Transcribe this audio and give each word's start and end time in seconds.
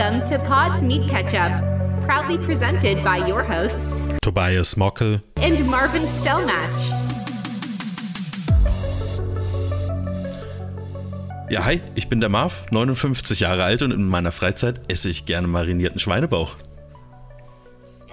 Welcome 0.00 0.24
to 0.30 0.38
Pod's 0.38 0.82
Meat 0.82 1.10
Ketchup, 1.10 1.52
proudly 2.06 2.38
presented 2.38 3.04
by 3.04 3.18
your 3.18 3.42
hosts 3.42 4.00
Tobias 4.22 4.74
Mockel 4.74 5.20
and 5.36 5.62
Marvin 5.66 6.04
Stellmatch. 6.08 6.90
Ja, 11.50 11.66
hi, 11.66 11.82
ich 11.96 12.08
bin 12.08 12.22
der 12.22 12.30
Marv, 12.30 12.64
59 12.70 13.40
Jahre 13.40 13.62
alt 13.64 13.82
und 13.82 13.90
in 13.90 14.08
meiner 14.08 14.32
Freizeit 14.32 14.80
esse 14.88 15.10
ich 15.10 15.26
gerne 15.26 15.48
marinierten 15.48 15.98
Schweinebauch. 15.98 16.56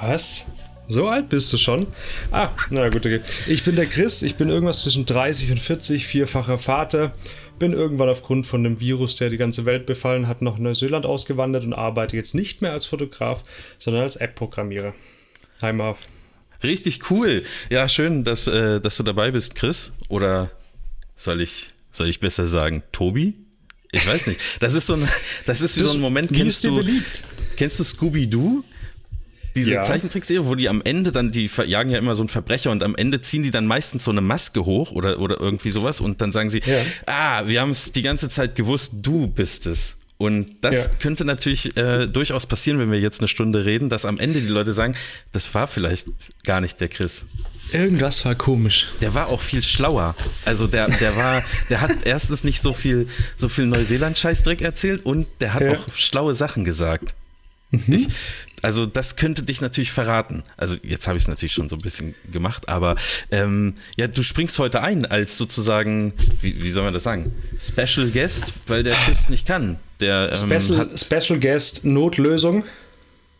Was? 0.01 0.45
So 0.89 1.07
alt 1.07 1.29
bist 1.29 1.53
du 1.53 1.57
schon? 1.57 1.87
Ah, 2.31 2.49
na 2.69 2.89
gut, 2.89 3.05
okay. 3.05 3.21
Ich 3.47 3.63
bin 3.63 3.77
der 3.77 3.85
Chris, 3.85 4.23
ich 4.23 4.35
bin 4.35 4.49
irgendwas 4.49 4.81
zwischen 4.81 5.05
30 5.05 5.51
und 5.51 5.59
40, 5.61 6.05
vierfacher 6.05 6.57
Vater. 6.57 7.13
Bin 7.59 7.73
irgendwann 7.73 8.09
aufgrund 8.09 8.45
von 8.45 8.65
einem 8.65 8.79
Virus, 8.79 9.15
der 9.15 9.29
die 9.29 9.37
ganze 9.37 9.65
Welt 9.65 9.87
befallen 9.87 10.27
hat, 10.27 10.43
nach 10.43 10.59
Neuseeland 10.59 11.05
ausgewandert 11.05 11.63
und 11.63 11.73
arbeite 11.73 12.15
jetzt 12.15 12.35
nicht 12.35 12.61
mehr 12.61 12.71
als 12.71 12.85
Fotograf, 12.85 13.41
sondern 13.79 14.03
als 14.03 14.15
App-Programmierer. 14.15 14.93
Hi 15.61 15.73
Marv. 15.73 15.97
Richtig 16.63 17.09
cool. 17.09 17.43
Ja, 17.69 17.87
schön, 17.89 18.23
dass, 18.23 18.47
äh, 18.47 18.79
dass 18.79 18.97
du 18.97 19.03
dabei 19.03 19.31
bist, 19.31 19.55
Chris. 19.55 19.93
Oder 20.07 20.51
soll 21.15 21.41
ich, 21.41 21.71
soll 21.91 22.09
ich 22.09 22.19
besser 22.19 22.45
sagen, 22.45 22.83
Tobi? 22.91 23.33
Ich 23.91 24.05
weiß 24.07 24.27
nicht. 24.27 24.39
Das 24.59 24.73
ist 24.73 24.87
so 24.87 24.93
ein, 24.93 25.07
das 25.45 25.61
ist 25.61 25.77
wie 25.77 25.81
so 25.81 25.91
ein 25.91 25.99
Moment, 25.99 26.31
kennst 26.31 26.63
du, 26.63 26.83
kennst 27.55 27.79
du 27.79 27.83
Scooby-Doo? 27.83 28.63
Diese 29.57 29.73
Ja. 29.73 29.81
Zeichentrickserie, 29.81 30.45
wo 30.45 30.55
die 30.55 30.69
am 30.69 30.81
Ende 30.83 31.11
dann, 31.11 31.31
die 31.31 31.47
verjagen 31.49 31.91
ja 31.91 31.97
immer 31.97 32.15
so 32.15 32.21
einen 32.23 32.29
Verbrecher 32.29 32.71
und 32.71 32.83
am 32.83 32.95
Ende 32.95 33.21
ziehen 33.21 33.43
die 33.43 33.51
dann 33.51 33.65
meistens 33.67 34.03
so 34.03 34.11
eine 34.11 34.21
Maske 34.21 34.65
hoch 34.65 34.91
oder, 34.91 35.19
oder 35.19 35.39
irgendwie 35.39 35.69
sowas 35.71 35.99
und 36.01 36.21
dann 36.21 36.31
sagen 36.31 36.49
sie, 36.49 36.61
Ja. 36.65 36.77
ah, 37.05 37.47
wir 37.47 37.61
haben 37.61 37.71
es 37.71 37.91
die 37.91 38.01
ganze 38.01 38.29
Zeit 38.29 38.55
gewusst, 38.55 38.93
du 39.01 39.27
bist 39.27 39.65
es. 39.67 39.95
Und 40.19 40.47
das 40.61 40.75
Ja. 40.85 40.91
könnte 40.99 41.25
natürlich 41.25 41.77
äh, 41.77 42.07
durchaus 42.07 42.47
passieren, 42.47 42.79
wenn 42.79 42.91
wir 42.91 42.99
jetzt 42.99 43.19
eine 43.19 43.27
Stunde 43.27 43.65
reden, 43.65 43.87
dass 43.89 44.03
am 44.03 44.17
Ende 44.19 44.41
die 44.41 44.47
Leute 44.47 44.73
sagen, 44.73 44.95
das 45.31 45.53
war 45.53 45.67
vielleicht 45.67 46.07
gar 46.43 46.59
nicht 46.59 46.81
der 46.81 46.87
Chris. 46.87 47.23
Irgendwas 47.71 48.25
war 48.25 48.33
komisch. 48.33 48.87
Der 49.01 49.13
war 49.13 49.27
auch 49.27 49.41
viel 49.41 49.61
schlauer. 49.61 50.15
Also 50.45 50.65
der, 50.65 50.87
der 50.87 51.15
war, 51.17 51.43
der 51.69 51.81
hat 51.81 51.91
erstens 52.05 52.43
nicht 52.43 52.61
so 52.61 52.73
viel, 52.73 53.07
so 53.35 53.47
viel 53.47 53.67
Neuseeland-Scheißdreck 53.67 54.61
erzählt 54.61 55.05
und 55.05 55.27
der 55.39 55.53
hat 55.53 55.61
Ja. 55.61 55.73
auch 55.73 55.85
schlaue 55.95 56.33
Sachen 56.33 56.63
gesagt. 56.63 57.13
Ich, 57.87 58.07
also 58.61 58.85
das 58.85 59.15
könnte 59.15 59.43
dich 59.43 59.61
natürlich 59.61 59.91
verraten. 59.91 60.43
Also 60.57 60.75
jetzt 60.83 61.07
habe 61.07 61.17
ich 61.17 61.23
es 61.23 61.27
natürlich 61.27 61.53
schon 61.53 61.69
so 61.69 61.75
ein 61.75 61.81
bisschen 61.81 62.15
gemacht, 62.31 62.69
aber 62.69 62.95
ähm, 63.31 63.75
ja, 63.95 64.07
du 64.07 64.23
springst 64.23 64.57
heute 64.59 64.81
ein 64.81 65.05
als 65.05 65.37
sozusagen, 65.37 66.13
wie, 66.41 66.63
wie 66.63 66.71
soll 66.71 66.83
man 66.83 66.93
das 66.93 67.03
sagen, 67.03 67.31
Special 67.59 68.09
Guest, 68.09 68.53
weil 68.67 68.83
der 68.83 68.95
Chris 68.95 69.29
nicht 69.29 69.45
kann. 69.45 69.77
Der 69.99 70.31
ähm, 70.31 70.59
Special, 70.59 70.89
Special 70.97 71.39
Guest 71.39 71.85
Notlösung. 71.85 72.63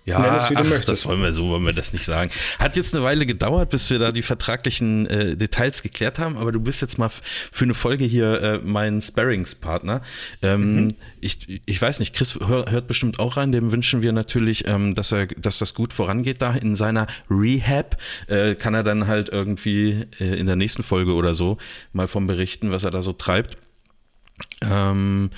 Ja, 0.07 0.37
ach, 0.37 0.81
das 0.85 1.05
wollen 1.05 1.21
wir 1.21 1.33
so, 1.33 1.49
wollen 1.49 1.65
wir 1.65 1.73
das 1.73 1.91
nicht 1.93 2.05
sagen. 2.05 2.31
Hat 2.59 2.75
jetzt 2.75 2.95
eine 2.95 3.03
Weile 3.03 3.25
gedauert, 3.25 3.69
bis 3.69 3.89
wir 3.89 3.99
da 3.99 4.11
die 4.11 4.21
vertraglichen 4.21 5.05
äh, 5.07 5.35
Details 5.35 5.83
geklärt 5.83 6.17
haben, 6.17 6.37
aber 6.37 6.51
du 6.51 6.59
bist 6.59 6.81
jetzt 6.81 6.97
mal 6.97 7.09
für 7.09 7.65
eine 7.65 7.73
Folge 7.73 8.05
hier 8.05 8.41
äh, 8.41 8.59
mein 8.63 9.01
Sparringspartner. 9.01 10.01
Ähm, 10.41 10.67
Mhm. 10.67 10.93
ich, 11.21 11.61
ich 11.65 11.81
weiß 11.81 11.99
nicht, 11.99 12.15
Chris 12.15 12.39
hör, 12.45 12.69
hört 12.69 12.87
bestimmt 12.87 13.19
auch 13.19 13.37
rein, 13.37 13.51
dem 13.51 13.71
wünschen 13.71 14.01
wir 14.01 14.11
natürlich, 14.11 14.67
ähm, 14.67 14.95
dass 14.95 15.11
er, 15.11 15.27
dass 15.27 15.59
das 15.59 15.73
gut 15.73 15.93
vorangeht 15.93 16.41
da 16.41 16.53
in 16.53 16.75
seiner 16.75 17.07
Rehab. 17.29 17.97
Äh, 18.27 18.55
kann 18.55 18.73
er 18.73 18.83
dann 18.83 19.07
halt 19.07 19.29
irgendwie 19.29 20.05
äh, 20.19 20.35
in 20.39 20.45
der 20.47 20.55
nächsten 20.55 20.83
Folge 20.83 21.13
oder 21.13 21.35
so 21.35 21.57
mal 21.93 22.07
vom 22.07 22.27
berichten, 22.27 22.71
was 22.71 22.83
er 22.83 22.91
da 22.91 23.01
so 23.01 23.13
treibt. 23.13 23.57
Ähm, 24.61 25.29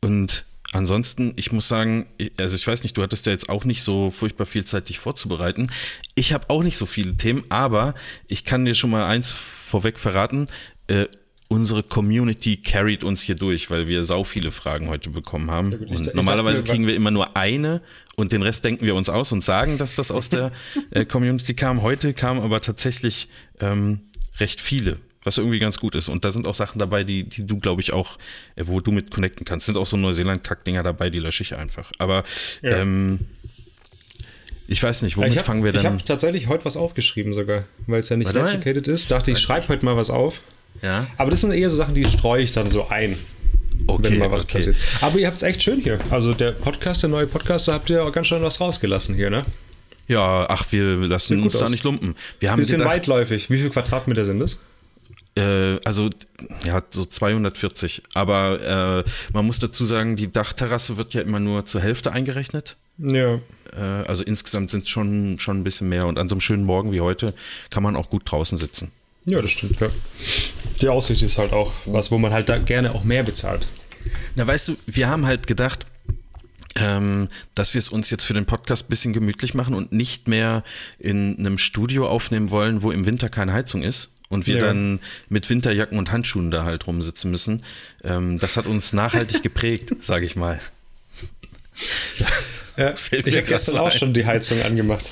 und 0.00 0.44
ansonsten, 0.72 1.32
ich 1.36 1.52
muss 1.52 1.68
sagen, 1.68 2.06
ich- 2.18 2.32
also 2.36 2.56
ich 2.56 2.66
weiß 2.66 2.82
nicht, 2.82 2.96
du 2.96 3.02
hattest 3.02 3.26
ja 3.26 3.32
jetzt 3.32 3.48
auch 3.48 3.64
nicht 3.64 3.82
so 3.82 4.10
furchtbar 4.10 4.46
viel 4.46 4.64
Zeit, 4.64 4.88
dich 4.88 4.98
vorzubereiten. 4.98 5.70
Ich 6.14 6.32
habe 6.32 6.50
auch 6.50 6.62
nicht 6.62 6.76
so 6.76 6.86
viele 6.86 7.16
Themen, 7.16 7.44
aber 7.48 7.94
ich 8.26 8.44
kann 8.44 8.64
dir 8.64 8.74
schon 8.74 8.90
mal 8.90 9.06
eins 9.06 9.30
vorweg 9.32 9.98
verraten. 9.98 10.46
Äh, 10.88 11.06
unsere 11.50 11.82
Community 11.82 12.58
carried 12.58 13.02
uns 13.04 13.22
hier 13.22 13.34
durch, 13.34 13.70
weil 13.70 13.88
wir 13.88 14.04
sau 14.04 14.22
viele 14.24 14.50
Fragen 14.50 14.88
heute 14.88 15.08
bekommen 15.10 15.50
haben. 15.50 15.72
Ich- 15.72 15.80
ich 15.80 15.90
Und 15.90 16.06
dachte 16.06 16.16
normalerweise 16.16 16.62
mir, 16.62 16.68
kriegen 16.68 16.86
wir 16.86 16.94
immer 16.94 17.10
nur 17.10 17.36
eine 17.38 17.80
und 18.16 18.32
den 18.32 18.42
Rest 18.42 18.64
denken 18.66 18.84
wir 18.84 18.94
uns 18.94 19.08
aus 19.08 19.32
und 19.32 19.42
sagen, 19.42 19.78
dass 19.78 19.94
das 19.94 20.10
aus 20.10 20.28
der 20.28 20.52
äh, 20.90 21.06
Community 21.06 21.54
kam. 21.54 21.80
Heute 21.80 22.12
kamen 22.12 22.40
aber 22.42 22.60
tatsächlich 22.60 23.28
ähm, 23.60 24.00
recht 24.38 24.60
viele, 24.60 24.98
was 25.24 25.36
irgendwie 25.38 25.58
ganz 25.58 25.78
gut 25.78 25.94
ist. 25.94 26.08
Und 26.08 26.24
da 26.24 26.30
sind 26.32 26.46
auch 26.46 26.54
Sachen 26.54 26.78
dabei, 26.78 27.04
die, 27.04 27.24
die 27.24 27.44
du, 27.46 27.58
glaube 27.58 27.80
ich, 27.80 27.92
auch, 27.92 28.18
äh, 28.56 28.64
wo 28.66 28.80
du 28.80 28.92
mit 28.92 29.10
connecten 29.10 29.44
kannst. 29.44 29.66
Sind 29.66 29.76
auch 29.76 29.86
so 29.86 29.96
Neuseeland-Kackdinger 29.96 30.82
dabei, 30.82 31.10
die 31.10 31.18
lösche 31.18 31.42
ich 31.42 31.56
einfach. 31.56 31.90
Aber 31.98 32.24
Ja. 32.62 32.78
ähm, 32.78 33.20
ich 34.70 34.82
weiß 34.82 35.02
nicht, 35.02 35.16
womit 35.16 35.30
ich 35.30 35.36
habe 35.38 35.46
fangen 35.46 35.64
wir 35.64 35.72
dann? 35.72 35.84
hab 35.86 36.04
tatsächlich 36.04 36.46
heute 36.46 36.64
was 36.66 36.76
aufgeschrieben 36.76 37.32
sogar, 37.32 37.64
weil 37.86 38.00
es 38.00 38.10
ja 38.10 38.16
nicht 38.16 38.34
educated 38.34 38.86
ist. 38.86 39.10
Dachte 39.10 39.30
ich, 39.30 39.38
schreibe 39.38 39.68
heute 39.68 39.84
mal 39.84 39.96
was 39.96 40.10
auf. 40.10 40.42
ja, 40.82 41.06
Aber 41.16 41.30
das 41.30 41.40
sind 41.40 41.52
eher 41.52 41.70
so 41.70 41.76
Sachen, 41.76 41.94
die 41.94 42.04
streue 42.04 42.42
ich 42.42 42.52
dann 42.52 42.68
so 42.68 42.86
ein, 42.88 43.16
okay, 43.86 44.10
wenn 44.10 44.18
mal 44.18 44.30
was 44.30 44.44
okay. 44.44 44.58
passiert. 44.58 44.76
Aber 45.00 45.18
ihr 45.18 45.26
habt 45.26 45.38
es 45.38 45.42
echt 45.42 45.62
schön 45.62 45.80
hier. 45.80 45.98
Also 46.10 46.34
der 46.34 46.52
Podcast, 46.52 47.02
der 47.02 47.08
neue 47.08 47.26
Podcast, 47.26 47.66
da 47.68 47.72
habt 47.72 47.88
ihr 47.88 48.04
auch 48.04 48.12
ganz 48.12 48.26
schön 48.26 48.42
was 48.42 48.60
rausgelassen 48.60 49.14
hier, 49.14 49.30
ne? 49.30 49.42
Ja, 50.06 50.46
ach, 50.48 50.66
wir 50.70 50.96
lassen 51.08 51.42
uns 51.42 51.58
da 51.58 51.64
aus. 51.64 51.70
nicht 51.70 51.84
lumpen. 51.84 52.14
Wir 52.38 52.50
haben 52.50 52.58
Bisschen 52.58 52.78
gedacht, 52.78 52.94
weitläufig. 52.94 53.48
Wie 53.50 53.56
viele 53.58 53.70
Quadratmeter 53.70 54.24
sind 54.26 54.38
das? 54.40 54.62
Äh, 55.38 55.78
also 55.84 56.10
ja, 56.64 56.82
so 56.90 57.04
240. 57.04 58.02
Aber 58.14 59.04
äh, 59.06 59.10
man 59.32 59.46
muss 59.46 59.58
dazu 59.58 59.84
sagen, 59.84 60.16
die 60.16 60.30
Dachterrasse 60.32 60.96
wird 60.96 61.14
ja 61.14 61.22
immer 61.22 61.38
nur 61.38 61.64
zur 61.64 61.80
Hälfte 61.80 62.12
eingerechnet. 62.12 62.76
Ja. 62.98 63.36
Äh, 63.76 63.80
also 64.06 64.24
insgesamt 64.24 64.70
sind 64.70 64.84
es 64.84 64.90
schon, 64.90 65.38
schon 65.38 65.60
ein 65.60 65.64
bisschen 65.64 65.88
mehr. 65.88 66.06
Und 66.06 66.18
an 66.18 66.28
so 66.28 66.34
einem 66.34 66.40
schönen 66.40 66.64
Morgen 66.64 66.92
wie 66.92 67.00
heute 67.00 67.34
kann 67.70 67.82
man 67.82 67.94
auch 67.94 68.10
gut 68.10 68.22
draußen 68.24 68.58
sitzen. 68.58 68.90
Ja, 69.24 69.40
das 69.42 69.50
stimmt, 69.50 69.78
ja. 69.80 69.88
Die 70.80 70.88
Aussicht 70.88 71.22
ist 71.22 71.38
halt 71.38 71.52
auch 71.52 71.72
was, 71.84 72.10
wo 72.10 72.18
man 72.18 72.32
halt 72.32 72.48
da 72.48 72.58
gerne 72.58 72.94
auch 72.94 73.04
mehr 73.04 73.22
bezahlt. 73.22 73.68
Na, 74.36 74.46
weißt 74.46 74.68
du, 74.68 74.76
wir 74.86 75.08
haben 75.08 75.26
halt 75.26 75.46
gedacht, 75.46 75.86
ähm, 76.76 77.28
dass 77.54 77.74
wir 77.74 77.78
es 77.78 77.88
uns 77.88 78.10
jetzt 78.10 78.24
für 78.24 78.34
den 78.34 78.46
Podcast 78.46 78.86
ein 78.86 78.88
bisschen 78.88 79.12
gemütlich 79.12 79.54
machen 79.54 79.74
und 79.74 79.92
nicht 79.92 80.28
mehr 80.28 80.64
in 80.98 81.36
einem 81.38 81.58
Studio 81.58 82.08
aufnehmen 82.08 82.50
wollen, 82.50 82.82
wo 82.82 82.90
im 82.90 83.04
Winter 83.04 83.28
keine 83.28 83.52
Heizung 83.52 83.82
ist. 83.82 84.14
Und 84.28 84.46
wir 84.46 84.56
Ja. 84.58 84.66
dann 84.66 85.00
mit 85.30 85.48
Winterjacken 85.48 85.98
und 85.98 86.12
Handschuhen 86.12 86.50
da 86.50 86.64
halt 86.64 86.86
rumsitzen 86.86 87.30
müssen. 87.30 87.62
Ähm, 88.04 88.38
das 88.38 88.56
hat 88.58 88.66
uns 88.66 88.92
nachhaltig 88.92 89.42
geprägt, 89.42 89.90
sage 90.02 90.26
ich 90.26 90.36
mal. 90.36 90.60
Ja, 92.76 92.94
Fällt 92.96 93.26
ich 93.26 93.36
habe 93.36 93.46
gestern 93.46 93.78
auch 93.78 93.90
ein. 93.92 93.98
schon 93.98 94.14
die 94.14 94.26
Heizung 94.26 94.60
angemacht. 94.62 95.04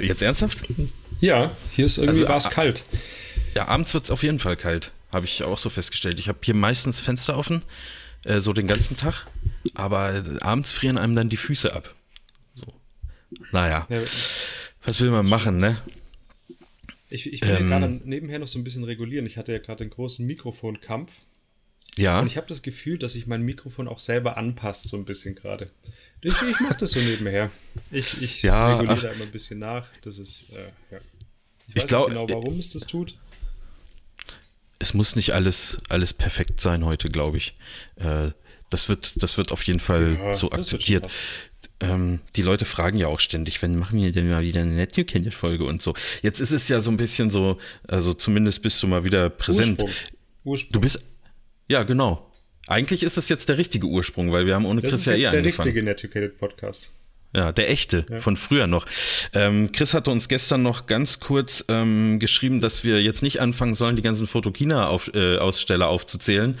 Jetzt 0.00 0.22
ernsthaft? 0.22 0.62
Ja, 1.20 1.52
hier 1.70 1.84
ist 1.86 1.98
irgendwie 1.98 2.20
Also, 2.22 2.28
war 2.28 2.36
es 2.38 2.50
kalt. 2.50 2.84
Ja, 3.54 3.68
abends 3.68 3.94
wird 3.94 4.04
es 4.04 4.10
auf 4.10 4.22
jeden 4.24 4.40
Fall 4.40 4.56
kalt, 4.56 4.90
habe 5.12 5.24
ich 5.26 5.44
auch 5.44 5.58
so 5.58 5.70
festgestellt. 5.70 6.18
Ich 6.18 6.28
habe 6.28 6.38
hier 6.44 6.54
meistens 6.54 7.00
Fenster 7.00 7.36
offen, 7.38 7.62
äh, 8.24 8.40
so 8.40 8.52
den 8.52 8.66
ganzen 8.66 8.96
Tag, 8.96 9.26
aber 9.74 10.22
abends 10.40 10.72
frieren 10.72 10.98
einem 10.98 11.14
dann 11.14 11.28
die 11.28 11.36
Füße 11.36 11.72
ab. 11.72 11.94
So. 12.56 12.64
Naja, 13.52 13.86
Ja, 13.88 14.00
was 14.84 15.00
will 15.00 15.10
man 15.10 15.26
machen, 15.26 15.58
ne? 15.58 15.78
Ich, 17.14 17.32
ich 17.32 17.40
will 17.42 17.50
Ähm. 17.56 17.70
ja 17.70 17.78
gerade 17.78 18.00
nebenher 18.04 18.38
noch 18.38 18.48
so 18.48 18.58
ein 18.58 18.64
bisschen 18.64 18.84
regulieren. 18.84 19.24
Ich 19.26 19.36
hatte 19.36 19.52
ja 19.52 19.58
gerade 19.58 19.84
den 19.84 19.90
großen 19.90 20.26
Mikrofonkampf. 20.26 21.12
Ja, 21.96 22.18
Und 22.20 22.26
ich 22.26 22.36
habe 22.36 22.48
das 22.48 22.62
Gefühl, 22.62 22.98
dass 22.98 23.12
sich 23.12 23.28
mein 23.28 23.42
Mikrofon 23.42 23.86
auch 23.86 24.00
selber 24.00 24.36
anpasst, 24.36 24.88
so 24.88 24.96
ein 24.96 25.04
bisschen 25.04 25.34
gerade. 25.36 25.68
Ich, 26.22 26.34
ich 26.42 26.60
mache 26.60 26.78
das 26.80 26.90
so 26.90 26.98
nebenher. 27.00 27.50
Ich, 27.92 28.20
ich 28.20 28.42
Ja, 28.42 28.72
reguliere 28.78 28.94
ach. 28.96 29.02
da 29.02 29.10
immer 29.10 29.24
ein 29.24 29.30
bisschen 29.30 29.60
nach. 29.60 29.86
Das 30.02 30.18
ist, 30.18 30.50
äh, 30.50 30.64
ja. 30.90 30.98
Ich 31.68 31.76
Ich 31.76 31.76
weiß 31.76 31.86
glaub- 31.86 32.08
nicht 32.08 32.16
genau, 32.16 32.28
warum 32.30 32.58
es 32.58 32.68
das 32.70 32.86
tut. 32.88 33.16
es 34.80 34.92
muss 34.92 35.14
nicht 35.16 35.30
alles, 35.34 35.78
alles 35.88 36.12
perfekt 36.12 36.60
sein 36.60 36.84
heute, 36.84 37.08
glaube 37.10 37.36
ich. 37.36 37.54
Äh, 37.96 38.30
das, 38.70 38.88
wird, 38.88 39.22
das 39.22 39.36
wird 39.38 39.52
auf 39.52 39.62
jeden 39.62 39.78
Fall 39.80 40.14
Ja, 40.16 40.34
so 40.34 40.50
akzeptiert. 40.50 41.06
Ähm, 41.90 42.20
die 42.36 42.42
Leute 42.42 42.64
fragen 42.64 42.98
ja 42.98 43.08
auch 43.08 43.20
ständig, 43.20 43.62
wenn 43.62 43.76
machen 43.76 44.02
wir 44.02 44.12
denn 44.12 44.28
mal 44.28 44.42
wieder 44.42 44.60
eine 44.60 44.72
Netto-Folge 44.72 45.64
und 45.64 45.82
so. 45.82 45.94
Jetzt 46.22 46.40
ist 46.40 46.52
es 46.52 46.68
ja 46.68 46.80
so 46.80 46.90
ein 46.90 46.96
bisschen 46.96 47.30
so, 47.30 47.58
also 47.86 48.14
zumindest 48.14 48.62
bist 48.62 48.82
du 48.82 48.86
mal 48.86 49.04
wieder 49.04 49.30
präsent. 49.30 49.82
Ursprung. 49.82 49.90
Ursprung. 50.44 50.72
Du 50.72 50.80
bist. 50.80 51.04
Ja, 51.68 51.82
genau. 51.82 52.30
Eigentlich 52.66 53.02
ist 53.02 53.18
es 53.18 53.28
jetzt 53.28 53.48
der 53.48 53.58
richtige 53.58 53.86
Ursprung, 53.86 54.32
weil 54.32 54.46
wir 54.46 54.54
haben 54.54 54.64
ohne 54.64 54.80
das 54.80 54.90
Chris 54.90 55.00
ist 55.00 55.06
ja 55.06 55.12
eh 55.12 55.16
jetzt 55.16 55.32
der 55.32 55.40
angefangen. 55.40 55.68
richtige 55.68 55.84
Netucated 55.84 56.38
Podcast. 56.38 56.94
Ja, 57.36 57.50
der 57.50 57.68
echte, 57.68 58.06
von 58.20 58.36
früher 58.36 58.68
noch. 58.68 58.86
Ähm, 59.32 59.72
Chris 59.72 59.92
hatte 59.92 60.12
uns 60.12 60.28
gestern 60.28 60.62
noch 60.62 60.86
ganz 60.86 61.18
kurz 61.18 61.64
ähm, 61.68 62.20
geschrieben, 62.20 62.60
dass 62.60 62.84
wir 62.84 63.02
jetzt 63.02 63.24
nicht 63.24 63.40
anfangen 63.40 63.74
sollen, 63.74 63.96
die 63.96 64.02
ganzen 64.02 64.28
Fotokina-Aussteller 64.28 65.88
aufzuzählen. 65.88 66.56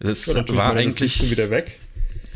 Das 0.00 0.24
tun 0.24 0.56
war 0.56 0.74
eigentlich. 0.74 1.30
Wieder 1.30 1.50
weg. 1.50 1.78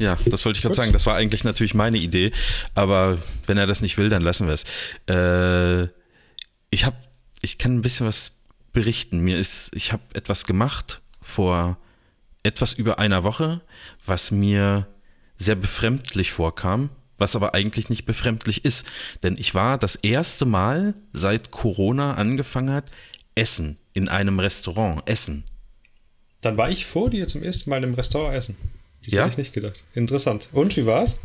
Ja, 0.00 0.16
das 0.24 0.46
wollte 0.46 0.56
ich 0.56 0.62
gerade 0.62 0.74
sagen. 0.74 0.92
Das 0.92 1.04
war 1.04 1.14
eigentlich 1.14 1.44
natürlich 1.44 1.74
meine 1.74 1.98
Idee. 1.98 2.32
Aber 2.74 3.18
wenn 3.46 3.58
er 3.58 3.66
das 3.66 3.82
nicht 3.82 3.98
will, 3.98 4.08
dann 4.08 4.22
lassen 4.22 4.46
wir 4.46 4.54
es. 4.54 4.64
Äh, 5.08 5.92
ich 6.70 6.86
habe, 6.86 6.96
ich 7.42 7.58
kann 7.58 7.76
ein 7.76 7.82
bisschen 7.82 8.06
was 8.06 8.40
berichten. 8.72 9.20
Mir 9.20 9.38
ist, 9.38 9.70
ich 9.74 9.92
habe 9.92 10.02
etwas 10.14 10.46
gemacht 10.46 11.02
vor 11.20 11.76
etwas 12.42 12.72
über 12.72 12.98
einer 12.98 13.24
Woche, 13.24 13.60
was 14.06 14.30
mir 14.30 14.86
sehr 15.36 15.54
befremdlich 15.54 16.32
vorkam, 16.32 16.88
was 17.18 17.36
aber 17.36 17.52
eigentlich 17.52 17.90
nicht 17.90 18.06
befremdlich 18.06 18.64
ist. 18.64 18.86
Denn 19.22 19.36
ich 19.38 19.54
war 19.54 19.76
das 19.76 19.96
erste 19.96 20.46
Mal, 20.46 20.94
seit 21.12 21.50
Corona 21.50 22.14
angefangen 22.14 22.72
hat, 22.72 22.90
essen 23.34 23.76
in 23.92 24.08
einem 24.08 24.40
Restaurant. 24.40 25.06
Essen. 25.06 25.44
Dann 26.40 26.56
war 26.56 26.70
ich 26.70 26.86
vor 26.86 27.10
dir 27.10 27.26
zum 27.26 27.42
ersten 27.42 27.68
Mal 27.68 27.76
einem 27.76 27.92
Restaurant 27.92 28.34
essen. 28.34 28.56
Das 29.04 29.12
Ja? 29.12 29.20
hätte 29.20 29.30
ich 29.32 29.38
nicht 29.38 29.52
gedacht. 29.52 29.82
Interessant. 29.94 30.48
Und 30.52 30.76
wie 30.76 30.86
war's? 30.86 31.20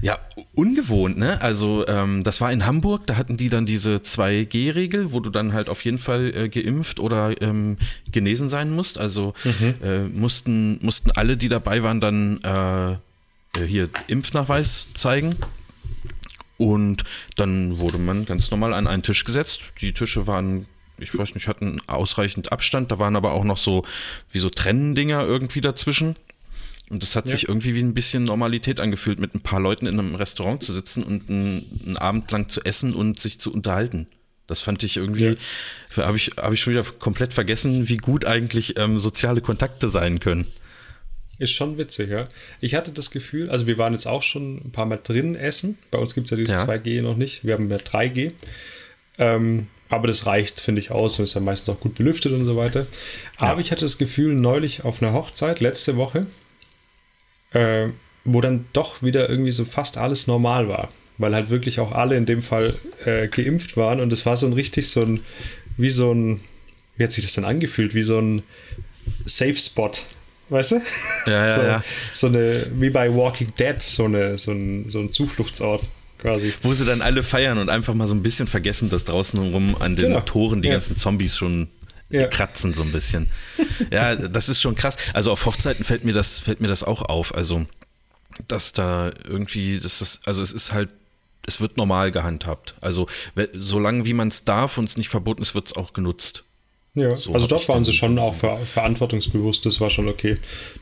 Ja, 0.00 0.18
ungewohnt, 0.54 1.18
ne? 1.18 1.40
Also 1.42 1.86
ähm, 1.88 2.22
das 2.22 2.40
war 2.40 2.52
in 2.52 2.64
Hamburg, 2.64 3.06
da 3.08 3.16
hatten 3.16 3.36
die 3.36 3.48
dann 3.48 3.66
diese 3.66 3.96
2G-Regel, 3.96 5.12
wo 5.12 5.18
du 5.18 5.28
dann 5.30 5.52
halt 5.52 5.68
auf 5.68 5.84
jeden 5.84 5.98
Fall 5.98 6.32
äh, 6.36 6.48
geimpft 6.48 7.00
oder 7.00 7.40
ähm, 7.42 7.78
genesen 8.12 8.48
sein 8.48 8.70
musst. 8.70 9.00
Also 9.00 9.34
äh, 9.82 10.02
mussten, 10.04 10.78
mussten 10.84 11.10
alle, 11.12 11.36
die 11.36 11.48
dabei 11.48 11.82
waren, 11.82 12.00
dann 12.00 12.38
äh, 12.42 12.92
äh, 13.60 13.66
hier 13.66 13.88
Impfnachweis 14.06 14.88
zeigen. 14.94 15.34
Und 16.58 17.02
dann 17.36 17.78
wurde 17.78 17.98
man 17.98 18.24
ganz 18.24 18.50
normal 18.52 18.74
an 18.74 18.86
einen 18.86 19.02
Tisch 19.02 19.24
gesetzt. 19.24 19.60
Die 19.80 19.92
Tische 19.94 20.26
waren, 20.28 20.66
ich 20.98 21.16
weiß 21.16 21.34
nicht, 21.34 21.48
hatten 21.48 21.80
ausreichend 21.88 22.52
Abstand. 22.52 22.90
Da 22.92 22.98
waren 23.00 23.16
aber 23.16 23.32
auch 23.32 23.44
noch 23.44 23.58
so 23.58 23.84
wie 24.30 24.38
so 24.38 24.48
Trennendinger 24.48 25.22
irgendwie 25.24 25.60
dazwischen. 25.60 26.16
Und 26.90 27.02
das 27.02 27.16
hat 27.16 27.26
Ja. 27.26 27.32
sich 27.32 27.48
irgendwie 27.48 27.74
wie 27.74 27.80
ein 27.82 27.94
bisschen 27.94 28.24
Normalität 28.24 28.80
angefühlt, 28.80 29.18
mit 29.18 29.34
ein 29.34 29.40
paar 29.40 29.60
Leuten 29.60 29.86
in 29.86 29.98
einem 29.98 30.14
Restaurant 30.14 30.62
zu 30.62 30.72
sitzen 30.72 31.02
und 31.02 31.28
einen, 31.28 31.82
einen 31.84 31.96
Abend 31.96 32.30
lang 32.32 32.48
zu 32.48 32.62
essen 32.62 32.94
und 32.94 33.20
sich 33.20 33.38
zu 33.40 33.52
unterhalten. 33.52 34.06
Das 34.46 34.60
fand 34.60 34.82
ich 34.82 34.96
irgendwie, 34.96 35.34
habe 35.96 36.16
ich, 36.16 36.30
hab 36.38 36.52
ich 36.52 36.60
schon 36.62 36.72
wieder 36.72 36.82
komplett 36.82 37.34
vergessen, 37.34 37.88
wie 37.90 37.98
gut 37.98 38.24
eigentlich 38.24 38.78
ähm, 38.78 38.98
soziale 38.98 39.42
Kontakte 39.42 39.90
sein 39.90 40.20
können. 40.20 40.46
Ist 41.38 41.52
schon 41.52 41.76
witzig, 41.76 42.08
ja. 42.10 42.26
Ich 42.60 42.74
hatte 42.74 42.90
das 42.90 43.10
Gefühl, 43.10 43.50
also 43.50 43.66
wir 43.66 43.76
waren 43.78 43.92
jetzt 43.92 44.06
auch 44.06 44.22
schon 44.22 44.56
ein 44.56 44.72
paar 44.72 44.86
Mal 44.86 44.98
drin 45.02 45.34
essen. 45.36 45.76
Bei 45.90 45.98
uns 45.98 46.14
gibt 46.14 46.26
es 46.26 46.30
ja 46.30 46.36
dieses 46.38 46.54
Ja. 46.54 46.64
2G 46.64 47.02
noch 47.02 47.16
nicht. 47.16 47.44
Wir 47.44 47.52
haben 47.54 47.70
ja 47.70 47.76
3G. 47.76 48.32
Ähm, 49.18 49.66
aber 49.88 50.06
das 50.06 50.26
reicht, 50.26 50.60
finde 50.60 50.80
ich, 50.80 50.90
aus 50.90 51.18
und 51.18 51.24
ist 51.24 51.34
ja 51.34 51.40
meistens 51.40 51.74
auch 51.74 51.80
gut 51.80 51.96
belüftet 51.96 52.32
und 52.32 52.44
so 52.44 52.56
weiter. 52.56 52.86
Aber 53.36 53.60
ich 53.60 53.70
hatte 53.70 53.84
das 53.84 53.98
Gefühl, 53.98 54.34
neulich 54.34 54.84
auf 54.84 55.02
einer 55.02 55.12
Hochzeit, 55.12 55.60
letzte 55.60 55.96
Woche, 55.96 56.22
äh, 57.52 57.88
wo 58.24 58.40
dann 58.40 58.66
doch 58.72 59.02
wieder 59.02 59.28
irgendwie 59.28 59.52
so 59.52 59.64
fast 59.64 59.96
alles 59.98 60.26
normal 60.26 60.68
war. 60.68 60.88
Weil 61.18 61.34
halt 61.34 61.50
wirklich 61.50 61.80
auch 61.80 61.92
alle 61.92 62.16
in 62.16 62.26
dem 62.26 62.42
Fall 62.42 62.78
äh, 63.04 63.26
geimpft 63.28 63.76
waren 63.76 64.00
und 64.00 64.12
es 64.12 64.24
war 64.26 64.36
so 64.36 64.46
ein 64.46 64.52
richtig 64.52 64.88
so 64.88 65.02
ein, 65.02 65.20
wie 65.76 65.90
so 65.90 66.12
ein, 66.12 66.40
wie 66.96 67.04
hat 67.04 67.12
sich 67.12 67.24
das 67.24 67.34
denn 67.34 67.44
angefühlt? 67.44 67.94
Wie 67.94 68.02
so 68.02 68.20
ein 68.20 68.42
Safe 69.24 69.56
Spot, 69.56 69.90
weißt 70.50 70.72
du? 70.72 70.76
Ja, 71.26 71.46
ja, 71.46 71.48
so, 71.54 71.60
ja. 71.62 71.84
so 72.12 72.26
eine, 72.28 72.66
wie 72.74 72.90
bei 72.90 73.12
Walking 73.12 73.52
Dead, 73.58 73.80
so, 73.82 74.04
eine, 74.04 74.38
so, 74.38 74.52
ein, 74.52 74.88
so 74.88 75.00
ein 75.00 75.10
Zufluchtsort 75.10 75.82
quasi. 76.18 76.52
Wo 76.62 76.72
sie 76.74 76.84
dann 76.84 77.00
alle 77.02 77.22
feiern 77.22 77.58
und 77.58 77.68
einfach 77.68 77.94
mal 77.94 78.06
so 78.06 78.14
ein 78.14 78.22
bisschen 78.22 78.46
vergessen, 78.46 78.88
dass 78.90 79.04
draußen 79.04 79.40
rum 79.40 79.76
an 79.80 79.96
den 79.96 80.08
Genau. 80.10 80.20
Toren 80.20 80.62
die 80.62 80.68
Ja. 80.68 80.74
ganzen 80.74 80.96
Zombies 80.96 81.36
schon 81.36 81.68
Ja. 82.10 82.26
kratzen 82.26 82.72
so 82.72 82.82
ein 82.82 82.92
bisschen. 82.92 83.28
ja, 83.90 84.16
das 84.16 84.48
ist 84.48 84.60
schon 84.62 84.74
krass. 84.74 84.96
Also 85.14 85.30
auf 85.32 85.44
Hochzeiten 85.46 85.84
fällt 85.84 86.04
mir 86.04 86.12
das, 86.14 86.38
fällt 86.38 86.60
mir 86.60 86.68
das 86.68 86.82
auch 86.84 87.02
auf. 87.02 87.34
Also, 87.34 87.66
dass 88.46 88.72
da 88.72 89.10
irgendwie, 89.26 89.78
dass 89.78 89.98
das, 89.98 90.20
also 90.24 90.42
es 90.42 90.52
ist 90.52 90.72
halt, 90.72 90.88
es 91.46 91.60
wird 91.60 91.76
normal 91.76 92.10
gehandhabt. 92.10 92.74
Also, 92.80 93.06
solange 93.54 94.04
wie 94.04 94.14
man 94.14 94.28
es 94.28 94.44
darf 94.44 94.78
und 94.78 94.84
es 94.84 94.96
nicht 94.96 95.08
verboten 95.08 95.42
ist, 95.42 95.54
wird 95.54 95.66
es 95.66 95.76
auch 95.76 95.92
genutzt. 95.92 96.44
Ja, 96.94 97.14
So 97.16 97.32
also 97.32 97.46
dort 97.46 97.68
waren 97.68 97.84
sie 97.84 97.92
schon 97.92 98.18
auch 98.18 98.34
ver 98.34 98.58
verantwortungsbewusst, 98.66 99.64
das 99.66 99.80
war 99.80 99.88
schon 99.88 100.08
okay. 100.08 100.34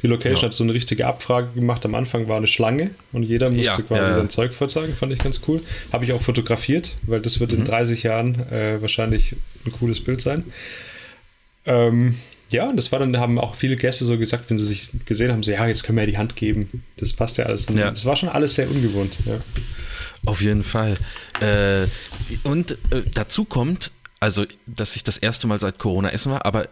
Die 0.03 0.07
Location 0.07 0.41
Ja. 0.43 0.47
hat 0.47 0.55
so 0.55 0.65
eine 0.65 0.73
richtige 0.73 1.07
Abfrage 1.07 1.49
gemacht. 1.53 1.85
Am 1.85 1.95
Anfang 1.95 2.27
war 2.29 2.37
eine 2.39 2.47
Schlange 2.47 2.91
und 3.13 3.23
jeder 3.25 3.51
musste 3.51 3.65
Ja, 3.65 3.75
quasi 3.83 4.11
ja. 4.11 4.15
sein 4.15 4.31
Zeug 4.31 4.55
vorzeigen, 4.55 4.95
fand 4.95 5.13
ich 5.13 5.19
ganz 5.19 5.41
cool. 5.47 5.61
Habe 5.93 6.05
ich 6.05 6.13
auch 6.13 6.23
fotografiert, 6.23 6.93
weil 7.03 7.21
das 7.21 7.37
Mhm. 7.37 7.41
wird 7.41 7.53
in 7.53 7.65
30 7.65 8.03
Jahren 8.05 8.35
äh, 8.51 8.81
wahrscheinlich 8.81 9.35
ein 9.67 9.73
cooles 9.73 10.01
Bild 10.03 10.21
sein. 10.21 10.45
Ähm, 11.67 12.17
ja, 12.51 12.69
und 12.69 12.77
das 12.77 12.93
war 12.93 13.01
dann, 13.01 13.17
haben 13.19 13.39
auch 13.39 13.57
viele 13.57 13.77
Gäste 13.77 14.05
so 14.05 14.17
gesagt, 14.19 14.51
wenn 14.51 14.59
sie 14.59 14.67
sich 14.67 14.91
gesehen 15.05 15.33
haben, 15.33 15.43
so, 15.43 15.51
ja, 15.51 15.67
jetzt 15.67 15.83
können 15.83 15.97
wir 15.97 16.05
ja 16.05 16.11
die 16.11 16.19
Hand 16.19 16.37
geben. 16.37 16.85
Das 16.97 17.13
passt 17.13 17.39
ja 17.39 17.47
alles. 17.47 17.67
Und 17.67 17.77
Ja. 17.77 17.91
Das 17.91 18.05
war 18.05 18.15
schon 18.15 18.29
alles 18.29 18.55
sehr 18.55 18.71
ungewohnt. 18.71 19.15
Ja. 19.27 19.39
Auf 20.27 20.41
jeden 20.41 20.63
Fall. 20.63 20.97
Äh, 21.41 21.87
und 22.45 22.73
äh, 22.91 23.03
dazu 23.13 23.45
kommt, 23.45 23.91
also, 24.21 24.45
dass 24.67 24.97
ich 24.97 25.05
das 25.05 25.19
erste 25.19 25.47
Mal 25.47 25.59
seit 25.59 25.79
Corona 25.79 26.11
essen 26.11 26.33
war, 26.33 26.47
aber 26.47 26.69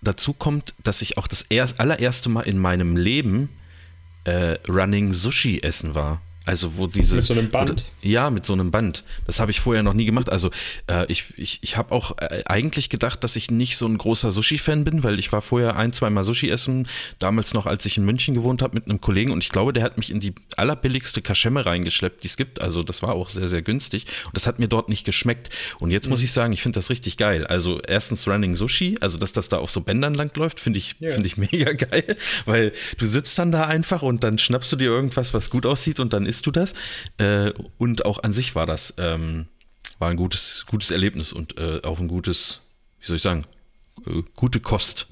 dazu 0.00 0.32
kommt, 0.32 0.74
dass 0.82 1.02
ich 1.02 1.18
auch 1.18 1.26
das 1.26 1.42
erst, 1.50 1.78
allererste 1.78 2.28
Mal 2.28 2.42
in 2.42 2.58
meinem 2.58 2.96
Leben 2.96 3.50
äh, 4.24 4.56
Running 4.68 5.12
Sushi 5.12 5.60
essen 5.60 5.94
war. 5.94 6.22
Also 6.48 6.78
wo 6.78 6.86
dieses 6.86 7.14
Mit 7.14 7.24
so 7.24 7.34
einem 7.34 7.48
Band? 7.50 7.84
Ja, 8.00 8.30
mit 8.30 8.46
so 8.46 8.54
einem 8.54 8.70
Band. 8.70 9.04
Das 9.26 9.38
habe 9.38 9.50
ich 9.50 9.60
vorher 9.60 9.82
noch 9.82 9.92
nie 9.92 10.06
gemacht. 10.06 10.30
Also 10.30 10.50
äh, 10.90 11.04
ich, 11.12 11.24
ich, 11.36 11.58
ich 11.60 11.76
habe 11.76 11.92
auch 11.94 12.16
äh, 12.22 12.42
eigentlich 12.46 12.88
gedacht, 12.88 13.22
dass 13.22 13.36
ich 13.36 13.50
nicht 13.50 13.76
so 13.76 13.86
ein 13.86 13.98
großer 13.98 14.32
Sushi-Fan 14.32 14.82
bin, 14.84 15.02
weil 15.02 15.18
ich 15.18 15.30
war 15.30 15.42
vorher 15.42 15.76
ein, 15.76 15.92
zweimal 15.92 16.24
Sushi 16.24 16.48
essen, 16.48 16.88
damals 17.18 17.52
noch, 17.52 17.66
als 17.66 17.84
ich 17.84 17.98
in 17.98 18.06
München 18.06 18.32
gewohnt 18.34 18.62
habe 18.62 18.74
mit 18.74 18.86
einem 18.86 18.98
Kollegen 19.02 19.30
und 19.30 19.44
ich 19.44 19.50
glaube, 19.50 19.74
der 19.74 19.82
hat 19.82 19.98
mich 19.98 20.10
in 20.10 20.20
die 20.20 20.32
allerbilligste 20.56 21.20
Kaschemme 21.20 21.66
reingeschleppt, 21.66 22.22
die 22.22 22.28
es 22.28 22.38
gibt. 22.38 22.62
Also 22.62 22.82
das 22.82 23.02
war 23.02 23.12
auch 23.14 23.28
sehr, 23.28 23.48
sehr 23.48 23.60
günstig 23.60 24.06
und 24.24 24.34
das 24.34 24.46
hat 24.46 24.58
mir 24.58 24.68
dort 24.68 24.88
nicht 24.88 25.04
geschmeckt. 25.04 25.50
Und 25.78 25.90
jetzt 25.90 26.06
Mhm. 26.06 26.10
muss 26.12 26.22
ich 26.22 26.32
sagen, 26.32 26.54
ich 26.54 26.62
finde 26.62 26.78
das 26.78 26.88
richtig 26.88 27.18
geil. 27.18 27.46
Also 27.46 27.78
erstens 27.86 28.26
Running 28.26 28.56
Sushi, 28.56 28.96
also 29.02 29.18
dass 29.18 29.32
das 29.34 29.50
da 29.50 29.58
auf 29.58 29.70
so 29.70 29.82
Bändern 29.82 30.14
langläuft, 30.14 30.60
finde 30.60 30.78
ich, 30.78 30.96
Ja. 30.98 31.10
finde 31.10 31.26
ich 31.26 31.36
mega 31.36 31.72
geil, 31.72 32.16
weil 32.46 32.72
du 32.96 33.04
sitzt 33.06 33.38
dann 33.38 33.52
da 33.52 33.66
einfach 33.66 34.00
und 34.00 34.24
dann 34.24 34.38
schnappst 34.38 34.72
du 34.72 34.76
dir 34.76 34.86
irgendwas, 34.86 35.34
was 35.34 35.50
gut 35.50 35.66
aussieht 35.66 36.00
und 36.00 36.14
dann 36.14 36.24
isst 36.38 36.46
du 36.46 36.50
das. 36.50 36.74
Äh, 37.18 37.52
und 37.78 38.04
auch 38.04 38.22
an 38.22 38.32
sich 38.32 38.54
war 38.54 38.66
das 38.66 38.94
ähm, 38.98 39.46
war 39.98 40.10
ein 40.10 40.16
gutes, 40.16 40.64
gutes 40.68 40.90
Erlebnis 40.90 41.32
und 41.32 41.58
äh, 41.58 41.80
auch 41.84 41.98
ein 41.98 42.08
gutes, 42.08 42.60
wie 43.00 43.06
soll 43.06 43.16
ich 43.16 43.22
sagen, 43.22 43.44
äh, 44.06 44.22
gute 44.36 44.60
Kost 44.60 45.06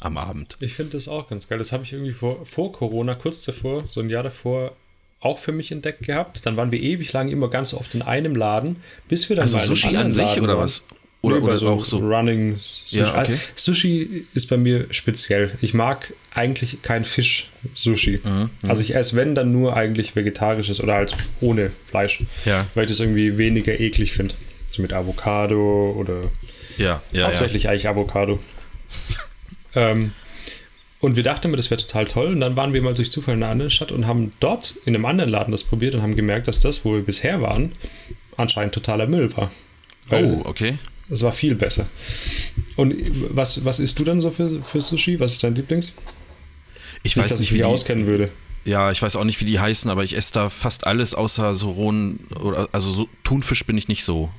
am 0.00 0.16
Abend. 0.16 0.56
Ich 0.60 0.74
finde 0.74 0.92
das 0.92 1.08
auch 1.08 1.28
ganz 1.28 1.48
geil. 1.48 1.58
Das 1.58 1.72
habe 1.72 1.82
ich 1.82 1.92
irgendwie 1.92 2.12
vor, 2.12 2.46
vor 2.46 2.72
Corona, 2.72 3.14
kurz 3.14 3.42
davor, 3.42 3.84
so 3.88 4.00
ein 4.00 4.08
Jahr 4.10 4.22
davor, 4.22 4.76
auch 5.20 5.38
für 5.40 5.50
mich 5.50 5.72
entdeckt 5.72 6.02
gehabt. 6.06 6.46
Dann 6.46 6.56
waren 6.56 6.70
wir 6.70 6.80
ewig 6.80 7.12
lang 7.12 7.28
immer 7.28 7.50
ganz 7.50 7.74
oft 7.74 7.94
in 7.96 8.02
einem 8.02 8.36
Laden, 8.36 8.76
bis 9.08 9.28
wir 9.28 9.34
dann 9.34 9.44
Also 9.44 9.56
mal 9.56 9.66
Sushi 9.66 9.96
an 9.96 10.12
sich 10.12 10.24
Laden 10.24 10.44
oder 10.44 10.54
waren. 10.54 10.64
was? 10.64 10.84
Oder- 11.20 11.40
Nee, 11.40 11.46
oder 11.48 11.68
auch 11.70 11.84
so- 11.84 11.98
Running 11.98 12.56
Sushi. 12.58 12.98
Ja, 12.98 13.20
okay. 13.22 13.36
Sushi 13.56 14.24
ist 14.34 14.46
bei 14.48 14.56
mir 14.56 14.86
speziell. 14.90 15.50
Ich 15.60 15.74
mag 15.74 16.12
eigentlich 16.32 16.80
kein 16.82 17.04
Fisch-Sushi. 17.04 18.20
Mhm, 18.22 18.50
Also 18.68 18.82
ich 18.82 18.94
esse, 18.94 19.16
wenn, 19.16 19.34
dann 19.34 19.50
nur 19.50 19.76
eigentlich 19.76 20.14
vegetarisches 20.14 20.80
oder 20.80 20.94
halt 20.94 21.16
ohne 21.40 21.72
Fleisch. 21.90 22.20
Ja. 22.44 22.66
Weil 22.74 22.84
ich 22.84 22.90
das 22.90 23.00
irgendwie 23.00 23.36
weniger 23.36 23.78
eklig 23.80 24.12
finde. 24.12 24.34
So 24.70 24.80
mit 24.80 24.92
Avocado 24.92 25.92
oder 25.98 26.22
Ja, 26.76 27.02
ja, 27.10 27.26
Hauptsächlich 27.26 27.68
eigentlich 27.68 27.88
Avocado. 27.88 28.38
ähm, 29.74 30.12
und 31.00 31.16
wir 31.16 31.22
dachten 31.22 31.46
immer, 31.48 31.56
das 31.56 31.70
wäre 31.70 31.80
total 31.80 32.06
toll. 32.06 32.26
Und 32.28 32.40
dann 32.40 32.54
waren 32.56 32.72
wir 32.72 32.82
mal 32.82 32.94
durch 32.94 33.10
Zufall 33.10 33.34
in 33.34 33.42
einer 33.42 33.50
anderen 33.52 33.70
Stadt 33.70 33.92
und 33.92 34.06
haben 34.06 34.30
dort 34.40 34.74
in 34.84 34.94
einem 34.94 35.04
anderen 35.06 35.30
Laden 35.30 35.52
das 35.52 35.64
probiert 35.64 35.94
und 35.94 36.02
haben 36.02 36.16
gemerkt, 36.16 36.48
dass 36.48 36.60
das, 36.60 36.84
wo 36.84 36.94
wir 36.94 37.02
bisher 37.02 37.40
waren, 37.42 37.72
anscheinend 38.36 38.74
totaler 38.74 39.06
Müll 39.06 39.36
war. 39.36 39.44
ja. 39.46 39.50
Weil 40.10 40.24
Oh, 40.24 40.42
okay. 40.44 40.78
Es 41.10 41.22
war 41.22 41.32
viel 41.32 41.54
besser. 41.54 41.86
Und 42.76 42.94
was, 43.34 43.64
was 43.64 43.78
isst 43.78 43.98
du 43.98 44.04
dann 44.04 44.20
so 44.20 44.30
für, 44.30 44.62
für 44.62 44.80
Sushi? 44.80 45.18
Was 45.20 45.32
ist 45.32 45.42
dein 45.42 45.54
Lieblings? 45.54 45.96
Ich 47.02 47.16
Nicht, 47.16 47.24
weiß 47.24 47.30
dass 47.32 47.40
nicht, 47.40 47.48
ich 47.48 47.54
wie 47.54 47.58
mich 47.58 47.66
die, 47.66 47.72
auskennen 47.72 48.06
würde. 48.06 48.30
Ja, 48.64 48.90
ich 48.90 49.00
weiß 49.00 49.16
auch 49.16 49.24
nicht, 49.24 49.40
wie 49.40 49.46
die 49.46 49.58
heißen, 49.60 49.90
aber 49.90 50.04
ich 50.04 50.16
esse 50.16 50.32
da 50.34 50.50
fast 50.50 50.86
alles 50.86 51.14
außer 51.14 51.54
so 51.54 51.70
rohen 51.70 52.20
oder 52.40 52.68
also 52.72 52.90
so 52.92 53.08
Thunfisch 53.24 53.64
bin 53.64 53.78
ich 53.78 53.88
nicht 53.88 54.04
so 54.04 54.30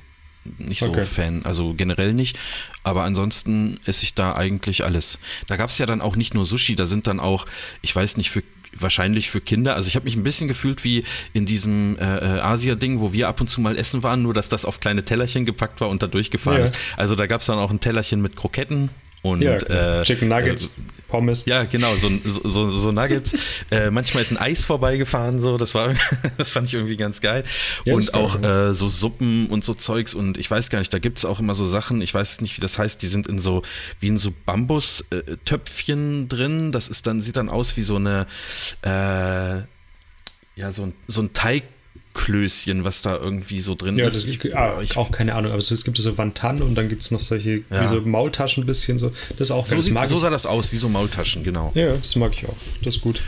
nicht 0.58 0.80
so 0.80 0.90
Okay. 0.90 1.04
Fan, 1.04 1.44
also 1.44 1.74
generell 1.74 2.14
nicht, 2.14 2.38
aber 2.82 3.02
ansonsten 3.04 3.78
esse 3.84 4.04
ich 4.04 4.14
da 4.14 4.34
eigentlich 4.36 4.84
alles. 4.84 5.18
Da 5.46 5.56
gab 5.56 5.68
es 5.68 5.76
ja 5.78 5.84
dann 5.84 6.00
auch 6.00 6.16
nicht 6.16 6.32
nur 6.32 6.46
Sushi, 6.46 6.76
da 6.76 6.86
sind 6.86 7.06
dann 7.06 7.20
auch, 7.20 7.44
ich 7.82 7.94
weiß 7.94 8.16
nicht, 8.16 8.30
für 8.30 8.42
wahrscheinlich 8.78 9.30
für 9.30 9.40
Kinder. 9.40 9.74
Also 9.74 9.88
ich 9.88 9.96
habe 9.96 10.04
mich 10.04 10.16
ein 10.16 10.22
bisschen 10.22 10.48
gefühlt 10.48 10.84
wie 10.84 11.04
in 11.32 11.46
diesem 11.46 11.98
äh, 11.98 12.02
äh, 12.18 12.40
Asia-Ding, 12.40 13.00
wo 13.00 13.12
wir 13.12 13.28
ab 13.28 13.40
und 13.40 13.48
zu 13.48 13.60
mal 13.60 13.76
essen 13.76 14.02
waren, 14.02 14.22
nur 14.22 14.34
dass 14.34 14.48
das 14.48 14.64
auf 14.64 14.80
kleine 14.80 15.04
Tellerchen 15.04 15.44
gepackt 15.44 15.80
war 15.80 15.88
und 15.88 16.02
da 16.02 16.06
durchgefahren 16.06 16.60
Ja. 16.60 16.64
ist. 16.66 16.76
Also 16.96 17.14
da 17.16 17.26
gab 17.26 17.40
es 17.40 17.46
dann 17.48 17.58
auch 17.58 17.70
ein 17.70 17.80
Tellerchen 17.80 18.20
mit 18.22 18.36
Kroketten 18.36 18.90
und 19.22 19.42
Ja, 19.42 19.56
äh, 19.56 20.02
Chicken 20.04 20.28
Nuggets, 20.28 20.66
äh, 20.66 20.68
Pommes. 21.10 21.44
ja, 21.44 21.64
genau, 21.64 21.94
so, 21.96 22.10
so, 22.24 22.68
so, 22.68 22.92
Nuggets. 22.92 23.34
äh, 23.70 23.90
manchmal 23.90 24.22
ist 24.22 24.30
ein 24.30 24.38
Eis 24.38 24.64
vorbeigefahren, 24.64 25.40
so, 25.40 25.58
das 25.58 25.74
war, 25.74 25.94
das 26.38 26.50
fand 26.50 26.68
ich 26.68 26.74
irgendwie 26.74 26.96
ganz 26.96 27.20
geil. 27.20 27.44
Ja, 27.84 27.94
und 27.94 28.14
auch 28.14 28.40
äh, 28.42 28.72
so 28.72 28.88
Suppen 28.88 29.48
und 29.48 29.64
so 29.64 29.74
Zeugs 29.74 30.14
und 30.14 30.38
ich 30.38 30.50
weiß 30.50 30.70
gar 30.70 30.78
nicht, 30.78 30.92
da 30.94 30.98
gibt 30.98 31.18
es 31.18 31.24
auch 31.24 31.40
immer 31.40 31.54
so 31.54 31.66
Sachen, 31.66 32.00
ich 32.00 32.14
weiß 32.14 32.40
nicht, 32.40 32.56
wie 32.56 32.60
das 32.60 32.78
heißt, 32.78 33.02
die 33.02 33.08
sind 33.08 33.26
in 33.26 33.40
so, 33.40 33.62
wie 33.98 34.08
in 34.08 34.18
so 34.18 34.32
Bambus-Töpfchen 34.46 36.28
drin. 36.28 36.72
Das 36.72 36.88
ist 36.88 37.06
dann, 37.06 37.20
sieht 37.20 37.36
dann 37.36 37.48
aus 37.48 37.76
wie 37.76 37.82
so 37.82 37.96
eine, 37.96 38.26
äh, 38.82 39.62
ja, 40.60 40.72
so 40.72 40.84
ein, 40.84 40.94
so 41.08 41.22
ein 41.22 41.32
Teigklößchen, 42.14 42.84
was 42.84 43.02
da 43.02 43.16
irgendwie 43.16 43.60
so 43.60 43.74
drin 43.74 43.96
Ja, 43.96 44.06
ist. 44.06 44.22
das, 44.24 44.30
Ich- 44.34 44.56
ah, 44.56 44.80
ich- 44.82 44.96
auch 44.96 45.10
keine 45.10 45.34
Ahnung, 45.34 45.52
aber 45.52 45.60
so, 45.60 45.74
es 45.74 45.84
gibt 45.84 45.96
so 45.98 46.18
Wantan 46.18 46.62
und 46.62 46.74
dann 46.74 46.88
gibt 46.88 47.02
es 47.02 47.10
noch 47.10 47.20
solche, 47.20 47.62
Ja. 47.70 47.82
wie 47.82 47.86
so 47.86 48.00
Maultaschen 48.02 48.62
ein 48.64 48.66
bisschen 48.66 48.98
so. 48.98 49.08
Das 49.08 49.40
ist 49.40 49.50
auch 49.50 49.66
so, 49.66 49.76
das 49.76 49.84
sieht, 49.84 49.96
so 50.08 50.14
ich. 50.16 50.20
sah 50.20 50.30
das 50.30 50.46
aus, 50.46 50.72
wie 50.72 50.76
so 50.76 50.88
Maultaschen, 50.88 51.44
genau. 51.44 51.72
Ja, 51.74 51.96
das 51.96 52.16
mag 52.16 52.32
ich 52.32 52.46
auch. 52.48 52.56
Das 52.82 52.96
ist 52.96 53.02
gut. 53.02 53.22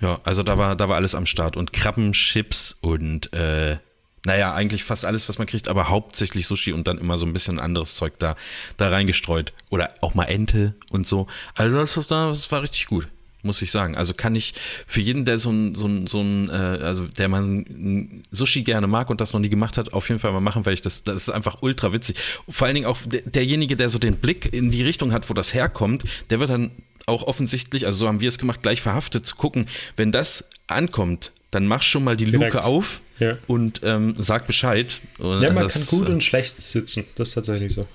Ja, 0.00 0.20
also 0.24 0.42
da 0.42 0.56
war, 0.58 0.76
da 0.76 0.88
war 0.88 0.96
alles 0.96 1.14
am 1.14 1.26
Start 1.26 1.56
und 1.56 1.72
Krabben, 1.72 2.12
Chips 2.12 2.76
und 2.80 3.32
äh, 3.32 3.78
naja, 4.24 4.54
eigentlich 4.54 4.84
fast 4.84 5.04
alles, 5.04 5.28
was 5.28 5.38
man 5.38 5.46
kriegt, 5.46 5.68
aber 5.68 5.88
hauptsächlich 5.88 6.46
Sushi 6.46 6.72
und 6.72 6.86
dann 6.86 6.98
immer 6.98 7.18
so 7.18 7.26
ein 7.26 7.32
bisschen 7.32 7.58
anderes 7.58 7.94
Zeug 7.94 8.14
da, 8.18 8.36
da 8.76 8.88
reingestreut. 8.88 9.52
Oder 9.70 9.94
auch 10.00 10.14
mal 10.14 10.24
Ente 10.24 10.74
und 10.90 11.06
so. 11.06 11.26
Also 11.54 11.76
das 12.02 12.50
war 12.52 12.62
richtig 12.62 12.86
gut 12.86 13.08
muss 13.42 13.62
ich 13.62 13.70
sagen. 13.70 13.96
Also 13.96 14.14
kann 14.14 14.34
ich 14.34 14.54
für 14.86 15.00
jeden, 15.00 15.24
der 15.24 15.38
so 15.38 15.50
ein, 15.50 15.74
so 15.74 15.86
ein, 15.86 16.06
so 16.06 16.20
ein 16.20 16.48
äh, 16.48 16.52
also 16.52 17.06
der 17.06 17.28
man 17.28 18.22
Sushi 18.30 18.62
gerne 18.62 18.86
mag 18.86 19.10
und 19.10 19.20
das 19.20 19.32
noch 19.32 19.40
nie 19.40 19.48
gemacht 19.48 19.78
hat, 19.78 19.92
auf 19.92 20.08
jeden 20.08 20.20
Fall 20.20 20.32
mal 20.32 20.40
machen, 20.40 20.66
weil 20.66 20.74
ich 20.74 20.82
das, 20.82 21.02
das 21.02 21.16
ist 21.16 21.30
einfach 21.30 21.62
ultra 21.62 21.92
witzig. 21.92 22.16
Vor 22.48 22.66
allen 22.66 22.74
Dingen 22.74 22.86
auch 22.86 22.98
der, 23.06 23.22
derjenige, 23.22 23.76
der 23.76 23.90
so 23.90 23.98
den 23.98 24.16
Blick 24.16 24.52
in 24.52 24.70
die 24.70 24.82
Richtung 24.82 25.12
hat, 25.12 25.30
wo 25.30 25.34
das 25.34 25.54
herkommt, 25.54 26.04
der 26.30 26.40
wird 26.40 26.50
dann 26.50 26.70
auch 27.06 27.22
offensichtlich, 27.22 27.86
also 27.86 28.00
so 28.00 28.08
haben 28.08 28.20
wir 28.20 28.28
es 28.28 28.38
gemacht, 28.38 28.62
gleich 28.62 28.82
verhaftet 28.82 29.24
zu 29.24 29.36
gucken, 29.36 29.66
wenn 29.96 30.12
das 30.12 30.48
ankommt, 30.66 31.32
dann 31.50 31.66
mach 31.66 31.82
schon 31.82 32.04
mal 32.04 32.16
die 32.16 32.26
Direkt. 32.26 32.54
Luke 32.54 32.64
auf 32.64 33.00
ja. 33.18 33.36
und 33.46 33.80
ähm, 33.82 34.14
sag 34.18 34.46
Bescheid. 34.46 35.00
Ja, 35.18 35.52
man 35.52 35.64
das, 35.64 35.88
kann 35.88 35.98
gut 35.98 36.08
und 36.08 36.22
schlecht 36.22 36.60
sitzen, 36.60 37.04
das 37.14 37.28
ist 37.28 37.34
tatsächlich 37.34 37.72
so. 37.72 37.86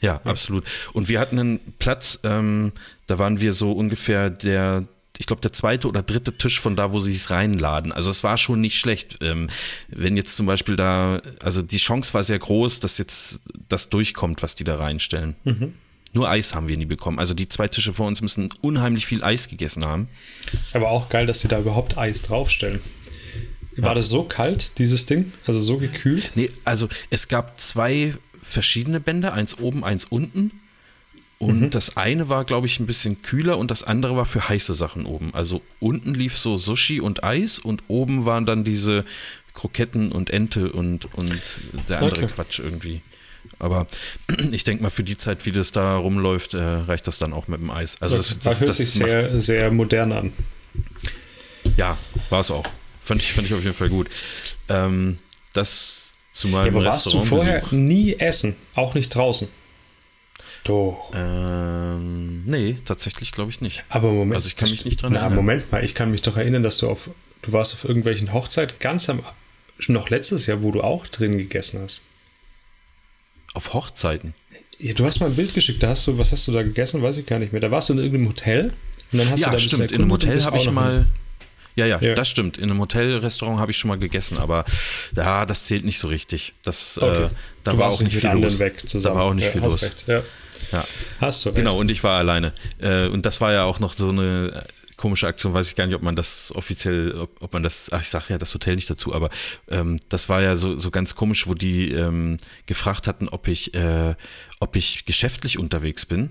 Ja, 0.00 0.20
ja, 0.24 0.30
absolut. 0.30 0.64
Und 0.92 1.08
wir 1.08 1.20
hatten 1.20 1.38
einen 1.38 1.60
Platz, 1.78 2.20
ähm, 2.24 2.72
da 3.06 3.18
waren 3.18 3.40
wir 3.40 3.52
so 3.52 3.72
ungefähr 3.72 4.30
der, 4.30 4.86
ich 5.18 5.26
glaube, 5.26 5.42
der 5.42 5.52
zweite 5.52 5.88
oder 5.88 6.02
dritte 6.02 6.36
Tisch 6.36 6.60
von 6.60 6.76
da, 6.76 6.92
wo 6.92 7.00
sie 7.00 7.12
es 7.12 7.30
reinladen. 7.30 7.90
Also 7.92 8.10
es 8.10 8.22
war 8.22 8.38
schon 8.38 8.60
nicht 8.60 8.78
schlecht. 8.78 9.16
Ähm, 9.22 9.48
wenn 9.88 10.16
jetzt 10.16 10.36
zum 10.36 10.46
Beispiel 10.46 10.76
da, 10.76 11.20
also 11.42 11.62
die 11.62 11.78
Chance 11.78 12.14
war 12.14 12.22
sehr 12.22 12.38
groß, 12.38 12.80
dass 12.80 12.98
jetzt 12.98 13.40
das 13.68 13.88
durchkommt, 13.88 14.42
was 14.42 14.54
die 14.54 14.64
da 14.64 14.76
reinstellen. 14.76 15.34
Mhm. 15.44 15.74
Nur 16.12 16.30
Eis 16.30 16.54
haben 16.54 16.68
wir 16.68 16.76
nie 16.76 16.86
bekommen. 16.86 17.18
Also 17.18 17.34
die 17.34 17.48
zwei 17.48 17.68
Tische 17.68 17.92
vor 17.92 18.06
uns 18.06 18.22
müssen 18.22 18.50
unheimlich 18.62 19.06
viel 19.06 19.22
Eis 19.22 19.48
gegessen 19.48 19.84
haben. 19.84 20.08
Aber 20.72 20.90
auch 20.90 21.08
geil, 21.08 21.26
dass 21.26 21.40
sie 21.40 21.48
da 21.48 21.58
überhaupt 21.58 21.98
Eis 21.98 22.22
draufstellen. 22.22 22.80
War 23.76 23.90
ja. 23.90 23.94
das 23.94 24.08
so 24.08 24.24
kalt, 24.24 24.78
dieses 24.78 25.06
Ding? 25.06 25.32
Also 25.46 25.60
so 25.60 25.78
gekühlt? 25.78 26.32
Nee, 26.34 26.50
also 26.64 26.88
es 27.10 27.28
gab 27.28 27.60
zwei 27.60 28.14
verschiedene 28.48 29.00
Bänder, 29.00 29.32
eins 29.32 29.58
oben, 29.58 29.84
eins 29.84 30.04
unten. 30.04 30.50
Und 31.38 31.60
mhm. 31.60 31.70
das 31.70 31.96
eine 31.96 32.28
war, 32.28 32.44
glaube 32.44 32.66
ich, 32.66 32.80
ein 32.80 32.86
bisschen 32.86 33.22
kühler 33.22 33.58
und 33.58 33.70
das 33.70 33.84
andere 33.84 34.16
war 34.16 34.26
für 34.26 34.48
heiße 34.48 34.74
Sachen 34.74 35.06
oben. 35.06 35.32
Also 35.34 35.62
unten 35.78 36.14
lief 36.14 36.36
so 36.36 36.56
Sushi 36.56 37.00
und 37.00 37.22
Eis 37.22 37.60
und 37.60 37.84
oben 37.86 38.24
waren 38.24 38.44
dann 38.44 38.64
diese 38.64 39.04
Kroketten 39.54 40.10
und 40.10 40.30
Ente 40.30 40.72
und, 40.72 41.14
und 41.14 41.40
der 41.88 41.98
andere 42.02 42.24
okay. 42.24 42.34
Quatsch 42.34 42.58
irgendwie. 42.58 43.02
Aber 43.60 43.86
ich 44.50 44.64
denke 44.64 44.82
mal, 44.82 44.90
für 44.90 45.04
die 45.04 45.16
Zeit, 45.16 45.46
wie 45.46 45.52
das 45.52 45.70
da 45.70 45.96
rumläuft, 45.96 46.54
äh, 46.54 46.58
reicht 46.58 47.06
das 47.06 47.18
dann 47.18 47.32
auch 47.32 47.46
mit 47.46 47.60
dem 47.60 47.70
Eis. 47.70 47.98
Also 48.00 48.16
das, 48.16 48.28
das, 48.30 48.38
das 48.38 48.60
hört 48.60 48.68
das 48.70 48.76
sich 48.78 48.90
sehr, 48.90 49.40
sehr 49.40 49.70
modern 49.70 50.12
an. 50.12 50.32
Ja, 51.76 51.96
war 52.30 52.40
es 52.40 52.50
auch. 52.50 52.66
Fand 53.02 53.22
ich, 53.22 53.32
fand 53.32 53.46
ich 53.46 53.54
auf 53.54 53.62
jeden 53.62 53.76
Fall 53.76 53.90
gut. 53.90 54.08
Ähm, 54.68 55.18
das 55.52 56.07
zu 56.38 56.48
meinem 56.48 56.66
ja, 56.66 56.72
aber 56.72 56.84
warst 56.84 57.06
du 57.12 57.20
vorher 57.22 57.62
nie 57.72 58.14
essen? 58.14 58.56
Auch 58.74 58.94
nicht 58.94 59.14
draußen? 59.14 59.48
Doch. 60.64 61.10
Ähm, 61.14 62.44
nee, 62.44 62.76
tatsächlich 62.84 63.32
glaube 63.32 63.50
ich 63.50 63.60
nicht. 63.60 63.84
Aber 63.88 64.12
Moment. 64.12 64.34
Also 64.34 64.48
ich 64.48 64.56
kann 64.56 64.70
mich 64.70 64.84
nicht 64.84 65.02
dran 65.02 65.12
na, 65.12 65.20
erinnern. 65.20 65.36
Moment 65.36 65.72
mal, 65.72 65.84
ich 65.84 65.94
kann 65.94 66.10
mich 66.10 66.22
doch 66.22 66.36
erinnern, 66.36 66.62
dass 66.62 66.78
du 66.78 66.88
auf, 66.88 67.10
du 67.42 67.52
warst 67.52 67.74
auf 67.74 67.84
irgendwelchen 67.84 68.32
Hochzeiten 68.32 68.76
ganz 68.78 69.08
am, 69.08 69.22
noch 69.88 70.10
letztes 70.10 70.46
Jahr, 70.46 70.62
wo 70.62 70.70
du 70.70 70.82
auch 70.82 71.06
drin 71.06 71.38
gegessen 71.38 71.80
hast. 71.82 72.02
Auf 73.54 73.72
Hochzeiten? 73.74 74.34
Ja, 74.78 74.94
du 74.94 75.04
hast 75.06 75.18
mal 75.18 75.26
ein 75.26 75.34
Bild 75.34 75.54
geschickt, 75.54 75.82
da 75.82 75.88
hast 75.88 76.06
du, 76.06 76.18
was 76.18 76.30
hast 76.30 76.46
du 76.46 76.52
da 76.52 76.62
gegessen, 76.62 77.02
weiß 77.02 77.16
ich 77.16 77.26
gar 77.26 77.40
nicht 77.40 77.52
mehr. 77.52 77.60
Da 77.60 77.70
warst 77.70 77.88
du 77.88 77.94
in 77.94 77.98
irgendeinem 77.98 78.28
Hotel 78.28 78.74
und 79.10 79.18
dann 79.18 79.30
hast 79.30 79.40
ja, 79.40 79.48
du 79.48 79.52
da 79.54 79.58
stimmt, 79.58 79.90
in 79.90 80.02
einem 80.02 80.12
Hotel 80.12 80.44
habe 80.44 80.56
ich 80.56 80.70
mal. 80.70 81.06
Ja, 81.78 81.86
ja, 81.86 82.00
ja, 82.00 82.14
das 82.14 82.28
stimmt. 82.28 82.58
In 82.58 82.70
einem 82.70 82.80
Hotelrestaurant 82.80 83.60
habe 83.60 83.70
ich 83.70 83.78
schon 83.78 83.88
mal 83.88 83.98
gegessen, 83.98 84.36
aber 84.38 84.64
ja, 85.14 85.46
das 85.46 85.64
zählt 85.64 85.84
nicht 85.84 86.00
so 86.00 86.08
richtig. 86.08 86.52
Das, 86.64 86.96
äh, 86.96 87.00
okay. 87.04 87.24
äh, 87.26 87.28
da 87.62 87.78
war 87.78 87.88
auch 87.90 88.00
nicht 88.00 88.16
viel 88.16 88.30
los. 88.30 88.58
Da 88.58 89.14
war 89.14 89.22
auch 89.22 89.34
nicht 89.34 89.44
ja, 89.44 89.50
viel 89.52 89.60
los. 89.62 89.84
Recht, 89.84 90.04
ja. 90.08 90.22
Ja. 90.72 90.84
Hast 91.20 91.44
du 91.44 91.50
recht. 91.50 91.58
Genau, 91.58 91.76
und 91.76 91.88
ich 91.88 92.02
war 92.02 92.18
alleine. 92.18 92.52
Äh, 92.80 93.06
und 93.06 93.24
das 93.24 93.40
war 93.40 93.52
ja 93.52 93.62
auch 93.62 93.78
noch 93.78 93.94
so 93.94 94.08
eine 94.08 94.64
komische 94.96 95.28
Aktion, 95.28 95.54
weiß 95.54 95.68
ich 95.68 95.76
gar 95.76 95.86
nicht, 95.86 95.94
ob 95.94 96.02
man 96.02 96.16
das 96.16 96.52
offiziell, 96.56 97.12
ob, 97.16 97.40
ob 97.40 97.52
man 97.52 97.62
das, 97.62 97.92
ach, 97.92 98.00
ich 98.00 98.08
sage 98.08 98.26
ja 98.30 98.38
das 98.38 98.52
Hotel 98.54 98.74
nicht 98.74 98.90
dazu, 98.90 99.14
aber 99.14 99.30
ähm, 99.68 99.98
das 100.08 100.28
war 100.28 100.42
ja 100.42 100.56
so, 100.56 100.76
so 100.76 100.90
ganz 100.90 101.14
komisch, 101.14 101.46
wo 101.46 101.54
die 101.54 101.92
ähm, 101.92 102.38
gefragt 102.66 103.06
hatten, 103.06 103.28
ob 103.28 103.46
ich, 103.46 103.72
äh, 103.74 104.16
ob 104.58 104.74
ich 104.74 105.04
geschäftlich 105.04 105.60
unterwegs 105.60 106.04
bin. 106.04 106.30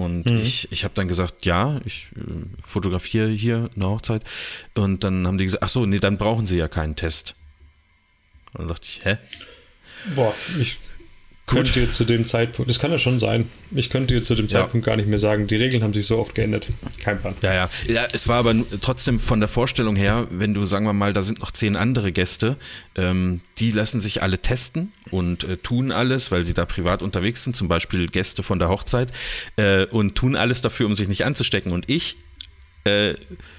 Und 0.00 0.24
mhm. 0.24 0.40
ich, 0.40 0.70
ich 0.72 0.84
habe 0.84 0.94
dann 0.94 1.08
gesagt, 1.08 1.44
ja, 1.44 1.78
ich 1.84 2.08
äh, 2.16 2.22
fotografiere 2.62 3.28
hier 3.28 3.68
eine 3.76 3.86
Hochzeit. 3.86 4.22
Und 4.74 5.04
dann 5.04 5.26
haben 5.26 5.36
die 5.36 5.44
gesagt, 5.44 5.62
ach 5.62 5.68
so, 5.68 5.84
nee, 5.84 5.98
dann 5.98 6.16
brauchen 6.16 6.46
sie 6.46 6.56
ja 6.56 6.68
keinen 6.68 6.96
Test. 6.96 7.34
Und 8.54 8.60
dann 8.60 8.68
dachte 8.68 8.86
ich, 8.86 9.04
hä? 9.04 9.18
Boah, 10.14 10.34
ich 10.58 10.78
könnte 11.50 11.72
dir 11.72 11.90
zu 11.90 12.04
dem 12.04 12.26
Zeitpunkt, 12.26 12.70
das 12.70 12.78
kann 12.78 12.90
ja 12.90 12.98
schon 12.98 13.18
sein, 13.18 13.44
ich 13.72 13.90
könnte 13.90 14.14
dir 14.14 14.22
zu 14.22 14.34
dem 14.34 14.48
Zeitpunkt 14.48 14.86
ja. 14.86 14.92
gar 14.92 14.96
nicht 14.96 15.08
mehr 15.08 15.18
sagen, 15.18 15.46
die 15.46 15.56
Regeln 15.56 15.82
haben 15.82 15.92
sich 15.92 16.06
so 16.06 16.18
oft 16.18 16.34
geändert. 16.34 16.68
Kein 17.02 17.20
Plan. 17.20 17.34
Ja, 17.42 17.54
ja. 17.54 17.68
Ja, 17.86 18.06
es 18.12 18.28
war 18.28 18.38
aber 18.38 18.54
trotzdem 18.80 19.20
von 19.20 19.40
der 19.40 19.48
Vorstellung 19.48 19.96
her, 19.96 20.26
wenn 20.30 20.54
du, 20.54 20.64
sagen 20.64 20.86
wir 20.86 20.92
mal, 20.92 21.12
da 21.12 21.22
sind 21.22 21.40
noch 21.40 21.50
zehn 21.50 21.76
andere 21.76 22.12
Gäste, 22.12 22.56
ähm, 22.96 23.40
die 23.58 23.70
lassen 23.70 24.00
sich 24.00 24.22
alle 24.22 24.38
testen 24.38 24.92
und 25.10 25.44
äh, 25.44 25.56
tun 25.56 25.92
alles, 25.92 26.30
weil 26.30 26.44
sie 26.44 26.54
da 26.54 26.64
privat 26.64 27.02
unterwegs 27.02 27.44
sind, 27.44 27.56
zum 27.56 27.68
Beispiel 27.68 28.08
Gäste 28.08 28.42
von 28.42 28.58
der 28.58 28.68
Hochzeit, 28.68 29.12
äh, 29.56 29.86
und 29.86 30.14
tun 30.14 30.36
alles 30.36 30.60
dafür, 30.60 30.86
um 30.86 30.96
sich 30.96 31.08
nicht 31.08 31.24
anzustecken. 31.24 31.72
Und 31.72 31.90
ich 31.90 32.16
äh, 32.84 33.14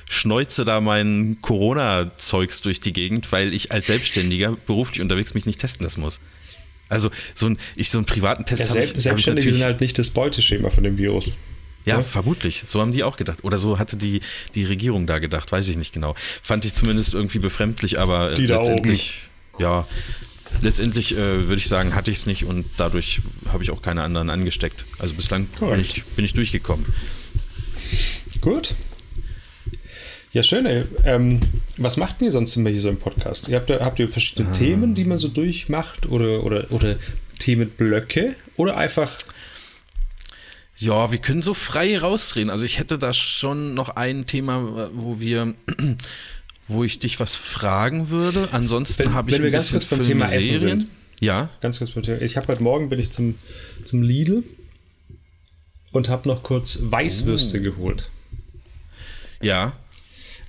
schneuze 0.10 0.66
da 0.66 0.82
mein 0.82 1.38
Corona-Zeugs 1.42 2.62
durch 2.62 2.80
die 2.80 2.94
Gegend, 2.94 3.32
weil 3.32 3.54
ich 3.54 3.72
als 3.72 3.88
Selbstständiger 3.88 4.58
beruflich 4.66 5.02
unterwegs 5.02 5.34
mich 5.34 5.46
nicht 5.46 5.60
testen 5.60 5.84
lassen 5.84 6.02
muss. 6.02 6.20
Also 6.92 7.10
so 7.34 7.48
ein, 7.48 7.58
ich 7.76 7.90
so 7.90 7.98
einen 7.98 8.06
privaten 8.06 8.46
Test 8.46 8.62
ja, 8.62 8.70
habe 8.70 8.80
ich, 8.84 8.90
Selbstständige 9.02 9.48
hab 9.48 9.54
ich 9.54 9.58
sind 9.60 9.66
halt 9.66 9.82
nicht 9.82 9.98
das 9.98 10.10
Beuteschema 10.10 10.70
von 10.70 10.84
dem 10.84 10.98
Virus. 10.98 11.38
Ja, 11.86 11.96
ja, 11.96 12.02
vermutlich. 12.04 12.64
So 12.66 12.80
haben 12.82 12.92
die 12.92 13.04
auch 13.04 13.18
gedacht. 13.18 13.44
Oder 13.44 13.58
so 13.58 13.80
hatte 13.80 13.98
die, 13.98 14.20
die 14.54 14.66
Regierung 14.66 15.08
da 15.08 15.20
gedacht, 15.20 15.52
weiß 15.52 15.68
ich 15.70 15.78
nicht 15.78 15.94
genau. 15.94 16.16
Fand 16.44 16.66
ich 16.66 16.74
zumindest 16.74 17.14
irgendwie 17.14 17.40
befremdlich, 17.40 17.98
aber 18.00 18.36
die 18.36 18.46
letztendlich, 18.46 19.30
ja, 19.58 19.88
letztendlich 20.60 21.14
äh, 21.14 21.48
würde 21.48 21.56
ich 21.56 21.68
sagen, 21.68 21.96
hatte 21.96 22.12
ich 22.12 22.18
es 22.18 22.26
nicht 22.26 22.46
und 22.46 22.66
dadurch 22.78 23.22
habe 23.52 23.64
ich 23.64 23.72
auch 23.72 23.82
keine 23.82 24.04
anderen 24.04 24.30
angesteckt. 24.30 24.86
Also 25.00 25.16
bislang 25.16 25.48
bin 25.60 25.80
ich, 25.80 26.04
bin 26.16 26.26
ich 26.26 26.34
durchgekommen. 26.34 26.86
Gut. 28.42 28.76
Ja, 30.34 30.44
schön, 30.44 30.66
ey. 30.66 30.86
Ähm, 31.04 31.42
was 31.76 31.98
macht 31.98 32.22
ihr 32.22 32.32
sonst 32.32 32.56
immer 32.56 32.70
hier 32.70 32.80
so 32.80 32.90
im 32.90 32.98
Podcast? 32.98 33.50
Ihr 33.50 33.58
habt, 33.58 33.70
habt 33.70 34.00
ihr 34.00 34.08
verschiedene 34.08 34.48
ah. 34.48 34.54
Themen, 34.54 34.96
die 34.96 35.04
man 35.04 35.18
so 35.18 35.28
durchmacht 35.28 36.06
oder, 36.06 36.46
oder, 36.46 36.72
oder 36.72 36.96
Themenblöcke 37.40 38.36
oder 38.56 38.78
einfach. 38.78 39.12
Ja, 40.78 41.12
wir 41.12 41.20
können 41.20 41.42
so 41.42 41.54
frei 41.54 42.00
rausdrehen. 42.00 42.50
Also 42.50 42.64
ich 42.64 42.80
hätte 42.80 42.98
da 42.98 43.12
schon 43.12 43.74
noch 43.74 43.90
ein 43.90 44.26
Thema, 44.26 44.90
wo 44.94 45.20
wir, 45.20 45.54
wo 46.70 46.86
ich 46.86 47.00
dich 47.00 47.20
was 47.20 47.36
fragen 47.36 48.10
würde. 48.10 48.48
Ansonsten 48.54 49.14
habe 49.14 49.32
ich 49.32 49.38
wenn 49.38 49.44
wir 49.44 49.52
ganz 49.52 49.72
kurz 49.72 49.84
beim 49.86 50.02
Thema 50.02 50.32
Essen 50.32 50.58
sind. 50.58 50.90
Ja. 51.20 51.50
Ganz 51.60 51.80
kurz 51.80 51.92
beim 51.92 52.04
Thema. 52.04 52.22
Ich 52.22 52.38
habe 52.38 52.48
heute 52.48 52.64
Morgen 52.64 52.88
bin 52.88 53.00
ich 53.00 53.10
zum, 53.10 53.36
zum 53.84 54.02
Lidl 54.02 54.46
und 55.92 56.08
habe 56.08 56.30
noch 56.30 56.42
kurz 56.42 56.80
Weißwürste 56.84 57.60
oh. 57.60 57.64
geholt. 57.64 58.10
Ja. 59.42 59.74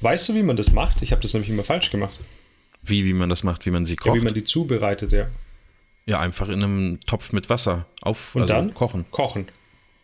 Weißt 0.02 0.28
du, 0.28 0.34
wie 0.34 0.42
man 0.42 0.56
das 0.56 0.72
macht? 0.72 1.02
Ich 1.02 1.12
habe 1.12 1.22
das 1.22 1.32
nämlich 1.32 1.50
immer 1.50 1.64
falsch 1.64 1.90
gemacht. 1.90 2.18
Wie, 2.82 3.04
wie 3.04 3.14
man 3.14 3.28
das 3.28 3.44
macht, 3.44 3.64
wie 3.66 3.70
man 3.70 3.86
sie 3.86 3.96
kocht? 3.96 4.08
Ja, 4.08 4.20
wie 4.20 4.24
man 4.24 4.34
die 4.34 4.42
zubereitet, 4.42 5.12
ja. 5.12 5.28
Ja, 6.06 6.18
einfach 6.18 6.48
in 6.48 6.62
einem 6.62 6.98
Topf 7.06 7.32
mit 7.32 7.48
Wasser 7.48 7.86
auf 8.00 8.34
und 8.34 8.42
also 8.42 8.54
dann 8.54 8.74
kochen. 8.74 9.04
Kochen. 9.12 9.46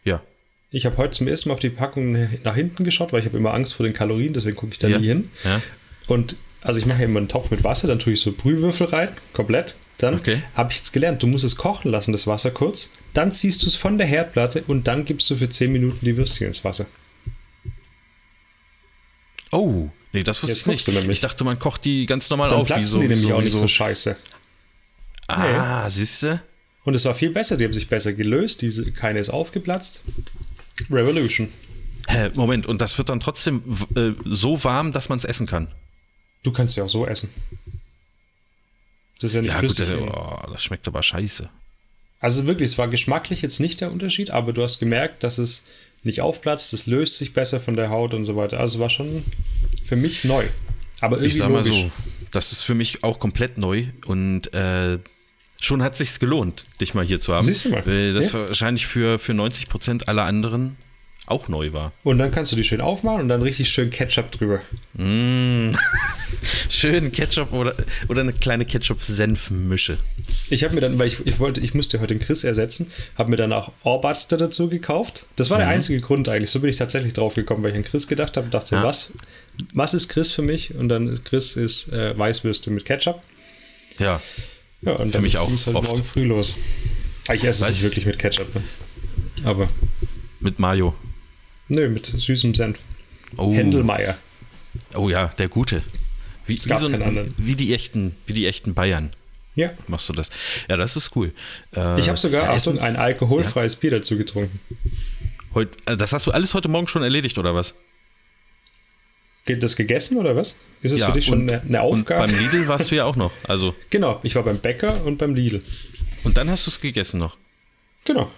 Ja. 0.04 0.22
Ich 0.70 0.86
habe 0.86 0.96
heute 0.96 1.16
zum 1.16 1.26
ersten 1.26 1.48
Mal 1.48 1.54
auf 1.54 1.60
die 1.60 1.70
Packung 1.70 2.28
nach 2.44 2.54
hinten 2.54 2.84
geschaut, 2.84 3.12
weil 3.12 3.20
ich 3.20 3.26
habe 3.26 3.36
immer 3.36 3.52
Angst 3.52 3.74
vor 3.74 3.84
den 3.84 3.94
Kalorien, 3.94 4.32
deswegen 4.32 4.56
gucke 4.56 4.72
ich 4.72 4.78
da 4.78 4.86
ja. 4.86 4.98
nie 4.98 5.06
hin. 5.06 5.30
Ja. 5.42 5.60
Und 6.06 6.36
also 6.62 6.78
ich 6.78 6.86
mache 6.86 7.02
immer 7.02 7.18
einen 7.18 7.28
Topf 7.28 7.50
mit 7.50 7.64
Wasser, 7.64 7.88
dann 7.88 7.98
tue 7.98 8.12
ich 8.12 8.20
so 8.20 8.32
Brühwürfel 8.32 8.86
rein, 8.88 9.10
komplett. 9.32 9.76
Dann 9.98 10.14
okay. 10.14 10.42
habe 10.54 10.70
ich 10.70 10.78
jetzt 10.78 10.92
gelernt, 10.92 11.22
du 11.22 11.26
musst 11.26 11.44
es 11.44 11.56
kochen 11.56 11.90
lassen, 11.90 12.12
das 12.12 12.26
Wasser 12.26 12.52
kurz. 12.52 12.90
Dann 13.14 13.32
ziehst 13.32 13.62
du 13.62 13.66
es 13.66 13.74
von 13.74 13.98
der 13.98 14.06
Herdplatte 14.06 14.62
und 14.66 14.86
dann 14.86 15.04
gibst 15.04 15.28
du 15.30 15.36
für 15.36 15.48
10 15.48 15.72
Minuten 15.72 16.04
die 16.04 16.16
Würstchen 16.16 16.46
ins 16.46 16.64
Wasser. 16.64 16.86
Oh, 19.50 19.88
nee, 20.12 20.22
das 20.22 20.42
wusste 20.42 20.70
Jetzt 20.70 20.88
ich 20.88 20.94
nicht. 20.94 21.08
Ich 21.08 21.20
dachte, 21.20 21.44
man 21.44 21.58
kocht 21.58 21.84
die 21.84 22.06
ganz 22.06 22.28
normal 22.30 22.50
Dann 22.50 22.60
auf. 22.60 22.68
Dann 22.68 22.84
so, 22.84 23.00
die 23.00 23.08
nämlich 23.08 23.22
so, 23.22 23.34
auch 23.34 23.40
nicht 23.40 23.56
so, 23.56 23.66
scheiße. 23.66 24.16
Ah, 25.26 25.82
nee. 25.84 25.90
siehste. 25.90 26.42
Und 26.84 26.94
es 26.94 27.04
war 27.04 27.14
viel 27.14 27.30
besser, 27.30 27.56
die 27.56 27.64
haben 27.64 27.74
sich 27.74 27.88
besser 27.88 28.14
gelöst, 28.14 28.62
diese, 28.62 28.90
keine 28.92 29.18
ist 29.18 29.28
aufgeplatzt. 29.28 30.02
Revolution. 30.90 31.52
Hä, 32.08 32.30
Moment, 32.34 32.66
und 32.66 32.80
das 32.80 32.96
wird 32.96 33.10
dann 33.10 33.20
trotzdem 33.20 33.60
äh, 33.94 34.12
so 34.24 34.64
warm, 34.64 34.92
dass 34.92 35.10
man 35.10 35.18
es 35.18 35.24
essen 35.24 35.46
kann? 35.46 35.68
Du 36.42 36.52
kannst 36.52 36.76
ja 36.76 36.84
auch 36.84 36.88
so 36.88 37.06
essen. 37.06 37.28
Das 39.20 39.30
ist 39.30 39.34
ja 39.34 39.42
nicht 39.42 39.50
ja, 39.50 39.58
flüssig. 39.58 39.88
Gut, 39.90 40.10
oh, 40.14 40.40
das 40.50 40.62
schmeckt 40.62 40.86
aber 40.88 41.02
scheiße. 41.02 41.50
Also 42.20 42.46
wirklich, 42.46 42.72
es 42.72 42.78
war 42.78 42.88
geschmacklich 42.88 43.42
jetzt 43.42 43.60
nicht 43.60 43.80
der 43.80 43.92
Unterschied, 43.92 44.30
aber 44.30 44.52
du 44.52 44.62
hast 44.62 44.78
gemerkt, 44.78 45.22
dass 45.22 45.38
es 45.38 45.64
nicht 46.08 46.20
aufplatzt, 46.20 46.72
es 46.72 46.86
löst 46.86 47.16
sich 47.18 47.32
besser 47.32 47.60
von 47.60 47.76
der 47.76 47.88
Haut 47.90 48.12
und 48.14 48.24
so 48.24 48.34
weiter. 48.36 48.58
Also 48.58 48.78
war 48.80 48.90
schon 48.90 49.22
für 49.84 49.96
mich 49.96 50.24
neu. 50.24 50.44
Aber 51.00 51.16
irgendwie 51.16 51.28
Ich 51.28 51.36
sag 51.36 51.48
mal 51.50 51.58
logisch. 51.64 51.82
so, 51.82 51.90
das 52.32 52.50
ist 52.52 52.62
für 52.62 52.74
mich 52.74 53.04
auch 53.04 53.18
komplett 53.20 53.56
neu 53.58 53.84
und 54.06 54.52
äh, 54.52 54.98
schon 55.60 55.82
hat 55.82 55.96
sich's 55.96 56.18
gelohnt, 56.18 56.64
dich 56.80 56.94
mal 56.94 57.04
hier 57.04 57.20
zu 57.20 57.34
haben. 57.34 57.46
Siehst 57.46 57.66
du 57.66 57.70
mal. 57.70 57.86
Weil 57.86 58.12
das 58.14 58.32
Ja. 58.32 58.48
wahrscheinlich 58.48 58.86
für, 58.86 59.18
für 59.18 59.34
90 59.34 59.68
Prozent 59.68 60.08
aller 60.08 60.24
anderen 60.24 60.76
auch 61.30 61.48
neu 61.48 61.72
war. 61.72 61.92
Und 62.04 62.18
dann 62.18 62.30
kannst 62.30 62.52
du 62.52 62.56
die 62.56 62.64
schön 62.64 62.80
aufmachen 62.80 63.20
und 63.22 63.28
dann 63.28 63.42
richtig 63.42 63.68
schön 63.70 63.90
Ketchup 63.90 64.30
drüber. 64.32 64.60
Schön 66.70 67.10
Ketchup 67.12 67.52
oder, 67.52 67.74
oder 68.08 68.20
eine 68.20 68.32
kleine 68.32 68.64
Ketchup-Senf-Mische. 68.64 69.98
Ich 70.50 70.64
habe 70.64 70.74
mir 70.74 70.80
dann, 70.80 70.98
weil 70.98 71.08
ich, 71.08 71.26
ich 71.26 71.38
wollte, 71.38 71.60
ich 71.60 71.74
musste 71.74 72.00
heute 72.00 72.14
den 72.14 72.20
Chris 72.20 72.44
ersetzen, 72.44 72.90
habe 73.16 73.30
mir 73.30 73.36
dann 73.36 73.52
auch 73.52 73.72
Ohrbatster 73.82 74.36
dazu 74.36 74.68
gekauft. 74.68 75.26
Das 75.36 75.50
war 75.50 75.58
der 75.58 75.68
einzige 75.68 76.00
Grund 76.00 76.28
eigentlich. 76.28 76.50
So 76.50 76.60
bin 76.60 76.70
ich 76.70 76.76
tatsächlich 76.76 77.12
drauf 77.14 77.34
gekommen, 77.34 77.62
weil 77.62 77.70
ich 77.70 77.76
an 77.76 77.84
Chris 77.84 78.06
gedacht 78.06 78.36
habe 78.36 78.46
und 78.46 78.54
dachte, 78.54 78.76
Ja. 78.76 78.82
was, 78.84 79.10
was 79.72 79.94
ist 79.94 80.08
Chris 80.08 80.30
für 80.32 80.42
mich? 80.42 80.74
Und 80.74 80.88
dann 80.88 81.08
ist 81.08 81.24
Chris 81.24 81.56
ist 81.56 81.92
äh, 81.92 82.16
Weißwürste 82.18 82.70
mit 82.70 82.84
Ketchup. 82.84 83.22
Ja, 83.98 84.20
Ja, 84.82 84.92
und 84.92 85.14
dann 85.14 85.22
mich 85.22 85.38
auch 85.38 85.48
halt 85.50 85.74
oft. 85.74 85.88
morgen 85.88 86.04
früh 86.04 86.24
los. 86.24 86.54
Ah, 87.26 87.34
Ich 87.34 87.44
esse 87.44 87.64
es 87.64 87.70
nicht 87.70 87.82
wirklich 87.82 88.06
mit 88.06 88.18
Ketchup. 88.18 88.54
Ne? 88.54 88.62
Aber 89.44 89.68
mit 90.40 90.58
Mayo. 90.58 90.94
Nö, 91.68 91.88
mit 91.88 92.06
süßem 92.06 92.54
Senf. 92.54 92.78
Oh, 93.36 93.52
Händelmeier. 93.52 94.16
oh 94.94 95.08
ja, 95.08 95.28
der 95.38 95.48
Gute. 95.48 95.82
Wie, 96.46 96.54
wie, 96.62 96.68
gab 96.68 96.78
so 96.78 96.86
ein, 96.86 97.34
wie, 97.36 97.56
die 97.56 97.74
echten, 97.74 98.14
wie 98.26 98.32
die 98.32 98.46
echten 98.46 98.72
Bayern 98.74 99.10
Ja. 99.54 99.70
machst 99.86 100.08
du 100.08 100.14
das. 100.14 100.30
Ja, 100.70 100.76
das 100.78 100.96
ist 100.96 101.14
cool. 101.14 101.32
Äh, 101.76 102.00
Ich 102.00 102.08
habe 102.08 102.16
sogar, 102.18 102.44
ja, 102.44 102.50
Achtung, 102.52 102.78
ein 102.78 102.96
alkoholfreies 102.96 103.76
Bier 103.76 103.90
dazu 103.90 104.16
getrunken. 104.16 104.58
Heut, 105.54 105.68
äh, 105.86 105.96
das 105.96 106.12
hast 106.14 106.26
du 106.26 106.30
alles 106.30 106.54
heute 106.54 106.68
Morgen 106.68 106.86
schon 106.88 107.02
erledigt, 107.02 107.36
oder 107.38 107.54
was? 107.54 107.74
Geht 109.44 109.62
das 109.62 109.76
gegessen 109.76 110.18
oder 110.18 110.36
was? 110.36 110.58
Ist 110.82 110.92
es 110.92 111.00
ja, 111.00 111.06
für 111.06 111.12
dich 111.12 111.26
schon 111.26 111.42
und- 111.42 111.50
eine, 111.50 111.62
eine 111.62 111.80
Aufgabe? 111.80 112.26
Beim 112.26 112.38
Lidl 112.38 112.68
warst 112.68 112.90
du 112.90 112.94
ja 112.96 113.04
auch 113.04 113.16
noch. 113.16 113.32
Also, 113.48 113.74
genau, 113.90 114.20
ich 114.22 114.34
war 114.34 114.42
beim 114.42 114.58
Bäcker 114.58 115.04
und 115.04 115.18
beim 115.18 115.34
Lidl. 115.34 115.62
und 116.24 116.36
dann 116.36 116.50
hast 116.50 116.66
du 116.66 116.70
es 116.70 116.80
gegessen 116.80 117.18
noch. 117.20 117.36
Genau. 118.04 118.30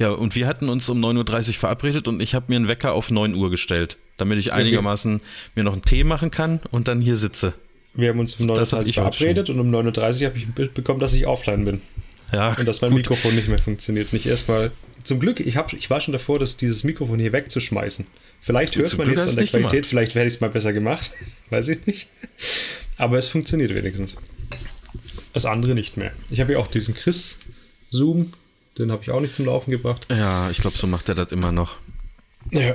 Ja, 0.00 0.12
und 0.12 0.34
wir 0.34 0.46
hatten 0.46 0.70
uns 0.70 0.88
um 0.88 0.98
9.30 1.04 1.48
Uhr 1.48 1.54
verabredet 1.54 2.08
und 2.08 2.22
ich 2.22 2.34
habe 2.34 2.46
mir 2.48 2.56
einen 2.56 2.68
Wecker 2.68 2.94
auf 2.94 3.10
9 3.10 3.34
Uhr 3.34 3.50
gestellt, 3.50 3.98
damit 4.16 4.38
ich 4.38 4.50
einigermaßen 4.54 5.20
mir 5.54 5.62
noch 5.62 5.74
einen 5.74 5.82
Tee 5.82 6.04
machen 6.04 6.30
kann 6.30 6.60
und 6.70 6.88
dann 6.88 7.02
hier 7.02 7.18
sitze. 7.18 7.52
Wir 7.92 8.08
haben 8.08 8.18
uns 8.18 8.36
um 8.36 8.46
Das 8.46 8.72
hab 8.72 8.80
9.30 8.80 8.88
ich 8.88 8.88
Uhr 8.88 9.02
verabredet 9.02 9.50
und 9.50 9.60
um 9.60 9.70
9.30 9.70 10.20
Uhr 10.22 10.26
habe 10.28 10.38
ich 10.38 10.46
ein 10.46 10.52
Bild 10.52 10.72
bekommen, 10.72 11.00
dass 11.00 11.12
ich 11.12 11.26
offline 11.26 11.66
bin 11.66 11.82
Ja, 12.32 12.54
und 12.54 12.66
dass 12.66 12.80
mein 12.80 12.92
gut. 12.92 13.00
Mikrofon 13.00 13.34
nicht 13.34 13.48
mehr 13.48 13.58
funktioniert. 13.58 14.14
Nicht 14.14 14.24
erstmal. 14.24 14.72
Zum 15.02 15.20
Glück, 15.20 15.38
ich, 15.38 15.58
hab, 15.58 15.70
ich 15.74 15.90
war 15.90 16.00
schon 16.00 16.12
davor, 16.12 16.38
dass 16.38 16.56
dieses 16.56 16.82
Mikrofon 16.82 17.18
hier 17.18 17.34
wegzuschmeißen. 17.34 18.06
Vielleicht 18.40 18.76
hört 18.76 18.96
man 18.96 19.06
Glück 19.06 19.18
jetzt 19.18 19.28
an 19.28 19.34
der 19.34 19.42
nicht 19.42 19.52
gemacht. 19.52 19.70
Qualität, 19.70 19.86
vielleicht 19.86 20.14
werde 20.14 20.28
ich 20.28 20.34
es 20.34 20.40
mal 20.40 20.48
besser 20.48 20.72
gemacht. 20.72 21.10
Weiß 21.50 21.68
ich 21.68 21.86
nicht. 21.86 22.08
Aber 22.96 23.18
es 23.18 23.28
funktioniert 23.28 23.74
wenigstens. 23.74 24.16
Das 25.34 25.44
andere 25.44 25.74
nicht 25.74 25.98
mehr. 25.98 26.12
Ich 26.30 26.40
habe 26.40 26.54
ja 26.54 26.58
auch 26.58 26.68
diesen 26.68 26.94
Chris-Zoom, 26.94 28.32
den 28.80 28.90
habe 28.92 29.02
ich 29.02 29.10
auch 29.10 29.20
nicht 29.20 29.34
zum 29.34 29.46
Laufen 29.46 29.70
gebracht. 29.70 30.06
Ja, 30.10 30.50
ich 30.50 30.58
glaube, 30.58 30.76
so 30.76 30.86
macht 30.86 31.08
er 31.08 31.14
das 31.14 31.30
immer 31.32 31.52
noch. 31.52 31.76
Ja. 32.50 32.74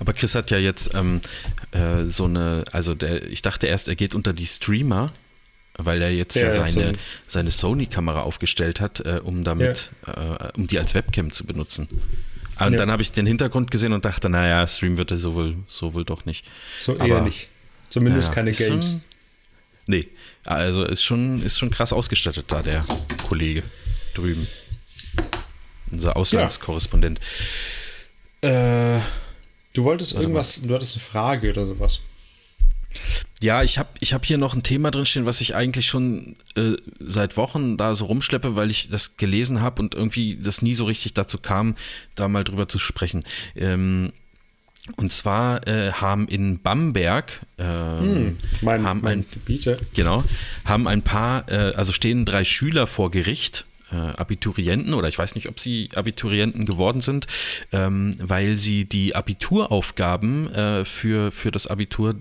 Aber 0.00 0.12
Chris 0.12 0.34
hat 0.34 0.50
ja 0.50 0.58
jetzt 0.58 0.94
ähm, 0.94 1.20
äh, 1.70 2.04
so 2.04 2.24
eine, 2.24 2.64
also 2.72 2.94
der, 2.94 3.24
ich 3.30 3.40
dachte 3.42 3.66
erst, 3.68 3.86
er 3.88 3.94
geht 3.94 4.14
unter 4.14 4.32
die 4.32 4.46
Streamer, 4.46 5.12
weil 5.78 6.02
er 6.02 6.10
jetzt 6.12 6.34
ja, 6.34 6.44
Ja, 6.44 6.50
seine, 6.52 6.86
so- 6.88 6.92
seine 7.28 7.50
Sony-Kamera 7.50 8.22
aufgestellt 8.22 8.80
hat, 8.80 9.00
äh, 9.00 9.20
um 9.22 9.44
damit, 9.44 9.92
äh, 10.06 10.48
um 10.56 10.66
die 10.66 10.78
als 10.78 10.94
Webcam 10.94 11.30
zu 11.30 11.44
benutzen. 11.46 11.88
Und 12.58 12.72
Ja. 12.72 12.78
dann 12.78 12.90
habe 12.90 13.02
ich 13.02 13.12
den 13.12 13.26
Hintergrund 13.26 13.70
gesehen 13.70 13.92
und 13.92 14.04
dachte, 14.04 14.28
naja, 14.28 14.66
Stream 14.66 14.96
wird 14.96 15.10
er 15.12 15.18
so 15.18 15.34
wohl, 15.34 15.56
so 15.68 15.94
wohl 15.94 16.04
doch 16.04 16.24
nicht. 16.24 16.46
So 16.76 16.94
Aber- 16.94 17.06
eher 17.06 17.20
nicht. 17.22 17.48
Zumindest 17.88 18.28
Ja, 18.30 18.34
keine 18.34 18.50
Games. 18.52 18.90
Schon, 18.90 19.00
nee, 19.86 20.08
also 20.44 20.84
ist 20.84 21.04
schon, 21.04 21.42
ist 21.42 21.58
schon 21.58 21.70
krass 21.70 21.92
ausgestattet 21.92 22.46
da, 22.48 22.60
der 22.62 22.84
Kollege 23.28 23.62
drüben. 24.14 24.48
Unser 25.94 26.16
Auslandskorrespondent. 26.16 27.20
Äh, 28.42 29.00
Du 29.74 29.82
wolltest 29.82 30.14
irgendwas, 30.14 30.60
du 30.62 30.72
hattest 30.72 30.94
eine 30.94 31.04
Frage 31.04 31.50
oder 31.50 31.66
sowas. 31.66 32.00
Ja, 33.42 33.64
ich 33.64 33.76
habe 33.76 33.88
ich 33.98 34.14
hab 34.14 34.24
hier 34.24 34.38
noch 34.38 34.54
ein 34.54 34.62
Thema 34.62 34.92
drinstehen, 34.92 35.26
was 35.26 35.40
ich 35.40 35.56
eigentlich 35.56 35.86
schon 35.86 36.36
äh, 36.54 36.76
seit 37.00 37.36
Wochen 37.36 37.76
da 37.76 37.96
so 37.96 38.04
rumschleppe, 38.04 38.54
weil 38.54 38.70
ich 38.70 38.88
das 38.88 39.16
gelesen 39.16 39.60
habe 39.60 39.82
und 39.82 39.96
irgendwie 39.96 40.36
das 40.40 40.62
nie 40.62 40.74
so 40.74 40.84
richtig 40.84 41.14
dazu 41.14 41.38
kam, 41.38 41.74
da 42.14 42.28
mal 42.28 42.44
drüber 42.44 42.68
zu 42.68 42.78
sprechen. 42.78 43.24
Ähm, 43.56 44.12
und 44.96 45.10
zwar 45.10 45.66
äh, 45.66 45.90
haben 45.90 46.28
in 46.28 46.60
Bamberg 46.60 47.40
ähm, 47.58 48.36
Mein, 48.60 48.86
haben 48.86 49.04
ein 49.06 49.26
Gebiet, 49.28 49.64
ja. 49.64 49.74
Genau. 49.94 50.22
Haben 50.64 50.86
ein 50.86 51.02
paar, 51.02 51.50
äh, 51.50 51.72
also 51.74 51.90
stehen 51.92 52.24
drei 52.24 52.44
Schüler 52.44 52.86
vor 52.86 53.10
Gericht, 53.10 53.64
Abiturienten, 53.94 54.94
oder 54.94 55.08
ich 55.08 55.18
weiß 55.18 55.34
nicht, 55.34 55.48
ob 55.48 55.60
sie 55.60 55.88
Abiturienten 55.94 56.66
geworden 56.66 57.00
sind, 57.00 57.26
ähm, 57.72 58.14
weil 58.20 58.56
sie 58.56 58.84
die 58.84 59.14
Abituraufgaben 59.14 60.52
äh, 60.52 60.84
für, 60.84 61.32
für 61.32 61.50
das 61.50 61.66
Abitur 61.66 62.16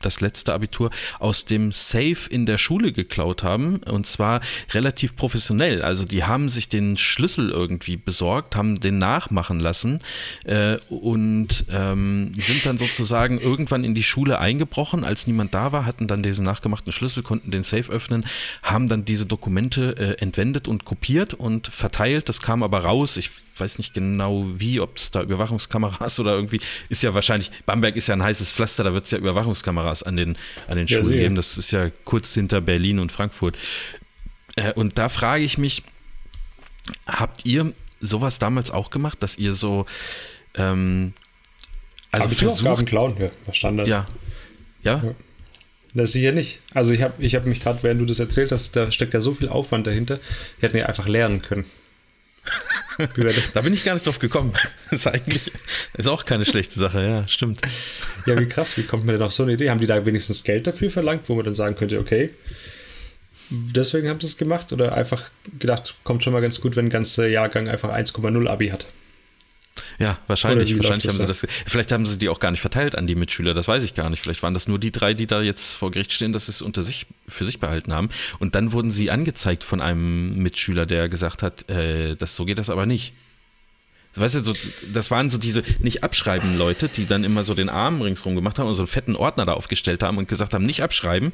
das 0.00 0.20
letzte 0.20 0.52
Abitur 0.52 0.90
aus 1.18 1.44
dem 1.44 1.72
Safe 1.72 2.28
in 2.30 2.46
der 2.46 2.58
Schule 2.58 2.92
geklaut 2.92 3.42
haben 3.42 3.78
und 3.78 4.06
zwar 4.06 4.40
relativ 4.72 5.16
professionell. 5.16 5.82
Also 5.82 6.04
die 6.04 6.24
haben 6.24 6.48
sich 6.48 6.68
den 6.68 6.96
Schlüssel 6.96 7.50
irgendwie 7.50 7.96
besorgt, 7.96 8.56
haben 8.56 8.76
den 8.76 8.98
nachmachen 8.98 9.60
lassen 9.60 10.00
äh, 10.44 10.76
und 10.88 11.64
ähm, 11.70 12.32
sind 12.36 12.64
dann 12.64 12.78
sozusagen 12.78 13.38
irgendwann 13.38 13.84
in 13.84 13.94
die 13.94 14.02
Schule 14.02 14.38
eingebrochen, 14.38 15.04
als 15.04 15.26
niemand 15.26 15.54
da 15.54 15.72
war, 15.72 15.86
hatten 15.86 16.06
dann 16.06 16.22
diesen 16.22 16.44
nachgemachten 16.44 16.92
Schlüssel, 16.92 17.22
konnten 17.22 17.50
den 17.50 17.62
Safe 17.62 17.90
öffnen, 17.90 18.24
haben 18.62 18.88
dann 18.88 19.04
diese 19.04 19.26
Dokumente 19.26 19.96
äh, 19.96 20.22
entwendet 20.22 20.68
und 20.68 20.84
kopiert 20.84 21.34
und 21.34 21.68
verteilt. 21.68 22.28
Das 22.28 22.40
kam 22.40 22.62
aber 22.62 22.80
raus. 22.80 23.16
Ich 23.16 23.30
weiß 23.58 23.78
nicht 23.78 23.94
genau 23.94 24.46
wie, 24.56 24.80
ob 24.80 24.96
es 24.96 25.10
da 25.10 25.22
Überwachungskameras 25.22 26.18
oder 26.20 26.34
irgendwie, 26.34 26.60
ist 26.88 27.02
ja 27.02 27.14
wahrscheinlich, 27.14 27.50
Bamberg 27.66 27.96
ist 27.96 28.08
ja 28.08 28.14
ein 28.14 28.22
heißes 28.22 28.52
Pflaster, 28.52 28.84
da 28.84 28.92
wird 28.94 29.04
es 29.04 29.10
ja 29.10 29.18
Überwachungskameras 29.18 30.02
an 30.02 30.16
den, 30.16 30.36
an 30.66 30.76
den 30.76 30.86
Ja, 30.86 31.02
Schulen 31.02 31.18
geben. 31.18 31.34
Das 31.34 31.58
ist 31.58 31.70
ja 31.70 31.90
kurz 32.04 32.34
hinter 32.34 32.60
Berlin 32.60 32.98
und 32.98 33.12
Frankfurt. 33.12 33.56
Äh, 34.56 34.72
und 34.74 34.98
da 34.98 35.08
frage 35.08 35.44
ich 35.44 35.58
mich, 35.58 35.82
habt 37.06 37.46
ihr 37.46 37.72
sowas 38.00 38.38
damals 38.38 38.70
auch 38.70 38.90
gemacht, 38.90 39.22
dass 39.22 39.36
ihr 39.38 39.52
so, 39.52 39.86
ähm, 40.54 41.12
also 42.10 42.28
versucht, 42.28 42.86
klauen, 42.86 43.16
ja, 43.18 43.28
Standard. 43.52 43.88
ja, 43.88 44.06
ja, 44.82 45.02
Ja. 45.04 45.14
Das 45.94 46.12
sicher 46.12 46.32
nicht. 46.32 46.60
Also 46.74 46.92
ich 46.92 47.02
habe 47.02 47.14
ich 47.24 47.34
hab 47.34 47.46
mich 47.46 47.60
gerade, 47.60 47.82
während 47.82 48.00
du 48.00 48.04
das 48.04 48.20
erzählt 48.20 48.52
hast, 48.52 48.76
da 48.76 48.92
steckt 48.92 49.14
ja 49.14 49.20
so 49.20 49.34
viel 49.34 49.48
Aufwand 49.48 49.86
dahinter. 49.86 50.20
Wir 50.60 50.68
hätten 50.68 50.76
ja 50.76 50.86
einfach 50.86 51.08
lernen 51.08 51.40
können. 51.42 51.64
Das? 53.16 53.52
da 53.52 53.60
bin 53.60 53.72
ich 53.72 53.84
gar 53.84 53.94
nicht 53.94 54.04
drauf 54.04 54.18
gekommen. 54.18 54.52
ist 54.90 55.06
eigentlich, 55.06 55.52
ist 55.96 56.08
auch 56.08 56.24
keine 56.24 56.44
schlechte 56.44 56.78
Sache, 56.80 57.00
ja, 57.00 57.28
stimmt. 57.28 57.60
Ja, 58.26 58.38
wie 58.38 58.46
krass, 58.46 58.76
wie 58.76 58.82
kommt 58.82 59.04
man 59.04 59.14
denn 59.14 59.22
auf 59.22 59.32
so 59.32 59.44
eine 59.44 59.52
Idee? 59.52 59.70
Haben 59.70 59.78
die 59.78 59.86
da 59.86 60.04
wenigstens 60.04 60.42
Geld 60.42 60.66
dafür 60.66 60.90
verlangt, 60.90 61.28
wo 61.28 61.36
man 61.36 61.44
dann 61.44 61.54
sagen 61.54 61.76
könnte, 61.76 62.00
okay, 62.00 62.30
deswegen 63.50 64.08
haben 64.08 64.20
sie 64.20 64.26
es 64.26 64.36
gemacht? 64.36 64.72
Oder 64.72 64.94
einfach 64.94 65.30
gedacht, 65.58 65.94
kommt 66.02 66.24
schon 66.24 66.32
mal 66.32 66.42
ganz 66.42 66.60
gut, 66.60 66.74
wenn 66.74 66.86
ein 66.86 66.90
ganzer 66.90 67.28
Jahrgang 67.28 67.68
einfach 67.68 67.94
1,0 67.94 68.48
Abi 68.48 68.68
hat? 68.68 68.86
Ja, 69.98 70.18
wahrscheinlich. 70.28 70.76
Wahrscheinlich 70.76 71.08
haben 71.08 71.18
sie 71.18 71.26
das. 71.26 71.46
Vielleicht 71.66 71.90
haben 71.90 72.06
sie 72.06 72.18
die 72.18 72.28
auch 72.28 72.38
gar 72.38 72.52
nicht 72.52 72.60
verteilt 72.60 72.96
an 72.96 73.08
die 73.08 73.16
Mitschüler. 73.16 73.52
Das 73.52 73.66
weiß 73.66 73.82
ich 73.82 73.94
gar 73.94 74.08
nicht. 74.10 74.22
Vielleicht 74.22 74.42
waren 74.44 74.54
das 74.54 74.68
nur 74.68 74.78
die 74.78 74.92
drei, 74.92 75.12
die 75.12 75.26
da 75.26 75.42
jetzt 75.42 75.74
vor 75.74 75.90
Gericht 75.90 76.12
stehen, 76.12 76.32
dass 76.32 76.46
sie 76.46 76.52
es 76.52 76.62
unter 76.62 76.82
sich 76.82 77.06
für 77.26 77.44
sich 77.44 77.58
behalten 77.58 77.92
haben. 77.92 78.08
Und 78.38 78.54
dann 78.54 78.72
wurden 78.72 78.92
sie 78.92 79.10
angezeigt 79.10 79.64
von 79.64 79.80
einem 79.80 80.36
Mitschüler, 80.38 80.86
der 80.86 81.08
gesagt 81.08 81.42
hat, 81.42 81.68
äh, 81.68 82.14
das 82.14 82.36
so 82.36 82.44
geht 82.44 82.58
das 82.58 82.70
aber 82.70 82.86
nicht. 82.86 83.12
Weißt 84.14 84.36
du, 84.36 84.40
so, 84.44 84.54
das 84.92 85.10
waren 85.10 85.30
so 85.30 85.38
diese 85.38 85.62
nicht 85.80 86.02
abschreiben 86.02 86.56
Leute, 86.56 86.88
die 86.88 87.06
dann 87.06 87.24
immer 87.24 87.44
so 87.44 87.54
den 87.54 87.68
Arm 87.68 88.00
ringsrum 88.00 88.34
gemacht 88.34 88.58
haben 88.58 88.68
und 88.68 88.74
so 88.74 88.82
einen 88.82 88.88
fetten 88.88 89.16
Ordner 89.16 89.46
da 89.46 89.52
aufgestellt 89.52 90.02
haben 90.02 90.18
und 90.18 90.28
gesagt 90.28 90.54
haben, 90.54 90.64
nicht 90.64 90.82
abschreiben. 90.82 91.32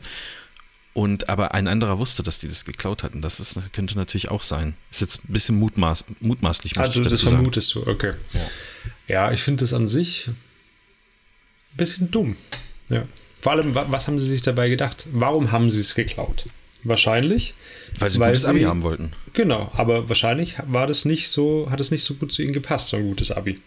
Und 0.94 1.28
aber 1.28 1.52
ein 1.54 1.66
anderer 1.68 1.98
wusste, 1.98 2.22
dass 2.22 2.38
die 2.38 2.46
das 2.48 2.64
geklaut 2.64 3.02
hatten. 3.02 3.20
Das 3.20 3.40
ist, 3.40 3.58
könnte 3.72 3.96
natürlich 3.96 4.28
auch 4.30 4.42
sein. 4.44 4.74
Ist 4.92 5.00
jetzt 5.00 5.24
ein 5.28 5.32
bisschen 5.32 5.56
mutmaß, 5.58 6.04
mutmaßlich. 6.20 6.78
Also 6.78 7.00
ich 7.00 7.04
das 7.04 7.14
dazu 7.14 7.24
sagen. 7.26 7.36
vermutest 7.38 7.74
du, 7.74 7.86
okay. 7.86 8.12
Ja, 9.08 9.32
ich 9.32 9.42
finde 9.42 9.64
das 9.64 9.72
an 9.72 9.86
sich 9.88 10.28
ein 10.28 10.36
bisschen 11.76 12.10
dumm. 12.10 12.36
Ja. 12.88 13.06
Vor 13.40 13.52
allem, 13.52 13.74
wa- 13.74 13.86
was 13.88 14.06
haben 14.06 14.18
sie 14.18 14.26
sich 14.26 14.42
dabei 14.42 14.68
gedacht? 14.68 15.06
Warum 15.12 15.50
haben 15.52 15.70
sie 15.70 15.80
es 15.80 15.94
geklaut? 15.94 16.44
Wahrscheinlich. 16.84 17.54
Weil 17.98 18.10
sie 18.10 18.20
Weil 18.20 18.30
gutes 18.30 18.44
Abi 18.44 18.60
sie- 18.60 18.66
haben 18.66 18.82
wollten. 18.82 19.12
Genau, 19.32 19.72
aber 19.74 20.08
wahrscheinlich 20.08 20.54
war 20.66 20.86
das 20.86 21.04
nicht 21.04 21.28
so, 21.28 21.68
hat 21.70 21.80
es 21.80 21.90
nicht 21.90 22.04
so 22.04 22.14
gut 22.14 22.32
zu 22.32 22.42
ihnen 22.42 22.52
gepasst, 22.52 22.88
so 22.88 22.96
ein 22.96 23.08
gutes 23.08 23.32
Abi. 23.32 23.58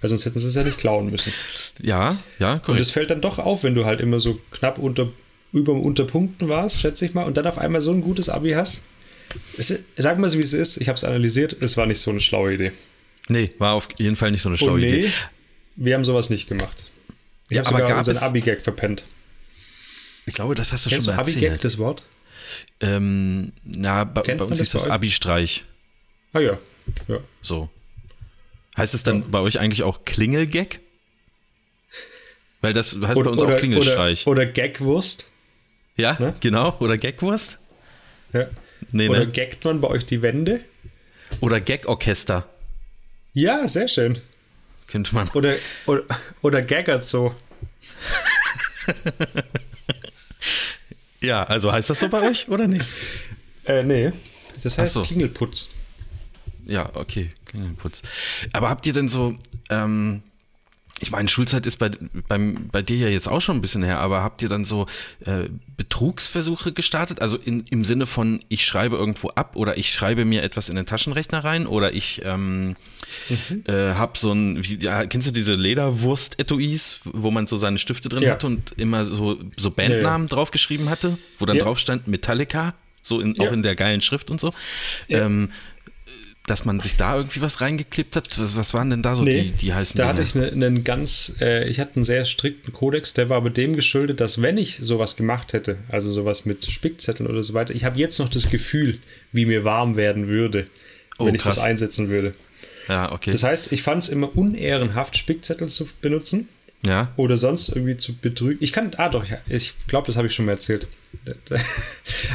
Weil 0.00 0.10
sonst 0.10 0.24
hätten 0.26 0.38
sie 0.40 0.48
es 0.48 0.54
ja 0.54 0.62
nicht 0.62 0.76
klauen 0.78 1.06
müssen. 1.06 1.32
Ja, 1.80 2.18
ja, 2.38 2.54
Und 2.54 2.62
korrekt. 2.64 2.82
es 2.82 2.90
fällt 2.90 3.10
dann 3.10 3.20
doch 3.20 3.38
auf, 3.38 3.62
wenn 3.64 3.74
du 3.74 3.84
halt 3.86 4.00
immer 4.00 4.20
so 4.20 4.38
knapp 4.50 4.78
unter, 4.78 5.08
über 5.52 5.72
unter 5.72 6.04
Punkten 6.04 6.48
warst, 6.48 6.80
schätze 6.80 7.06
ich 7.06 7.14
mal, 7.14 7.24
und 7.24 7.36
dann 7.36 7.46
auf 7.46 7.58
einmal 7.58 7.80
so 7.80 7.92
ein 7.92 8.02
gutes 8.02 8.28
Abi 8.28 8.52
hast. 8.52 8.82
Es, 9.56 9.72
sag 9.96 10.18
mal 10.18 10.28
so, 10.30 10.38
wie 10.38 10.42
es 10.42 10.52
ist. 10.52 10.76
Ich 10.78 10.88
habe 10.88 10.96
es 10.96 11.04
analysiert. 11.04 11.56
Es 11.60 11.76
war 11.76 11.86
nicht 11.86 12.00
so 12.00 12.10
eine 12.10 12.20
schlaue 12.20 12.54
Idee. 12.54 12.72
Nee, 13.28 13.48
war 13.58 13.74
auf 13.74 13.88
jeden 13.96 14.16
Fall 14.16 14.30
nicht 14.30 14.42
so 14.42 14.48
eine 14.48 14.56
schlaue 14.58 14.74
Und 14.74 14.80
nee, 14.80 14.86
Idee. 15.00 15.10
wir 15.76 15.94
haben 15.94 16.04
sowas 16.04 16.30
nicht 16.30 16.48
gemacht. 16.48 16.84
Ich 17.48 17.56
Ja, 17.56 17.64
habe 17.64 17.76
aber 17.76 17.84
sogar 17.86 17.98
unseren 17.98 18.16
Abi-Gag 18.18 18.60
verpennt. 18.60 19.04
Ich 20.26 20.34
glaube, 20.34 20.54
das 20.54 20.72
hast 20.72 20.86
du 20.86 20.90
Kennst 20.90 21.06
schon 21.06 21.14
mal 21.16 21.20
Abi-Gag, 21.22 21.42
erzählt. 21.42 21.64
das 21.64 21.78
Wort? 21.78 22.04
Ähm, 22.80 23.52
na, 23.64 24.04
bei, 24.04 24.22
bei 24.22 24.44
uns 24.44 24.58
das 24.58 24.60
ist 24.60 24.74
das 24.74 24.84
euch? 24.86 24.92
Abi-Streich. 24.92 25.64
Ah 26.32 26.40
ja. 26.40 26.58
ja. 27.08 27.18
So. 27.40 27.68
Heißt 28.76 28.94
es 28.94 29.02
dann 29.02 29.30
bei 29.30 29.40
euch 29.40 29.58
eigentlich 29.58 29.82
auch 29.82 30.04
Klingelgag? 30.04 30.80
Weil 32.60 32.72
das 32.72 32.94
heißt 32.94 33.14
bei 33.14 33.30
uns 33.30 33.42
auch 33.42 33.56
Klingelstreich. 33.56 34.26
Oder, 34.26 34.42
oder 34.42 34.52
Gagwurst. 34.52 35.30
Ja, 35.96 36.16
ne? 36.18 36.34
genau. 36.40 36.76
Oder 36.80 36.96
Gagwurst? 36.98 37.58
Ja. 38.32 38.46
Nee, 38.92 39.08
Oder 39.08 39.20
ne? 39.20 39.32
gaggt 39.32 39.64
man 39.64 39.80
bei 39.80 39.88
euch 39.88 40.06
die 40.06 40.22
Wände? 40.22 40.62
Oder 41.40 41.60
Gag-Orchester. 41.60 42.46
Ja, 43.32 43.66
sehr 43.68 43.88
schön. 43.88 44.20
Könnte 44.86 45.14
man. 45.14 45.28
Oder, 45.30 45.54
oder, 45.86 46.04
oder 46.42 46.62
gaggert 46.62 47.04
so. 47.04 47.34
Ja, 51.20 51.42
also 51.44 51.72
heißt 51.72 51.90
das 51.90 51.98
so 52.00 52.08
bei 52.08 52.28
euch 52.28 52.48
oder 52.48 52.68
nicht? 52.68 52.86
Äh, 53.64 53.82
nee. 53.82 54.12
Das 54.62 54.78
heißt 54.78 54.92
so. 54.92 55.02
Klingelputz. 55.02 55.70
Ja, 56.66 56.90
okay, 56.94 57.32
Klingelputz. 57.46 58.02
Aber 58.52 58.70
habt 58.70 58.86
ihr 58.86 58.92
denn 58.92 59.08
so, 59.08 59.36
ähm, 59.70 60.22
ich 61.00 61.10
meine, 61.10 61.28
Schulzeit 61.28 61.66
ist 61.66 61.76
bei, 61.76 61.90
beim, 62.26 62.68
bei 62.72 62.80
dir 62.80 62.96
ja 62.96 63.08
jetzt 63.08 63.28
auch 63.28 63.40
schon 63.42 63.56
ein 63.56 63.60
bisschen 63.60 63.82
her, 63.82 63.98
aber 64.00 64.22
habt 64.22 64.40
ihr 64.40 64.48
dann 64.48 64.64
so 64.64 64.86
äh, 65.26 65.44
Betrugsversuche 65.76 66.72
gestartet? 66.72 67.20
Also 67.20 67.36
in, 67.36 67.64
im 67.68 67.84
Sinne 67.84 68.06
von, 68.06 68.40
ich 68.48 68.64
schreibe 68.64 68.96
irgendwo 68.96 69.28
ab 69.30 69.56
oder 69.56 69.76
ich 69.76 69.90
schreibe 69.92 70.24
mir 70.24 70.42
etwas 70.42 70.70
in 70.70 70.76
den 70.76 70.86
Taschenrechner 70.86 71.44
rein 71.44 71.66
oder 71.66 71.92
ich 71.92 72.22
ähm, 72.24 72.76
äh, 73.66 73.72
hab 73.94 74.16
so 74.16 74.32
ein, 74.32 74.64
wie, 74.64 74.76
ja, 74.78 75.04
kennst 75.06 75.28
du 75.28 75.32
diese 75.32 75.52
Lederwurst-Etuis, 75.54 77.00
wo 77.04 77.30
man 77.30 77.46
so 77.46 77.56
seine 77.58 77.78
Stifte 77.78 78.08
drin 78.08 78.22
Ja. 78.22 78.30
hatte 78.32 78.46
und 78.46 78.72
immer 78.78 79.04
so, 79.04 79.38
so 79.56 79.70
Bandnamen 79.70 80.28
draufgeschrieben 80.28 80.88
hatte, 80.88 81.18
wo 81.38 81.46
dann 81.46 81.56
Ja. 81.58 81.64
drauf 81.64 81.78
stand 81.78 82.08
Metallica, 82.08 82.74
so 83.02 83.20
in, 83.20 83.34
Ja. 83.34 83.48
auch 83.48 83.52
in 83.52 83.62
der 83.62 83.76
geilen 83.76 84.00
Schrift 84.00 84.30
und 84.30 84.40
so. 84.40 84.52
Ja. 85.08 85.26
Ähm, 85.26 85.50
dass 86.46 86.64
man 86.64 86.80
sich 86.80 86.96
da 86.96 87.16
irgendwie 87.16 87.40
was 87.40 87.60
reingeklippt 87.60 88.16
hat? 88.16 88.38
Was, 88.38 88.56
was 88.56 88.72
waren 88.74 88.90
denn 88.90 89.02
da 89.02 89.16
so 89.16 89.24
die, 89.24 89.50
die 89.50 89.74
heißen 89.74 89.98
da 89.98 90.04
Dinge? 90.04 90.12
hatte 90.12 90.22
ich 90.22 90.34
ne- 90.34 90.52
einen 90.66 90.84
ganz, 90.84 91.32
äh, 91.40 91.64
ich 91.68 91.80
hatte 91.80 91.96
einen 91.96 92.04
sehr 92.04 92.24
strikten 92.24 92.72
Kodex, 92.72 93.14
der 93.14 93.28
war 93.28 93.36
aber 93.38 93.50
dem 93.50 93.74
geschuldet, 93.76 94.20
dass 94.20 94.40
wenn 94.42 94.56
ich 94.58 94.76
sowas 94.78 95.16
gemacht 95.16 95.52
hätte, 95.52 95.78
also 95.88 96.10
sowas 96.10 96.44
mit 96.44 96.64
Spickzetteln 96.70 97.28
oder 97.28 97.42
so 97.42 97.52
weiter, 97.54 97.74
ich 97.74 97.84
habe 97.84 97.98
jetzt 97.98 98.18
noch 98.18 98.28
das 98.28 98.48
Gefühl, 98.48 98.98
wie 99.32 99.44
mir 99.46 99.64
warm 99.64 99.96
werden 99.96 100.28
würde, 100.28 100.66
Oh, 101.18 101.26
wenn 101.26 101.34
ich 101.34 101.42
krass. 101.42 101.56
das 101.56 101.64
einsetzen 101.64 102.08
würde. 102.10 102.32
ja, 102.88 103.10
okay. 103.10 103.32
Das 103.32 103.42
heißt, 103.42 103.72
ich 103.72 103.82
fand 103.82 104.02
es 104.02 104.08
immer 104.10 104.36
unehrenhaft, 104.36 105.16
Spickzettel 105.16 105.66
zu 105.68 105.88
benutzen 106.00 106.48
ja, 106.84 107.12
oder 107.16 107.36
sonst 107.36 107.68
irgendwie 107.70 107.96
zu 107.96 108.14
betrügen. 108.16 108.58
Ich 108.62 108.72
kann, 108.72 108.92
ah 108.96 109.08
doch, 109.08 109.24
ich, 109.24 109.32
ich 109.48 109.74
glaube, 109.86 110.06
das 110.06 110.16
habe 110.16 110.26
ich 110.28 110.34
schon 110.34 110.46
mal 110.46 110.52
erzählt. 110.52 110.86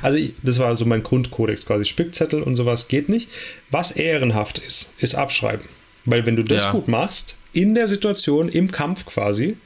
Also 0.02 0.18
ich, 0.18 0.34
das 0.44 0.60
war 0.60 0.76
so 0.76 0.86
mein 0.86 1.04
Grundkodex 1.04 1.66
quasi. 1.66 1.86
Spickzettel 1.86 2.42
und 2.42 2.56
sowas 2.56 2.88
geht 2.88 3.08
nicht. 3.10 3.30
Was 3.70 3.92
ehrenhaft 3.92 4.58
ist, 4.60 4.94
ist 5.00 5.16
abschreiben. 5.16 5.66
Weil 6.06 6.26
wenn 6.26 6.36
du 6.36 6.44
das 6.44 6.64
Ja. 6.64 6.72
gut 6.72 6.88
machst, 6.88 7.38
in 7.54 7.76
der 7.76 7.88
Situation, 7.88 8.50
im 8.50 8.72
Kampf 8.72 9.06
quasi, 9.06 9.58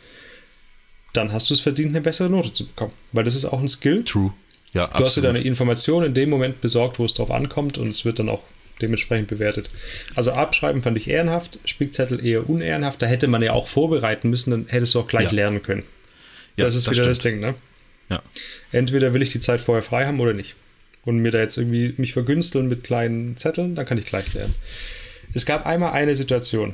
dann 1.14 1.32
hast 1.32 1.50
du 1.50 1.54
es 1.54 1.62
verdient, 1.62 1.92
eine 1.92 2.02
bessere 2.02 2.30
Note 2.30 2.52
zu 2.52 2.68
bekommen. 2.68 2.92
Weil 3.14 3.24
das 3.24 3.36
ist 3.36 3.46
auch 3.46 3.60
ein 3.60 3.70
Skill. 3.70 4.04
true. 4.04 4.34
Ja, 4.74 4.82
Du 4.82 4.88
hast 4.88 4.98
dir 5.00 5.04
absolut. 5.06 5.30
deine 5.30 5.40
Information 5.46 6.04
in 6.04 6.14
dem 6.14 6.30
Moment 6.30 6.60
besorgt, 6.60 7.00
wo 7.00 7.06
es 7.06 7.14
drauf 7.14 7.32
ankommt 7.32 7.78
und 7.78 7.88
es 7.88 8.04
wird 8.04 8.20
dann 8.20 8.28
auch 8.30 8.44
dementsprechend 8.82 9.28
bewertet. 9.28 9.70
Also 10.16 10.32
abschreiben 10.32 10.82
fand 10.84 10.98
ich 10.98 11.10
ehrenhaft, 11.10 11.60
Spickzettel 11.66 12.26
eher 12.26 12.50
unehrenhaft. 12.50 13.02
Da 13.02 13.06
hätte 13.06 13.28
man 13.28 13.42
ja 13.42 13.54
auch 13.54 13.68
vorbereiten 13.68 14.30
müssen, 14.30 14.52
dann 14.52 14.66
hättest 14.68 14.94
du 14.96 15.00
auch 15.00 15.08
gleich 15.08 15.26
Ja. 15.26 15.32
lernen 15.32 15.62
können. 15.64 15.84
Ja, 16.58 16.66
das 16.66 16.76
ist 16.76 16.88
das 16.88 16.94
wieder 16.94 17.04
das 17.06 17.18
stimmt. 17.18 17.36
Ding, 17.36 17.42
ne? 17.42 17.56
Ja. 18.10 18.22
Entweder 18.72 19.14
will 19.14 19.22
ich 19.22 19.30
die 19.32 19.40
Zeit 19.40 19.62
vorher 19.62 19.82
frei 19.84 20.06
haben 20.06 20.20
oder 20.20 20.34
nicht. 20.34 20.56
Und 21.04 21.18
mir 21.20 21.32
da 21.32 21.40
jetzt 21.40 21.58
irgendwie 21.58 21.94
mich 21.98 22.14
vergünsteln 22.14 22.68
mit 22.68 22.84
kleinen 22.84 23.38
Zetteln, 23.38 23.76
dann 23.76 23.86
kann 23.86 23.98
ich 23.98 24.06
gleich 24.06 24.34
lernen. 24.34 24.56
Es 25.34 25.46
gab 25.46 25.66
einmal 25.66 25.94
eine 25.94 26.16
Situation, 26.16 26.74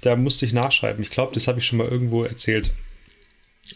da 0.00 0.16
musste 0.16 0.46
ich 0.46 0.52
nachschreiben. 0.52 1.02
Ich 1.02 1.10
glaube, 1.10 1.32
das 1.34 1.46
habe 1.48 1.58
ich 1.58 1.66
schon 1.66 1.78
mal 1.78 1.88
irgendwo 1.88 2.24
erzählt. 2.24 2.72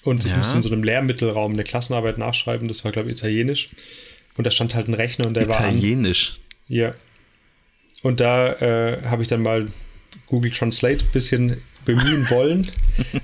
Und 0.03 0.25
ich 0.25 0.31
Ja. 0.31 0.39
musste 0.39 0.57
in 0.57 0.63
so 0.63 0.71
einem 0.71 0.83
Lehrmittelraum 0.85 1.53
eine 1.53 1.65
Klassenarbeit 1.65 2.19
nachschreiben. 2.19 2.69
Das 2.69 2.85
war, 2.85 2.93
glaube 2.93 3.11
ich, 3.11 3.19
Italienisch. 3.19 3.69
Und 4.37 4.47
da 4.47 4.51
stand 4.51 4.75
halt 4.75 4.89
ein 4.89 4.95
Rechner 4.95 5.27
und 5.27 5.37
der 5.37 5.49
war 5.49 5.59
an. 5.61 5.71
Italienisch. 5.71 6.39
Ja. 6.69 6.93
Und 8.03 8.21
da 8.21 8.53
äh, 8.55 9.03
habe 9.05 9.23
ich 9.23 9.29
dann 9.29 9.43
mal 9.43 9.67
Google 10.27 10.51
Translate 10.51 11.05
ein 11.05 11.11
bisschen 11.13 11.57
bemühen 11.85 12.29
wollen. 12.31 12.67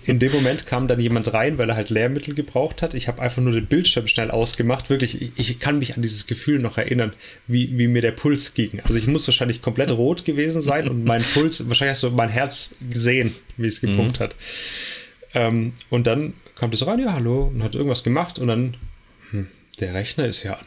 In 0.07 0.19
dem 0.19 0.33
Moment 0.33 0.67
kam 0.67 0.89
dann 0.89 1.01
jemand 1.01 1.33
rein, 1.33 1.59
weil 1.59 1.69
er 1.69 1.77
halt 1.77 1.91
Lehrmittel 1.91 2.35
gebraucht 2.35 2.83
hat. 2.83 2.95
Ich 2.95 3.09
habe 3.09 3.21
einfach 3.21 3.43
nur 3.43 3.53
den 3.53 3.67
Bildschirm 3.67 4.07
schnell 4.09 4.31
ausgemacht. 4.31 4.89
Wirklich, 4.91 5.21
ich, 5.21 5.33
ich 5.37 5.59
kann 5.59 5.79
mich 5.79 5.95
an 5.95 6.03
dieses 6.03 6.27
Gefühl 6.27 6.59
noch 6.59 6.79
erinnern, 6.79 7.13
wie, 7.47 7.77
wie 7.79 7.87
mir 7.87 8.03
der 8.03 8.13
Puls 8.13 8.55
ging. 8.55 8.81
Also 8.81 8.97
ich 8.97 9.07
muss 9.07 9.27
wahrscheinlich 9.29 9.63
komplett 9.63 9.91
rot 9.91 10.25
gewesen 10.25 10.63
sein 10.63 10.89
und 10.89 11.05
mein 11.05 11.23
Puls, 11.23 11.69
wahrscheinlich 11.69 11.93
hast 11.95 12.03
du 12.03 12.11
mein 12.11 12.31
Herz 12.31 12.77
gesehen, 12.91 13.35
wie 13.57 13.67
es 13.67 13.81
gepumpt 13.81 14.21
hat. 14.21 14.37
Ähm, 15.35 15.75
und 15.91 16.07
dann 16.07 16.33
kam 16.55 16.71
das 16.71 16.87
rein, 16.87 16.99
ja, 16.99 17.13
hallo, 17.13 17.51
und 17.55 17.63
hat 17.63 17.75
irgendwas 17.75 18.03
gemacht 18.03 18.39
und 18.39 18.49
dann, 18.49 18.77
hm, 19.31 19.47
der 19.81 19.93
Rechner 19.93 20.27
ist 20.27 20.43
ja 20.43 20.55
an. 20.55 20.67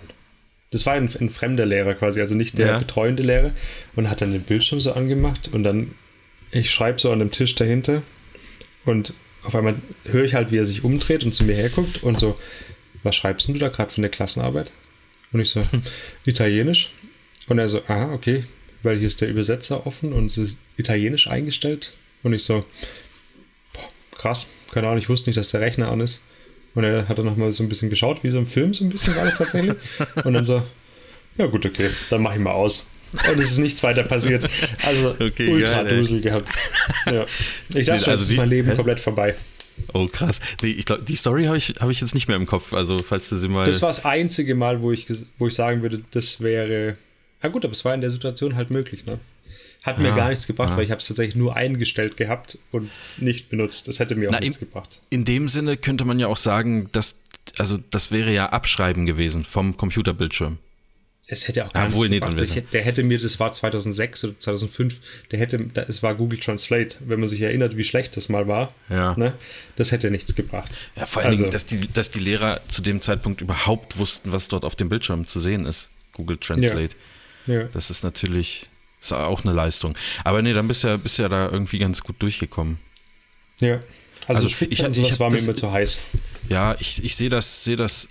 Das 0.71 0.85
war 0.85 0.93
ein, 0.93 1.09
ein 1.19 1.29
fremder 1.29 1.65
Lehrer 1.65 1.95
quasi, 1.95 2.21
also 2.21 2.35
nicht 2.35 2.57
der 2.57 2.67
Ja. 2.67 2.77
betreuende 2.79 3.23
Lehrer 3.23 3.51
und 3.95 4.09
hat 4.09 4.21
dann 4.21 4.31
den 4.31 4.43
Bildschirm 4.43 4.79
so 4.79 4.93
angemacht 4.93 5.49
und 5.51 5.63
dann, 5.63 5.95
ich 6.51 6.71
schreibe 6.71 6.99
so 6.99 7.11
an 7.11 7.19
dem 7.19 7.31
Tisch 7.31 7.55
dahinter 7.55 8.03
und 8.85 9.13
auf 9.43 9.55
einmal 9.55 9.75
höre 10.05 10.25
ich 10.25 10.33
halt, 10.35 10.51
wie 10.51 10.57
er 10.57 10.65
sich 10.65 10.83
umdreht 10.83 11.23
und 11.23 11.33
zu 11.33 11.43
mir 11.43 11.55
herguckt 11.55 12.03
und 12.03 12.19
so, 12.19 12.35
was 13.03 13.15
schreibst 13.15 13.47
denn 13.47 13.53
du 13.55 13.59
da 13.59 13.69
gerade 13.69 13.89
für 13.91 13.97
eine 13.99 14.09
Klassenarbeit? 14.09 14.71
Und 15.31 15.39
ich 15.39 15.49
so, 15.51 15.63
Italienisch. 16.25 16.91
Und 17.47 17.57
er 17.57 17.69
so, 17.69 17.81
ah, 17.87 18.11
okay, 18.13 18.43
weil 18.83 18.97
hier 18.97 19.07
ist 19.07 19.21
der 19.21 19.29
Übersetzer 19.29 19.87
offen 19.87 20.13
und 20.13 20.27
es 20.27 20.37
ist 20.37 20.57
Italienisch 20.77 21.27
eingestellt. 21.27 21.91
Und 22.21 22.33
ich 22.33 22.43
so, 22.43 22.59
boah, 23.73 23.87
krass, 24.17 24.47
keine 24.71 24.87
Ahnung, 24.87 24.99
ich 24.99 25.09
wusste 25.09 25.29
nicht, 25.29 25.37
dass 25.37 25.49
der 25.49 25.61
Rechner 25.61 25.89
an 25.89 26.01
ist. 26.01 26.21
Und 26.75 26.83
er 26.83 27.07
hat 27.07 27.17
dann 27.17 27.25
nochmal 27.25 27.51
so 27.51 27.63
ein 27.63 27.69
bisschen 27.69 27.89
geschaut, 27.89 28.23
wie 28.23 28.29
so 28.29 28.37
im 28.37 28.47
Film, 28.47 28.73
so 28.73 28.83
ein 28.83 28.89
bisschen 28.89 29.15
war 29.15 29.25
das 29.25 29.37
tatsächlich. 29.37 29.75
Und 30.23 30.33
dann 30.33 30.45
so, 30.45 30.61
ja 31.37 31.47
gut, 31.47 31.65
okay, 31.65 31.89
dann 32.09 32.21
mach 32.21 32.33
ich 32.33 32.39
mal 32.39 32.51
aus. 32.51 32.85
Und 33.11 33.39
es 33.39 33.51
ist 33.51 33.57
nichts 33.57 33.81
weiter 33.81 34.03
passiert. 34.03 34.47
Also 34.85 35.11
Okay, 35.19 35.49
ultra 35.49 35.83
geil, 35.83 35.87
ey. 35.87 35.97
Dusel 35.97 36.21
gehabt. 36.21 36.49
Ja. 37.07 37.25
Ich 37.73 37.87
dachte 37.87 37.91
Nee, 37.91 37.91
also 37.91 38.11
jetzt 38.11 38.21
ist 38.21 38.37
mein 38.37 38.49
Leben 38.49 38.69
hä? 38.69 38.75
komplett 38.75 38.99
vorbei. 38.99 39.35
Oh, 39.93 40.07
krass. 40.07 40.39
Nee, 40.61 40.71
ich 40.71 40.85
glaube, 40.85 41.03
die 41.05 41.15
Story 41.15 41.45
habe 41.45 41.57
ich, 41.57 41.73
hab 41.79 41.89
ich 41.89 42.01
jetzt 42.01 42.13
nicht 42.13 42.27
mehr 42.27 42.37
im 42.37 42.45
Kopf. 42.45 42.73
Also, 42.73 42.99
falls 42.99 43.29
du 43.29 43.37
sie 43.37 43.47
mal. 43.47 43.65
Das 43.65 43.81
war 43.81 43.89
das 43.89 44.05
einzige 44.05 44.53
Mal, 44.53 44.81
wo 44.81 44.91
ich, 44.91 45.07
wo 45.37 45.47
ich 45.47 45.55
sagen 45.55 45.81
würde, 45.81 46.03
das 46.11 46.41
wäre. 46.41 46.93
Na 47.41 47.49
gut, 47.49 47.63
aber 47.63 47.71
es 47.71 47.85
war 47.85 47.93
in 47.93 48.01
der 48.01 48.09
Situation 48.09 48.55
halt 48.55 48.69
möglich. 48.69 49.05
Ne? 49.05 49.19
Hat 49.83 49.97
mir 49.99 50.09
Ja, 50.09 50.15
gar 50.15 50.29
nichts 50.29 50.45
gebracht, 50.45 50.71
ja. 50.71 50.77
weil 50.77 50.83
ich 50.83 50.91
habe 50.91 50.99
es 50.99 51.07
tatsächlich 51.07 51.35
nur 51.35 51.55
eingestellt 51.55 52.17
gehabt 52.17 52.57
und 52.71 52.89
nicht 53.17 53.49
benutzt. 53.49 53.87
Das 53.87 53.99
hätte 53.99 54.15
mir 54.15 54.27
auch 54.27 54.33
Na, 54.33 54.39
nichts 54.39 54.57
im- 54.57 54.67
gebracht. 54.67 54.99
In 55.09 55.23
dem 55.25 55.47
Sinne 55.49 55.77
könnte 55.77 56.03
man 56.05 56.19
ja 56.19 56.27
auch 56.27 56.37
sagen, 56.37 56.89
dass. 56.91 57.21
Also, 57.57 57.79
das 57.89 58.11
wäre 58.11 58.31
ja 58.31 58.47
Abschreiben 58.47 59.05
gewesen 59.05 59.43
vom 59.45 59.75
Computerbildschirm. 59.77 60.57
Es 61.31 61.47
hätte 61.47 61.65
auch 61.65 61.71
gar 61.71 61.87
nee, 61.89 62.09
nichts 62.09 62.25
gebracht. 62.27 62.41
Ich, 62.41 62.69
der 62.71 62.83
hätte 62.83 63.03
mir, 63.03 63.19
das 63.19 63.39
war 63.39 63.51
2006 63.51 64.23
oder 64.25 64.39
2005, 64.39 64.97
der 65.31 65.39
hätte, 65.39 65.59
da- 65.73 65.83
es 65.83 66.01
war 66.03 66.15
Google 66.15 66.39
Translate, 66.39 66.97
wenn 67.01 67.19
man 67.19 67.29
sich 67.29 67.41
erinnert, 67.41 67.77
wie 67.77 67.83
schlecht 67.83 68.17
das 68.17 68.29
mal 68.29 68.47
war. 68.47 68.73
Ja. 68.89 69.15
Ne? 69.15 69.33
Das 69.75 69.91
hätte 69.91 70.09
nichts 70.11 70.33
gebracht. 70.35 70.71
Ja, 70.95 71.05
vor 71.05 71.21
allen 71.21 71.29
Also- 71.31 71.43
Dingen, 71.43 71.51
dass 71.51 71.65
die, 71.67 71.87
dass 71.93 72.09
die 72.11 72.19
Lehrer 72.19 72.61
zu 72.67 72.81
dem 72.81 72.99
Zeitpunkt 73.01 73.41
überhaupt 73.41 73.97
wussten, 73.99 74.31
was 74.31 74.47
dort 74.47 74.65
auf 74.65 74.75
dem 74.75 74.89
Bildschirm 74.89 75.25
zu 75.25 75.39
sehen 75.39 75.65
ist. 75.65 75.89
Google 76.13 76.37
Translate. 76.37 76.95
Ja. 77.45 77.63
Das 77.65 77.89
ist 77.91 78.03
natürlich 78.03 78.67
ist 79.01 79.13
auch 79.13 79.43
eine 79.43 79.53
Leistung. 79.53 79.95
Aber 80.23 80.41
nee, 80.41 80.53
dann 80.53 80.67
bist 80.67 80.83
du 80.83 80.89
ja, 80.89 80.97
bist 80.97 81.17
ja 81.19 81.29
da 81.29 81.49
irgendwie 81.49 81.79
ganz 81.79 82.01
gut 82.01 82.15
durchgekommen. 82.21 82.77
ja. 83.59 83.79
Also, 84.27 84.43
Also, 84.43 84.47
ich- 84.65 84.71
ich 84.79 84.83
hab 85.11 85.19
war 85.19 85.31
mir 85.31 85.39
immer 85.39 85.55
zu 85.55 85.71
heiß. 85.71 85.97
Ja, 86.49 86.75
ich, 86.79 87.03
ich 87.03 87.15
sehe 87.15 87.29
das, 87.29 87.63
sehe 87.63 87.75
das 87.77 88.09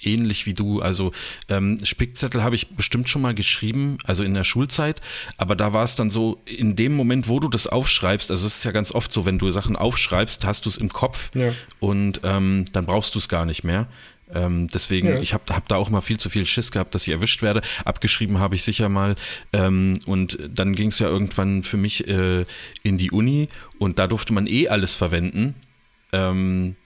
ähnlich 0.00 0.46
wie 0.46 0.54
du. 0.54 0.80
Also 0.80 1.12
ähm, 1.50 1.78
Spickzettel 1.84 2.42
habe 2.42 2.54
ich 2.54 2.70
bestimmt 2.70 3.08
schon 3.10 3.20
mal 3.22 3.34
geschrieben, 3.34 3.98
also 4.04 4.24
in 4.24 4.32
der 4.34 4.44
Schulzeit, 4.44 5.00
aber 5.36 5.54
da 5.54 5.72
war 5.74 5.84
es 5.84 5.94
dann 5.94 6.10
so, 6.10 6.40
in 6.46 6.74
dem 6.74 6.94
Moment, 6.96 7.28
wo 7.28 7.38
du 7.38 7.48
das 7.48 7.66
aufschreibst, 7.66 8.30
also 8.30 8.46
es 8.46 8.56
ist 8.56 8.64
ja 8.64 8.70
ganz 8.72 8.92
oft 8.92 9.12
so, 9.12 9.26
wenn 9.26 9.38
du 9.38 9.50
Sachen 9.50 9.76
aufschreibst, 9.76 10.44
hast 10.46 10.64
du 10.64 10.70
es 10.70 10.76
im 10.78 10.88
Kopf 10.88 11.30
Ja. 11.34 11.52
und 11.78 12.20
ähm, 12.24 12.64
dann 12.72 12.86
brauchst 12.86 13.14
du 13.14 13.18
es 13.18 13.28
gar 13.28 13.44
nicht 13.44 13.62
mehr. 13.62 13.86
Ähm, 14.34 14.68
deswegen, 14.72 15.08
Ja. 15.08 15.20
ich 15.20 15.34
habe 15.34 15.44
hab 15.54 15.68
da 15.68 15.76
auch 15.76 15.90
mal 15.90 16.00
viel 16.00 16.18
zu 16.18 16.30
viel 16.30 16.46
Schiss 16.46 16.70
gehabt, 16.72 16.94
dass 16.94 17.06
ich 17.06 17.12
erwischt 17.12 17.42
werde. 17.42 17.62
Abgeschrieben 17.84 18.38
habe 18.38 18.54
ich 18.54 18.64
sicher 18.64 18.88
mal. 18.88 19.14
Ähm, 19.52 19.98
und 20.06 20.38
dann 20.48 20.74
ging 20.74 20.88
es 20.88 20.98
ja 20.98 21.08
irgendwann 21.08 21.62
für 21.62 21.76
mich 21.76 22.08
äh, 22.08 22.44
in 22.82 22.98
die 22.98 23.10
Uni 23.10 23.48
und 23.78 23.98
da 23.98 24.06
durfte 24.06 24.32
man 24.32 24.46
eh 24.46 24.68
alles 24.68 24.94
verwenden. 24.94 25.54
Ähm, 26.12 26.76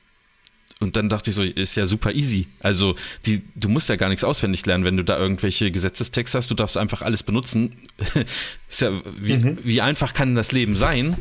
und 0.78 0.96
dann 0.96 1.08
dachte 1.08 1.30
ich 1.30 1.36
so, 1.36 1.42
ist 1.42 1.74
ja 1.76 1.86
super 1.86 2.12
easy. 2.12 2.48
Also 2.60 2.96
die, 3.24 3.42
du 3.54 3.70
musst 3.70 3.88
ja 3.88 3.96
gar 3.96 4.10
nichts 4.10 4.24
auswendig 4.24 4.66
lernen, 4.66 4.84
wenn 4.84 4.98
du 4.98 5.04
da 5.04 5.18
irgendwelche 5.18 5.70
Gesetzestexte 5.70 6.36
hast. 6.36 6.50
Du 6.50 6.54
darfst 6.54 6.76
einfach 6.76 7.00
alles 7.00 7.22
benutzen. 7.22 7.76
ist 8.68 8.82
ja, 8.82 8.92
wie, 9.18 9.38
mhm. 9.38 9.58
wie, 9.64 9.80
einfach 9.80 10.12
kann 10.12 10.34
das 10.34 10.52
Leben 10.52 10.76
sein? 10.76 11.16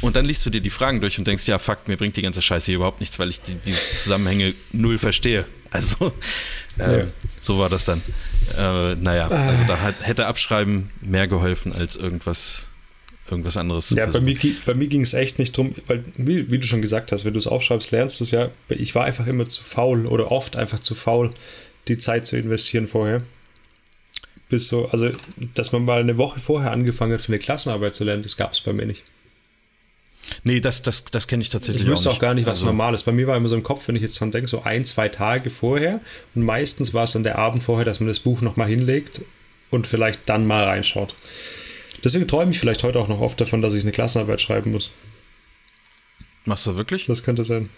Und 0.00 0.14
dann 0.14 0.24
liest 0.24 0.46
du 0.46 0.50
dir 0.50 0.60
die 0.60 0.70
Fragen 0.70 1.00
durch 1.00 1.18
und 1.18 1.26
denkst, 1.26 1.48
ja, 1.48 1.58
fuck, 1.58 1.88
mir 1.88 1.96
bringt 1.96 2.16
die 2.16 2.22
ganze 2.22 2.40
Scheiße 2.40 2.66
hier 2.66 2.76
überhaupt 2.76 3.00
nichts, 3.00 3.18
weil 3.18 3.30
ich 3.30 3.40
die, 3.40 3.54
die 3.54 3.72
Zusammenhänge 3.72 4.54
null 4.72 4.96
verstehe. 4.96 5.44
Also 5.72 6.12
äh, 6.78 7.00
ja. 7.00 7.06
so 7.40 7.58
war 7.58 7.68
das 7.68 7.84
dann. 7.84 8.02
Äh, 8.56 8.94
naja, 8.94 9.26
also 9.26 9.64
da 9.64 9.80
hat, 9.80 9.96
hätte 10.02 10.26
Abschreiben 10.26 10.90
mehr 11.00 11.26
geholfen 11.26 11.72
als 11.72 11.96
irgendwas 11.96 12.69
irgendwas 13.30 13.56
anderes 13.56 13.88
zu 13.88 13.96
Ja, 13.96 14.04
versuchen. 14.04 14.24
bei 14.24 14.32
mir, 14.32 14.54
bei 14.66 14.74
mir 14.74 14.88
ging 14.88 15.02
es 15.02 15.14
echt 15.14 15.38
nicht 15.38 15.56
drum, 15.56 15.74
weil, 15.86 16.04
wie, 16.16 16.50
wie, 16.50 16.58
du 16.58 16.66
schon 16.66 16.82
gesagt 16.82 17.12
hast, 17.12 17.24
wenn 17.24 17.32
du 17.32 17.38
es 17.38 17.46
aufschreibst, 17.46 17.90
lernst 17.90 18.20
du 18.20 18.24
es 18.24 18.30
ja. 18.30 18.50
Ich 18.68 18.94
war 18.94 19.04
einfach 19.04 19.26
immer 19.26 19.46
zu 19.46 19.62
faul 19.62 20.06
oder 20.06 20.30
oft 20.30 20.56
einfach 20.56 20.80
zu 20.80 20.94
faul, 20.94 21.30
die 21.88 21.98
Zeit 21.98 22.26
zu 22.26 22.36
investieren 22.36 22.86
vorher. 22.86 23.22
Bis 24.48 24.66
so, 24.66 24.86
also, 24.88 25.08
dass 25.54 25.72
man 25.72 25.84
mal 25.84 26.00
eine 26.00 26.18
Woche 26.18 26.40
vorher 26.40 26.72
angefangen 26.72 27.12
hat, 27.12 27.20
für 27.20 27.28
eine 27.28 27.38
Klassenarbeit 27.38 27.94
zu 27.94 28.04
lernen, 28.04 28.22
das 28.22 28.36
gab 28.36 28.52
es 28.52 28.60
bei 28.60 28.72
mir 28.72 28.86
nicht. 28.86 29.02
Nee, 30.44 30.60
das, 30.60 30.82
das, 30.82 31.04
das 31.04 31.26
kenne 31.26 31.42
ich 31.42 31.48
tatsächlich 31.48 31.86
ich 31.86 31.92
auch, 31.92 32.06
auch 32.06 32.18
gar 32.18 32.34
nicht, 32.34 32.46
was 32.46 32.60
also, 32.60 32.66
normal 32.66 32.94
ist. 32.94 33.04
Bei 33.04 33.12
mir 33.12 33.26
war 33.26 33.36
immer 33.36 33.48
so 33.48 33.56
im 33.56 33.62
Kopf, 33.62 33.88
wenn 33.88 33.96
ich 33.96 34.02
jetzt 34.02 34.20
dran 34.20 34.30
denke, 34.30 34.48
so 34.48 34.62
ein, 34.62 34.84
zwei 34.84 35.08
Tage 35.08 35.50
vorher. 35.50 36.00
Und 36.34 36.42
meistens 36.42 36.94
war 36.94 37.04
es 37.04 37.12
dann 37.12 37.24
der 37.24 37.38
Abend 37.38 37.62
vorher, 37.62 37.84
dass 37.84 38.00
man 38.00 38.08
das 38.08 38.20
Buch 38.20 38.40
nochmal 38.40 38.68
hinlegt 38.68 39.22
und 39.70 39.86
vielleicht 39.86 40.28
dann 40.28 40.46
mal 40.46 40.64
reinschaut. 40.64 41.14
Deswegen 42.04 42.26
träume 42.28 42.52
ich 42.52 42.58
vielleicht 42.58 42.82
heute 42.82 42.98
auch 42.98 43.08
noch 43.08 43.20
oft 43.20 43.40
davon, 43.40 43.62
dass 43.62 43.74
ich 43.74 43.82
eine 43.82 43.92
Klassenarbeit 43.92 44.40
schreiben 44.40 44.72
muss. 44.72 44.90
Machst 46.44 46.66
du 46.66 46.76
wirklich? 46.76 47.06
Das 47.06 47.22
könnte 47.22 47.44
sein. 47.44 47.68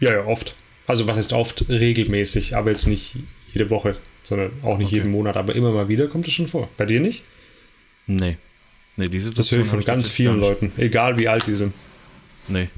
Ja, 0.00 0.12
ja, 0.12 0.24
oft. 0.24 0.54
Also 0.86 1.06
was 1.06 1.18
heißt 1.18 1.32
oft? 1.32 1.68
Regelmäßig, 1.68 2.56
aber 2.56 2.70
jetzt 2.70 2.86
nicht 2.86 3.16
jede 3.52 3.68
Woche, 3.70 3.96
sondern 4.24 4.52
auch 4.62 4.78
nicht 4.78 4.88
okay. 4.88 4.96
jeden 4.96 5.10
Monat, 5.10 5.36
aber 5.36 5.54
immer 5.54 5.72
mal 5.72 5.88
wieder 5.88 6.08
kommt 6.08 6.26
es 6.26 6.32
schon 6.32 6.48
vor. 6.48 6.68
Bei 6.76 6.86
dir 6.86 7.00
nicht? 7.00 7.24
Nee. 8.06 8.38
Nee, 8.96 9.08
diese 9.08 9.30
Das 9.30 9.52
höre 9.52 9.62
ich 9.62 9.68
von 9.68 9.84
ganz 9.84 10.08
vielen 10.08 10.40
Leuten, 10.40 10.72
egal 10.76 11.18
wie 11.18 11.28
alt 11.28 11.46
die 11.46 11.54
sind. 11.54 11.72
Nee. 12.48 12.68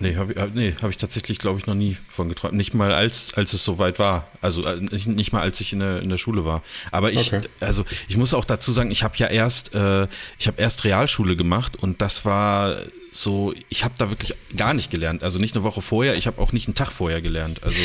Nee, 0.00 0.16
habe 0.16 0.32
ich, 0.32 0.54
nee, 0.54 0.74
hab 0.80 0.90
ich 0.90 0.96
tatsächlich, 0.96 1.38
glaube 1.38 1.58
ich, 1.58 1.66
noch 1.66 1.74
nie 1.74 1.96
von 2.08 2.28
geträumt. 2.28 2.54
Nicht 2.54 2.74
mal 2.74 2.92
als, 2.92 3.34
als 3.34 3.52
es 3.52 3.64
soweit 3.64 3.98
war. 3.98 4.28
Also 4.40 4.64
äh, 4.64 4.80
nicht, 4.80 5.06
nicht 5.06 5.32
mal 5.32 5.40
als 5.40 5.60
ich 5.60 5.72
in 5.72 5.80
der, 5.80 6.02
in 6.02 6.08
der 6.08 6.18
Schule 6.18 6.44
war. 6.44 6.62
Aber 6.90 7.12
ich, 7.12 7.32
okay. 7.32 7.46
also 7.60 7.84
ich 8.08 8.16
muss 8.16 8.34
auch 8.34 8.44
dazu 8.44 8.72
sagen, 8.72 8.90
ich 8.90 9.02
habe 9.02 9.16
ja 9.16 9.26
erst, 9.26 9.74
äh, 9.74 10.06
ich 10.38 10.46
habe 10.46 10.60
erst 10.60 10.84
Realschule 10.84 11.36
gemacht 11.36 11.76
und 11.76 12.00
das 12.00 12.24
war 12.24 12.78
so, 13.10 13.54
ich 13.68 13.84
habe 13.84 13.94
da 13.98 14.10
wirklich 14.10 14.34
gar 14.56 14.74
nicht 14.74 14.90
gelernt. 14.90 15.22
Also 15.22 15.38
nicht 15.38 15.54
eine 15.54 15.64
Woche 15.64 15.82
vorher, 15.82 16.16
ich 16.16 16.26
habe 16.26 16.40
auch 16.40 16.52
nicht 16.52 16.68
einen 16.68 16.74
Tag 16.74 16.92
vorher 16.92 17.20
gelernt. 17.20 17.62
Also 17.62 17.78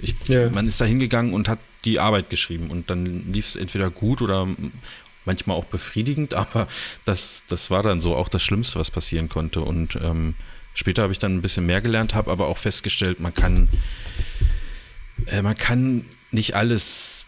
ich, 0.00 0.14
yeah. 0.28 0.50
man 0.50 0.66
ist 0.66 0.80
da 0.80 0.84
hingegangen 0.84 1.32
und 1.32 1.48
hat 1.48 1.58
die 1.84 2.00
Arbeit 2.00 2.30
geschrieben 2.30 2.70
und 2.70 2.90
dann 2.90 3.32
lief 3.32 3.50
es 3.50 3.56
entweder 3.56 3.90
gut 3.90 4.20
oder 4.20 4.46
manchmal 5.26 5.56
auch 5.56 5.64
befriedigend, 5.64 6.34
aber 6.34 6.68
das, 7.04 7.42
das 7.48 7.70
war 7.70 7.82
dann 7.82 8.00
so 8.00 8.14
auch 8.14 8.28
das 8.28 8.42
Schlimmste, 8.42 8.78
was 8.78 8.90
passieren 8.90 9.28
konnte. 9.28 9.60
Und 9.60 9.96
ähm, 9.96 10.34
Später 10.76 11.02
habe 11.02 11.12
ich 11.12 11.18
dann 11.18 11.34
ein 11.34 11.42
bisschen 11.42 11.66
mehr 11.66 11.80
gelernt, 11.80 12.14
habe 12.14 12.30
aber 12.30 12.46
auch 12.46 12.58
festgestellt, 12.58 13.18
man 13.18 13.32
kann, 13.32 13.68
äh, 15.26 15.40
man 15.40 15.56
kann 15.56 16.04
nicht 16.30 16.54
alles 16.54 17.24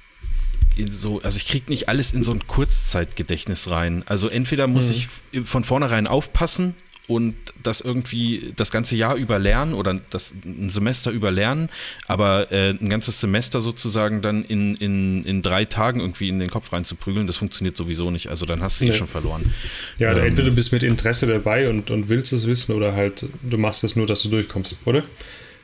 so, 0.93 1.21
also 1.23 1.39
ich 1.39 1.49
kriege 1.49 1.71
nicht 1.71 1.89
alles 1.89 2.13
in 2.13 2.23
so 2.23 2.31
ein 2.31 2.47
Kurzzeitgedächtnis 2.47 3.69
rein. 3.69 4.05
Also 4.07 4.29
entweder 4.29 4.69
muss 4.69 4.91
hm. 4.91 5.09
ich 5.33 5.49
von 5.49 5.65
vornherein 5.65 6.07
aufpassen 6.07 6.75
und 7.09 7.35
das 7.63 7.81
irgendwie 7.81 8.53
das 8.55 8.71
ganze 8.71 8.95
Jahr 8.95 9.17
über 9.17 9.39
lernen 9.39 9.73
oder 9.73 9.99
das 10.11 10.35
ein 10.45 10.69
Semester 10.69 11.11
über 11.11 11.31
lernen, 11.31 11.71
aber 12.07 12.53
äh, 12.53 12.71
ein 12.71 12.91
ganzes 12.91 13.19
Semester 13.19 13.63
sozusagen 13.63 14.21
dann 14.21 14.45
in, 14.45 14.77
in, 14.77 15.25
in 15.25 15.41
drei 15.41 15.65
Tagen 15.65 16.01
irgendwie 16.01 16.29
in 16.29 16.39
den 16.39 16.51
Kopf 16.51 16.71
reinzuprügeln, 16.71 17.27
das 17.27 17.39
funktioniert 17.39 17.79
sowieso 17.79 18.11
nicht. 18.11 18.29
Also 18.29 18.45
dann 18.45 18.63
hast 18.63 18.81
du 18.81 18.85
eh 18.85 18.93
schon 18.93 19.09
verloren. 19.09 19.53
Ja, 19.99 20.13
ähm, 20.13 20.27
entweder 20.27 20.51
du 20.51 20.55
bist 20.55 20.71
mit 20.71 20.83
Interesse 20.83 21.27
dabei 21.27 21.71
und, 21.71 21.91
und 21.91 22.11
willst 22.11 22.33
es 22.35 22.47
wissen 22.47 22.75
oder 22.75 22.95
halt 22.95 23.27
du 23.43 23.57
machst 23.57 23.83
es 23.85 23.97
nur, 23.97 24.07
dass 24.07 24.23
du 24.23 24.29
durchkommst, 24.29 24.79
oder? 24.85 25.03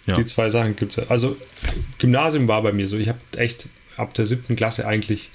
Ja. 0.07 0.17
Die 0.17 0.25
zwei 0.25 0.49
Sachen 0.49 0.77
gibt 0.77 0.97
es. 0.97 1.11
Also 1.11 1.37
Gymnasium 1.99 2.49
war 2.49 2.63
bei 2.63 2.73
mir 2.73 2.89
so. 2.89 2.97
Ich 2.97 3.09
habe 3.09 3.19
echt 3.37 3.69
ab 3.97 4.15
der 4.15 4.25
siebten 4.25 4.57
Klasse 4.57 4.87
eigentlich, 4.87 5.31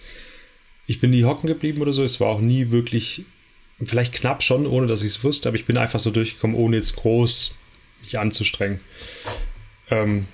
ich 0.87 0.99
bin 0.99 1.11
nie 1.11 1.23
hocken 1.23 1.47
geblieben 1.47 1.81
oder 1.81 1.93
so. 1.93 2.03
Es 2.03 2.19
war 2.19 2.29
auch 2.29 2.41
nie 2.41 2.71
wirklich 2.71 3.25
Vielleicht 3.83 4.13
knapp 4.13 4.43
schon, 4.43 4.67
ohne 4.67 4.87
dass 4.87 5.01
ich 5.01 5.07
es 5.07 5.23
wusste, 5.23 5.49
aber 5.49 5.55
ich 5.55 5.65
bin 5.65 5.77
einfach 5.77 5.99
so 5.99 6.11
durchgekommen, 6.11 6.55
ohne 6.55 6.75
jetzt 6.75 6.97
groß 6.97 7.55
mich 8.01 8.19
anzustrengen. 8.19 8.79
Ähm, 9.89 10.25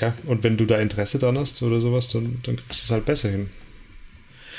ja, 0.00 0.14
und 0.26 0.42
wenn 0.42 0.56
du 0.56 0.66
da 0.66 0.78
Interesse 0.78 1.18
dran 1.18 1.38
hast 1.38 1.62
oder 1.62 1.80
sowas, 1.80 2.08
dann, 2.08 2.40
dann 2.42 2.56
kriegst 2.56 2.80
du 2.80 2.84
es 2.84 2.90
halt 2.90 3.04
besser 3.04 3.30
hin. 3.30 3.50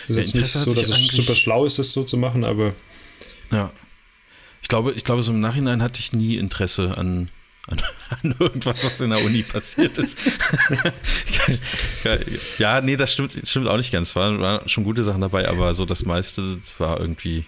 Ist 0.07 0.35
ja, 0.35 0.41
nicht 0.41 0.51
so, 0.51 0.73
dass 0.73 0.89
es 0.89 1.07
super 1.07 1.35
schlau 1.35 1.65
ist, 1.65 1.79
das 1.79 1.91
so 1.91 2.03
zu 2.03 2.17
machen, 2.17 2.43
aber. 2.43 2.73
Ja. 3.51 3.71
Ich 4.61 4.67
glaube, 4.67 4.93
ich 4.93 5.03
glaube, 5.03 5.23
so 5.23 5.33
im 5.33 5.39
Nachhinein 5.39 5.81
hatte 5.81 5.99
ich 5.99 6.13
nie 6.13 6.37
Interesse 6.37 6.97
an, 6.97 7.29
an, 7.67 7.81
an 8.23 8.35
irgendwas, 8.39 8.83
was 8.85 9.01
in 9.01 9.09
der 9.09 9.23
Uni 9.23 9.43
passiert 9.43 9.97
ist. 9.97 10.17
ja, 12.57 12.81
nee, 12.81 12.95
das 12.95 13.13
stimmt, 13.13 13.33
stimmt 13.43 13.67
auch 13.67 13.77
nicht 13.77 13.91
ganz. 13.91 14.09
Es 14.09 14.15
waren, 14.15 14.39
waren 14.39 14.67
schon 14.69 14.83
gute 14.83 15.03
Sachen 15.03 15.21
dabei, 15.21 15.47
aber 15.49 15.73
so 15.73 15.85
das 15.85 16.05
meiste 16.05 16.59
war 16.77 16.99
irgendwie 16.99 17.45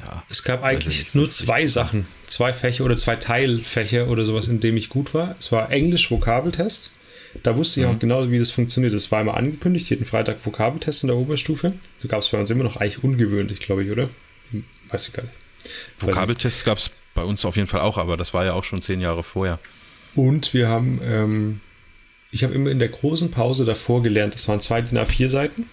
ja, 0.00 0.22
es 0.28 0.42
gab 0.42 0.62
eigentlich 0.62 1.14
nur 1.14 1.28
zwei 1.30 1.66
Sachen, 1.66 2.06
zwei 2.26 2.52
Fächer 2.52 2.84
oder 2.84 2.96
zwei 2.96 3.16
Teilfächer 3.16 4.08
oder 4.08 4.24
sowas, 4.24 4.48
in 4.48 4.60
dem 4.60 4.76
ich 4.76 4.88
gut 4.88 5.12
war. 5.14 5.34
Es 5.38 5.50
war 5.50 5.70
Englisch-Vokabeltest. 5.70 6.92
Da 7.42 7.56
wusste 7.56 7.80
ich 7.80 7.86
mhm. 7.86 7.94
auch 7.94 7.98
genau, 7.98 8.30
wie 8.30 8.38
das 8.38 8.50
funktioniert. 8.50 8.94
Das 8.94 9.10
war 9.10 9.20
immer 9.20 9.36
angekündigt, 9.36 9.90
jeden 9.90 10.04
Freitag 10.04 10.44
Vokabeltest 10.44 11.02
in 11.02 11.08
der 11.08 11.16
Oberstufe. 11.16 11.72
So 11.96 12.08
gab 12.08 12.20
es 12.20 12.28
bei 12.28 12.38
uns 12.38 12.50
immer 12.50 12.64
noch 12.64 12.76
eigentlich 12.76 13.02
ungewöhnlich, 13.02 13.60
glaube 13.60 13.84
ich, 13.84 13.90
oder? 13.90 14.08
Weiß 14.88 15.08
ich 15.08 15.12
gar 15.12 15.24
nicht. 15.24 15.34
Vokabeltests 15.98 16.64
gab 16.64 16.78
es 16.78 16.90
bei 17.14 17.22
uns 17.22 17.44
auf 17.44 17.56
jeden 17.56 17.68
Fall 17.68 17.80
auch, 17.80 17.98
aber 17.98 18.16
das 18.16 18.32
war 18.32 18.44
ja 18.44 18.54
auch 18.54 18.64
schon 18.64 18.80
zehn 18.80 19.00
Jahre 19.00 19.22
vorher. 19.22 19.58
Und 20.14 20.54
wir 20.54 20.68
haben, 20.68 21.00
ähm, 21.02 21.60
ich 22.30 22.44
habe 22.44 22.54
immer 22.54 22.70
in 22.70 22.78
der 22.78 22.88
großen 22.88 23.30
Pause 23.30 23.64
davor 23.64 24.02
gelernt, 24.02 24.34
das 24.34 24.48
waren 24.48 24.60
zwei 24.60 24.80
DIN 24.80 24.98
A4 24.98 25.28
Seiten 25.28 25.68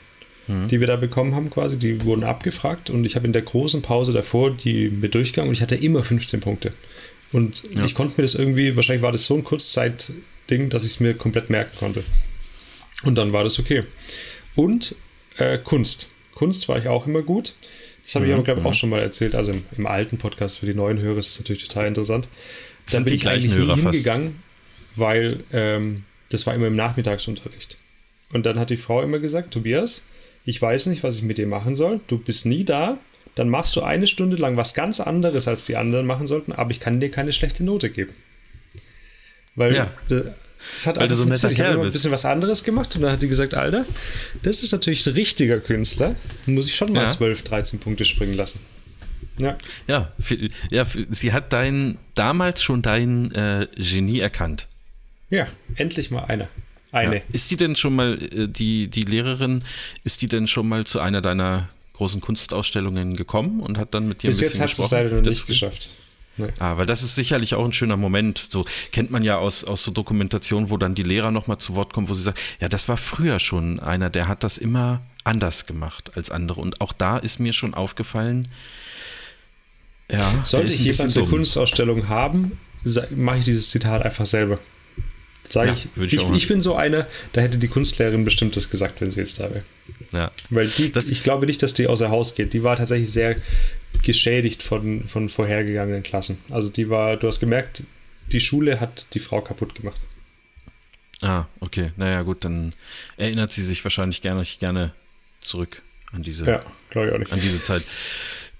mhm. 0.47 0.67
die 0.67 0.79
wir 0.79 0.87
da 0.87 0.95
bekommen 0.95 1.35
haben 1.35 1.49
quasi. 1.49 1.77
Die 1.77 2.03
wurden 2.03 2.23
abgefragt 2.23 2.89
und 2.89 3.05
ich 3.05 3.15
habe 3.15 3.25
in 3.25 3.33
der 3.33 3.41
großen 3.41 3.81
Pause 3.81 4.13
davor 4.13 4.51
die 4.51 4.89
mit 4.89 5.15
durchgegangen 5.15 5.49
und 5.49 5.53
ich 5.53 5.61
hatte 5.61 5.75
immer 5.75 6.03
15 6.03 6.39
Punkte. 6.39 6.71
Und 7.31 7.63
ja. 7.73 7.83
ich 7.85 7.95
konnte 7.95 8.17
mir 8.17 8.23
das 8.23 8.35
irgendwie, 8.35 8.75
wahrscheinlich 8.75 9.03
war 9.03 9.11
das 9.11 9.25
so 9.25 9.35
ein 9.35 9.43
Kurzzeitding, 9.43 10.69
dass 10.69 10.83
ich 10.83 10.91
es 10.91 10.99
mir 10.99 11.13
komplett 11.15 11.49
merken 11.49 11.77
konnte. 11.77 12.03
Und 13.03 13.15
dann 13.15 13.33
war 13.33 13.43
das 13.43 13.59
okay. 13.59 13.83
Und 14.55 14.95
äh, 15.37 15.57
Kunst. 15.57 16.09
Kunst 16.33 16.67
war 16.69 16.77
ich 16.77 16.87
auch 16.87 17.07
immer 17.07 17.21
gut. 17.21 17.53
Das 18.03 18.15
habe 18.15 18.27
ich 18.27 18.33
aber, 18.33 18.43
glaube 18.43 18.61
ich, 18.61 18.65
auch 18.65 18.73
schon 18.73 18.89
mal 18.89 19.01
erzählt. 19.01 19.35
Also 19.35 19.51
im, 19.51 19.63
im, 19.77 19.87
alten 19.87 20.17
Podcast 20.17 20.59
für 20.59 20.65
die 20.65 20.75
neuen 20.75 20.99
Hörer 20.99 21.17
ist 21.17 21.29
es 21.29 21.39
natürlich 21.39 21.67
total 21.67 21.87
interessant. 21.87 22.27
Dann 22.91 23.03
bin 23.03 23.15
ich 23.15 23.27
eigentlich 23.27 23.55
nie 23.55 23.65
hingegangen, 23.65 24.35
weil 24.95 25.43
ähm, 25.51 26.03
das 26.29 26.45
war 26.45 26.53
immer 26.53 26.67
im 26.67 26.75
Nachmittagsunterricht. 26.75 27.77
Und 28.31 28.45
dann 28.45 28.59
hat 28.59 28.69
die 28.69 28.77
Frau 28.77 29.01
immer 29.01 29.19
gesagt, 29.19 29.51
Tobias, 29.51 30.03
ich 30.45 30.61
weiß 30.61 30.85
nicht, 30.87 31.03
was 31.03 31.17
ich 31.17 31.23
mit 31.23 31.37
dir 31.37 31.47
machen 31.47 31.75
soll, 31.75 31.99
du 32.07 32.17
bist 32.17 32.45
nie 32.45 32.63
da, 32.63 32.97
dann 33.33 33.49
machst 33.49 33.75
du 33.75 33.81
eine 33.81 34.07
Stunde 34.07 34.37
lang 34.37 34.55
was 34.57 34.73
ganz 34.73 34.99
anderes, 34.99 35.47
als 35.47 35.65
die 35.65 35.75
anderen 35.75 36.05
machen 36.05 36.27
sollten, 36.27 36.53
aber 36.53 36.71
ich 36.71 36.79
kann 36.79 36.99
dir 36.99 37.11
keine 37.11 37.33
schlechte 37.33 37.63
Note 37.63 37.89
geben. 37.89 38.13
Weil 39.55 39.75
ja. 39.75 39.91
es 40.75 40.87
hat 40.87 40.97
Weil 40.97 41.07
du 41.07 41.15
so 41.15 41.25
netter 41.25 41.51
Ich 41.51 41.61
ein 41.61 41.81
bisschen 41.81 42.11
was 42.11 42.25
anderes 42.25 42.63
gemacht 42.63 42.95
und 42.95 43.01
dann 43.01 43.11
hat 43.13 43.21
die 43.21 43.27
gesagt, 43.27 43.53
Alter, 43.53 43.85
das 44.43 44.63
ist 44.63 44.71
natürlich 44.71 45.05
ein 45.05 45.13
richtiger 45.13 45.59
Künstler, 45.59 46.15
muss 46.45 46.67
ich 46.67 46.75
schon 46.75 46.93
mal 46.93 47.03
ja. 47.03 47.09
12, 47.09 47.43
13 47.43 47.79
Punkte 47.79 48.05
springen 48.05 48.35
lassen. 48.35 48.59
Ja. 49.37 49.57
Ja, 49.87 50.13
für, 50.19 50.37
ja 50.71 50.85
für, 50.85 51.05
sie 51.09 51.33
hat 51.33 51.51
dein, 51.51 51.97
damals 52.13 52.63
schon 52.63 52.81
dein 52.81 53.31
äh, 53.31 53.67
Genie 53.75 54.19
erkannt. 54.19 54.67
Ja, 55.29 55.47
endlich 55.75 56.11
mal 56.11 56.25
einer. 56.25 56.47
Eine. 56.95 57.17
Ja. 57.17 57.21
Ist 57.33 57.51
die 57.51 57.57
denn 57.57 57.75
schon 57.75 57.95
mal, 57.95 58.13
äh, 58.13 58.47
die, 58.47 58.87
die 58.87 59.03
Lehrerin, 59.03 59.63
ist 60.03 60.21
die 60.21 60.27
denn 60.27 60.47
schon 60.47 60.67
mal 60.67 60.85
zu 60.85 60.99
einer 60.99 61.21
deiner 61.21 61.69
großen 61.93 62.21
Kunstausstellungen 62.21 63.15
gekommen 63.15 63.59
und 63.59 63.77
hat 63.77 63.93
dann 63.93 64.07
mit 64.07 64.23
dir 64.23 64.27
Bis 64.27 64.37
ein 64.37 64.41
bisschen 64.41 64.61
jetzt 64.61 64.77
gesprochen? 64.77 64.89
Bis 64.89 64.91
jetzt 64.91 65.01
hat 65.01 65.05
es 65.05 65.11
leider 65.11 65.21
noch 65.21 65.29
nicht 65.29 65.47
geschafft. 65.47 65.89
Nee. 66.37 66.49
Ah, 66.59 66.77
weil 66.77 66.85
das 66.85 67.01
ist 67.01 67.15
sicherlich 67.15 67.55
auch 67.55 67.63
ein 67.63 67.71
schöner 67.71 67.95
Moment. 67.95 68.47
So 68.49 68.65
kennt 68.91 69.09
man 69.09 69.23
ja 69.23 69.37
aus, 69.37 69.63
aus 69.63 69.83
so 69.83 69.91
Dokumentationen, 69.91 70.69
wo 70.69 70.77
dann 70.77 70.95
die 70.95 71.03
Lehrer 71.03 71.31
nochmal 71.31 71.57
zu 71.57 71.75
Wort 71.75 71.93
kommen, 71.93 72.09
wo 72.09 72.13
sie 72.13 72.23
sagen, 72.23 72.37
ja, 72.59 72.67
das 72.67 72.89
war 72.89 72.97
früher 72.97 73.39
schon 73.39 73.79
einer, 73.79 74.09
der 74.09 74.27
hat 74.27 74.43
das 74.43 74.57
immer 74.57 75.01
anders 75.23 75.65
gemacht 75.65 76.11
als 76.15 76.31
andere. 76.31 76.59
Und 76.59 76.81
auch 76.81 76.91
da 76.91 77.17
ist 77.17 77.39
mir 77.39 77.53
schon 77.53 77.73
aufgefallen, 77.73 78.49
ja. 80.09 80.33
Sollte 80.43 80.67
ich 80.71 80.79
jemals 80.79 81.17
eine 81.17 81.25
Kunstausstellung 81.25 82.09
haben, 82.09 82.59
mache 83.15 83.39
ich 83.39 83.45
dieses 83.45 83.69
Zitat 83.69 84.03
einfach 84.03 84.25
selber. 84.25 84.59
Sage 85.47 85.69
ja, 85.69 85.73
ich, 85.73 86.13
ich, 86.13 86.13
ich, 86.13 86.29
ich, 86.31 86.47
bin 86.47 86.61
so 86.61 86.75
einer, 86.75 87.07
da 87.33 87.41
hätte 87.41 87.57
die 87.57 87.67
Kunstlehrerin 87.67 88.25
bestimmt 88.25 88.55
das 88.55 88.69
gesagt, 88.69 89.01
wenn 89.01 89.11
sie 89.11 89.19
jetzt 89.19 89.39
da 89.39 89.49
wäre. 89.49 89.63
Ja. 90.11 90.31
Weil 90.49 90.67
die, 90.67 90.91
das, 90.91 91.09
ich 91.09 91.21
glaube 91.21 91.45
nicht, 91.45 91.61
dass 91.61 91.73
die 91.73 91.87
außer 91.87 92.09
Haus 92.09 92.35
geht. 92.35 92.53
Die 92.53 92.63
war 92.63 92.75
tatsächlich 92.75 93.11
sehr 93.11 93.35
geschädigt 94.03 94.63
von, 94.63 95.07
von 95.07 95.29
vorhergegangenen 95.29 96.03
Klassen. 96.03 96.37
Also 96.49 96.69
die 96.69 96.89
war, 96.89 97.17
du 97.17 97.27
hast 97.27 97.39
gemerkt, 97.39 97.83
die 98.31 98.39
Schule 98.39 98.79
hat 98.79 99.07
die 99.13 99.19
Frau 99.19 99.41
kaputt 99.41 99.75
gemacht. 99.75 99.99
Ah, 101.21 101.45
okay. 101.59 101.91
Naja, 101.95 102.21
gut, 102.23 102.43
dann 102.43 102.73
erinnert 103.17 103.51
sie 103.51 103.63
sich 103.63 103.83
wahrscheinlich 103.83 104.21
gerne, 104.21 104.43
gerne 104.59 104.93
zurück 105.41 105.81
an 106.11 106.23
diese, 106.23 106.45
Ja, 106.45 106.59
glaube 106.89 107.07
ich 107.07 107.13
auch 107.13 107.19
nicht. 107.19 107.31
an 107.31 107.39
diese 107.39 107.61
Zeit. 107.63 107.83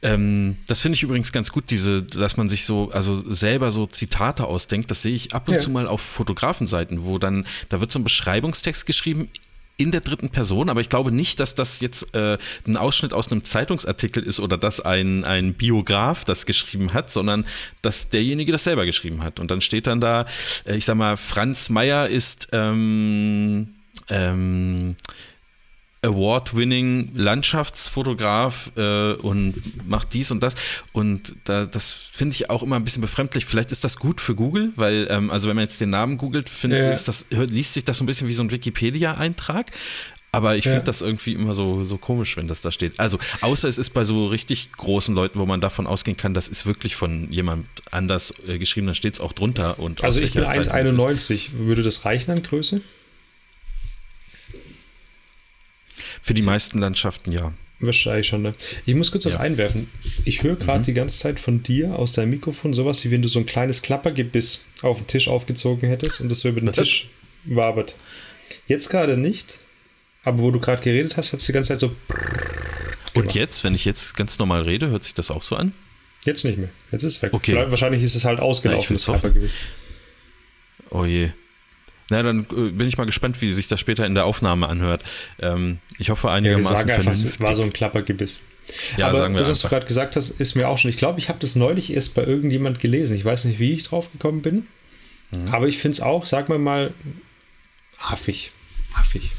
Ähm, 0.06 0.56
das 0.68 0.82
finde 0.82 0.96
ich 0.96 1.04
übrigens 1.04 1.32
ganz 1.32 1.52
gut, 1.52 1.72
diese, 1.72 2.04
dass 2.04 2.38
man 2.38 2.48
sich 2.48 2.64
so, 2.66 2.92
also 2.92 3.16
selber 3.16 3.72
so 3.72 3.88
Zitate 3.88 4.46
ausdenkt. 4.46 4.92
Das 4.92 5.02
sehe 5.02 5.16
ich 5.16 5.34
ab 5.34 5.48
und 5.48 5.56
Ja. 5.56 5.60
zu 5.60 5.72
mal 5.72 5.88
auf 5.88 6.02
Fotografenseiten, 6.02 7.04
wo 7.04 7.18
dann, 7.18 7.46
da 7.70 7.82
wird 7.82 7.92
so 7.92 8.00
ein 8.00 8.04
Beschreibungstext 8.04 8.86
geschrieben 8.86 9.30
in 9.78 9.92
der 9.92 10.02
dritten 10.02 10.30
Person, 10.30 10.70
aber 10.70 10.80
ich 10.80 10.90
glaube 10.90 11.12
nicht, 11.12 11.40
dass 11.42 11.54
das 11.54 11.82
jetzt 11.82 12.16
äh, 12.16 12.38
ein 12.66 12.78
Ausschnitt 12.78 13.14
aus 13.14 13.30
einem 13.30 13.44
Zeitungsartikel 13.44 14.24
ist 14.24 14.40
oder 14.40 14.58
dass 14.58 14.80
ein, 14.80 15.26
ein 15.26 15.54
Biograf 15.54 16.24
das 16.24 16.46
geschrieben 16.46 16.94
hat, 16.94 17.12
sondern 17.12 17.46
dass 17.82 18.08
derjenige 18.10 18.54
das 18.54 18.64
selber 18.64 18.86
geschrieben 18.86 19.22
hat. 19.22 19.40
Und 19.40 19.52
dann 19.52 19.60
steht 19.60 19.88
dann 19.88 20.00
da, 20.00 20.28
äh, 20.66 20.78
ich 20.78 20.86
sag 20.86 20.96
mal, 20.96 21.18
Franz 21.18 21.70
Meyer 21.70 22.08
ist 22.08 22.48
ähm, 22.54 23.76
ähm, 24.10 24.96
Award-winning 26.06 27.12
Landschaftsfotograf 27.16 28.72
äh, 28.76 29.14
und 29.14 29.56
macht 29.88 30.14
dies 30.14 30.32
und 30.32 30.42
das. 30.42 30.56
Und 30.94 31.36
da, 31.46 31.66
das 31.66 31.92
finde 31.92 32.34
ich 32.36 32.50
auch 32.50 32.64
immer 32.64 32.76
ein 32.78 32.84
bisschen 32.84 33.02
befremdlich. 33.02 33.46
Vielleicht 33.46 33.72
ist 33.72 33.84
das 33.84 33.98
gut 33.98 34.22
für 34.22 34.36
Google, 34.36 34.72
weil, 34.76 35.08
ähm, 35.10 35.30
also 35.32 35.50
wenn 35.50 35.56
man 35.56 35.64
jetzt 35.66 35.82
den 35.82 35.90
Namen 35.90 36.18
googelt, 36.18 36.50
finde 36.50 36.78
Ja. 36.80 36.90
das, 36.92 37.26
liest 37.30 37.74
sich 37.74 37.86
das 37.86 37.98
so 37.98 38.04
ein 38.04 38.08
bisschen 38.08 38.28
wie 38.28 38.34
so 38.34 38.44
ein 38.44 38.52
Wikipedia-Eintrag. 38.52 39.72
Aber 40.32 40.58
ich 40.58 40.66
Ja. 40.66 40.72
finde 40.72 40.86
das 40.88 41.02
irgendwie 41.02 41.32
immer 41.32 41.56
so, 41.56 41.86
so 41.86 41.98
komisch, 41.98 42.36
wenn 42.36 42.50
das 42.50 42.60
da 42.60 42.70
steht. 42.70 43.00
Also, 43.00 43.18
außer 43.40 43.70
es 43.70 43.78
ist 43.78 43.92
bei 43.92 44.04
so 44.04 44.28
richtig 44.28 44.70
großen 44.74 45.16
Leuten, 45.16 45.40
wo 45.40 45.46
man 45.46 45.62
davon 45.62 45.88
ausgehen 45.88 46.18
kann, 46.18 46.34
das 46.34 46.50
ist 46.50 46.66
wirklich 46.66 46.98
von 46.98 47.32
jemand 47.32 47.68
anders 47.92 48.34
äh, 48.46 48.58
geschrieben, 48.58 48.86
dann 48.88 48.96
steht 48.96 49.14
es 49.14 49.22
auch 49.22 49.32
drunter. 49.32 49.80
Und 49.80 50.04
Also 50.04 50.20
ich 50.20 50.34
bin 50.34 50.44
welcher 50.44 50.62
Zeitung 50.64 51.00
es 51.00 51.30
ist. 51.30 51.40
1,91. 51.50 51.50
Würde 51.60 51.84
das 51.84 52.04
reichen 52.04 52.32
an 52.32 52.44
Größe? 52.44 52.82
Für 56.26 56.34
die 56.34 56.42
meisten 56.42 56.80
Landschaften 56.80 57.32
ja. 57.32 57.54
Wahrscheinlich 57.80 58.26
schon, 58.26 58.42
ne? 58.42 58.54
Ich 58.88 58.96
muss 58.96 59.12
kurz 59.12 59.26
was 59.28 59.34
Ja. 59.34 59.40
Mhm. 59.42 59.46
einwerfen. 59.46 59.90
Ich 60.24 60.42
höre 60.42 60.56
gerade 60.56 60.84
die 60.84 60.94
ganze 60.94 61.20
Zeit 61.20 61.40
von 61.40 61.62
dir 61.62 62.00
aus 62.00 62.14
deinem 62.14 62.32
Mikrofon 62.32 62.74
sowas, 62.74 63.06
wie 63.06 63.12
wenn 63.12 63.22
du 63.22 63.28
so 63.28 63.38
ein 63.38 63.46
kleines 63.46 63.84
Klappergebiss 63.84 64.62
auf 64.82 64.98
den 64.98 65.06
Tisch 65.06 65.28
aufgezogen 65.28 65.88
hättest 65.88 66.22
und 66.22 66.30
das 66.30 66.40
so 66.40 66.50
über 66.50 66.62
den 66.62 66.70
Was? 66.70 66.78
Tisch 66.78 67.10
wabert. 67.44 67.94
Jetzt 68.68 68.90
gerade 68.90 69.18
nicht, 69.18 69.60
aber 70.24 70.40
wo 70.40 70.50
du 70.50 70.60
gerade 70.60 70.82
geredet 70.82 71.16
hast, 71.16 71.32
hat 71.32 71.42
es 71.42 71.46
die 71.46 71.52
ganze 71.52 71.68
Zeit 71.78 71.80
so. 71.80 71.96
Und 73.14 73.36
jetzt, 73.36 73.64
wenn 73.64 73.76
ich 73.76 73.86
jetzt 73.86 74.18
ganz 74.18 74.40
normal 74.40 74.64
rede, 74.64 74.90
hört 74.90 75.04
sich 75.04 75.14
das 75.14 75.30
auch 75.30 75.44
so 75.44 75.56
an? 75.56 75.74
Jetzt 76.26 76.44
nicht 76.44 76.58
mehr. 76.58 76.70
Jetzt 76.92 77.04
ist 77.04 77.18
es 77.18 77.22
weg. 77.22 77.34
Okay. 77.34 77.52
Vielleicht- 77.52 77.70
Wahrscheinlich 77.70 78.02
ist 78.02 78.16
es 78.16 78.26
halt 78.26 78.40
Ja, 78.40 78.46
ausgelaufen, 78.46 78.90
will's 78.90 79.06
das. 79.06 79.14
Klappergebiss. 79.14 79.52
Oh 80.90 81.06
je. 81.06 81.30
Na, 82.10 82.22
dann 82.22 82.46
äh, 82.52 82.70
bin 82.70 82.88
ich 82.88 82.98
mal 82.98 83.06
gespannt, 83.06 83.42
wie 83.42 83.52
sich 83.52 83.68
das 83.68 83.80
später 83.80 84.06
in 84.06 84.14
der 84.14 84.26
Aufnahme 84.26 84.68
anhört. 84.68 85.04
Ähm, 85.40 85.80
ich 85.98 86.10
hoffe 86.10 86.28
Ja, 86.28 86.34
wir 86.34 86.38
einigermaßen 86.38 86.88
sagen 86.88 86.92
einfach, 86.92 87.40
war 87.40 87.56
so 87.56 87.64
ein 87.64 87.74
Klappergebiss. 87.74 88.42
Ja, 88.98 89.08
aber 89.08 89.18
sagen 89.18 89.34
wir 89.34 89.40
das, 89.40 89.50
was 89.50 89.62
du 89.62 89.68
gerade 89.70 89.86
gesagt 89.86 90.16
hast, 90.16 90.30
ist 90.30 90.56
mir 90.56 90.68
auch 90.68 90.78
schon. 90.78 90.90
Ich 90.90 90.98
glaube, 90.98 91.20
ich 91.20 91.30
habe 91.30 91.40
das 91.40 91.56
neulich 91.56 91.94
erst 91.94 92.14
bei 92.16 92.24
irgendjemand 92.24 92.80
gelesen. 92.80 93.16
Ich 93.16 93.26
weiß 93.26 93.46
nicht, 93.46 93.60
wie 93.60 93.74
ich 93.74 93.84
drauf 93.84 94.12
gekommen 94.12 94.42
bin. 94.42 94.68
Mhm. 95.32 95.54
Aber 95.54 95.68
ich 95.68 95.78
finde 95.78 95.94
es 95.94 96.02
auch, 96.02 96.26
sag 96.26 96.50
mal 96.50 96.58
mal, 96.58 96.94
affig. 98.00 98.52
Affig. 98.96 99.32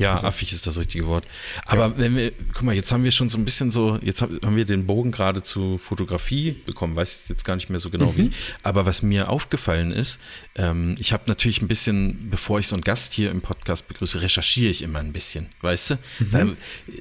Ja, 0.00 0.14
affig 0.24 0.52
ist 0.52 0.66
das 0.66 0.78
richtige 0.78 1.06
Wort. 1.06 1.24
Aber 1.66 1.98
wenn 1.98 2.16
wir, 2.16 2.32
guck 2.54 2.62
mal, 2.62 2.74
jetzt 2.74 2.90
haben 2.90 3.04
wir 3.04 3.10
schon 3.10 3.28
so 3.28 3.36
ein 3.38 3.44
bisschen 3.44 3.70
so, 3.70 3.98
jetzt 4.02 4.22
haben 4.22 4.56
wir 4.56 4.64
den 4.64 4.86
Bogen 4.86 5.12
gerade 5.12 5.42
zu 5.42 5.78
Fotografie 5.78 6.52
bekommen, 6.52 6.96
weiß 6.96 7.20
ich 7.24 7.28
jetzt 7.28 7.44
gar 7.44 7.54
nicht 7.56 7.68
mehr 7.68 7.80
so 7.80 7.90
genau 7.90 8.16
wie. 8.16 8.30
Aber 8.62 8.86
was 8.86 9.02
mir 9.02 9.28
aufgefallen 9.28 9.92
ist, 9.92 10.18
ähm, 10.56 10.96
ich 10.98 11.12
habe 11.12 11.24
natürlich 11.26 11.60
ein 11.60 11.68
bisschen, 11.68 12.30
bevor 12.30 12.58
ich 12.58 12.66
so 12.66 12.74
einen 12.74 12.82
Gast 12.82 13.12
hier 13.12 13.30
im 13.30 13.42
Podcast 13.42 13.88
begrüße, 13.88 14.22
recherchiere 14.22 14.70
ich 14.70 14.82
immer 14.82 15.00
ein 15.00 15.12
bisschen, 15.12 15.48
weißt 15.60 15.90
du? 15.90 15.98
Da, 16.32 16.46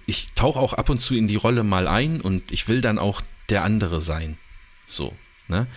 ich 0.05 0.33
tauche 0.33 0.59
auch 0.59 0.73
ab 0.73 0.89
und 0.89 0.99
zu 1.01 1.15
in 1.15 1.27
die 1.27 1.37
Rolle 1.37 1.63
mal 1.63 1.87
ein 1.87 2.19
und 2.19 2.51
ich 2.51 2.67
will 2.67 2.81
dann 2.81 2.99
auch 2.99 3.21
der 3.49 3.63
andere 3.63 4.01
sein. 4.01 4.37
So. 4.85 5.13
Ne? 5.47 5.67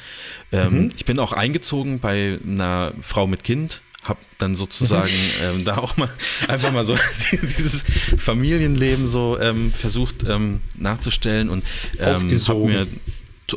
Ähm, 0.50 0.90
Ich 0.96 1.04
bin 1.04 1.18
auch 1.18 1.32
eingezogen 1.32 2.00
bei 2.00 2.38
einer 2.46 2.92
Frau 3.00 3.26
mit 3.26 3.42
Kind, 3.44 3.80
habe 4.04 4.20
dann 4.38 4.54
sozusagen 4.54 5.12
ähm, 5.44 5.64
da 5.64 5.78
auch 5.78 5.96
mal 5.96 6.10
einfach 6.48 6.72
mal 6.72 6.84
so 6.84 6.96
dieses 7.42 7.84
Familienleben 8.18 9.08
so 9.08 9.38
ähm, 9.40 9.72
versucht 9.72 10.24
ähm, 10.28 10.60
nachzustellen 10.76 11.48
und 11.48 11.64
ähm, 11.98 12.30
habe 12.30 12.66
mir 12.66 12.86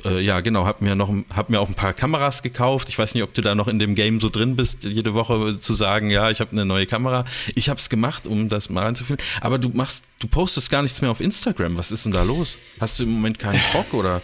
äh, 0.04 0.20
ja 0.20 0.42
genau, 0.42 0.66
habe 0.66 0.84
mir 0.84 0.96
noch 0.96 1.14
hab 1.34 1.50
mir 1.50 1.60
auch 1.60 1.70
ein 1.70 1.76
paar 1.76 1.94
Kameras 1.94 2.44
gekauft. 2.44 2.90
Ich 2.90 2.98
weiß 2.98 3.14
nicht, 3.14 3.24
ob 3.24 3.34
du 3.34 3.42
da 3.42 3.56
noch 3.56 3.68
in 3.68 3.80
dem 3.80 3.96
Game 3.96 4.20
so 4.20 4.30
drin 4.30 4.56
bist, 4.56 4.84
jede 4.84 5.14
Woche 5.14 5.60
zu 5.62 5.74
sagen, 5.74 6.10
ja, 6.10 6.30
ich 6.30 6.42
habe 6.42 6.52
eine 6.52 6.66
neue 6.66 6.86
Kamera. 6.86 7.24
Ich 7.54 7.70
habe 7.70 7.80
es 7.80 7.90
gemacht, 7.90 8.28
um 8.28 8.50
das 8.50 8.70
mal 8.70 8.84
reinzuführen. 8.84 9.22
Aber 9.42 9.58
du 9.58 9.70
machst, 9.70 10.06
du 10.20 10.28
postest 10.28 10.70
gar 10.70 10.82
nichts 10.82 11.02
mehr 11.02 11.12
auf 11.12 11.22
Instagram. 11.22 11.78
Was 11.78 11.92
ist 11.92 12.06
denn 12.06 12.12
da 12.12 12.24
los? 12.24 12.58
Hast 12.80 13.00
du 13.00 13.04
im 13.04 13.12
Moment 13.12 13.40
keinen 13.40 13.62
Bock 13.72 13.94
oder? 13.94 14.22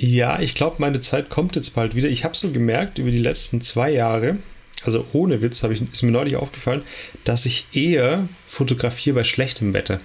Ja, 0.00 0.40
ich 0.40 0.54
glaube, 0.54 0.76
meine 0.78 1.00
Zeit 1.00 1.28
kommt 1.28 1.56
jetzt 1.56 1.74
bald 1.74 1.94
wieder. 1.94 2.08
Ich 2.08 2.24
habe 2.24 2.36
so 2.36 2.50
gemerkt 2.50 2.98
über 2.98 3.10
die 3.10 3.18
letzten 3.18 3.60
zwei 3.60 3.90
Jahre, 3.90 4.38
also 4.84 5.06
ohne 5.12 5.42
Witz, 5.42 5.62
habe 5.62 5.74
ich, 5.74 5.82
ist 5.82 6.02
mir 6.02 6.12
neulich 6.12 6.36
aufgefallen, 6.36 6.82
dass 7.24 7.46
ich 7.46 7.66
eher 7.72 8.28
fotografiere 8.46 9.16
bei 9.16 9.24
schlechtem 9.24 9.72
Wetter. 9.72 9.98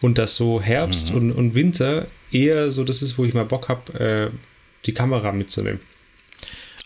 Und 0.00 0.18
dass 0.18 0.34
so 0.34 0.60
Herbst 0.60 1.12
und, 1.12 1.30
und 1.30 1.54
Winter 1.54 2.06
eher 2.32 2.72
so 2.72 2.84
das 2.84 3.02
ist, 3.02 3.18
wo 3.18 3.24
ich 3.24 3.34
mal 3.34 3.44
Bock 3.44 3.68
habe, 3.68 3.98
äh, 4.00 4.30
die 4.86 4.94
Kamera 4.94 5.30
mitzunehmen. 5.30 5.80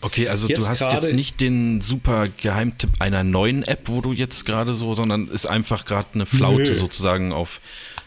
Okay, 0.00 0.28
also 0.28 0.48
Jetzt 0.48 0.64
du 0.64 0.68
hast 0.68 0.92
jetzt 0.92 1.14
nicht 1.14 1.40
den 1.40 1.80
super 1.80 2.28
Geheimtipp 2.28 2.90
einer 2.98 3.24
neuen 3.24 3.62
App, 3.62 3.88
wo 3.88 4.02
du 4.02 4.12
jetzt 4.12 4.44
gerade 4.44 4.74
so, 4.74 4.92
sondern 4.94 5.28
ist 5.28 5.46
einfach 5.46 5.86
gerade 5.86 6.08
eine 6.12 6.26
Flaute 6.26 6.64
Nö. 6.64 6.74
sozusagen 6.74 7.32
auf, 7.32 7.60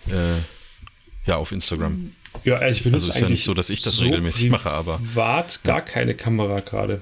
äh, 0.07 0.37
ja, 1.25 1.37
auf 1.37 1.51
Instagram. 1.51 2.11
Ja, 2.43 2.55
also 2.57 2.77
ich 2.77 2.83
benutze 2.83 3.01
Also 3.05 3.09
ist 3.11 3.15
ja 3.19 3.25
eigentlich 3.27 3.37
nicht 3.39 3.45
so, 3.45 3.53
dass 3.53 3.69
ich 3.69 3.81
das 3.81 4.01
regelmäßig 4.01 4.49
mache, 4.49 4.69
aber- 4.71 4.97
privat 4.97 5.59
gar 5.63 5.81
keine 5.81 6.15
Kamera 6.15 6.59
gerade. 6.61 6.99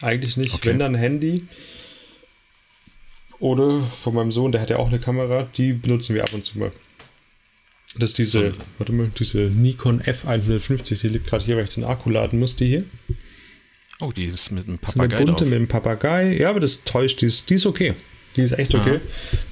Eigentlich 0.00 0.36
nicht. 0.36 0.54
Okay. 0.54 0.70
Wenn 0.70 0.78
dann 0.78 0.94
Handy 0.94 1.44
oder 3.38 3.82
von 4.02 4.14
meinem 4.14 4.32
Sohn, 4.32 4.52
der 4.52 4.60
hat 4.60 4.70
ja 4.70 4.76
auch 4.76 4.88
eine 4.88 4.98
Kamera, 4.98 5.48
die 5.56 5.72
benutzen 5.72 6.14
wir 6.14 6.22
ab 6.22 6.32
und 6.32 6.44
zu 6.44 6.58
mal. 6.58 6.70
Das 7.96 8.10
ist 8.10 8.18
diese, 8.18 8.52
warte 8.78 8.92
mal, 8.92 9.08
diese 9.18 9.40
Nikon 9.40 10.00
F150, 10.00 11.00
die 11.00 11.08
liegt 11.08 11.26
gerade 11.26 11.44
hier, 11.44 11.56
weil 11.56 11.64
ich 11.64 11.74
den 11.74 11.84
Akku 11.84 12.08
laden 12.10 12.38
muss, 12.38 12.56
die 12.56 12.66
hier. 12.68 12.84
Oh, 14.00 14.10
die 14.10 14.24
ist 14.24 14.50
mit 14.50 14.66
einem 14.66 14.78
ist 14.82 14.96
eine 14.96 15.08
Papagei 15.08 15.16
bunte 15.24 15.32
drauf. 15.44 15.50
mit 15.50 15.58
dem 15.58 15.68
Papagei. 15.68 16.36
Ja, 16.38 16.50
aber 16.50 16.60
das 16.60 16.84
täuscht, 16.84 17.20
die 17.20 17.26
ist, 17.26 17.50
die 17.50 17.54
ist 17.54 17.66
okay. 17.66 17.94
Die 18.36 18.40
ist 18.42 18.52
echt 18.58 18.74
okay. 18.74 18.98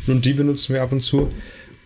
Und 0.07 0.25
die 0.25 0.33
benutzen 0.33 0.73
wir 0.75 0.83
ab 0.83 0.91
und 0.91 1.01
zu. 1.03 1.29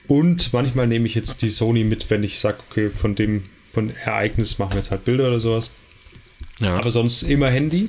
Und 0.06 0.52
manchmal 0.52 0.86
nehme 0.86 1.06
ich 1.06 1.14
jetzt 1.14 1.42
die 1.42 1.50
Sony 1.50 1.84
mit, 1.84 2.10
wenn 2.10 2.22
ich 2.22 2.38
sage, 2.40 2.58
okay, 2.70 2.90
von 2.90 3.14
dem 3.14 3.42
von 3.72 3.90
Ereignis 3.96 4.58
machen 4.58 4.72
wir 4.72 4.76
jetzt 4.78 4.90
halt 4.90 5.04
Bilder 5.04 5.26
oder 5.28 5.40
sowas. 5.40 5.70
Ja. 6.60 6.76
Aber 6.76 6.90
sonst 6.90 7.22
immer 7.22 7.48
Handy. 7.50 7.88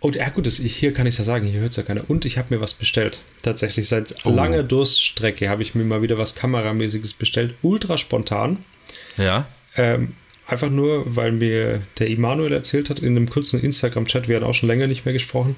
Und 0.00 0.16
ja 0.16 0.28
gut, 0.30 0.46
das, 0.48 0.56
hier 0.56 0.92
kann 0.92 1.06
ich 1.06 1.16
ja 1.16 1.22
sagen, 1.22 1.46
hier 1.46 1.60
hört 1.60 1.70
es 1.70 1.76
ja 1.76 1.84
keiner. 1.84 2.10
Und 2.10 2.24
ich 2.24 2.36
habe 2.38 2.52
mir 2.52 2.60
was 2.60 2.72
bestellt. 2.72 3.20
Tatsächlich 3.42 3.86
seit 3.88 4.14
Oh. 4.26 4.30
langer 4.30 4.64
Durststrecke 4.64 5.48
habe 5.48 5.62
ich 5.62 5.76
mir 5.76 5.84
mal 5.84 6.02
wieder 6.02 6.18
was 6.18 6.34
Kameramäßiges 6.34 7.14
bestellt. 7.14 7.54
Ultra 7.62 7.98
spontan. 7.98 8.58
ja. 9.16 9.46
Ähm, 9.74 10.12
einfach 10.46 10.68
nur, 10.68 11.16
weil 11.16 11.32
mir 11.32 11.80
der 11.98 12.08
Immanuel 12.08 12.52
erzählt 12.52 12.90
hat 12.90 12.98
in 12.98 13.16
einem 13.16 13.30
kurzen 13.30 13.58
Instagram-Chat, 13.58 14.28
wir 14.28 14.36
hatten 14.36 14.44
auch 14.44 14.52
schon 14.52 14.68
länger 14.68 14.86
nicht 14.86 15.06
mehr 15.06 15.14
gesprochen, 15.14 15.56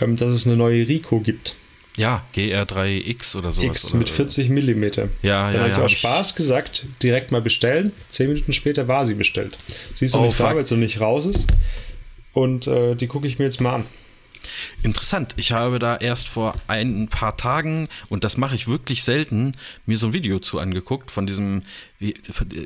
ähm, 0.00 0.14
dass 0.14 0.30
es 0.30 0.46
eine 0.46 0.56
neue 0.56 0.86
Rico 0.86 1.18
gibt. 1.18 1.56
Ja, 1.98 2.24
GR3X 2.34 3.36
oder 3.36 3.52
sowas. 3.52 3.66
X 3.76 3.90
oder, 3.90 3.98
mit 3.98 4.08
40 4.08 4.48
Millimeter. 4.48 5.08
Ja, 5.22 5.46
Dann 5.50 5.54
ja, 5.56 5.60
habe 5.60 5.70
ja, 5.82 5.86
ich 5.86 5.92
ich- 5.92 5.98
Spaß 5.98 6.34
gesagt, 6.34 6.86
direkt 7.02 7.32
mal 7.32 7.42
bestellen. 7.42 7.92
Zehn 8.08 8.28
Minuten 8.28 8.52
später 8.52 8.88
war 8.88 9.04
sie 9.04 9.14
bestellt. 9.14 9.58
Sie 9.94 10.06
ist 10.06 10.14
noch 10.14 10.22
Oh, 10.22 10.26
nicht 10.26 10.38
da, 10.40 10.54
weil 10.54 10.64
sie 10.64 10.74
noch 10.74 10.80
nicht 10.80 11.00
raus 11.00 11.26
ist. 11.26 11.48
Und 12.32 12.66
äh, 12.68 12.94
die 12.94 13.06
gucke 13.08 13.26
ich 13.26 13.38
mir 13.38 13.44
jetzt 13.46 13.60
mal 13.60 13.74
an. 13.74 13.86
Interessant. 14.82 15.34
Ich 15.36 15.52
habe 15.52 15.78
da 15.78 15.96
erst 15.96 16.28
vor 16.28 16.54
ein 16.68 17.08
paar 17.08 17.36
Tagen, 17.36 17.88
und 18.08 18.22
das 18.24 18.36
mache 18.36 18.54
ich 18.54 18.68
wirklich 18.68 19.02
selten, 19.02 19.52
mir 19.86 19.98
so 19.98 20.08
ein 20.08 20.12
Video 20.12 20.38
zu 20.38 20.58
angeguckt 20.60 21.10
von 21.10 21.26
diesem, 21.26 21.62
wie 21.98 22.14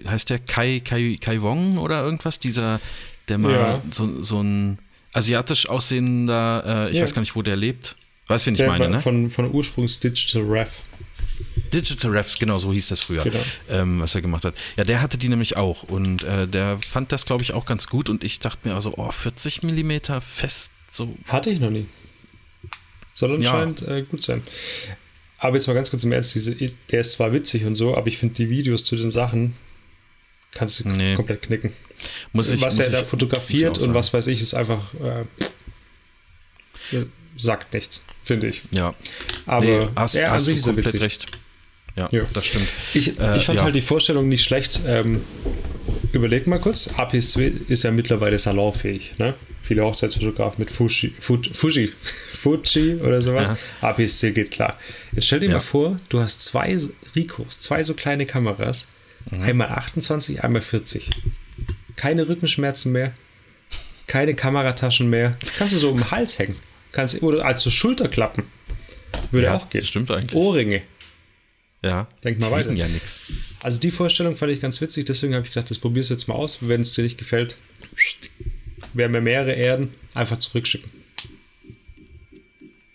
heißt 0.07 0.29
der 0.31 0.39
Kai, 0.39 0.81
Kai, 0.85 1.19
Kai 1.21 1.41
Wong 1.41 1.79
oder 1.79 2.03
irgendwas? 2.03 2.39
Dieser, 2.39 2.81
der 3.29 3.39
mal 3.39 3.53
Ja. 3.53 3.83
so, 3.91 4.23
so 4.23 4.43
ein 4.43 4.79
asiatisch 5.15 5.69
aussehender, 5.69 6.87
äh, 6.87 6.91
ich 6.91 6.97
Ja. 6.99 7.03
weiß 7.03 7.15
gar 7.15 7.21
nicht, 7.21 7.35
wo 7.35 7.43
der 7.43 7.57
lebt. 7.57 7.97
Weißt 8.33 8.47
du, 8.47 8.49
wen 8.49 8.55
ich 8.55 8.67
meine, 8.67 8.89
ne? 8.89 9.01
von, 9.01 9.31
von 9.31 9.53
Ursprungs 9.53 10.01
Digital 10.01 10.43
Rev. 10.43 10.71
Digital 11.73 12.11
Refs, 12.11 12.39
genau, 12.39 12.59
so 12.59 12.73
hieß 12.73 12.89
das 12.89 13.01
früher, 13.01 13.23
Genau. 13.23 13.39
ähm, 13.71 14.01
was 14.01 14.15
er 14.15 14.21
gemacht 14.21 14.45
hat. 14.45 14.55
Ja, 14.77 14.85
der 14.85 15.01
hatte 15.01 15.17
die 15.19 15.29
nämlich 15.29 15.57
auch 15.57 15.85
und 15.85 16.23
äh, 16.23 16.47
der 16.47 16.79
fand 16.79 17.13
das, 17.13 17.25
glaube 17.25 17.43
ich, 17.43 17.53
auch 17.53 17.65
ganz 17.65 17.87
gut 17.89 18.11
und 18.11 18.23
ich 18.25 18.41
dachte 18.41 18.69
mir 18.69 18.75
also, 18.75 18.93
oh, 18.97 19.11
40 19.11 19.63
Millimeter 19.63 20.21
fest, 20.21 20.71
so, 20.91 21.17
Hatte 21.27 21.49
ich 21.51 21.61
noch 21.61 21.71
nie. 21.71 21.87
Soll 23.15 23.35
anscheinend 23.35 23.83
äh, 23.83 24.03
gut 24.03 24.23
sein. 24.23 24.43
Aber 25.39 25.57
jetzt 25.57 25.67
mal 25.67 25.73
ganz 25.75 25.91
kurz 25.91 26.05
im 26.05 26.13
Ernst, 26.13 26.35
diese, 26.35 26.55
der 26.55 27.01
ist 27.01 27.13
zwar 27.13 27.33
witzig 27.33 27.65
und 27.65 27.75
so, 27.75 27.97
aber 27.97 28.07
ich 28.09 28.19
finde 28.19 28.35
die 28.35 28.49
Videos 28.51 28.85
zu 28.85 28.97
den 28.97 29.11
Sachen 29.11 29.55
kannst 30.53 30.81
du 30.81 30.89
Nee. 30.91 31.15
komplett 31.15 31.43
knicken. 31.43 31.73
Muss 32.33 32.51
ich, 32.51 32.61
was 32.61 32.77
muss 32.77 32.87
er 32.87 32.93
da 32.93 33.01
ich- 33.01 33.07
fotografiert 33.07 33.79
und 33.79 33.95
was 33.95 34.13
weiß 34.13 34.27
ich, 34.27 34.43
ist 34.43 34.53
einfach 34.55 34.93
äh, 34.95 35.25
sagt 37.37 37.73
nichts, 37.73 38.03
finde 38.25 38.49
ich. 38.49 38.63
Ja. 38.71 38.95
Aber 39.47 39.65
nee, 39.65 39.87
hast, 39.97 40.15
ja, 40.15 40.27
an 40.27 40.33
hast 40.33 40.45
sich 40.45 40.55
du 40.55 40.59
ist 40.61 40.67
er 40.67 40.73
komplett 40.75 40.87
witzig. 40.87 41.01
recht. 41.03 41.27
Ja, 41.97 42.09
Ja. 42.11 42.23
das 42.33 42.47
stimmt. 42.47 42.69
Ich, 42.95 43.19
Äh, 43.21 43.37
ich 43.37 43.45
fand 43.45 43.59
ja. 43.59 43.65
halt 43.65 43.75
die 43.75 43.81
Vorstellung 43.83 44.29
nicht 44.29 44.43
schlecht. 44.45 44.81
Ähm, 44.87 45.23
überleg 46.13 46.47
mal 46.47 46.59
kurz, 46.59 46.89
APS-C 46.97 47.53
ist 47.69 47.83
ja 47.85 47.91
mittlerweile 47.91 48.39
salonfähig. 48.39 49.15
Ne? 49.19 49.35
Viele 49.63 49.85
Hochzeitsfotografen 49.85 50.61
mit 50.61 50.71
Fuji, 50.71 51.15
Fu- 51.19 51.43
Fuji, 51.53 51.93
Fuji 52.33 52.97
oder 52.97 53.21
sowas. 53.23 53.53
APS-C 53.81 54.33
geht 54.33 54.51
klar. 54.51 54.77
Jetzt 55.13 55.27
stell 55.27 55.41
dir 55.41 55.47
Ja. 55.47 55.53
mal 55.55 55.61
vor, 55.61 55.97
du 56.09 56.19
hast 56.21 56.41
zwei 56.43 56.77
Ricos, 57.15 57.61
zwei 57.61 57.83
so 57.85 57.95
kleine 57.95 58.25
Kameras, 58.27 58.87
Mhm. 59.31 59.43
einmal 59.43 59.69
28, 59.69 60.43
einmal 60.43 60.63
40. 60.63 61.11
Keine 61.97 62.27
Rückenschmerzen 62.29 62.91
mehr, 62.91 63.13
keine 64.09 64.35
Kamerataschen 64.35 65.09
mehr. 65.11 65.31
Kannst 65.59 65.75
du 65.75 65.79
so 65.79 65.91
um 65.91 65.99
den 65.99 66.11
Hals 66.11 66.39
hängen. 66.39 66.57
Kannst, 66.93 67.23
oder 67.23 67.45
als 67.45 67.63
so 67.63 67.71
Schulterklappen. 67.71 68.45
Würde 69.31 69.47
Ja, 69.47 69.57
auch 69.57 69.69
gehen. 69.71 69.83
stimmt 69.85 70.11
eigentlich. 70.11 70.35
Ohrringe. 70.35 70.83
Ja. 71.83 72.07
Denk 72.23 72.39
mal 72.39 72.51
weiter. 72.51 72.73
ja 72.73 72.87
nichts. 72.87 73.19
Also 73.63 73.81
die 73.81 73.91
Vorstellung 73.91 74.37
fand 74.37 74.53
ich 74.53 74.61
ganz 74.61 74.81
witzig, 74.81 75.07
deswegen 75.07 75.35
habe 75.35 75.45
ich 75.47 75.53
gedacht, 75.53 75.71
das 75.71 75.79
probierst 75.79 76.11
du 76.11 76.15
jetzt 76.15 76.29
mal 76.29 76.35
aus. 76.35 76.59
Wenn 76.61 76.83
es 76.83 76.93
dir 76.95 77.03
nicht 77.03 77.19
gefällt, 77.19 77.57
wir 78.95 79.05
haben 79.07 79.15
ja 79.15 79.21
mehrere 79.21 79.53
Erden, 79.53 79.95
einfach 80.15 80.39
zurückschicken. 80.39 80.91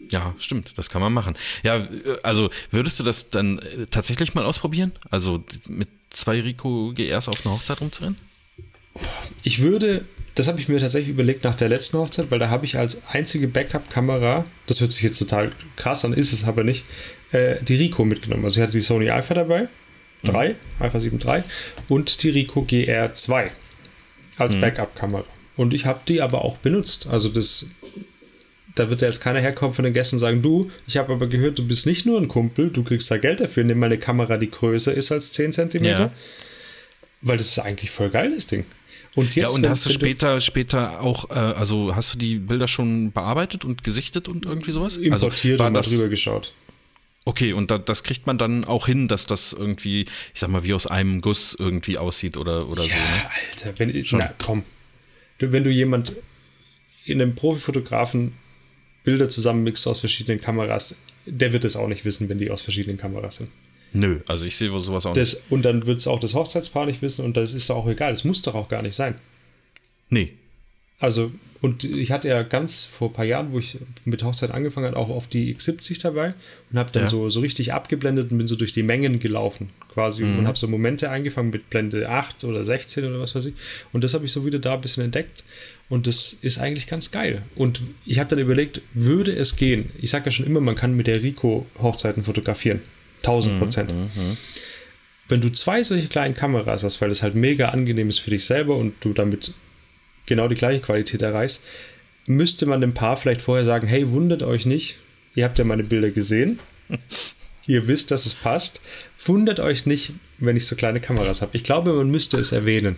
Ja, 0.09 0.33
stimmt, 0.39 0.77
das 0.77 0.89
kann 0.89 1.01
man 1.01 1.11
machen. 1.11 1.35
Ja, 1.63 1.85
also 2.23 2.49
würdest 2.71 2.97
du 2.99 3.03
das 3.03 3.29
dann 3.29 3.59
äh, 3.59 3.87
tatsächlich 3.89 4.33
mal 4.35 4.45
ausprobieren? 4.45 4.93
Also 5.09 5.43
mit 5.67 5.89
zwei 6.11 6.39
Rico 6.39 6.93
GRs 6.95 7.27
auf 7.27 7.45
einer 7.45 7.55
Hochzeit 7.55 7.81
rumzurennen? 7.81 8.17
Ich 9.43 9.59
würde, 9.59 10.05
das 10.37 10.47
habe 10.47 10.59
ich 10.59 10.69
mir 10.69 10.79
tatsächlich 10.79 11.09
überlegt 11.09 11.43
nach 11.45 11.55
der 11.55 11.67
letzten 11.67 11.97
Hochzeit, 11.97 12.29
weil 12.29 12.37
da 12.37 12.49
habe 12.49 12.63
ich 12.63 12.77
als 12.77 13.01
einzige 13.07 13.47
Backup-Kamera, 13.47 14.43
das 14.67 14.79
hört 14.79 14.91
sich 14.91 15.01
jetzt 15.01 15.17
total 15.17 15.51
krass 15.75 16.05
an, 16.05 16.13
ist 16.13 16.31
es 16.31 16.43
aber 16.43 16.63
nicht, 16.63 16.85
äh, 17.31 17.55
die 17.63 17.75
Rico 17.75 18.05
mitgenommen. 18.05 18.45
Also 18.45 18.59
ich 18.59 18.61
hatte 18.61 18.73
die 18.73 18.81
Sony 18.81 19.09
Alpha 19.09 19.33
dabei, 19.33 19.67
3, 20.25 20.53
Alpha 20.77 20.99
7 20.99 21.19
III 21.19 21.41
und 21.89 22.21
die 22.21 22.29
Rico 22.29 22.61
GR2 22.61 23.49
als 24.37 24.55
Backup-Kamera. 24.61 25.25
Und 25.55 25.73
ich 25.73 25.87
habe 25.87 26.01
die 26.07 26.21
aber 26.21 26.45
auch 26.45 26.57
benutzt. 26.57 27.07
Also 27.09 27.29
das, 27.29 27.65
da 28.75 28.91
wird 28.91 29.01
ja 29.01 29.07
jetzt 29.07 29.21
keiner 29.21 29.39
herkommen 29.39 29.73
von 29.73 29.85
den 29.85 29.93
Gästen 29.95 30.17
und 30.17 30.19
sagen, 30.19 30.43
du, 30.43 30.69
ich 30.85 30.97
habe 30.97 31.13
aber 31.13 31.25
gehört, 31.25 31.57
du 31.57 31.67
bist 31.67 31.87
nicht 31.87 32.05
nur 32.05 32.21
ein 32.21 32.27
Kumpel, 32.27 32.69
du 32.69 32.83
kriegst 32.83 33.09
da 33.09 33.17
Geld 33.17 33.39
dafür, 33.39 33.63
nimm 33.63 33.79
mal 33.79 33.87
eine 33.87 33.97
Kamera, 33.97 34.37
die 34.37 34.51
größer 34.51 34.93
ist 34.93 35.11
als 35.11 35.33
10 35.33 35.51
cm. 35.51 35.83
Ja. 35.83 36.11
Weil 37.21 37.37
das 37.37 37.47
ist 37.47 37.57
eigentlich 37.57 37.89
voll 37.89 38.11
geil, 38.11 38.31
das 38.35 38.45
Ding. 38.45 38.65
Und 39.17 39.35
Ja, 39.35 39.43
jetzt, 39.45 39.55
und 39.55 39.63
wenn- 39.63 39.71
hast 39.71 39.83
du 39.83 39.89
später, 39.89 40.39
später 40.41 41.01
auch, 41.01 41.31
äh, 41.31 41.33
also 41.33 41.95
hast 41.95 42.13
du 42.13 42.19
die 42.19 42.35
Bilder 42.35 42.67
schon 42.67 43.11
bearbeitet 43.11 43.65
und 43.65 43.83
gesichtet 43.83 44.27
und 44.27 44.45
irgendwie 44.45 44.69
sowas? 44.69 44.97
importiert 44.97 45.59
also, 45.59 45.65
und 45.65 45.73
das, 45.73 45.89
drüber 45.89 46.07
geschaut. 46.07 46.53
Okay, 47.25 47.51
und 47.53 47.71
da, 47.71 47.79
das 47.79 48.03
kriegt 48.03 48.27
man 48.27 48.37
dann 48.37 48.63
auch 48.63 48.85
hin, 48.85 49.07
dass 49.07 49.25
das 49.25 49.53
irgendwie, 49.53 50.01
ich 50.35 50.39
sag 50.39 50.49
mal, 50.51 50.63
wie 50.63 50.73
aus 50.75 50.85
einem 50.85 51.21
Guss 51.21 51.55
irgendwie 51.57 51.97
aussieht 51.97 52.37
oder, 52.37 52.69
oder 52.69 52.83
so. 52.83 52.89
Ne? 52.89 52.93
Ja, 52.93 53.31
Alter, 53.65 53.79
wenn 53.79 54.05
Schon. 54.05 54.19
na, 54.19 54.31
komm. 54.37 54.61
Du, 55.39 55.51
wenn 55.51 55.63
du 55.63 55.71
jemand 55.71 56.13
in 57.05 57.19
einem 57.19 57.33
Profifotografen 57.33 58.33
Bilder 59.03 59.29
zusammenmixt 59.29 59.87
aus 59.87 59.99
verschiedenen 59.99 60.39
Kameras, 60.41 60.95
der 61.25 61.53
wird 61.53 61.65
es 61.65 61.75
auch 61.75 61.87
nicht 61.87 62.05
wissen, 62.05 62.29
wenn 62.29 62.37
die 62.37 62.51
aus 62.51 62.61
verschiedenen 62.61 62.99
Kameras 62.99 63.37
sind. 63.37 63.49
Nö, 63.93 64.19
also 64.27 64.45
ich 64.45 64.55
sehe 64.57 64.69
sowas 64.79 65.05
auch 65.05 65.15
nicht. 65.15 65.21
Das, 65.21 65.43
und 65.49 65.63
dann 65.63 65.85
wird 65.87 65.99
es 65.99 66.07
auch 66.07 66.19
das 66.19 66.33
Hochzeitspaar 66.33 66.85
nicht 66.85 67.01
wissen 67.01 67.23
und 67.25 67.37
das 67.37 67.53
ist 67.53 67.69
auch 67.71 67.87
egal. 67.87 68.11
Das 68.11 68.23
muss 68.23 68.41
doch 68.41 68.55
auch 68.55 68.69
gar 68.69 68.81
nicht 68.81 68.95
sein. 68.95 69.15
Nee. 70.09 70.33
Also, 70.99 71.31
und 71.61 71.83
ich 71.83 72.11
hatte 72.11 72.27
ja 72.27 72.41
ganz 72.43 72.85
vor 72.85 73.09
ein 73.09 73.13
paar 73.13 73.25
Jahren, 73.25 73.51
wo 73.51 73.59
ich 73.59 73.77
mit 74.05 74.23
Hochzeit 74.23 74.49
angefangen 74.51 74.87
habe, 74.87 74.97
auch 74.97 75.09
auf 75.09 75.27
die 75.27 75.55
X70 75.55 76.01
dabei 76.01 76.31
und 76.71 76.79
habe 76.79 76.91
dann 76.91 77.03
Ja. 77.03 77.07
so, 77.09 77.29
so 77.29 77.39
richtig 77.39 77.73
abgeblendet 77.73 78.31
und 78.31 78.37
bin 78.37 78.47
so 78.47 78.55
durch 78.55 78.71
die 78.71 78.83
Mengen 78.83 79.19
gelaufen 79.19 79.69
quasi 79.93 80.23
Mhm. 80.23 80.39
und 80.39 80.47
habe 80.47 80.57
so 80.57 80.67
Momente 80.67 81.09
eingefangen 81.09 81.51
mit 81.51 81.69
Blende 81.69 82.09
8 82.09 82.43
oder 82.45 82.63
16 82.63 83.05
oder 83.05 83.19
was 83.19 83.35
weiß 83.35 83.45
ich. 83.45 83.53
Und 83.93 84.03
das 84.03 84.13
habe 84.15 84.25
ich 84.25 84.31
so 84.31 84.45
wieder 84.45 84.59
da 84.59 84.73
ein 84.75 84.81
bisschen 84.81 85.03
entdeckt 85.03 85.43
und 85.89 86.07
das 86.07 86.33
ist 86.41 86.57
eigentlich 86.57 86.87
ganz 86.87 87.11
geil. 87.11 87.43
Und 87.55 87.81
ich 88.05 88.17
habe 88.19 88.29
dann 88.31 88.39
überlegt, 88.39 88.81
würde 88.93 89.31
es 89.31 89.55
gehen? 89.55 89.91
Ich 89.99 90.09
sage 90.09 90.25
ja 90.25 90.31
schon 90.31 90.45
immer, 90.47 90.61
man 90.61 90.75
kann 90.75 90.95
mit 90.95 91.05
der 91.07 91.21
Rico 91.21 91.65
Hochzeiten 91.79 92.23
fotografieren. 92.23 92.81
1000 93.17 93.59
Prozent. 93.59 93.93
Wenn 95.29 95.41
du 95.41 95.51
zwei 95.51 95.83
solche 95.83 96.07
kleinen 96.07 96.35
Kameras 96.35 96.83
hast, 96.83 97.01
weil 97.01 97.09
das 97.09 97.21
halt 97.21 97.35
mega 97.35 97.69
angenehm 97.69 98.09
ist 98.09 98.19
für 98.19 98.29
dich 98.29 98.45
selber 98.45 98.75
und 98.75 98.93
du 99.01 99.13
damit 99.13 99.53
genau 100.25 100.47
die 100.47 100.55
gleiche 100.55 100.81
Qualität 100.81 101.21
erreichst, 101.21 101.67
müsste 102.25 102.65
man 102.65 102.81
dem 102.81 102.93
Paar 102.93 103.17
vielleicht 103.17 103.41
vorher 103.41 103.65
sagen, 103.65 103.87
hey, 103.87 104.09
wundert 104.09 104.43
euch 104.43 104.65
nicht, 104.65 104.97
ihr 105.35 105.45
habt 105.45 105.57
ja 105.57 105.65
meine 105.65 105.83
Bilder 105.83 106.11
gesehen, 106.11 106.59
ihr 107.67 107.87
wisst, 107.87 108.11
dass 108.11 108.25
es 108.25 108.35
passt, 108.35 108.81
wundert 109.25 109.59
euch 109.59 109.85
nicht, 109.85 110.13
wenn 110.37 110.55
ich 110.55 110.65
so 110.65 110.75
kleine 110.75 111.01
Kameras 111.01 111.41
habe. 111.41 111.55
Ich 111.55 111.63
glaube, 111.63 111.93
man 111.93 112.09
müsste 112.09 112.37
es 112.37 112.51
erwähnen. 112.51 112.97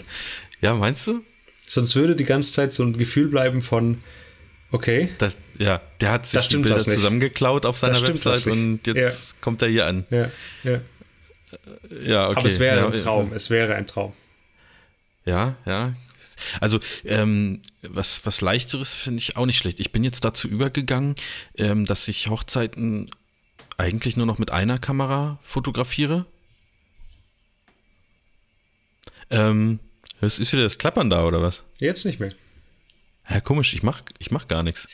Ja, 0.62 0.74
meinst 0.74 1.08
du? 1.08 1.24
Sonst 1.66 1.96
würde 1.96 2.16
die 2.16 2.26
ganze 2.26 2.52
Zeit 2.52 2.74
so 2.74 2.84
ein 2.84 2.98
Gefühl 2.98 3.28
bleiben 3.28 3.62
von, 3.62 3.98
okay, 4.72 5.10
Das, 5.18 5.38
ja, 5.58 5.82
der 6.00 6.12
hat 6.12 6.26
sich 6.26 6.48
die 6.48 6.58
Bilder 6.58 6.80
zusammengeklaut 6.80 7.66
auf 7.66 7.78
seiner 7.78 8.02
Website 8.02 8.48
und 8.48 8.86
jetzt 8.88 9.42
kommt 9.42 9.62
er 9.62 9.68
hier 9.70 9.88
an. 9.88 10.06
ja, 10.10 10.32
ja. 10.64 10.82
Ja, 12.04 12.30
okay. 12.30 12.40
Aber 12.40 12.48
es 12.48 12.60
wäre 12.60 12.78
ja, 12.78 12.88
ein 12.88 12.98
Traum, 12.98 13.34
es 13.34 13.50
wäre 13.50 13.76
ein 13.76 13.88
Traum. 13.88 14.12
Ja, 15.26 15.56
ja. 15.66 15.94
Also, 16.62 16.80
ähm, 17.06 17.62
was, 17.82 18.26
was 18.26 18.42
leichteres 18.42 18.96
finde 18.96 19.20
ich 19.20 19.36
auch 19.36 19.46
nicht 19.46 19.58
schlecht. 19.58 19.80
Ich 19.80 19.92
bin 19.92 20.04
jetzt 20.04 20.24
dazu 20.24 20.48
übergegangen, 20.48 21.16
ähm, 21.58 21.86
dass 21.86 22.08
ich 22.08 22.30
Hochzeiten 22.30 23.10
eigentlich 23.78 24.18
nur 24.18 24.26
noch 24.26 24.38
mit 24.38 24.52
einer 24.52 24.80
Kamera 24.80 25.40
fotografiere. 25.42 26.26
Ähm, 29.30 29.80
ist 30.22 30.40
wieder 30.52 30.64
das 30.64 30.78
Klappern 30.78 31.10
da, 31.10 31.26
oder 31.26 31.42
was? 31.42 31.64
Jetzt 31.78 32.06
nicht 32.06 32.20
mehr. 32.20 32.32
Ja, 33.30 33.42
komisch, 33.42 33.74
ich 33.74 33.84
mach, 33.84 34.02
ich 34.18 34.32
mach 34.32 34.48
gar 34.48 34.64
nichts. 34.64 34.88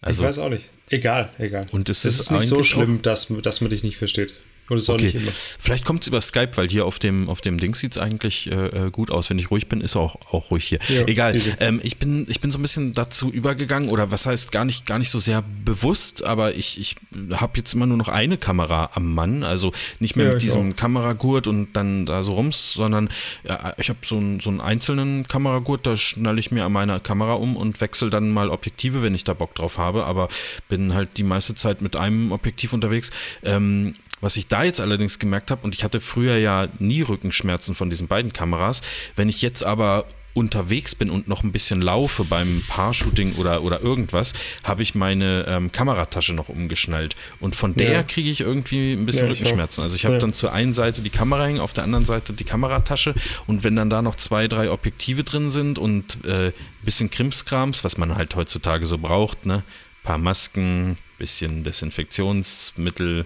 Also, 0.00 0.22
ich 0.22 0.28
weiß 0.28 0.38
auch 0.38 0.50
nicht. 0.50 0.70
Egal, 0.90 1.30
egal. 1.38 1.66
Und 1.72 1.88
es 1.88 2.04
es 2.04 2.14
ist 2.14 2.20
ist 2.20 2.30
nicht 2.30 2.46
so 2.46 2.62
schlimm, 2.62 3.02
dass, 3.02 3.28
dass 3.42 3.60
man 3.60 3.70
dich 3.70 3.82
nicht 3.82 3.96
versteht. 3.96 4.34
Und 4.70 4.78
es 4.78 4.84
ist 4.84 4.88
auch 4.90 4.94
Okay, 4.94 5.04
nicht 5.04 5.14
immer. 5.16 5.30
vielleicht 5.58 5.84
kommt 5.84 6.02
es 6.02 6.08
über 6.08 6.20
Skype, 6.20 6.52
weil 6.54 6.68
hier 6.68 6.86
auf 6.86 6.98
dem, 6.98 7.28
auf 7.28 7.40
dem 7.42 7.58
Ding 7.58 7.74
sieht 7.74 7.92
es 7.92 7.98
eigentlich 7.98 8.50
äh, 8.50 8.86
äh, 8.86 8.90
gut 8.90 9.10
aus. 9.10 9.28
Wenn 9.28 9.38
ich 9.38 9.50
ruhig 9.50 9.68
bin, 9.68 9.80
ist 9.82 9.94
auch, 9.96 10.16
auch 10.32 10.50
ruhig 10.50 10.64
hier. 10.64 10.78
Ja, 10.88 11.06
Egal. 11.06 11.38
Ähm, 11.60 11.80
ich, 11.82 11.98
bin, 11.98 12.24
ich 12.30 12.40
bin 12.40 12.50
so 12.50 12.58
ein 12.58 12.62
bisschen 12.62 12.92
dazu 12.94 13.30
übergegangen, 13.30 13.90
oder 13.90 14.10
was 14.10 14.24
heißt 14.26 14.52
gar 14.52 14.64
nicht, 14.64 14.86
gar 14.86 14.98
nicht 14.98 15.10
so 15.10 15.18
sehr 15.18 15.44
bewusst, 15.64 16.24
aber 16.24 16.54
ich, 16.54 16.80
ich 16.80 16.96
habe 17.32 17.58
jetzt 17.58 17.74
immer 17.74 17.86
nur 17.86 17.96
noch 17.98 18.08
eine 18.08 18.38
Kamera 18.38 18.90
am 18.94 19.14
Mann. 19.14 19.42
Also 19.42 19.72
nicht 20.00 20.16
mehr 20.16 20.26
Ja, 20.28 20.32
mit 20.34 20.42
diesem 20.42 20.72
auch. 20.72 20.76
Kameragurt 20.76 21.46
und 21.46 21.74
dann 21.74 22.06
da 22.06 22.22
so 22.22 22.32
rums, 22.32 22.72
sondern 22.72 23.10
ja, 23.48 23.74
ich 23.78 23.88
habe 23.90 23.98
so, 24.04 24.16
einen 24.16 24.40
so 24.40 24.48
einen 24.50 24.60
einzelnen 24.62 25.28
Kameragurt, 25.28 25.86
da 25.86 25.96
schnalle 25.96 26.40
ich 26.40 26.50
mir 26.50 26.64
an 26.64 26.72
meiner 26.72 27.00
Kamera 27.00 27.34
um 27.34 27.56
und 27.56 27.80
wechsle 27.82 28.08
dann 28.08 28.30
mal 28.30 28.48
Objektive, 28.50 29.02
wenn 29.02 29.14
ich 29.14 29.24
da 29.24 29.34
Bock 29.34 29.54
drauf 29.54 29.76
habe. 29.76 30.04
Aber 30.06 30.28
bin 30.68 30.94
halt 30.94 31.10
die 31.16 31.22
meiste 31.22 31.54
Zeit 31.54 31.82
mit 31.82 31.96
einem 31.96 32.32
Objektiv 32.32 32.72
unterwegs. 32.72 33.10
Ähm, 33.42 33.94
was 34.24 34.36
ich 34.36 34.48
da 34.48 34.64
jetzt 34.64 34.80
allerdings 34.80 35.18
gemerkt 35.18 35.50
habe, 35.50 35.62
und 35.64 35.74
ich 35.74 35.84
hatte 35.84 36.00
früher 36.00 36.36
ja 36.38 36.68
nie 36.78 37.02
Rückenschmerzen 37.02 37.74
von 37.74 37.90
diesen 37.90 38.08
beiden 38.08 38.32
Kameras, 38.32 38.82
wenn 39.16 39.28
ich 39.28 39.42
jetzt 39.42 39.62
aber 39.64 40.06
unterwegs 40.32 40.96
bin 40.96 41.10
und 41.10 41.28
noch 41.28 41.44
ein 41.44 41.52
bisschen 41.52 41.80
laufe 41.80 42.24
beim 42.24 42.64
Paar-Shooting 42.66 43.34
oder, 43.36 43.62
oder 43.62 43.80
irgendwas, 43.82 44.32
habe 44.64 44.82
ich 44.82 44.96
meine 44.96 45.44
ähm, 45.46 45.70
Kameratasche 45.70 46.32
noch 46.32 46.48
umgeschnallt. 46.48 47.14
Und 47.38 47.54
von 47.54 47.74
der 47.74 47.92
Ja. 47.92 48.02
kriege 48.02 48.28
ich 48.30 48.40
irgendwie 48.40 48.94
ein 48.94 49.06
bisschen 49.06 49.26
Ja. 49.28 49.32
Rückenschmerzen. 49.32 49.84
Also 49.84 49.94
ich 49.94 50.04
habe 50.04 50.14
Ja. 50.16 50.20
dann 50.20 50.34
zur 50.34 50.52
einen 50.52 50.74
Seite 50.74 51.02
die 51.02 51.10
Kamera 51.10 51.44
hängen, 51.46 51.60
auf 51.60 51.72
der 51.72 51.84
anderen 51.84 52.04
Seite 52.04 52.32
die 52.32 52.42
Kameratasche. 52.42 53.14
Und 53.46 53.62
wenn 53.62 53.76
dann 53.76 53.90
da 53.90 54.02
noch 54.02 54.16
zwei, 54.16 54.48
drei 54.48 54.72
Objektive 54.72 55.22
drin 55.22 55.50
sind 55.50 55.78
und 55.78 56.24
äh, 56.24 56.50
bisschen 56.82 57.10
Krimskrams, 57.12 57.84
was 57.84 57.96
man 57.96 58.16
halt 58.16 58.34
heutzutage 58.34 58.86
so 58.86 58.98
braucht, 58.98 59.46
ne? 59.46 59.62
Paar 60.02 60.18
Masken, 60.18 60.96
bisschen 61.16 61.62
Desinfektionsmittel, 61.62 63.24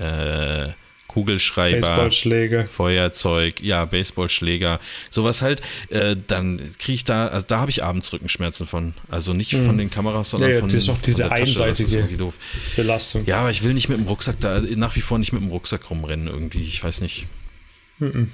äh, 0.00 0.72
Kugelschreiber. 1.08 1.80
Baseballschläge. 1.80 2.66
Feuerzeug, 2.70 3.60
ja, 3.60 3.84
Baseballschläger, 3.84 4.78
sowas 5.10 5.42
halt, 5.42 5.60
äh, 5.88 6.14
dann 6.28 6.58
kriege 6.78 6.92
ich 6.94 7.04
da, 7.04 7.26
also 7.26 7.44
da 7.48 7.58
habe 7.58 7.70
ich 7.72 7.82
abends 7.82 8.12
Rückenschmerzen 8.12 8.68
von. 8.68 8.94
Also 9.10 9.32
nicht 9.32 9.52
von 9.56 9.76
den 9.76 9.90
Kameras, 9.90 10.30
sondern 10.30 10.50
Mhm. 10.50 10.52
Ja, 10.52 10.56
ja, 10.58 10.60
von, 10.60 10.68
das 10.68 10.82
ist 10.84 10.88
auch 10.88 10.98
diese 11.02 11.22
von 11.26 11.30
der 11.30 11.38
Tasche. 11.40 11.58
Das 11.64 11.80
ist 11.80 11.94
einseitige- 11.96 12.16
doof. 12.16 12.34
Belastung. 12.76 13.24
Ja, 13.26 13.40
aber 13.40 13.50
ich 13.50 13.64
will 13.64 13.74
nicht 13.74 13.88
mit 13.88 13.98
dem 13.98 14.06
Rucksack 14.06 14.36
da, 14.40 14.60
nach 14.76 14.94
wie 14.94 15.00
vor 15.00 15.18
nicht 15.18 15.32
mit 15.32 15.42
dem 15.42 15.48
Rucksack 15.50 15.90
rumrennen 15.90 16.28
irgendwie. 16.28 16.62
Ich 16.62 16.82
weiß 16.84 17.00
nicht. 17.00 17.26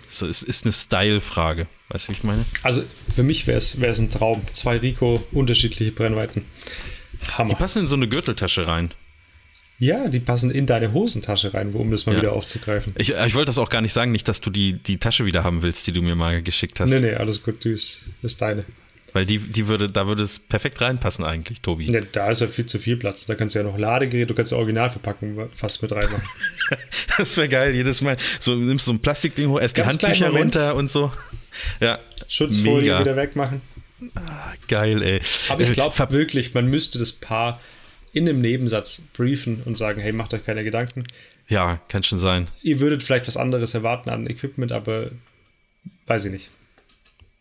So, 0.09 0.29
es 0.29 0.45
ist 0.45 0.65
eine 0.65 0.73
Style-Frage. 0.73 1.67
Weißt 1.89 2.07
du, 2.07 2.13
wie 2.13 2.17
ich 2.19 2.23
meine? 2.23 2.45
Also 2.63 2.85
für 3.15 3.25
mich 3.25 3.49
wäre 3.49 3.59
es 3.59 3.75
ein 3.81 4.11
Traum. 4.11 4.43
Zwei 4.53 4.77
Rico, 4.77 5.25
unterschiedliche 5.33 5.91
Brennweiten. 5.91 6.45
Die 7.25 7.33
Hammer. 7.33 7.55
passen 7.57 7.81
in 7.81 7.89
so 7.89 7.97
eine 7.97 8.07
Gürteltasche 8.07 8.69
rein. 8.69 8.93
Ja, 9.79 10.09
die 10.09 10.21
passen 10.21 10.51
in 10.51 10.67
deine 10.67 10.93
Hosentasche 10.93 11.53
rein, 11.53 11.73
um 11.75 11.91
das 11.91 12.07
mal 12.07 12.15
Ja. 12.15 12.23
wieder 12.23 12.33
aufzugreifen. 12.33 12.95
Ich, 12.97 13.11
ich 13.11 13.35
wollte 13.35 13.47
das 13.47 13.59
auch 13.59 13.69
gar 13.69 13.83
nicht 13.83 13.93
sagen, 13.93 14.11
nicht, 14.11 14.27
dass 14.29 14.41
du 14.41 14.49
die, 14.51 14.75
die 14.75 14.97
Tasche 14.99 15.27
wieder 15.27 15.45
haben 15.45 15.63
willst, 15.63 15.87
die 15.87 15.93
du 15.93 16.01
mir 16.03 16.15
mal 16.15 16.43
geschickt 16.43 16.81
hast. 16.81 16.89
Nee, 16.91 17.01
nee, 17.01 17.15
alles 17.15 17.43
gut, 17.43 17.63
die 17.65 17.71
ist, 17.73 18.03
ist 18.23 18.41
deine. 18.41 18.65
Weil 19.13 19.25
die, 19.25 19.39
die 19.39 19.69
würde, 19.69 19.91
da 19.91 20.07
würde 20.07 20.23
es 20.23 20.39
perfekt 20.39 20.81
reinpassen 20.81 21.25
eigentlich, 21.25 21.61
Tobi. 21.63 21.89
Nee, 21.91 22.01
da 22.13 22.31
ist 22.31 22.41
ja 22.43 22.49
viel 22.49 22.67
zu 22.67 22.79
viel 22.79 22.97
Platz. 22.97 23.25
Da 23.27 23.35
kannst 23.35 23.55
du 23.55 23.59
ja 23.61 23.65
noch 23.65 23.79
Ladegerät, 23.79 24.29
du 24.29 24.35
kannst 24.35 24.53
ja 24.53 24.59
Originalverpackung 24.59 25.49
fast 25.55 25.83
mit 25.83 25.93
reinmachen. 25.93 26.23
Das 27.19 27.35
wäre 27.39 27.49
geil, 27.49 27.75
jedes 27.75 28.03
Mal. 28.03 28.19
So 28.41 28.55
nimmst 28.55 28.85
so 28.85 28.93
ein 28.93 29.01
Plastikding 29.01 29.49
hoch, 29.49 29.59
erst 29.59 29.79
die 29.79 29.81
Ganz 29.81 30.03
Handtücher 30.03 30.29
runter 30.31 30.75
und 30.75 30.91
so. 30.91 31.11
Ja. 31.81 31.99
Schutzfolie 32.29 32.83
Mega. 32.83 33.01
wieder 33.01 33.17
wegmachen. 33.17 33.63
Geil, 34.69 35.03
ey. 35.03 35.21
Aber 35.49 35.63
ich 35.63 35.71
Äh, 35.71 35.73
glaube 35.73 35.97
wirklich, 36.11 36.53
man 36.53 36.67
müsste 36.67 36.99
das 36.99 37.13
Paar 37.13 37.59
in 38.17 38.27
einem 38.27 38.41
Nebensatz 38.41 39.03
briefen 39.13 39.63
und 39.67 39.77
sagen, 39.77 40.01
hey, 40.01 40.11
macht 40.11 40.33
euch 40.33 40.43
keine 40.43 40.65
Gedanken. 40.65 41.05
Ja, 41.49 41.79
kann 41.89 42.03
schon 42.03 42.19
sein. 42.19 42.49
Ihr 42.63 42.81
würdet 42.81 43.03
vielleicht 43.03 43.27
was 43.27 43.37
anderes 43.37 43.75
erwarten 43.75 44.09
an 44.09 44.27
Equipment, 44.27 44.73
aber 44.73 45.11
weiß 46.07 46.25
ich 46.25 46.33
nicht. 46.33 46.51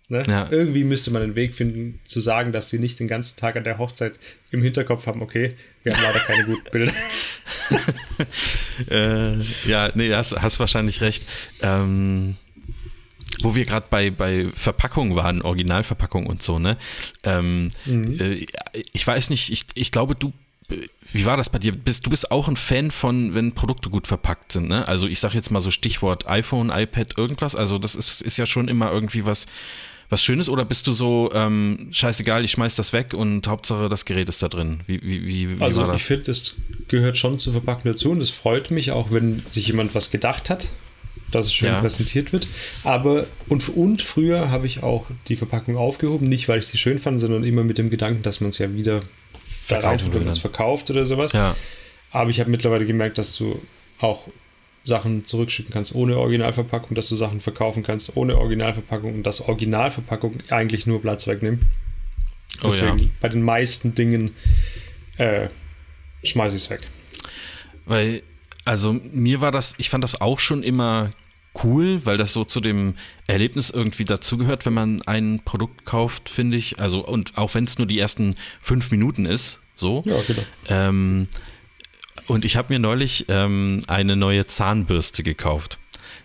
Ne? 0.10 0.24
Ja. 0.28 0.50
Irgendwie 0.52 0.84
müsste 0.84 1.12
man 1.12 1.22
einen 1.22 1.36
Weg 1.36 1.56
finden, 1.56 2.02
zu 2.04 2.20
sagen, 2.20 2.52
dass 2.52 2.70
sie 2.70 2.78
nicht 2.78 3.00
den 3.00 3.08
ganzen 3.08 3.38
Tag 3.38 3.56
an 3.56 3.64
der 3.64 3.78
Hochzeit 3.78 4.20
im 4.52 4.62
Hinterkopf 4.62 5.08
haben, 5.08 5.22
okay, 5.22 5.50
wir 5.84 5.96
haben 5.96 6.04
leider 6.04 6.20
keine 6.20 6.44
guten 6.46 6.70
Bilder. 6.72 6.94
Äh, 8.92 9.42
ja, 9.66 9.90
nee, 9.96 10.14
hast, 10.14 10.36
hast 10.36 10.60
wahrscheinlich 10.60 11.00
recht. 11.00 11.26
Ähm, 11.62 12.36
wo 13.42 13.56
wir 13.56 13.64
gerade 13.64 13.88
bei, 13.90 14.12
bei 14.12 14.48
Verpackungen 14.54 15.16
waren, 15.16 15.42
Originalverpackung 15.42 16.26
und 16.28 16.42
so, 16.42 16.60
ne? 16.60 16.78
Ähm, 17.24 17.70
äh, 17.88 18.46
ich 18.92 19.08
weiß 19.08 19.30
nicht, 19.30 19.50
ich, 19.50 19.66
ich 19.76 19.92
glaube, 19.94 20.16
du, 20.16 20.34
wie 21.12 21.26
war 21.26 21.38
das 21.38 21.50
bei 21.50 21.60
dir? 21.60 21.72
Bist, 21.74 22.06
du 22.06 22.10
bist 22.10 22.32
auch 22.32 22.48
ein 22.48 22.56
Fan 22.56 22.92
von, 22.92 23.34
wenn 23.36 23.54
Produkte 23.54 23.90
gut 23.90 24.08
verpackt 24.08 24.52
sind, 24.52 24.68
ne? 24.68 24.88
Also 24.88 25.08
ich 25.08 25.20
sage 25.20 25.36
jetzt 25.36 25.52
mal 25.52 25.62
so 25.62 25.72
Stichwort 25.72 26.28
iPhone, 26.28 26.70
iPad, 26.70 27.18
irgendwas. 27.18 27.56
Also 27.56 27.78
das 27.78 27.96
ist, 27.96 28.22
ist 28.22 28.38
ja 28.38 28.46
schon 28.46 28.68
immer 28.68 28.92
irgendwie 28.92 29.26
was, 29.26 29.46
was 30.10 30.24
Schönes 30.24 30.50
oder 30.50 30.66
bist 30.66 30.88
du 30.88 30.94
so, 30.94 31.30
ähm, 31.34 31.90
scheißegal, 31.92 32.44
ich 32.46 32.52
schmeiß 32.52 32.76
das 32.76 32.94
weg 32.94 33.14
und 33.14 33.48
Hauptsache 33.48 33.90
das 33.90 34.06
Gerät 34.06 34.30
ist 34.30 34.42
da 34.44 34.48
drin? 34.50 34.82
Wie, 34.88 35.02
wie, 35.02 35.26
wie, 35.26 35.60
wie 35.60 35.64
Also 35.64 35.82
war 35.82 35.94
ich 35.96 36.02
das? 36.02 36.08
finde, 36.08 36.24
das 36.24 36.56
gehört 36.88 37.18
schon 37.18 37.38
zur 37.38 37.54
Verpackung 37.54 37.92
dazu 37.92 38.12
und 38.12 38.22
es 38.22 38.30
freut 38.30 38.72
mich 38.72 38.92
auch, 38.92 39.12
wenn 39.12 39.44
sich 39.52 39.68
jemand 39.68 39.94
was 39.96 40.12
gedacht 40.12 40.50
hat, 40.50 40.72
dass 41.32 41.48
es 41.48 41.54
schön 41.54 41.70
Ja. 41.70 41.80
präsentiert 41.80 42.34
wird. 42.34 42.48
Aber 42.84 43.26
und, 43.50 43.68
und 43.70 44.02
früher 44.02 44.52
habe 44.52 44.68
ich 44.68 44.84
auch 44.84 45.06
die 45.28 45.36
Verpackung 45.36 45.76
aufgehoben, 45.78 46.28
nicht 46.30 46.48
weil 46.48 46.60
ich 46.60 46.68
sie 46.68 46.78
schön 46.78 47.00
fand, 47.00 47.20
sondern 47.20 47.44
immer 47.44 47.64
mit 47.64 47.78
dem 47.78 47.90
Gedanken, 47.90 48.22
dass 48.22 48.42
man 48.42 48.50
es 48.52 48.58
ja 48.60 48.74
wieder 48.74 49.02
verkauft 49.66 50.06
oder 50.06 50.20
dann. 50.20 50.34
verkauft 50.34 50.90
oder 50.92 51.06
sowas. 51.06 51.34
Ja. 51.34 51.56
Aber 52.12 52.30
ich 52.30 52.40
habe 52.40 52.50
mittlerweile 52.50 52.86
gemerkt, 52.86 53.18
dass 53.18 53.36
du 53.36 53.62
auch 54.00 54.28
Sachen 54.84 55.26
zurückschicken 55.26 55.74
kannst 55.74 55.96
ohne 55.96 56.18
Originalverpackung, 56.18 56.96
dass 56.96 57.10
du 57.10 57.16
Sachen 57.16 57.42
verkaufen 57.42 57.82
kannst 57.82 58.16
ohne 58.16 58.38
Originalverpackung 58.38 59.16
und 59.16 59.24
dass 59.24 59.42
Originalverpackung 59.42 60.38
eigentlich 60.50 60.86
nur 60.86 61.02
Platz 61.02 61.26
wegnimmt. 61.26 61.64
Oh 62.62 62.68
ja. 62.68 62.70
Deswegen 62.70 63.12
bei 63.20 63.30
den 63.30 63.42
meisten 63.42 63.96
Dingen 63.96 64.36
äh, 65.18 65.48
schmeiße 66.24 66.56
ich 66.56 66.64
es 66.64 66.70
weg. 66.70 66.82
Weil, 67.86 68.22
also 68.64 68.94
mir 68.94 69.42
war 69.42 69.52
das, 69.52 69.74
ich 69.78 69.90
fand 69.90 70.04
das 70.04 70.22
auch 70.22 70.40
schon 70.40 70.62
immer 70.62 71.10
cool, 71.64 72.02
weil 72.06 72.18
das 72.18 72.34
so 72.34 72.44
zu 72.44 72.60
dem 72.60 72.96
Erlebnis 73.28 73.70
irgendwie 73.70 74.06
dazugehört, 74.06 74.66
wenn 74.66 74.74
man 74.74 75.02
ein 75.04 75.42
Produkt 75.44 75.86
kauft, 75.86 76.30
finde 76.30 76.58
ich. 76.58 76.80
Also, 76.80 77.06
und 77.06 77.38
auch 77.38 77.54
wenn 77.54 77.64
es 77.64 77.78
nur 77.78 77.88
die 77.88 78.00
ersten 78.00 78.36
fünf 78.62 78.92
Minuten 78.92 79.26
ist, 79.26 79.62
so. 79.76 80.04
Ja, 80.06 80.16
genau. 80.28 80.44
Ähm, 80.70 81.28
und 82.28 82.46
ich 82.46 82.56
habe 82.56 82.74
mir 82.74 82.80
neulich 82.80 83.26
ähm, 83.30 83.82
eine 83.88 84.16
neue 84.16 84.46
Zahnbürste 84.46 85.24
gekauft. 85.24 85.78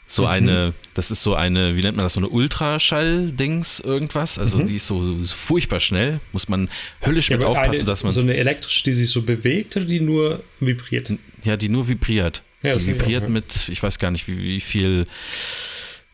So 0.07 0.26
eine, 0.26 0.74
das 0.95 1.12
ist 1.12 1.22
so 1.22 1.37
eine, 1.37 1.76
wie 1.76 1.83
nennt 1.83 1.97
man 1.97 2.05
das, 2.05 2.14
so 2.14 2.20
eine 2.20 2.28
Ultraschall-Dings, 2.28 3.78
irgendwas. 3.78 4.41
Also 4.41 4.61
die 4.61 4.74
ist 4.74 4.89
so 4.89 5.16
furchtbar 5.24 5.78
schnell, 5.78 6.18
muss 6.33 6.49
man 6.49 6.68
höllisch 7.07 7.31
mit 7.31 7.41
aber 7.41 7.51
aufpassen, 7.51 7.83
eine, 7.83 7.85
dass 7.85 8.03
man. 8.03 8.11
so 8.11 8.20
eine 8.20 8.35
elektrische, 8.35 8.83
die 8.83 8.93
sich 8.93 9.09
so 9.09 9.22
bewegt 9.22 9.76
oder 9.76 9.85
die 9.85 10.01
nur 10.01 10.43
vibriert? 10.59 11.12
Ja, 11.45 11.57
die 11.57 11.68
nur 11.68 11.87
vibriert. 11.87 12.43
Ja, 12.62 12.76
die 12.76 12.86
vibriert 12.86 13.28
mit, 13.28 13.68
ich 13.68 13.82
weiß 13.82 13.98
gar 13.98 14.11
nicht, 14.11 14.28
wie, 14.28 14.38
wie 14.38 14.61
viel, 14.61 15.04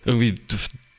irgendwie 0.05 0.34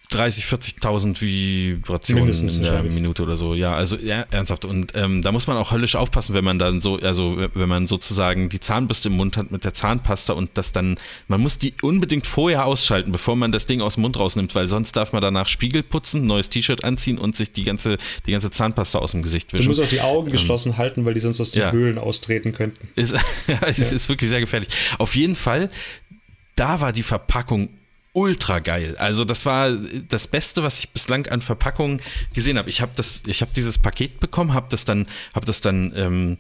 30, 0.10 0.46
40.000 0.46 1.20
Vibrationen 1.20 2.24
Mindestens 2.24 2.56
in 2.56 2.64
der. 2.64 2.82
Minute 2.84 3.24
oder 3.24 3.36
so. 3.36 3.56
Ja, 3.56 3.76
also 3.76 3.98
ja, 3.98 4.26
ernsthaft. 4.32 4.64
Und 4.64 4.94
ähm, 4.96 5.22
da 5.22 5.34
muss 5.34 5.48
man 5.48 5.58
auch 5.58 5.72
höllisch 5.72 5.96
aufpassen, 5.96 6.34
wenn 6.34 6.46
man 6.46 6.60
dann 6.60 6.80
so, 6.80 6.96
also 6.98 7.38
wenn 7.54 7.68
man 7.68 7.88
sozusagen 7.88 8.48
die 8.48 8.62
Zahnbürste 8.62 9.10
im 9.10 9.18
Mund 9.18 9.36
hat 9.36 9.52
mit 9.52 9.66
der 9.66 9.74
Zahnpasta 9.74 10.34
und 10.34 10.52
das 10.54 10.72
dann, 10.72 10.98
man 11.28 11.42
muss 11.42 11.58
die 11.60 11.74
unbedingt 11.82 12.26
vorher 12.26 12.66
ausschalten, 12.66 13.12
bevor 13.12 13.36
man 13.36 13.52
das 13.52 13.66
Ding 13.66 13.82
aus 13.82 13.96
dem 13.96 14.02
Mund 14.02 14.18
rausnimmt, 14.18 14.56
weil 14.56 14.70
sonst 14.70 14.96
darf 14.96 15.12
man 15.12 15.22
danach 15.22 15.50
Spiegel 15.50 15.84
putzen, 15.84 16.26
neues 16.26 16.50
T-Shirt 16.50 16.86
anziehen 16.86 17.18
und 17.18 17.36
sich 17.36 17.52
die 17.52 17.64
ganze, 17.64 17.98
die 18.26 18.32
ganze 18.32 18.50
Zahnpasta 18.50 19.00
aus 19.00 19.12
dem 19.12 19.24
Gesicht 19.24 19.52
Du 19.52 19.58
wischen. 19.58 19.68
musst 19.68 19.82
auch 19.82 19.90
die 19.90 20.02
Augen 20.02 20.32
geschlossen 20.32 20.78
halten, 20.78 21.06
weil 21.06 21.16
die 21.16 21.20
sonst 21.20 21.42
aus 21.42 21.52
den 21.52 21.64
ja. 21.64 21.72
Höhlen 21.72 21.98
austreten 21.98 22.54
könnten. 22.54 22.88
Ist, 22.96 23.14
ja, 23.48 23.60
es 23.68 23.92
ist 23.92 24.08
wirklich 24.08 24.30
sehr 24.30 24.40
gefährlich. 24.40 24.70
Auf 25.00 25.16
jeden 25.18 25.36
Fall, 25.36 25.68
da 26.56 26.80
war 26.80 26.94
die 26.94 27.04
Verpackung 27.04 27.70
ultra 28.18 28.58
geil. 28.58 28.96
Also 28.98 29.26
das 29.26 29.46
war 29.46 29.70
das 30.10 30.28
Beste, 30.28 30.64
was 30.64 30.80
ich 30.80 30.90
bislang 30.90 31.28
an 31.28 31.42
Verpackungen 31.42 32.02
gesehen 32.34 32.58
habe. 32.58 32.68
Ich 32.68 32.82
habe 32.82 32.92
das, 32.96 33.22
ich 33.28 33.42
habe 33.42 33.52
dieses 33.56 33.78
Paket 33.78 34.20
bekommen, 34.20 34.56
habe 34.56 34.68
das 34.72 34.86
dann, 34.86 35.06
habe 35.36 35.46
das 35.46 35.62
dann 35.62 35.94
ähm, 35.96 36.38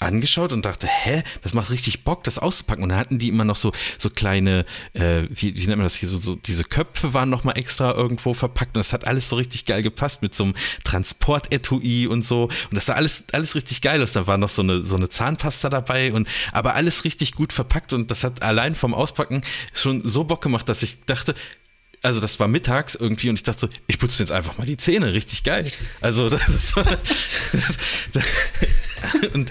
angeschaut 0.00 0.52
und 0.52 0.64
dachte, 0.64 0.86
hä, 0.86 1.22
das 1.42 1.54
macht 1.54 1.70
richtig 1.70 2.04
Bock, 2.04 2.24
das 2.24 2.38
auszupacken. 2.38 2.82
Und 2.82 2.90
dann 2.90 2.98
hatten 2.98 3.18
die 3.18 3.28
immer 3.28 3.44
noch 3.44 3.56
so 3.56 3.72
so 3.98 4.10
kleine, 4.10 4.66
äh, 4.92 5.22
wie, 5.30 5.56
wie 5.56 5.66
nennt 5.66 5.78
man 5.78 5.86
das 5.86 5.96
hier, 5.96 6.08
so, 6.08 6.18
so 6.18 6.34
diese 6.36 6.64
Köpfe 6.64 7.14
waren 7.14 7.30
noch 7.30 7.44
mal 7.44 7.52
extra 7.52 7.94
irgendwo 7.94 8.34
verpackt 8.34 8.76
und 8.76 8.80
das 8.80 8.92
hat 8.92 9.06
alles 9.06 9.28
so 9.28 9.36
richtig 9.36 9.64
geil 9.64 9.82
gepasst 9.82 10.22
mit 10.22 10.34
so 10.34 10.44
einem 10.44 10.54
Transportetui 10.84 12.06
und 12.06 12.22
so. 12.22 12.44
Und 12.44 12.74
das 12.74 12.86
sah 12.86 12.94
alles 12.94 13.24
alles 13.32 13.54
richtig 13.54 13.82
geil 13.82 14.02
aus. 14.02 14.12
Da 14.12 14.26
war 14.26 14.38
noch 14.38 14.50
so 14.50 14.62
eine 14.62 14.84
so 14.84 14.96
eine 14.96 15.08
Zahnpasta 15.08 15.68
dabei 15.68 16.12
und 16.12 16.28
aber 16.52 16.74
alles 16.74 17.04
richtig 17.04 17.32
gut 17.32 17.52
verpackt 17.52 17.92
und 17.92 18.10
das 18.10 18.24
hat 18.24 18.42
allein 18.42 18.74
vom 18.74 18.94
Auspacken 18.94 19.42
schon 19.72 20.00
so 20.00 20.24
Bock 20.24 20.42
gemacht, 20.42 20.68
dass 20.68 20.82
ich 20.82 21.04
dachte, 21.06 21.34
also 22.02 22.20
das 22.20 22.38
war 22.38 22.48
mittags 22.48 22.94
irgendwie 22.94 23.30
und 23.30 23.36
ich 23.36 23.42
dachte 23.42 23.60
so, 23.60 23.68
ich 23.86 23.98
putze 23.98 24.16
mir 24.16 24.26
jetzt 24.26 24.30
einfach 24.30 24.56
mal 24.58 24.66
die 24.66 24.76
Zähne, 24.76 25.12
richtig 25.12 25.42
geil. 25.42 25.66
Also 26.00 26.28
das, 26.28 26.40
das 26.46 26.76
war 26.76 26.84
das, 26.84 27.78
das, 28.12 28.24
und 29.34 29.50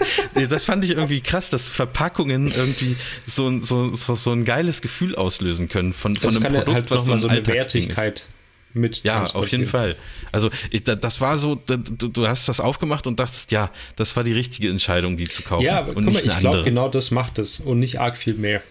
das 0.50 0.64
fand 0.64 0.84
ich 0.84 0.92
irgendwie 0.92 1.20
krass, 1.20 1.50
dass 1.50 1.68
Verpackungen 1.68 2.52
irgendwie 2.52 2.96
so, 3.26 3.48
ein- 3.48 3.62
so, 3.62 3.94
so, 3.94 4.14
so 4.14 4.32
ein 4.32 4.44
geiles 4.44 4.82
Gefühl 4.82 5.14
auslösen 5.14 5.68
können 5.68 5.92
von, 5.92 6.16
von 6.16 6.34
Das 6.34 6.36
einem 6.44 6.54
Produkt, 6.54 6.74
halt 6.74 6.90
was 6.90 7.04
so 7.06 7.12
ein 7.12 7.18
so 7.18 7.28
eine 7.28 7.40
ist. 7.40 7.46
Wertigkeit 7.46 8.26
mit 8.74 9.02
Ja, 9.04 9.22
auf 9.22 9.48
jeden. 9.48 9.66
Fall. 9.66 9.96
Also 10.32 10.50
ich, 10.70 10.82
da- 10.84 10.96
das 10.96 11.20
war 11.20 11.38
so, 11.38 11.54
du, 11.54 11.76
du 11.78 12.26
hast 12.28 12.48
das 12.48 12.60
aufgemacht 12.60 13.06
und 13.06 13.18
dachtest, 13.18 13.50
ja, 13.52 13.70
das 13.96 14.14
war 14.16 14.24
die 14.24 14.32
richtige 14.34 14.68
Entscheidung, 14.68 15.16
die 15.16 15.28
zu 15.28 15.42
kaufen 15.42 15.64
Ja, 15.64 15.78
aber 15.78 15.96
und 15.96 16.04
guck 16.04 16.14
mal, 16.14 16.24
ich 16.24 16.38
glaube, 16.38 16.64
genau 16.64 16.88
das 16.88 17.10
macht 17.10 17.38
es 17.38 17.60
und 17.60 17.78
nicht 17.78 18.00
arg 18.00 18.16
viel 18.18 18.34
mehr. 18.34 18.62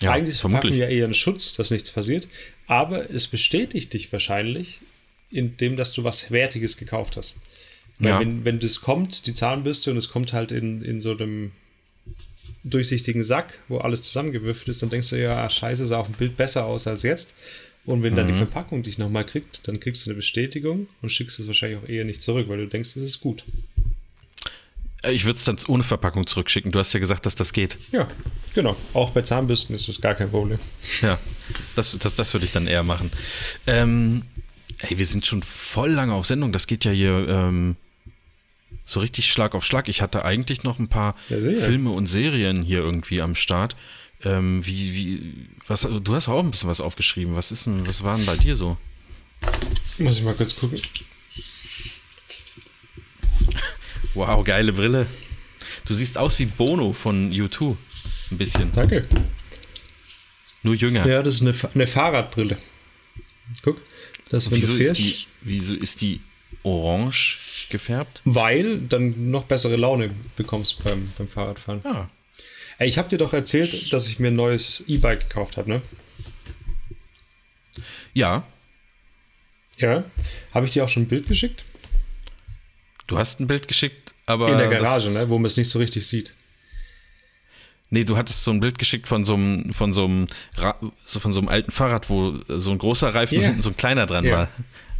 ja, 0.00 0.12
Eigentlich 0.12 0.38
vermutlich. 0.38 0.76
ja 0.76 0.86
eher 0.88 1.06
ein 1.06 1.14
Schutz, 1.14 1.54
dass 1.54 1.70
nichts 1.70 1.90
passiert, 1.90 2.26
aber 2.66 3.10
es 3.10 3.26
bestätigt 3.28 3.92
dich 3.92 4.10
wahrscheinlich, 4.12 4.80
indem 5.30 5.76
dass 5.76 5.92
du 5.92 6.04
was 6.04 6.30
Wertiges 6.30 6.76
gekauft 6.78 7.16
hast. 7.16 7.36
Ja. 8.08 8.20
wenn, 8.20 8.44
wenn 8.44 8.58
das 8.60 8.80
kommt, 8.80 9.26
die 9.26 9.32
Zahnbürste, 9.34 9.90
und 9.90 9.96
es 9.96 10.08
kommt 10.08 10.32
halt 10.32 10.50
in, 10.52 10.82
in 10.82 11.00
so 11.00 11.12
einem 11.12 11.52
durchsichtigen 12.64 13.24
Sack, 13.24 13.58
wo 13.68 13.78
alles 13.78 14.02
zusammengewürfelt 14.02 14.68
ist, 14.68 14.82
dann 14.82 14.90
denkst 14.90 15.10
du, 15.10 15.20
ja, 15.20 15.48
scheiße, 15.48 15.84
sah 15.86 15.98
auf 15.98 16.06
dem 16.06 16.14
Bild 16.14 16.36
besser 16.36 16.64
aus 16.66 16.86
als 16.86 17.02
jetzt. 17.02 17.34
Und 17.84 18.02
wenn 18.04 18.14
dann 18.14 18.26
Mhm. 18.26 18.32
die 18.32 18.36
Verpackung 18.38 18.82
dich 18.84 18.98
nochmal 18.98 19.26
kriegt, 19.26 19.66
dann 19.66 19.80
kriegst 19.80 20.06
du 20.06 20.10
eine 20.10 20.16
Bestätigung 20.16 20.86
und 21.02 21.10
schickst 21.10 21.40
es 21.40 21.46
wahrscheinlich 21.48 21.78
auch 21.80 21.88
eher 21.88 22.04
nicht 22.04 22.22
zurück, 22.22 22.48
weil 22.48 22.58
du 22.58 22.68
denkst, 22.68 22.90
es 22.94 23.02
ist 23.02 23.20
gut. 23.20 23.44
Äh, 25.02 25.10
Ich 25.12 25.24
würde 25.24 25.36
es 25.38 25.44
dann 25.44 25.56
ohne 25.66 25.82
Verpackung 25.82 26.24
zurückschicken. 26.28 26.70
Du 26.70 26.78
hast 26.78 26.92
ja 26.92 27.00
gesagt, 27.00 27.26
dass 27.26 27.34
das 27.34 27.52
geht. 27.52 27.76
Ja, 27.90 28.06
genau. 28.54 28.76
Auch 28.94 29.10
bei 29.10 29.22
Zahnbürsten 29.22 29.74
ist 29.74 29.88
das 29.88 30.00
gar 30.00 30.14
kein 30.14 30.30
Problem. 30.30 30.58
Ja, 31.00 31.18
das, 31.74 31.98
das, 31.98 32.14
das 32.14 32.32
würde 32.32 32.44
ich 32.44 32.52
dann 32.52 32.68
eher 32.68 32.84
machen. 32.84 33.10
Ähm, 33.66 34.22
ey, 34.88 34.96
wir 34.98 35.06
sind 35.06 35.26
schon 35.26 35.42
voll 35.42 35.90
lange 35.90 36.14
auf 36.14 36.26
Sendung. 36.26 36.52
Das 36.52 36.68
geht 36.68 36.84
ja 36.84 36.92
hier 36.92 37.28
ähm, 37.28 37.74
so 38.92 39.00
richtig 39.00 39.30
Schlag 39.30 39.54
auf 39.54 39.64
Schlag. 39.64 39.88
Ich 39.88 40.02
hatte 40.02 40.24
eigentlich 40.24 40.64
noch 40.64 40.78
ein 40.78 40.88
paar 40.88 41.16
Ja. 41.28 41.40
Filme 41.40 41.90
und 41.90 42.06
Serien 42.06 42.62
hier 42.62 42.78
irgendwie 42.78 43.22
am 43.22 43.34
Start. 43.34 43.74
Ähm, 44.24 44.64
wie, 44.64 44.94
wie, 44.94 45.48
was, 45.66 45.82
du 45.82 46.14
hast 46.14 46.28
auch 46.28 46.40
ein 46.40 46.50
bisschen 46.50 46.68
was 46.68 46.80
aufgeschrieben. 46.80 47.34
Was 47.34 47.50
ist 47.50 47.66
denn, 47.66 47.86
was 47.86 48.02
war 48.04 48.16
denn 48.16 48.26
bei 48.26 48.36
dir 48.36 48.54
so? 48.54 48.76
Muss 49.98 50.18
ich 50.18 50.24
mal 50.24 50.34
kurz 50.34 50.54
gucken. 50.54 50.80
Wow, 54.14 54.44
geile 54.44 54.74
Brille. 54.74 55.06
Du 55.86 55.94
siehst 55.94 56.18
aus 56.18 56.38
wie 56.38 56.44
Bono 56.44 56.92
von 56.92 57.32
U2. 57.32 57.76
Ein 58.30 58.36
bisschen. 58.36 58.70
Danke. 58.70 59.08
Nur 60.62 60.74
jünger. 60.74 61.06
Ja, 61.06 61.22
das 61.22 61.36
ist 61.36 61.40
eine, 61.40 61.54
eine 61.72 61.86
Fahrradbrille. 61.86 62.58
Guck, 63.62 63.80
das 64.28 64.50
wenn 64.50 64.58
wieso, 64.58 64.74
du 64.74 64.80
ist 64.80 64.86
fährst, 64.86 65.00
die, 65.00 65.26
wieso 65.40 65.74
ist 65.74 66.02
die 66.02 66.20
orange 66.62 67.38
gefärbt? 67.72 68.20
weil 68.24 68.78
dann 68.78 69.30
noch 69.32 69.42
bessere 69.44 69.74
Laune 69.76 70.10
bekommst 70.36 70.82
beim, 70.84 71.10
beim 71.18 71.26
Fahrradfahren. 71.26 71.80
Ja. 71.84 72.08
Ey, 72.78 72.88
ich 72.88 72.98
habe 72.98 73.08
dir 73.08 73.18
doch 73.18 73.32
erzählt, 73.32 73.92
dass 73.92 74.06
ich 74.06 74.18
mir 74.20 74.28
ein 74.28 74.36
neues 74.36 74.84
E-Bike 74.86 75.28
gekauft 75.28 75.56
habe, 75.56 75.68
ne? 75.68 75.82
Ja, 78.14 78.44
Ja. 79.78 80.04
Habe 80.54 80.66
ich 80.66 80.72
dir 80.72 80.84
auch 80.84 80.88
schon 80.88 81.04
ein 81.04 81.08
Bild 81.08 81.26
geschickt? 81.26 81.64
du 83.08 83.18
hast 83.18 83.40
ein 83.40 83.46
Bild 83.46 83.68
geschickt, 83.68 84.14
aber. 84.26 84.50
In 84.52 84.58
der 84.58 84.68
Garage, 84.68 85.10
ne? 85.10 85.28
Wo 85.28 85.36
man 85.38 85.46
es 85.46 85.56
nicht 85.56 85.68
so 85.68 85.78
richtig 85.78 86.06
sieht. 86.06 86.34
Nee, 87.90 88.04
du 88.04 88.16
hattest 88.16 88.44
so 88.44 88.50
ein 88.52 88.60
Bild 88.60 88.78
geschickt 88.78 89.06
von 89.06 89.24
so 89.26 89.34
einem, 89.34 89.74
von 89.74 89.92
so 89.92 90.04
einem, 90.04 90.26
so 91.04 91.20
von 91.20 91.32
so 91.34 91.40
einem 91.40 91.48
alten 91.48 91.70
Fahrrad, 91.72 92.08
wo 92.08 92.38
so 92.48 92.70
ein 92.70 92.78
großer 92.78 93.14
Reifen 93.14 93.34
Ja. 93.34 93.40
und 93.40 93.46
hinten 93.48 93.62
so 93.62 93.68
ein 93.70 93.76
kleiner 93.76 94.06
dran 94.06 94.24
Ja. 94.24 94.32
war. 94.32 94.48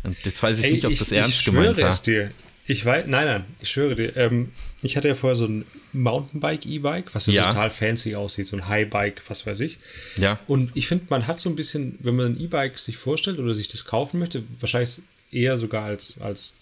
Und 0.02 0.16
jetzt 0.26 0.42
weiß 0.42 0.58
ich 0.58 0.66
Ey, 0.66 0.72
nicht, 0.72 0.84
ob 0.84 0.92
ich, 0.92 0.98
das 0.98 1.10
ich 1.12 1.16
ernst 1.18 1.36
schwöre 1.42 1.68
gemeint 1.68 1.78
war. 1.80 1.88
es 1.90 2.02
dir. 2.02 2.32
Ich 2.66 2.84
weiß, 2.84 3.06
nein, 3.08 3.26
nein, 3.26 3.44
ich 3.60 3.70
schwöre 3.70 3.96
dir. 3.96 4.16
Ähm, 4.16 4.52
ich 4.82 4.96
hatte 4.96 5.08
ja 5.08 5.14
vorher 5.14 5.34
so 5.34 5.46
ein 5.46 5.64
Mountainbike, 5.92 6.64
E-Bike, 6.64 7.12
was 7.14 7.26
ja, 7.26 7.48
total 7.48 7.70
fancy 7.70 8.14
aussieht, 8.14 8.46
so 8.46 8.56
ein 8.56 8.68
Highbike, 8.68 9.22
was 9.28 9.46
weiß 9.46 9.60
ich. 9.60 9.78
Ja. 10.16 10.38
Und 10.46 10.70
ich 10.74 10.86
finde, 10.86 11.06
man 11.10 11.26
hat 11.26 11.40
so 11.40 11.50
ein 11.50 11.56
bisschen, 11.56 11.98
wenn 12.00 12.14
man 12.14 12.34
ein 12.34 12.40
E-Bike 12.40 12.78
sich 12.78 12.96
vorstellt 12.96 13.38
oder 13.40 13.54
sich 13.54 13.66
das 13.68 13.84
kaufen 13.84 14.20
möchte, 14.20 14.44
wahrscheinlich 14.60 15.02
eher 15.32 15.58
sogar 15.58 15.84
als, 15.84 16.14
als 16.20 16.54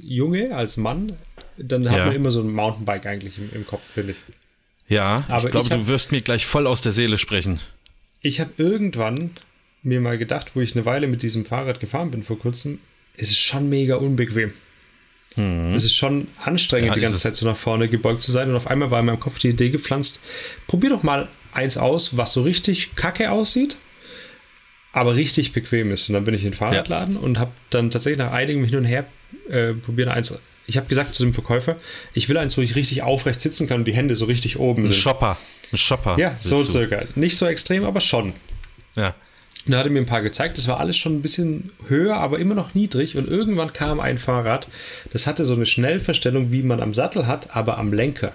Junge, 0.00 0.54
als 0.56 0.76
Mann, 0.76 1.06
dann 1.56 1.88
hat 1.88 1.98
Ja. 1.98 2.06
man 2.06 2.16
immer 2.16 2.30
so 2.32 2.40
ein 2.40 2.50
Mountainbike 2.52 3.06
eigentlich 3.06 3.38
im, 3.38 3.50
im 3.52 3.66
Kopf, 3.66 3.82
finde 3.92 4.12
ich. 4.12 4.18
Ja, 4.88 5.24
Aber 5.28 5.44
ich 5.44 5.50
glaube, 5.50 5.68
du 5.70 5.86
wirst 5.86 6.10
mir 6.12 6.20
gleich 6.20 6.44
voll 6.44 6.66
aus 6.66 6.80
der 6.82 6.92
Seele 6.92 7.16
sprechen. 7.16 7.60
Ich 8.22 8.40
habe 8.40 8.50
irgendwann 8.58 9.30
mir 9.82 10.00
mal 10.00 10.18
gedacht, 10.18 10.52
wo 10.56 10.60
ich 10.60 10.74
eine 10.74 10.84
Weile 10.84 11.06
mit 11.06 11.22
diesem 11.22 11.44
Fahrrad 11.44 11.78
gefahren 11.80 12.10
bin 12.10 12.22
vor 12.22 12.38
kurzem, 12.38 12.80
es 13.16 13.30
ist 13.30 13.38
schon 13.38 13.68
mega 13.68 13.96
unbequem. 13.96 14.52
Es 15.36 15.84
ist 15.84 15.94
schon 15.96 16.28
anstrengend, 16.42 16.84
Hm. 16.84 16.88
Ja, 16.90 16.94
die 16.94 17.00
ganze. 17.00 17.18
Zeit 17.18 17.34
so 17.34 17.44
nach 17.46 17.56
vorne 17.56 17.88
gebeugt 17.88 18.22
zu 18.22 18.30
sein. 18.30 18.50
Und 18.50 18.56
auf 18.56 18.68
einmal 18.68 18.90
war 18.90 19.00
in 19.00 19.06
meinem 19.06 19.18
Kopf 19.20 19.38
die 19.38 19.48
Idee 19.48 19.70
gepflanzt, 19.70 20.20
probier 20.68 20.90
doch 20.90 21.02
mal 21.02 21.28
eins 21.52 21.76
aus, 21.76 22.16
was 22.16 22.32
so 22.32 22.42
richtig 22.42 22.94
kacke 22.94 23.30
aussieht, 23.30 23.76
aber 24.92 25.16
richtig 25.16 25.52
bequem 25.52 25.90
ist. 25.90 26.08
Und 26.08 26.14
dann 26.14 26.24
bin 26.24 26.34
ich 26.34 26.44
in 26.44 26.50
den 26.50 26.56
Fahrradladen 26.56 27.16
und 27.16 27.38
habe 27.38 27.50
dann 27.70 27.90
tatsächlich 27.90 28.18
nach 28.18 28.32
einigem 28.32 28.64
Hin 28.64 28.76
und 28.78 28.84
Her 28.84 29.06
äh, 29.48 29.72
probiert 29.72 30.08
eins. 30.08 30.38
Ich 30.66 30.76
habe 30.76 30.86
gesagt 30.86 31.14
zu 31.14 31.24
dem 31.24 31.34
Verkäufer, 31.34 31.76
ich 32.14 32.28
will 32.28 32.38
eins, 32.38 32.56
wo 32.56 32.62
ich 32.62 32.74
richtig 32.74 33.02
aufrecht 33.02 33.40
sitzen 33.40 33.66
kann 33.66 33.80
und 33.80 33.84
die 33.86 33.92
Hände 33.92 34.16
so 34.16 34.24
richtig 34.24 34.58
oben 34.58 34.84
Ein 34.84 34.86
sind. 34.86 34.96
Shopper. 34.96 35.36
Ein 35.72 35.78
Shopper. 35.78 36.16
Ja, 36.18 36.34
so 36.38 36.62
circa. 36.62 37.02
Nicht 37.16 37.36
so 37.36 37.46
extrem, 37.46 37.84
aber 37.84 38.00
schon. 38.00 38.32
Ja. 38.94 39.14
Und 39.66 39.72
er 39.72 39.78
hatte 39.78 39.90
mir 39.90 40.00
ein 40.00 40.06
paar 40.06 40.22
gezeigt, 40.22 40.58
das 40.58 40.68
war 40.68 40.78
alles 40.78 40.96
schon 40.96 41.16
ein 41.16 41.22
bisschen 41.22 41.70
höher, 41.88 42.16
aber 42.16 42.38
immer 42.38 42.54
noch 42.54 42.74
niedrig. 42.74 43.16
Und 43.16 43.28
irgendwann 43.28 43.72
kam 43.72 43.98
ein 43.98 44.18
Fahrrad, 44.18 44.68
das 45.12 45.26
hatte 45.26 45.44
so 45.44 45.54
eine 45.54 45.66
Schnellverstellung, 45.66 46.52
wie 46.52 46.62
man 46.62 46.80
am 46.80 46.92
Sattel 46.92 47.26
hat, 47.26 47.56
aber 47.56 47.78
am 47.78 47.92
Lenker. 47.92 48.34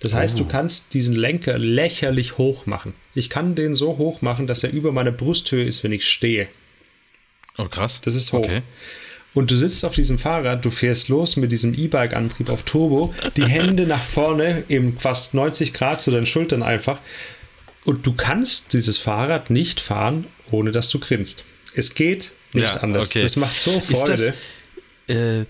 Das 0.00 0.12
heißt, 0.12 0.38
du 0.38 0.44
kannst 0.44 0.92
diesen 0.92 1.16
Lenker 1.16 1.56
lächerlich 1.56 2.36
hoch 2.36 2.66
machen. 2.66 2.92
Ich 3.14 3.30
kann 3.30 3.54
den 3.54 3.74
so 3.74 3.96
hoch 3.96 4.20
machen, 4.20 4.46
dass 4.46 4.62
er 4.62 4.70
über 4.70 4.92
meiner 4.92 5.10
Brusthöhe 5.10 5.64
ist, 5.64 5.82
wenn 5.84 5.92
ich 5.92 6.06
stehe. 6.06 6.48
Oh, 7.56 7.64
krass. 7.64 8.02
Das 8.02 8.14
ist 8.14 8.32
hoch. 8.32 8.44
Okay. 8.44 8.60
Und 9.32 9.50
du 9.50 9.56
sitzt 9.56 9.84
auf 9.84 9.94
diesem 9.94 10.18
Fahrrad, 10.18 10.64
du 10.64 10.70
fährst 10.70 11.08
los 11.08 11.36
mit 11.36 11.52
diesem 11.52 11.74
E-Bike-Antrieb 11.74 12.48
auf 12.48 12.62
Turbo, 12.62 13.14
die 13.36 13.44
Hände 13.44 13.86
nach 13.86 14.02
vorne, 14.02 14.64
eben 14.68 14.98
fast 14.98 15.34
90 15.34 15.74
Grad 15.74 16.00
zu 16.00 16.10
deinen 16.10 16.26
Schultern 16.26 16.62
einfach. 16.62 17.00
Und 17.86 18.04
du 18.04 18.12
kannst 18.12 18.72
dieses 18.72 18.98
Fahrrad 18.98 19.48
nicht 19.48 19.80
fahren, 19.80 20.26
ohne 20.50 20.72
dass 20.72 20.90
du 20.90 20.98
grinst. 20.98 21.44
Es 21.72 21.94
geht 21.94 22.32
nicht 22.52 22.74
Ja, 22.74 22.80
anders. 22.80 23.06
okay. 23.06 23.22
Das 23.22 23.36
macht 23.36 23.56
so 23.56 23.70
Ist 23.70 23.92
Freude. 23.92 24.34
das, 25.06 25.16
äh, 25.16 25.44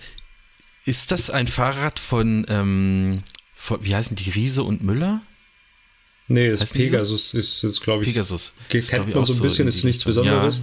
ist 0.85 1.11
das 1.11 1.29
ein 1.31 1.47
Fahrrad 1.47 1.99
von, 1.99 2.45
ähm, 2.47 3.23
von, 3.55 3.83
wie 3.83 3.95
heißen 3.95 4.15
die, 4.15 4.29
Riese 4.29 4.63
und 4.63 4.83
Müller? 4.83 5.21
nee, 6.27 6.49
das 6.51 6.61
heißt 6.61 6.75
die 6.75 6.85
so? 6.85 6.91
Pegasus 6.91 7.33
ist 7.33 7.63
jetzt, 7.63 7.81
glaube 7.81 8.03
ich, 8.03 8.09
Pegasus. 8.09 8.53
Ist, 8.69 8.89
kennt 8.89 9.07
ich, 9.09 9.15
man 9.15 9.23
auch 9.23 9.25
so 9.27 9.33
ein 9.33 9.41
bisschen, 9.41 9.67
ist 9.67 9.83
nichts 9.83 10.05
Richtung. 10.05 10.23
Besonderes. 10.25 10.61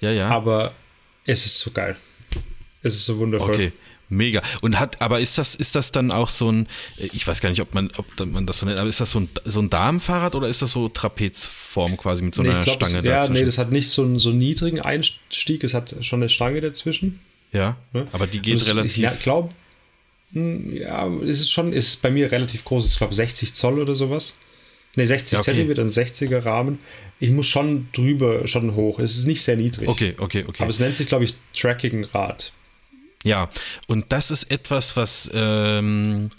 Ja, 0.00 0.10
ja. 0.10 0.16
ja. 0.16 0.28
Aber 0.28 0.74
es 1.24 1.46
ist 1.46 1.58
so 1.60 1.70
geil. 1.70 1.96
Es 2.82 2.94
ist 2.94 3.06
so 3.06 3.16
wundervoll. 3.18 3.54
Okay, 3.54 3.72
mega. 4.08 4.42
Und 4.60 4.78
hat, 4.78 5.00
aber 5.02 5.20
ist 5.20 5.38
das, 5.38 5.54
ist 5.54 5.74
das 5.74 5.92
dann 5.92 6.10
auch 6.10 6.28
so 6.28 6.50
ein, 6.50 6.68
ich 6.98 7.26
weiß 7.26 7.40
gar 7.40 7.50
nicht, 7.50 7.60
ob 7.60 7.74
man, 7.74 7.90
ob 7.96 8.06
man 8.26 8.46
das 8.46 8.58
so 8.60 8.66
nennt, 8.66 8.78
aber 8.78 8.88
ist 8.88 9.00
das 9.00 9.10
so 9.10 9.20
ein, 9.20 9.28
so 9.44 9.60
ein 9.60 9.70
Damenfahrrad 9.70 10.34
oder 10.34 10.48
ist 10.48 10.62
das 10.62 10.70
so 10.72 10.88
Trapezform 10.88 11.96
quasi 11.96 12.22
mit 12.22 12.34
so 12.34 12.42
Nee, 12.42 12.50
einer 12.50 12.60
glaub, 12.60 12.76
Stange 12.76 12.98
es, 12.98 13.04
ja, 13.04 13.28
nee, 13.28 13.44
das 13.44 13.58
hat 13.58 13.72
nicht 13.72 13.88
so 13.88 14.02
einen, 14.04 14.18
so 14.18 14.30
einen 14.30 14.38
niedrigen 14.38 14.80
Einstieg, 14.80 15.64
es 15.64 15.74
hat 15.74 15.94
schon 16.02 16.20
eine 16.20 16.28
Stange 16.28 16.60
dazwischen. 16.60 17.20
ja, 17.52 17.76
Ne? 17.92 18.06
aber 18.12 18.26
die 18.26 18.40
geht 18.40 18.54
Und 18.54 18.62
es- 18.62 18.68
relativ. 18.68 18.98
Ich 19.12 19.18
glaube, 19.20 19.48
ja, 20.34 21.06
es 21.22 21.40
ist 21.40 21.50
schon, 21.50 21.72
ist 21.72 22.02
bei 22.02 22.10
mir 22.10 22.30
relativ 22.30 22.64
groß. 22.64 22.92
Ich 22.92 22.98
glaube 22.98 23.14
60 23.14 23.54
Zoll 23.54 23.78
oder 23.80 23.94
sowas. 23.94 24.34
Ne, 24.96 25.06
60 25.06 25.32
Ja, 25.34 25.38
okay. 25.40 25.52
Zentimeter, 25.54 25.82
ein 25.82 25.88
60er 25.88 26.44
Rahmen. 26.44 26.78
Ich 27.20 27.30
muss 27.30 27.46
schon 27.46 27.88
drüber, 27.92 28.46
schon 28.48 28.74
hoch. 28.74 28.98
Es 28.98 29.16
ist 29.18 29.26
nicht 29.26 29.42
sehr 29.42 29.56
niedrig. 29.56 29.88
okay, 29.88 30.14
okay, 30.18 30.44
okay. 30.46 30.62
Aber 30.62 30.70
es 30.70 30.78
nennt 30.78 30.96
sich, 30.96 31.06
glaube 31.06 31.24
ich, 31.24 31.34
Tracking 31.54 32.04
Rad. 32.04 32.52
Ja, 33.26 33.48
und 33.88 34.12
das 34.12 34.30
ist 34.30 34.44
etwas, 34.50 34.96
was 34.96 35.28
ähm, 35.34 36.30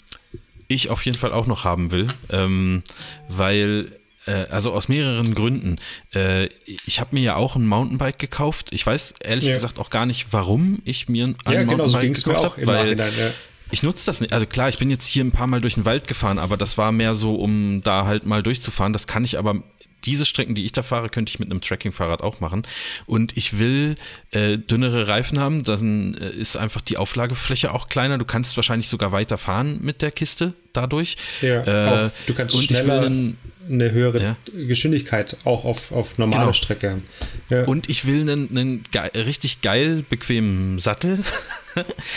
ich 0.70 0.90
auf 0.90 1.06
jeden 1.06 1.18
Fall 1.18 1.34
auch 1.34 1.46
noch 1.48 1.64
haben 1.66 1.92
will, 1.92 2.08
ähm, 2.30 2.82
weil, 3.30 3.92
äh, 4.26 4.46
also 4.50 4.72
aus 4.72 4.88
mehreren 4.88 5.36
Gründen. 5.36 5.80
Äh, 6.16 6.46
ich 6.66 7.00
habe 7.00 7.10
mir 7.16 7.22
ja 7.24 7.36
auch 7.36 7.56
ein 7.56 7.66
Mountainbike 7.68 8.20
gekauft. 8.20 8.68
Ich 8.72 8.86
weiß 8.86 9.16
ehrlich 9.24 9.46
Ja. 9.46 9.54
gesagt 9.54 9.80
auch 9.80 9.90
gar 9.90 10.06
nicht, 10.06 10.28
warum 10.32 10.80
ich 10.86 11.10
mir 11.10 11.28
ein 11.28 11.36
Ja, 11.46 11.64
genau, 11.64 11.88
so 11.88 11.98
Mountainbike 11.98 12.18
es 12.18 12.26
mir 12.26 12.34
gekauft 12.36 12.56
habe, 12.58 12.68
weil 12.68 12.96
Nachhinein. 12.96 13.20
Ja. 13.20 13.32
ich 13.72 13.84
nutze 13.84 14.06
das 14.06 14.22
nicht. 14.22 14.32
Also 14.34 14.46
klar, 14.46 14.70
ich 14.70 14.78
bin 14.78 14.90
jetzt 14.90 15.06
hier 15.08 15.24
ein 15.26 15.32
paar 15.32 15.48
Mal 15.48 15.60
durch 15.62 15.74
den 15.76 15.86
Wald 15.86 16.08
gefahren, 16.08 16.40
aber 16.40 16.56
das 16.58 16.78
war 16.78 16.92
mehr 16.94 17.16
so, 17.16 17.36
um 17.36 17.82
da 17.84 18.06
halt 18.06 18.26
mal 18.26 18.42
durchzufahren. 18.44 18.94
Das 18.94 19.08
kann 19.08 19.24
ich 19.26 19.38
aber. 19.38 19.62
Diese 20.08 20.26
Strecken, 20.26 20.56
die 20.56 20.66
ich 20.66 20.72
da 20.72 20.82
fahre, 20.82 21.10
könnte 21.10 21.30
ich 21.30 21.38
mit 21.38 21.52
einem 21.52 21.62
Tracking-Fahrrad 21.62 22.22
auch 22.22 22.40
machen. 22.40 22.64
Und 23.06 23.38
ich 23.38 23.60
will 23.60 23.96
äh, 24.32 24.58
dünnere 24.58 25.08
Reifen 25.08 25.40
haben, 25.40 25.64
dann 25.64 26.16
äh, 26.16 26.30
ist 26.30 26.58
einfach 26.58 26.82
die 26.82 26.98
Auflagefläche 26.98 27.74
auch 27.74 27.90
kleiner. 27.90 28.18
Du 28.18 28.26
kannst 28.26 28.56
wahrscheinlich 28.58 28.88
sogar 28.88 29.12
weiter 29.12 29.38
fahren 29.38 29.78
mit 29.82 30.02
der 30.02 30.12
Kiste 30.12 30.54
dadurch. 30.74 31.18
Ja, 31.42 31.64
Äh, 31.64 32.06
auch, 32.06 32.12
du 32.26 32.34
kannst 32.34 32.56
und 32.56 32.64
ich 32.64 32.70
will 32.70 32.78
schneller 32.78 33.06
einen, 33.06 33.38
eine 33.70 33.92
höhere 33.92 34.22
Ja. 34.22 34.38
Geschwindigkeit 34.68 35.38
auch 35.44 35.66
auf, 35.66 35.92
auf 35.92 36.18
normaler 36.18 36.42
Genau. 36.44 36.54
Strecke. 36.54 37.02
Ja. 37.50 37.64
und 37.66 37.90
ich 37.90 38.06
will 38.06 38.22
einen, 38.22 38.50
einen 38.50 38.84
ge 38.92 39.02
richtig 39.24 39.62
geil 39.62 40.04
bequemen 40.10 40.80
Sattel. 40.80 41.20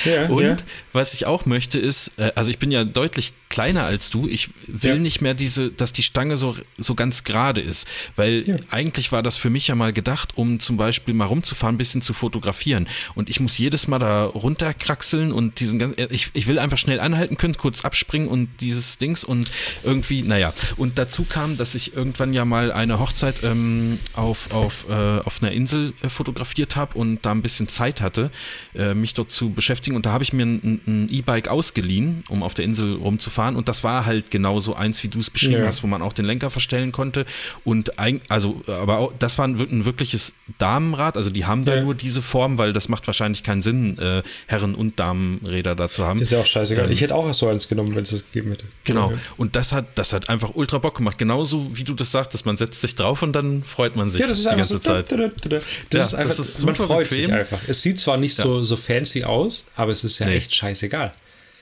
Ja, 0.07 0.27
Und 0.29 0.65
was 0.95 1.13
ich 1.13 1.27
auch 1.27 1.45
möchte 1.45 1.79
ist, 1.79 2.13
äh, 2.19 2.33
also 2.35 2.51
ich 2.51 2.59
bin 2.59 2.71
ja 2.71 2.83
deutlich 2.85 3.35
kleiner 3.51 3.85
als 3.85 4.09
du. 4.09 4.27
Ich 4.27 4.49
will 4.67 4.99
nicht 5.01 5.21
mehr 5.21 5.35
diese, 5.35 5.71
dass 5.71 5.93
die 5.93 6.03
Stange 6.03 6.39
so, 6.39 6.57
so 6.79 6.95
ganz 6.95 7.25
gerade 7.25 7.61
ist. 7.61 7.87
Weil 8.17 8.61
eigentlich 8.71 9.13
war 9.13 9.23
das 9.23 9.37
für 9.37 9.51
mich 9.51 9.69
ja 9.69 9.75
mal 9.75 9.93
gedacht, 9.93 10.31
um 10.37 10.61
zum 10.61 10.79
Beispiel 10.79 11.13
mal 11.13 11.27
rumzufahren, 11.27 11.75
ein 11.75 11.79
bisschen 11.79 12.01
zu 12.01 12.15
fotografieren. 12.15 12.89
Und 13.15 13.29
ich 13.29 13.39
muss 13.39 13.59
jedes 13.59 13.87
Mal 13.87 13.99
da 13.99 14.25
runterkraxeln 14.25 15.31
und 15.31 15.61
diesen 15.61 15.79
ganzen, 15.79 16.07
ich, 16.11 16.31
ich 16.33 16.47
will 16.47 16.59
einfach 16.59 16.79
schnell 16.79 17.01
anhalten 17.01 17.37
können, 17.37 17.55
kurz 17.55 17.85
abspringen 17.85 18.29
und 18.29 18.49
dieses 18.61 18.97
Dings 18.97 19.25
und 19.25 19.51
irgendwie, 19.85 20.23
naja. 20.23 20.55
Und 20.79 20.97
dazu 20.99 21.25
kam, 21.29 21.40
dass 21.49 21.75
ich 21.75 21.95
irgendwann 21.97 22.33
ja 22.33 22.45
mal 22.45 22.73
eine 22.73 22.99
Hochzeit 23.01 23.43
ähm, 23.43 23.99
auf, 24.15 24.53
auf, 24.53 24.87
äh, 24.89 24.93
auf 24.93 25.43
einer 25.43 25.53
Insel 25.53 25.93
äh, 26.03 26.09
fotografiert 26.09 26.77
habe 26.77 26.97
und 26.99 27.25
da 27.25 27.33
ein 27.33 27.43
bisschen 27.43 27.69
Zeit 27.69 28.01
hatte, 28.01 28.31
äh, 28.75 28.95
mich 28.95 29.15
dort 29.15 29.31
zu 29.31 29.51
beschäftigen. 29.51 29.97
Und 29.97 30.07
da 30.07 30.13
habe 30.13 30.25
ich 30.25 30.33
mir 30.33 30.45
ein, 30.47 30.81
ein 30.87 31.07
E-Bike 31.11 31.49
ausgeliehen, 31.49 32.25
um 32.29 32.43
auf 32.43 32.55
der 32.55 32.65
Insel 32.65 32.95
rumzufahren. 32.97 33.57
Und 33.57 33.69
das 33.69 33.83
war 33.85 34.07
halt 34.07 34.31
genau 34.31 34.61
so 34.61 34.75
eins, 34.75 35.03
wie 35.03 35.09
du 35.09 35.19
es 35.19 35.31
beschrieben 35.31 35.61
Ja. 35.63 35.67
hast, 35.67 35.83
wo 35.83 35.87
man 35.87 36.03
auch 36.03 36.13
den 36.13 36.25
Lenker 36.25 36.51
verstellen 36.51 36.93
konnte. 36.93 37.27
Und 37.65 37.99
ein, 37.99 38.21
also, 38.29 38.63
aber 38.67 38.99
auch, 38.99 39.13
das 39.19 39.39
war 39.39 39.47
ein, 39.49 39.59
ein 39.59 39.85
wirkliches 39.85 40.35
Damenrad. 40.59 41.17
Also 41.17 41.31
die 41.31 41.45
haben 41.47 41.65
da 41.65 41.77
Ja. 41.77 41.83
nur 41.83 41.95
diese 41.95 42.23
Form, 42.23 42.59
weil 42.59 42.73
das 42.73 42.89
macht 42.89 43.07
wahrscheinlich 43.07 43.43
keinen 43.43 43.63
Sinn, 43.63 43.99
äh, 43.99 44.23
Herren- 44.47 44.75
und 44.75 44.99
Damenräder 45.01 45.75
da 45.75 45.89
zu 45.89 46.05
haben. 46.05 46.21
Ist 46.21 46.33
ja 46.33 46.41
auch 46.41 46.47
scheißegal. 46.47 46.87
Ähm, 46.87 46.93
ich 46.93 47.01
hätte 47.01 47.15
auch 47.15 47.33
so 47.35 47.49
eins 47.49 47.69
genommen, 47.69 47.95
wenn 47.95 48.03
es 48.03 48.11
das 48.11 48.25
gegeben 48.31 48.51
hätte. 48.51 48.65
Genau. 48.85 49.13
Und 49.37 49.57
das 49.57 49.73
hat, 49.73 49.87
das 49.97 50.13
hat 50.13 50.29
einfach 50.29 50.51
ultra 50.55 50.79
Bock 50.79 50.97
gemacht. 50.97 51.19
Genauso 51.31 51.71
wie 51.77 51.85
du 51.85 51.95
das 51.95 52.11
sagtest, 52.11 52.45
man 52.45 52.57
setzt 52.57 52.81
sich 52.81 52.97
drauf 52.97 53.23
und 53.23 53.33
dann 53.33 53.63
freut 53.63 53.95
man 53.95 54.11
sich 54.11 54.21
Ja, 54.21 54.27
das 54.27 54.39
ist 54.39 54.47
die 54.47 54.51
einfach 54.51 54.69
ganze 54.69 54.73
so. 54.75 54.79
Zeit. 54.81 55.13
Das 55.13 55.63
Ja, 55.93 56.03
ist 56.05 56.15
einfach, 56.15 56.37
das 56.37 56.49
ist 56.49 56.65
man 56.65 56.75
freut 56.75 57.09
bequem. 57.09 57.25
sich 57.27 57.33
einfach. 57.33 57.61
Es 57.69 57.83
sieht 57.83 57.99
zwar 58.01 58.17
nicht 58.17 58.35
so, 58.35 58.65
so 58.65 58.77
fancy 58.77 59.23
aus, 59.23 59.65
aber 59.77 59.93
es 59.93 60.03
ist 60.03 60.19
ja 60.19 60.27
Nee. 60.27 60.37
echt 60.37 60.53
scheißegal. 60.55 61.13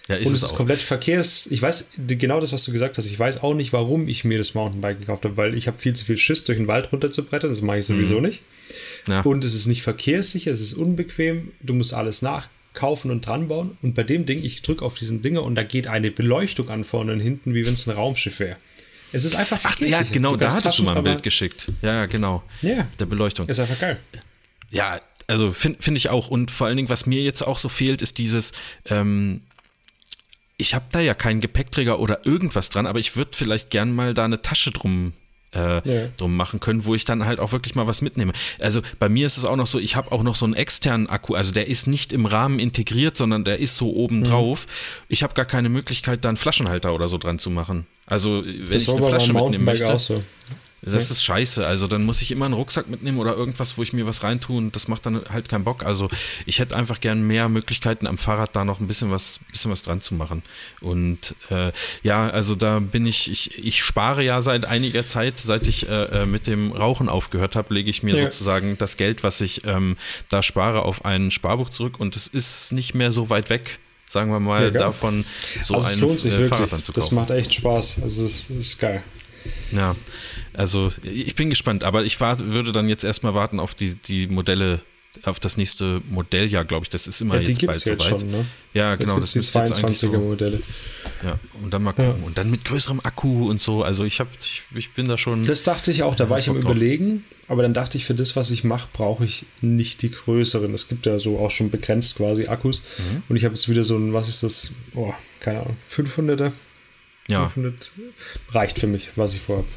Ja, 0.08 0.16
ist 0.16 0.28
Und 0.28 0.34
es 0.36 0.42
ist 0.42 0.50
auch. 0.52 0.56
komplett 0.56 0.80
verkehrs. 0.80 1.46
Ich 1.50 1.60
weiß 1.60 1.88
genau 2.06 2.40
das, 2.40 2.50
was 2.54 2.64
du 2.64 2.72
gesagt 2.72 2.96
hast. 2.96 3.04
Ich 3.04 3.18
weiß 3.18 3.42
auch 3.42 3.52
nicht, 3.52 3.74
warum 3.74 4.08
ich 4.08 4.24
mir 4.24 4.38
das 4.38 4.54
Mountainbike 4.54 5.00
gekauft 5.00 5.24
habe, 5.26 5.36
weil 5.36 5.54
ich 5.54 5.66
habe 5.66 5.78
viel 5.78 5.92
zu 5.92 6.06
viel 6.06 6.16
Schiss, 6.16 6.44
durch 6.44 6.56
den 6.56 6.66
Wald 6.66 6.90
runterzubrettern. 6.90 7.50
Das 7.50 7.60
mache 7.60 7.80
ich 7.80 7.84
sowieso 7.86 8.20
nicht. 8.20 8.40
Mhm. 9.06 9.12
Ja. 9.12 9.20
Und 9.20 9.44
es 9.44 9.52
ist 9.54 9.66
nicht 9.66 9.82
verkehrssicher, 9.82 10.50
es 10.50 10.62
ist 10.62 10.72
unbequem. 10.72 11.52
Du 11.60 11.74
musst 11.74 11.92
alles 11.92 12.22
nachkaufen 12.22 13.10
und 13.10 13.26
dran 13.26 13.48
bauen. 13.48 13.76
Und 13.82 13.94
bei 13.94 14.02
dem 14.02 14.24
Ding, 14.24 14.42
ich 14.42 14.62
drücke 14.62 14.82
auf 14.82 14.94
diesen 14.94 15.20
Dinger 15.20 15.42
und 15.42 15.56
da 15.56 15.62
geht 15.62 15.88
eine 15.88 16.10
Beleuchtung 16.10 16.70
an 16.70 16.84
vorne 16.84 17.12
und 17.12 17.20
hinten, 17.20 17.52
wie 17.52 17.66
wenn 17.66 17.74
es 17.74 17.86
ein 17.86 17.94
Raumschiff 17.94 18.40
wäre. 18.40 18.56
Es 19.12 19.24
ist 19.24 19.34
einfach 19.34 19.60
Ach 19.62 19.78
ja, 19.80 20.02
genau, 20.02 20.36
da 20.36 20.52
hattest 20.52 20.78
du 20.78 20.82
mal 20.82 20.96
ein 20.96 21.02
Bild 21.02 21.22
geschickt. 21.22 21.70
Ja, 21.82 21.94
ja, 21.94 22.06
genau. 22.06 22.42
Ja. 22.62 22.86
Der 22.98 23.06
Beleuchtung. 23.06 23.48
Ist 23.48 23.58
einfach 23.58 23.78
geil. 23.78 23.98
Ja, 24.70 24.98
also 25.26 25.52
finde 25.52 25.82
find 25.82 25.96
ich 25.96 26.10
auch. 26.10 26.28
Und 26.28 26.50
vor 26.50 26.66
allen 26.66 26.76
Dingen, 26.76 26.88
was 26.88 27.06
mir 27.06 27.22
jetzt 27.22 27.42
auch 27.42 27.58
so 27.58 27.68
fehlt, 27.68 28.02
ist 28.02 28.18
dieses, 28.18 28.52
ähm, 28.86 29.42
ich 30.56 30.74
habe 30.74 30.86
da 30.90 31.00
ja 31.00 31.14
keinen 31.14 31.40
Gepäckträger 31.40 32.00
oder 32.00 32.26
irgendwas 32.26 32.68
dran, 32.68 32.86
aber 32.86 32.98
ich 32.98 33.16
würde 33.16 33.30
vielleicht 33.34 33.70
gern 33.70 33.94
mal 33.94 34.14
da 34.14 34.24
eine 34.24 34.42
Tasche 34.42 34.72
drum 34.72 35.12
äh, 35.54 36.02
ja. 36.02 36.08
drum 36.16 36.36
machen 36.36 36.60
können, 36.60 36.84
wo 36.84 36.94
ich 36.94 37.04
dann 37.04 37.24
halt 37.24 37.40
auch 37.40 37.52
wirklich 37.52 37.74
mal 37.74 37.86
was 37.86 38.02
mitnehme. 38.02 38.32
Also 38.58 38.82
bei 38.98 39.08
mir 39.08 39.26
ist 39.26 39.38
es 39.38 39.44
auch 39.44 39.56
noch 39.56 39.66
so, 39.66 39.78
ich 39.78 39.96
habe 39.96 40.12
auch 40.12 40.22
noch 40.22 40.34
so 40.34 40.44
einen 40.44 40.54
externen 40.54 41.08
Akku, 41.08 41.34
also 41.34 41.52
der 41.52 41.68
ist 41.68 41.86
nicht 41.86 42.12
im 42.12 42.26
Rahmen 42.26 42.58
integriert, 42.58 43.16
sondern 43.16 43.44
der 43.44 43.58
ist 43.58 43.76
so 43.76 43.92
oben 43.94 44.20
mhm. 44.20 44.24
drauf. 44.24 44.66
Mhm. 44.66 45.04
Ich 45.08 45.22
habe 45.22 45.34
gar 45.34 45.46
keine 45.46 45.68
Möglichkeit, 45.68 46.24
da 46.24 46.28
einen 46.28 46.36
Flaschenhalter 46.36 46.94
oder 46.94 47.08
so 47.08 47.18
dran 47.18 47.38
zu 47.38 47.50
machen. 47.50 47.86
Also 48.08 48.44
wenn 48.44 48.68
das 48.70 48.82
ich 48.82 48.88
eine 48.88 49.06
Flasche 49.06 49.32
mitnehmen 49.32 49.64
möchte. 49.64 49.98
So. 49.98 50.20
Das 50.80 51.10
ist 51.10 51.24
scheiße. 51.24 51.66
Also 51.66 51.86
dann 51.88 52.04
muss 52.04 52.22
ich 52.22 52.30
immer 52.30 52.44
einen 52.44 52.54
Rucksack 52.54 52.88
mitnehmen 52.88 53.18
oder 53.18 53.36
irgendwas, 53.36 53.76
wo 53.76 53.82
ich 53.82 53.92
mir 53.92 54.06
was 54.06 54.22
reintue 54.22 54.70
das 54.70 54.88
macht 54.88 55.06
dann 55.06 55.22
halt 55.30 55.48
keinen 55.48 55.64
Bock. 55.64 55.84
Also 55.84 56.08
ich 56.46 56.60
hätte 56.60 56.76
einfach 56.76 57.00
gern 57.00 57.22
mehr 57.26 57.48
Möglichkeiten 57.48 58.06
am 58.06 58.16
Fahrrad 58.16 58.54
da 58.54 58.64
noch 58.64 58.80
ein 58.80 58.86
bisschen 58.86 59.10
was, 59.10 59.40
bisschen 59.50 59.70
was 59.70 59.82
dran 59.82 60.00
zu 60.00 60.14
machen. 60.14 60.42
Und 60.80 61.34
äh, 61.50 61.72
ja, 62.02 62.30
also 62.30 62.54
da 62.54 62.78
bin 62.78 63.06
ich, 63.06 63.30
ich, 63.30 63.64
ich 63.64 63.82
spare 63.82 64.22
ja 64.22 64.40
seit 64.40 64.64
einiger 64.64 65.04
Zeit, 65.04 65.40
seit 65.40 65.66
ich 65.66 65.88
äh, 65.88 66.22
äh 66.22 66.26
mit 66.26 66.46
dem 66.46 66.72
Rauchen 66.72 67.08
aufgehört 67.08 67.56
habe, 67.56 67.74
lege 67.74 67.90
ich 67.90 68.02
mir 68.02 68.16
ja. 68.16 68.24
sozusagen 68.24 68.78
das 68.78 68.96
Geld, 68.96 69.22
was 69.22 69.40
ich 69.40 69.64
ähm, 69.64 69.96
da 70.28 70.42
spare, 70.42 70.82
auf 70.82 71.04
ein 71.04 71.30
Sparbuch 71.30 71.70
zurück 71.70 71.98
und 71.98 72.14
es 72.14 72.28
ist 72.28 72.72
nicht 72.72 72.94
mehr 72.94 73.12
so 73.12 73.30
weit 73.30 73.50
weg 73.50 73.78
sagen 74.08 74.30
wir 74.30 74.40
mal, 74.40 74.64
ja, 74.64 74.70
davon 74.70 75.24
so 75.62 75.74
also 75.74 76.08
ein 76.08 76.32
äh, 76.32 76.48
Fahrrad 76.48 76.84
zu 76.84 76.92
kaufen. 76.92 76.94
Das 76.94 77.10
macht 77.12 77.30
echt 77.30 77.54
Spaß. 77.54 77.98
Also 78.02 78.24
es 78.24 78.50
ist 78.50 78.78
geil. 78.78 79.02
Ja, 79.72 79.96
also 80.54 80.90
ich 81.02 81.34
bin 81.34 81.50
gespannt, 81.50 81.84
aber 81.84 82.04
ich 82.04 82.20
war, 82.20 82.38
würde 82.38 82.72
dann 82.72 82.88
jetzt 82.88 83.04
erstmal 83.04 83.34
warten 83.34 83.60
auf 83.60 83.74
die, 83.74 83.94
die 83.94 84.26
Modelle, 84.26 84.80
auf 85.24 85.40
das 85.40 85.56
nächste 85.56 86.00
Modelljahr, 86.10 86.64
glaube 86.64 86.84
ich. 86.84 86.90
Das 86.90 87.06
ist 87.06 87.20
immer 87.20 87.40
ja, 87.40 87.48
jetzt 87.48 87.66
bald 87.66 87.78
soweit. 87.78 88.02
Schon, 88.02 88.30
ne? 88.30 88.46
Ja, 88.74 88.96
genau, 88.96 89.18
das 89.20 89.32
gibt 89.32 89.44
22er 89.46 89.94
so, 89.94 90.12
Modelle. 90.12 90.60
Ja, 91.24 91.38
und 91.62 91.72
dann 91.72 91.82
mal 91.82 91.92
gucken. 91.92 92.20
Ja. 92.20 92.26
Und 92.26 92.38
dann 92.38 92.50
mit 92.50 92.64
größerem 92.64 93.00
Akku 93.02 93.48
und 93.50 93.60
so. 93.60 93.82
Also 93.82 94.04
ich 94.04 94.20
habe, 94.20 94.30
ich, 94.40 94.62
ich, 94.74 94.92
bin 94.92 95.08
da 95.08 95.18
schon. 95.18 95.44
Das 95.44 95.62
dachte 95.62 95.90
ich 95.90 96.02
auch, 96.02 96.14
da 96.14 96.30
war 96.30 96.38
ich 96.38 96.48
am 96.48 96.56
Überlegen, 96.56 97.24
aber 97.48 97.62
dann 97.62 97.74
dachte 97.74 97.98
ich, 97.98 98.04
für 98.04 98.14
das, 98.14 98.36
was 98.36 98.50
ich 98.50 98.64
mache, 98.64 98.88
brauche 98.92 99.24
ich 99.24 99.46
nicht 99.60 100.02
die 100.02 100.10
größeren. 100.10 100.72
Es 100.74 100.88
gibt 100.88 101.06
ja 101.06 101.18
so 101.18 101.38
auch 101.38 101.50
schon 101.50 101.70
begrenzt 101.70 102.16
quasi 102.16 102.46
Akkus. 102.46 102.82
Mhm. 102.98 103.22
Und 103.28 103.36
ich 103.36 103.44
habe 103.44 103.54
jetzt 103.54 103.68
wieder 103.68 103.84
so 103.84 103.96
ein, 103.96 104.12
was 104.12 104.28
ist 104.28 104.42
das? 104.42 104.72
Oh, 104.94 105.12
keine 105.40 105.60
Ahnung, 105.60 105.76
500er 105.90 106.52
ja. 107.28 107.48
500 107.48 107.92
reicht 108.50 108.78
für 108.78 108.86
mich, 108.86 109.10
was 109.16 109.34
ich 109.34 109.40
vorhabe. 109.40 109.68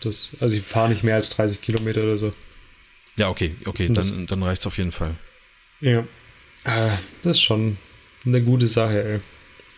Das, 0.00 0.32
also 0.40 0.56
ich 0.56 0.62
fahre 0.62 0.88
nicht 0.88 1.04
mehr 1.04 1.16
als 1.16 1.30
30 1.30 1.60
Kilometer 1.60 2.02
oder 2.02 2.18
so. 2.18 2.32
Ja, 3.16 3.28
okay, 3.28 3.54
okay, 3.66 3.88
dann, 3.88 4.26
dann 4.26 4.42
reicht 4.42 4.62
es 4.62 4.66
auf 4.66 4.78
jeden 4.78 4.92
Fall. 4.92 5.14
Ja. 5.80 6.00
Äh, 6.64 6.90
das 7.22 7.36
ist 7.36 7.42
schon 7.42 7.76
eine 8.24 8.42
gute 8.42 8.68
Sache, 8.68 9.04
ey. 9.04 9.20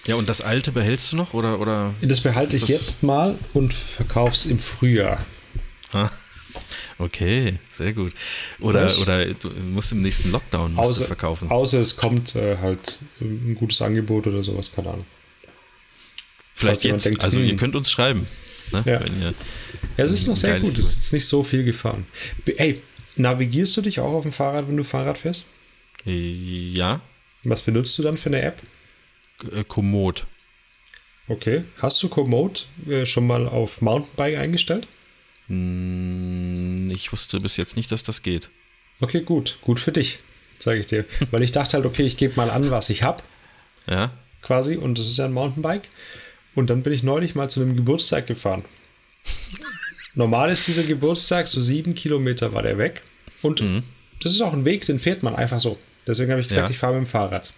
Ja, 0.06 0.16
und 0.16 0.28
das 0.28 0.42
alte 0.42 0.70
behältst 0.70 1.12
du 1.12 1.16
noch 1.16 1.32
oder? 1.32 1.58
oder 1.60 1.94
das 2.02 2.20
behalte 2.20 2.56
ich 2.56 2.60
das 2.60 2.68
jetzt 2.68 3.02
mal 3.02 3.38
und 3.54 3.72
verkaufe 3.72 4.34
es 4.34 4.44
im 4.46 4.58
Frühjahr. 4.58 5.24
Ah, 5.92 6.10
okay, 6.98 7.58
sehr 7.70 7.94
gut. 7.94 8.12
Oder, 8.60 8.98
oder 8.98 9.26
du 9.26 9.48
musst 9.48 9.92
im 9.92 10.02
nächsten 10.02 10.30
Lockdown 10.30 10.76
außer, 10.76 11.06
verkaufen. 11.06 11.50
Außer 11.50 11.80
es 11.80 11.96
kommt 11.96 12.36
äh, 12.36 12.58
halt 12.58 12.98
ein 13.20 13.54
gutes 13.58 13.80
Angebot 13.80 14.26
oder 14.26 14.44
sowas, 14.44 14.70
keine 14.72 14.90
Ahnung. 14.90 15.06
Vielleicht 16.54 16.84
jetzt. 16.84 17.06
Denkt, 17.06 17.24
also 17.24 17.40
hm. 17.40 17.46
ihr 17.46 17.56
könnt 17.56 17.74
uns 17.74 17.90
schreiben. 17.90 18.26
Ne? 18.72 18.82
Ja. 18.86 19.00
ja, 19.96 20.04
es 20.04 20.12
ist 20.12 20.26
noch 20.26 20.36
sehr 20.36 20.60
gut. 20.60 20.76
Es 20.76 20.84
ist 20.84 20.96
jetzt 20.96 21.12
nicht 21.12 21.26
so 21.26 21.42
viel 21.42 21.64
gefahren. 21.64 22.06
Ey, 22.56 22.82
navigierst 23.16 23.76
du 23.76 23.82
dich 23.82 24.00
auch 24.00 24.12
auf 24.12 24.22
dem 24.22 24.32
Fahrrad, 24.32 24.68
wenn 24.68 24.76
du 24.76 24.84
Fahrrad 24.84 25.18
fährst? 25.18 25.44
Ja. 26.04 27.00
Was 27.44 27.62
benutzt 27.62 27.98
du 27.98 28.02
dann 28.02 28.16
für 28.16 28.30
eine 28.30 28.42
App? 28.42 28.60
Äh, 29.52 29.64
Komoot. 29.64 30.26
Okay. 31.28 31.62
Hast 31.78 32.02
du 32.02 32.08
Komoot 32.08 32.66
äh, 32.88 33.06
schon 33.06 33.26
mal 33.26 33.48
auf 33.48 33.80
Mountainbike 33.80 34.36
eingestellt? 34.36 34.86
Hm, 35.48 36.90
ich 36.90 37.12
wusste 37.12 37.38
bis 37.38 37.56
jetzt 37.56 37.76
nicht, 37.76 37.90
dass 37.92 38.02
das 38.02 38.22
geht. 38.22 38.50
Okay, 39.00 39.22
gut. 39.22 39.58
Gut 39.62 39.80
für 39.80 39.92
dich, 39.92 40.18
sage 40.58 40.80
ich 40.80 40.86
dir. 40.86 41.04
Weil 41.30 41.42
ich 41.42 41.52
dachte 41.52 41.74
halt, 41.74 41.86
okay, 41.86 42.02
ich 42.02 42.16
gebe 42.16 42.36
mal 42.36 42.50
an, 42.50 42.70
was 42.70 42.90
ich 42.90 43.02
habe. 43.02 43.22
Ja. 43.86 44.12
Quasi. 44.42 44.76
Und 44.76 44.98
das 44.98 45.06
ist 45.06 45.16
ja 45.16 45.24
ein 45.24 45.32
Mountainbike. 45.32 45.88
Und 46.54 46.70
dann 46.70 46.82
bin 46.82 46.92
ich 46.92 47.02
neulich 47.02 47.34
mal 47.34 47.48
zu 47.50 47.60
einem 47.60 47.76
Geburtstag 47.76 48.26
gefahren. 48.26 48.62
Normal 50.14 50.50
ist 50.50 50.66
dieser 50.66 50.84
Geburtstag, 50.84 51.46
so 51.46 51.60
sieben 51.60 51.94
Kilometer 51.94 52.52
war 52.52 52.62
der 52.62 52.78
weg. 52.78 53.02
Und 53.42 53.60
mhm. 53.60 53.82
das 54.22 54.32
ist 54.32 54.40
auch 54.40 54.52
ein 54.52 54.64
Weg, 54.64 54.86
den 54.86 54.98
fährt 54.98 55.22
man 55.22 55.34
einfach 55.34 55.60
so. 55.60 55.76
Deswegen 56.06 56.30
habe 56.30 56.40
ich 56.40 56.48
gesagt, 56.48 56.68
ja. 56.68 56.70
ich 56.70 56.78
fahre 56.78 56.94
mit 56.94 57.04
dem 57.04 57.10
Fahrrad. 57.10 57.50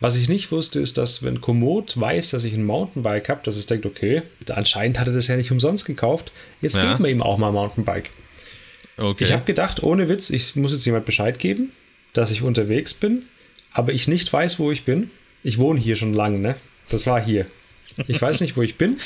Was 0.00 0.16
ich 0.16 0.28
nicht 0.28 0.50
wusste, 0.50 0.80
ist, 0.80 0.98
dass 0.98 1.22
wenn 1.22 1.40
Komoot 1.40 1.98
weiß, 1.98 2.30
dass 2.30 2.44
ich 2.44 2.54
ein 2.54 2.64
Mountainbike 2.64 3.28
habe, 3.28 3.40
dass 3.44 3.56
es 3.56 3.66
denkt, 3.66 3.86
okay, 3.86 4.22
anscheinend 4.48 4.98
hat 4.98 5.06
er 5.06 5.14
das 5.14 5.28
ja 5.28 5.36
nicht 5.36 5.50
umsonst 5.50 5.84
gekauft, 5.84 6.32
jetzt 6.60 6.76
ja. 6.76 6.90
geben 6.92 7.04
wir 7.04 7.10
ihm 7.10 7.22
auch 7.22 7.38
mal 7.38 7.52
Mountainbike. 7.52 8.10
Okay. 8.96 9.24
Ich 9.24 9.32
habe 9.32 9.44
gedacht, 9.44 9.82
ohne 9.82 10.08
Witz, 10.08 10.30
ich 10.30 10.56
muss 10.56 10.72
jetzt 10.72 10.84
jemand 10.84 11.04
Bescheid 11.04 11.38
geben, 11.38 11.72
dass 12.12 12.30
ich 12.30 12.42
unterwegs 12.42 12.94
bin, 12.94 13.24
aber 13.72 13.92
ich 13.92 14.08
nicht 14.08 14.32
weiß, 14.32 14.58
wo 14.58 14.70
ich 14.70 14.84
bin. 14.84 15.10
Ich 15.42 15.58
wohne 15.58 15.80
hier 15.80 15.96
schon 15.96 16.14
lange, 16.14 16.38
ne? 16.38 16.54
Das 16.88 17.06
war 17.06 17.22
hier. 17.22 17.46
Ich 18.06 18.20
weiß 18.20 18.40
nicht, 18.40 18.56
wo 18.56 18.62
ich 18.62 18.76
bin. 18.76 18.98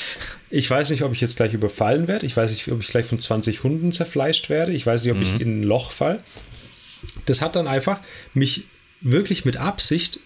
Ich 0.49 0.69
weiß 0.69 0.89
nicht, 0.89 1.03
ob 1.03 1.11
ich 1.11 1.21
jetzt 1.21 1.37
gleich 1.37 1.53
überfallen 1.53 2.07
werde. 2.07 2.25
Ich 2.25 2.35
weiß 2.35 2.51
nicht, 2.51 2.71
ob 2.71 2.81
ich 2.81 2.87
gleich 2.87 3.05
von 3.05 3.19
20 3.19 3.63
Hunden 3.63 3.91
zerfleischt 3.91 4.49
werde. 4.49 4.71
Ich 4.71 4.85
weiß 4.85 5.03
nicht, 5.03 5.11
ob 5.11 5.17
mhm. 5.17 5.23
ich 5.23 5.41
in 5.41 5.61
ein 5.61 5.63
Loch 5.63 5.91
fall. 5.91 6.17
Das 7.25 7.41
hat 7.41 7.55
dann 7.55 7.67
einfach 7.67 8.01
mich 8.33 8.65
wirklich 9.01 9.45
mit 9.45 9.57
Absicht 9.57 10.19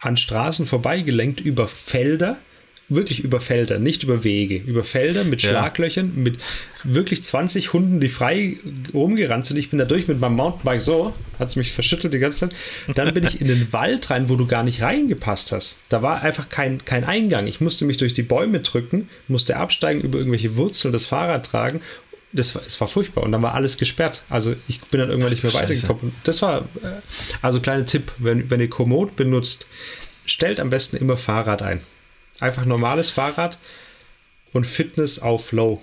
an 0.00 0.16
Straßen 0.16 0.66
vorbeigelenkt 0.66 1.40
über 1.40 1.66
Felder, 1.66 2.38
wirklich 2.88 3.20
über 3.20 3.40
Felder, 3.40 3.78
nicht 3.78 4.02
über 4.02 4.24
Wege, 4.24 4.56
über 4.56 4.82
Felder 4.82 5.24
mit 5.24 5.42
Schlaglöchern, 5.42 6.06
ja. 6.06 6.22
mit 6.22 6.38
wirklich 6.84 7.22
20 7.22 7.72
Hunden, 7.72 8.00
die 8.00 8.08
frei 8.08 8.56
rumgerannt 8.94 9.44
sind. 9.44 9.58
Ich 9.58 9.70
bin 9.70 9.78
da 9.78 9.84
durch 9.84 10.08
mit 10.08 10.20
meinem 10.20 10.36
Mountainbike 10.36 10.80
so, 10.80 11.12
hat 11.38 11.48
es 11.48 11.56
mich 11.56 11.72
verschüttelt 11.72 12.14
die 12.14 12.18
ganze 12.18 12.48
Zeit. 12.48 12.56
Dann 12.94 13.12
bin 13.12 13.24
ich 13.24 13.40
in 13.40 13.48
den 13.48 13.72
Wald 13.72 14.10
rein, 14.10 14.28
wo 14.28 14.36
du 14.36 14.46
gar 14.46 14.62
nicht 14.62 14.80
reingepasst 14.80 15.52
hast. 15.52 15.78
Da 15.88 16.02
war 16.02 16.22
einfach 16.22 16.48
kein, 16.48 16.84
kein 16.84 17.04
Eingang. 17.04 17.46
Ich 17.46 17.60
musste 17.60 17.84
mich 17.84 17.98
durch 17.98 18.14
die 18.14 18.22
Bäume 18.22 18.60
drücken, 18.60 19.08
musste 19.28 19.56
absteigen, 19.56 20.00
über 20.00 20.18
irgendwelche 20.18 20.56
Wurzeln 20.56 20.92
das 20.92 21.04
Fahrrad 21.04 21.44
tragen 21.44 21.80
das 22.32 22.54
war, 22.54 22.62
es 22.66 22.80
war 22.80 22.88
furchtbar 22.88 23.22
und 23.22 23.32
dann 23.32 23.42
war 23.42 23.54
alles 23.54 23.78
gesperrt. 23.78 24.22
Also 24.28 24.54
ich 24.68 24.80
bin 24.82 25.00
dann 25.00 25.08
irgendwann 25.08 25.30
Ach, 25.30 25.34
nicht 25.34 25.44
mehr 25.44 25.54
weitergekommen. 25.54 26.14
Das 26.24 26.42
war, 26.42 26.60
äh, 26.82 26.88
also 27.40 27.60
kleiner 27.60 27.86
Tipp, 27.86 28.12
wenn, 28.18 28.50
wenn 28.50 28.60
ihr 28.60 28.68
Komoot 28.68 29.16
benutzt, 29.16 29.66
stellt 30.26 30.60
am 30.60 30.68
besten 30.70 30.96
immer 30.96 31.16
Fahrrad 31.16 31.62
ein. 31.62 31.80
Einfach 32.40 32.64
normales 32.64 33.10
Fahrrad 33.10 33.58
und 34.52 34.66
Fitness 34.66 35.18
auf 35.18 35.52
Low. 35.52 35.82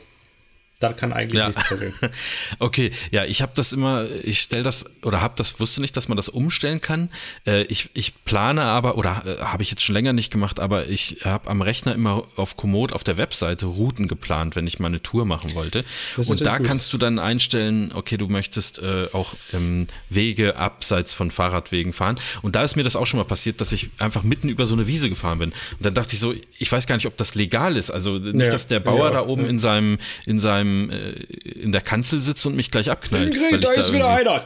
Da 0.79 0.91
kann 0.91 1.13
eigentlich 1.13 1.39
ja. 1.39 1.47
nichts 1.47 1.69
passieren. 1.69 1.93
okay, 2.59 2.89
ja, 3.09 3.23
ich 3.23 3.41
habe 3.41 3.53
das 3.55 3.71
immer, 3.71 4.05
ich 4.23 4.41
stelle 4.41 4.63
das 4.63 4.85
oder 5.03 5.21
habe 5.21 5.33
das, 5.37 5.57
wusste 5.61 5.79
nicht, 5.79 5.95
dass 5.95 6.09
man 6.09 6.17
das 6.17 6.27
umstellen 6.27 6.81
kann. 6.81 7.09
Äh, 7.47 7.63
ich, 7.63 7.89
ich 7.93 8.25
plane 8.25 8.63
aber, 8.63 8.97
oder 8.97 9.23
äh, 9.25 9.41
habe 9.41 9.63
ich 9.63 9.71
jetzt 9.71 9.83
schon 9.83 9.93
länger 9.93 10.11
nicht 10.11 10.31
gemacht, 10.31 10.59
aber 10.59 10.87
ich 10.87 11.21
habe 11.23 11.49
am 11.49 11.61
Rechner 11.61 11.95
immer 11.95 12.25
auf 12.35 12.57
Komoot 12.57 12.91
auf 12.91 13.05
der 13.05 13.15
Webseite 13.15 13.67
Routen 13.67 14.09
geplant, 14.09 14.57
wenn 14.57 14.67
ich 14.67 14.79
mal 14.79 14.87
eine 14.87 15.01
Tour 15.01 15.25
machen 15.25 15.55
wollte. 15.55 15.85
Und 16.17 16.45
da 16.45 16.57
gut. 16.57 16.67
kannst 16.67 16.91
du 16.91 16.97
dann 16.97 17.19
einstellen, 17.19 17.93
okay, 17.93 18.17
du 18.17 18.27
möchtest 18.27 18.79
äh, 18.79 19.07
auch 19.13 19.33
ähm, 19.53 19.87
Wege 20.09 20.57
abseits 20.57 21.13
von 21.13 21.31
Fahrradwegen 21.31 21.93
fahren. 21.93 22.19
Und 22.41 22.57
da 22.57 22.63
ist 22.63 22.75
mir 22.75 22.83
das 22.83 22.97
auch 22.97 23.05
schon 23.05 23.19
mal 23.19 23.23
passiert, 23.23 23.61
dass 23.61 23.71
ich 23.71 23.91
einfach 23.99 24.23
mitten 24.23 24.49
über 24.49 24.65
so 24.65 24.75
eine 24.75 24.87
Wiese 24.87 25.09
gefahren 25.09 25.39
bin. 25.39 25.49
Und 25.51 25.85
dann 25.85 25.93
dachte 25.93 26.15
ich 26.15 26.19
so, 26.19 26.33
ich 26.57 26.69
weiß 26.69 26.85
gar 26.85 26.95
nicht, 26.95 27.07
ob 27.07 27.15
das 27.15 27.33
legal 27.33 27.77
ist. 27.77 27.91
Also 27.91 28.17
nicht, 28.17 28.45
ja, 28.45 28.51
dass 28.51 28.67
der 28.67 28.81
Bauer 28.81 29.05
ja, 29.05 29.11
da 29.11 29.25
oben 29.25 29.43
ja. 29.43 29.49
in 29.49 29.59
seinem, 29.59 29.99
in 30.25 30.39
seinem 30.41 30.64
seinem, 30.65 30.89
äh, 30.89 31.11
in 31.49 31.71
der 31.71 31.81
Kanzel 31.81 32.21
sitze 32.21 32.47
und 32.47 32.55
mich 32.55 32.71
gleich 32.71 32.89
abknallt. 32.89 33.33
Ingrid, 33.33 33.63
da 33.63 33.71
ist 33.71 33.93
wieder 33.93 34.09
einer. 34.09 34.43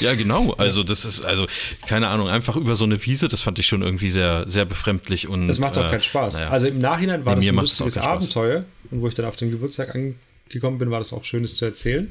Ja, 0.00 0.14
genau. 0.14 0.52
Also 0.54 0.82
das 0.82 1.04
ist, 1.04 1.24
also, 1.24 1.46
keine 1.86 2.08
Ahnung, 2.08 2.28
einfach 2.28 2.56
über 2.56 2.74
so 2.74 2.84
eine 2.84 3.04
Wiese, 3.04 3.28
das 3.28 3.42
fand 3.42 3.58
ich 3.58 3.66
schon 3.66 3.82
irgendwie 3.82 4.08
sehr, 4.08 4.44
sehr 4.48 4.64
befremdlich 4.64 5.28
und. 5.28 5.46
Das 5.48 5.58
macht 5.58 5.76
doch 5.76 5.86
äh, 5.86 5.90
keinen 5.90 6.02
Spaß. 6.02 6.34
Naja. 6.34 6.48
Also 6.48 6.68
im 6.68 6.78
Nachhinein 6.78 7.24
war 7.24 7.34
nee, 7.34 7.46
das 7.46 7.50
ein 7.50 7.56
lustiges 7.56 7.98
Abenteuer. 7.98 8.64
Und 8.90 9.02
wo 9.02 9.08
ich 9.08 9.14
dann 9.14 9.26
auf 9.26 9.36
den 9.36 9.50
Geburtstag 9.50 9.94
angekommen 9.94 10.78
bin, 10.78 10.90
war 10.90 10.98
das 10.98 11.12
auch 11.12 11.24
Schönes 11.24 11.56
zu 11.56 11.64
erzählen. 11.64 12.08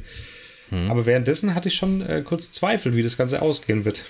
Hm. 0.69 0.91
Aber 0.91 1.05
währenddessen 1.05 1.55
hatte 1.55 1.69
ich 1.69 1.75
schon 1.75 2.01
äh, 2.01 2.21
kurz 2.23 2.51
Zweifel, 2.51 2.95
wie 2.95 3.01
das 3.01 3.17
Ganze 3.17 3.41
ausgehen 3.41 3.85
wird. 3.85 4.05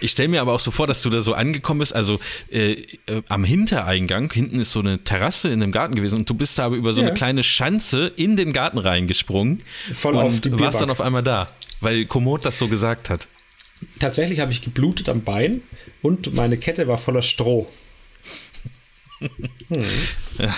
Ich 0.00 0.12
stelle 0.12 0.28
mir 0.28 0.40
aber 0.40 0.52
auch 0.52 0.60
so 0.60 0.70
vor, 0.70 0.86
dass 0.86 1.02
du 1.02 1.10
da 1.10 1.20
so 1.20 1.34
angekommen 1.34 1.80
bist, 1.80 1.94
also 1.94 2.20
äh, 2.50 2.72
äh, 3.06 3.22
am 3.28 3.44
Hintereingang, 3.44 4.32
hinten 4.32 4.60
ist 4.60 4.72
so 4.72 4.80
eine 4.80 5.02
Terrasse 5.02 5.48
in 5.48 5.60
dem 5.60 5.72
Garten 5.72 5.94
gewesen 5.94 6.18
und 6.20 6.30
du 6.30 6.34
bist 6.34 6.58
da 6.58 6.66
aber 6.66 6.76
über 6.76 6.92
so 6.92 7.02
ja. 7.02 7.08
eine 7.08 7.16
kleine 7.16 7.42
Schanze 7.42 8.12
in 8.16 8.36
den 8.36 8.52
Garten 8.52 8.78
reingesprungen 8.78 9.62
Voll 9.94 10.14
und 10.14 10.22
auf 10.22 10.40
die 10.40 10.58
warst 10.58 10.80
dann 10.80 10.90
auf 10.90 11.00
einmal 11.00 11.22
da, 11.22 11.50
weil 11.80 12.04
Komoot 12.06 12.44
das 12.44 12.58
so 12.58 12.68
gesagt 12.68 13.10
hat. 13.10 13.26
Tatsächlich 13.98 14.40
habe 14.40 14.52
ich 14.52 14.62
geblutet 14.62 15.08
am 15.08 15.22
Bein 15.22 15.62
und 16.02 16.34
meine 16.34 16.56
Kette 16.56 16.86
war 16.88 16.98
voller 16.98 17.22
Stroh. 17.22 17.66
Hm. 19.68 19.82
Ja. 20.38 20.54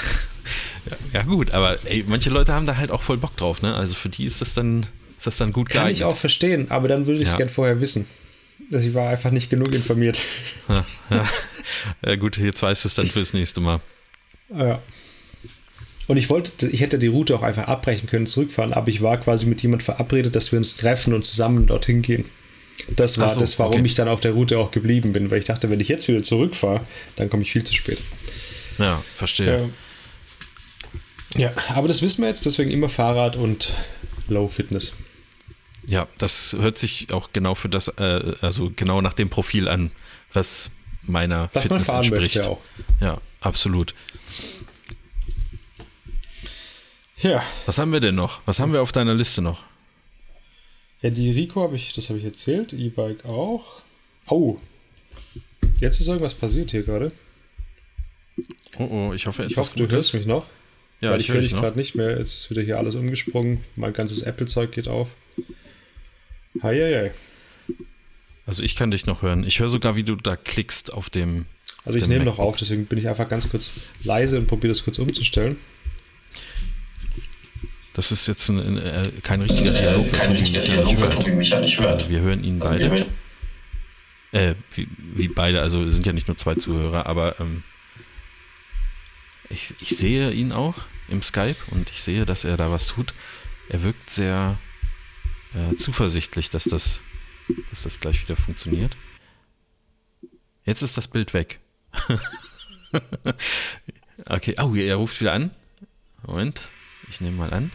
ja. 1.13 1.23
gut, 1.23 1.53
aber 1.53 1.79
ey, 1.85 2.05
manche 2.09 2.29
Leute 2.29 2.53
haben 2.53 2.67
da 2.67 2.77
halt 2.77 2.91
auch 2.91 3.03
voll 3.03 3.17
Bock 3.17 3.37
drauf, 3.37 3.63
ne? 3.63 3.73
Also 3.73 3.95
für 3.95 4.09
die 4.09 4.25
ist 4.25 4.41
das 4.41 4.53
dann, 4.53 4.83
ist 5.17 5.29
das 5.29 5.37
dann 5.37 5.53
gut 5.53 5.69
Kann 5.69 5.83
geeignet. 5.83 5.99
ich 5.99 6.05
auch 6.05 6.17
verstehen, 6.17 6.69
aber 6.69 6.89
dann 6.89 7.07
würde 7.07 7.21
ich 7.21 7.27
es 7.27 7.33
ja. 7.33 7.39
gern 7.39 7.49
vorher 7.49 7.81
wissen. 7.81 8.07
Dass 8.71 8.83
ich 8.83 8.95
war 8.95 9.11
einfach 9.11 9.31
nicht 9.31 9.51
genug 9.51 9.75
informiert. 9.75 10.19
Ja, 10.69 10.85
ja. 11.09 11.29
ja 12.05 12.17
gut, 12.17 12.37
jetzt 12.37 12.63
weißt 12.63 12.85
du 12.85 12.89
es 12.89 12.95
dann 12.95 13.09
fürs 13.09 13.33
nächste 13.33 13.61
Mal. 13.61 13.81
Ja. 14.55 14.83
Und 16.09 16.19
ich 16.19 16.29
wollte, 16.29 16.67
ich 16.69 16.83
hätte 16.83 16.99
die 16.99 17.07
Route 17.07 17.35
auch 17.35 17.43
einfach 17.43 17.69
abbrechen 17.69 18.07
können, 18.07 18.27
zurückfahren, 18.27 18.75
aber 18.75 18.89
ich 18.89 19.01
war 19.01 19.17
quasi 19.19 19.47
mit 19.47 19.63
jemand 19.63 19.83
verabredet, 19.83 20.37
dass 20.37 20.53
wir 20.53 20.59
uns 20.59 20.77
treffen 20.77 21.15
und 21.15 21.25
zusammen 21.25 21.67
dorthin 21.67 22.03
gehen. 22.03 22.27
Das 22.97 23.19
war 23.19 23.29
so, 23.29 23.41
das, 23.41 23.59
warum 23.59 23.75
okay. 23.75 23.87
ich 23.87 23.95
dann 23.95 24.09
auf 24.09 24.21
der 24.21 24.33
Route 24.33 24.59
auch 24.59 24.71
geblieben 24.71 25.13
bin, 25.13 25.31
weil 25.31 25.39
ich 25.39 25.45
dachte, 25.45 25.71
wenn 25.71 25.81
ich 25.81 25.89
jetzt 25.89 26.07
wieder 26.09 26.23
zurückfahre, 26.23 26.83
dann 27.17 27.29
komme 27.31 27.43
ich 27.43 27.51
viel 27.53 27.63
zu 27.63 27.75
spät. 27.75 27.99
Ja, 28.79 29.03
verstehe. 29.15 29.71
Ja, 31.37 31.53
aber 31.75 31.89
das 31.89 32.03
wissen 32.03 32.23
wir 32.23 32.29
jetzt, 32.29 32.47
deswegen 32.47 32.71
immer 32.71 32.89
Fahrrad 32.89 33.37
und 33.37 33.75
Low 34.29 34.49
Fitness. 34.49 34.93
Ja, 35.89 36.07
das 36.19 36.55
hört 36.59 36.77
sich 36.77 37.13
auch 37.13 37.31
genau 37.33 37.55
für 37.55 37.71
das, 37.71 37.89
äh, 37.89 38.35
also 38.43 38.71
genau 38.77 39.01
nach 39.01 39.15
dem 39.15 39.31
Profil 39.31 39.69
an, 39.69 39.91
was 40.35 40.71
meiner 41.03 41.49
Was 41.55 41.63
Fitness 41.63 41.89
entspricht. 41.89 42.49
Ja, 43.01 43.19
absolut. 43.41 43.95
Ja, 47.17 47.43
Was 47.67 47.79
haben 47.79 47.91
wir 47.93 48.01
denn 48.01 48.15
noch? 48.15 48.43
Was 48.45 48.61
haben 48.61 48.73
wir 48.73 48.83
auf 48.83 48.93
deiner 48.93 49.15
Liste 49.15 49.43
noch? 49.43 49.65
ja 51.01 51.11
die 51.11 51.31
Rico 51.31 51.63
habe 51.63 51.77
ich, 51.77 51.93
das 51.93 52.09
habe 52.09 52.19
ich 52.19 52.25
erzählt, 52.25 52.73
E-Bike 52.73 53.25
auch. 53.25 53.81
Oh, 54.29 54.57
jetzt 55.81 56.01
ist 56.01 56.09
irgendwas 56.09 56.35
passiert 56.35 56.71
hier 56.71 56.83
gerade. 56.83 57.13
Oh, 58.79 58.85
oh, 58.85 59.13
ich 59.15 59.27
hoffe, 59.27 59.45
Ich 59.45 59.57
hoffe, 59.57 59.77
du 59.77 59.89
hörst 59.89 60.15
mich 60.15 60.27
noch. 60.27 60.47
Ja, 61.01 61.13
weil 61.13 61.21
ich 61.21 61.29
höre 61.29 61.41
dich 61.41 61.53
gerade 61.53 61.79
nicht 61.79 61.95
mehr. 61.95 62.19
Jetzt 62.19 62.35
ist 62.35 62.51
wieder 62.51 62.63
hier 62.63 62.79
alles 62.79 62.95
umgesprungen. 62.95 63.61
Mein 63.77 63.93
ganzes 63.93 64.23
Apple-Zeug 64.23 64.73
geht 64.73 64.89
auf. 64.89 65.09
Heieiei. 66.63 67.13
Also 68.47 68.63
ich 68.63 68.77
kann 68.77 68.91
dich 68.91 69.07
noch 69.07 69.23
hören. 69.23 69.45
Ich 69.45 69.61
höre 69.61 69.69
sogar, 69.69 69.95
wie 69.97 70.03
du 70.05 70.17
da 70.17 70.37
klickst 70.37 70.93
auf 70.93 71.11
dem. 71.11 71.47
Also 71.85 71.99
ich 71.99 72.05
dem 72.05 72.11
nehme 72.11 72.25
noch 72.25 72.39
auf, 72.39 72.57
deswegen 72.57 72.87
bin 72.87 72.99
ich 72.99 73.09
einfach 73.09 73.29
ganz 73.29 73.49
kurz 73.49 73.75
leise 74.05 74.39
und 74.39 74.47
probiere 74.47 74.69
das 74.73 74.85
kurz 74.85 74.99
umzustellen. 74.99 75.57
Das 77.95 78.13
ist 78.13 78.27
jetzt 78.29 78.49
ein, 78.49 78.79
äh, 78.79 79.11
kein 79.23 79.43
richtiger 79.43 79.73
Dialog, 79.73 80.07
Äh, 80.07 80.11
kein 80.11 80.33
richtiger 80.33 80.61
mich 80.61 80.69
ja 80.69 80.75
Dialog, 80.77 80.93
nicht 80.93 81.01
weil. 81.03 81.11
Tobi 81.11 81.31
mich 81.33 81.51
ja 81.51 81.61
nicht 81.61 81.79
hört. 81.81 81.89
Also 81.91 82.09
wir 82.09 82.21
hören 82.21 82.45
ihn 82.45 82.61
Also 82.63 82.73
beide. 82.75 82.93
wir- 82.93 83.07
Äh, 84.31 84.55
wie, 84.75 84.87
wie 85.15 85.29
beide, 85.29 85.63
also 85.63 85.83
es 85.85 85.95
sind 85.95 86.07
ja 86.07 86.13
nicht 86.13 86.29
nur 86.29 86.37
zwei 86.37 86.55
Zuhörer, 86.55 87.07
aber 87.07 87.41
ähm, 87.41 87.63
ich, 89.51 89.75
ich 89.81 89.89
sehe 89.97 90.31
ihn 90.33 90.53
auch 90.53 90.75
im 91.09 91.23
Skype 91.23 91.57
und 91.71 91.91
ich 91.91 92.03
sehe, 92.03 92.27
dass 92.27 92.45
er 92.45 92.57
da 92.59 92.71
was 92.71 92.87
tut. 92.87 93.15
Er 93.71 93.83
wirkt 93.83 94.11
sehr 94.11 94.59
äh, 95.55 95.77
zuversichtlich, 95.77 96.51
dass 96.51 96.65
das, 96.65 97.03
dass 97.71 97.83
das 97.85 98.01
gleich 98.01 98.23
wieder 98.23 98.37
funktioniert. 98.37 98.97
Jetzt 100.65 100.83
ist 100.83 100.97
das 100.97 101.09
Bild 101.09 101.33
weg. 101.35 101.61
okay, 104.27 104.55
oh, 104.61 104.75
er 104.75 104.97
ruft 104.97 105.21
wieder 105.21 105.33
an. 105.33 105.51
Moment, 106.27 106.61
ich 107.09 107.21
nehme 107.21 107.37
mal 107.37 107.53
an. 107.53 107.71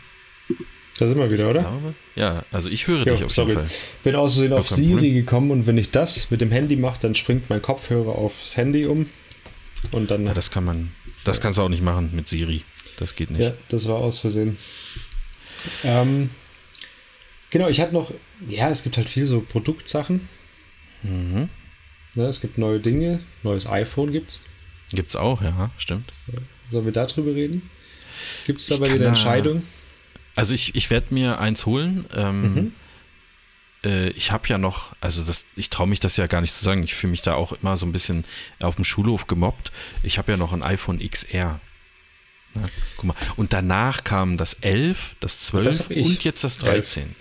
Da 0.99 1.07
sind 1.07 1.17
wir 1.17 1.31
wieder, 1.31 1.49
oder? 1.49 1.61
glaube, 1.61 1.95
ja, 2.15 2.45
also 2.51 2.69
ich 2.69 2.87
höre 2.87 2.99
Jo, 3.07 3.13
dich 3.15 3.23
auf 3.23 3.31
sorry. 3.33 3.53
jeden 3.53 3.67
Fall. 3.67 3.77
Bin 4.03 4.15
aus 4.15 4.33
Versehen 4.35 4.53
auf 4.53 4.69
Siri 4.69 4.93
Problem. 4.93 5.13
gekommen 5.15 5.51
und 5.51 5.65
wenn 5.65 5.77
ich 5.77 5.89
das 5.89 6.29
mit 6.29 6.39
dem 6.41 6.51
Handy 6.51 6.75
mache, 6.75 6.99
dann 7.01 7.15
springt 7.15 7.49
mein 7.49 7.61
Kopfhörer 7.63 8.13
aufs 8.13 8.57
Handy 8.57 8.85
um. 8.85 9.09
Und 9.91 10.11
dann. 10.11 10.27
Ja, 10.27 10.33
das 10.33 10.51
kann 10.51 10.63
man, 10.63 10.91
das 11.23 11.41
kannst 11.41 11.57
du 11.57 11.63
auch 11.63 11.69
nicht 11.69 11.81
machen 11.81 12.11
mit 12.13 12.29
Siri. 12.29 12.63
Das 12.97 13.15
geht 13.15 13.31
nicht. 13.31 13.41
Ja, 13.41 13.53
das 13.69 13.87
war 13.87 13.95
aus 13.95 14.19
Versehen. 14.19 14.57
Ähm, 15.83 16.29
genau, 17.53 17.69
ich 17.69 17.79
hatte 17.79 17.93
noch, 17.93 18.11
ja, 18.49 18.69
es 18.69 18.83
gibt 18.83 18.97
halt 18.97 19.07
viel 19.07 19.25
so 19.25 19.39
Produktsachen. 19.39 20.27
Mhm. 21.03 21.49
Ne, 22.15 22.25
es 22.25 22.41
gibt 22.41 22.57
neue 22.57 22.79
Dinge, 22.79 23.21
neues 23.43 23.65
iPhone 23.67 24.11
gibt's. 24.11 24.41
Gibt's 24.91 25.15
auch, 25.15 25.41
ja, 25.41 25.71
stimmt. 25.77 26.11
Sollen 26.69 26.85
wir 26.85 26.91
darüber 26.91 27.33
reden? 27.33 27.69
Gibt 28.45 28.59
es 28.59 28.67
da 28.67 28.77
bei 28.77 28.87
dir 28.87 28.95
eine 28.95 29.05
Entscheidung? 29.05 29.63
Also 30.35 30.53
ich, 30.53 30.75
ich 30.75 30.89
werde 30.89 31.13
mir 31.13 31.39
eins 31.39 31.65
holen. 31.65 32.05
Ähm, 32.15 32.41
Mhm. 32.53 32.71
äh, 33.85 34.09
ich 34.09 34.31
habe 34.31 34.47
ja 34.49 34.57
noch, 34.57 34.95
also 35.01 35.23
das, 35.23 35.45
ich 35.55 35.69
traue 35.69 35.87
mich 35.87 35.99
das 35.99 36.17
ja 36.17 36.27
gar 36.27 36.41
nicht 36.41 36.53
zu 36.53 36.63
sagen. 36.63 36.83
Ich 36.83 36.93
fühle 36.95 37.11
mich 37.11 37.21
da 37.21 37.33
auch 37.35 37.53
immer 37.53 37.77
so 37.77 37.85
ein 37.85 37.91
bisschen 37.91 38.23
auf 38.61 38.75
dem 38.75 38.83
Schulhof 38.83 39.27
gemobbt. 39.27 39.71
Ich 40.03 40.17
habe 40.17 40.31
ja 40.31 40.37
noch 40.37 40.53
ein 40.53 40.63
iPhone 40.63 40.99
XR. 40.99 41.59
Na, 42.53 42.69
guck 42.97 43.05
mal. 43.05 43.15
Und 43.35 43.53
danach 43.53 44.03
kam 44.03 44.37
das 44.37 44.53
11, 44.55 45.15
das 45.19 45.39
12 45.39 45.65
Das 45.65 45.81
und 45.87 46.23
jetzt 46.23 46.43
das 46.43 46.57
13. 46.59 47.15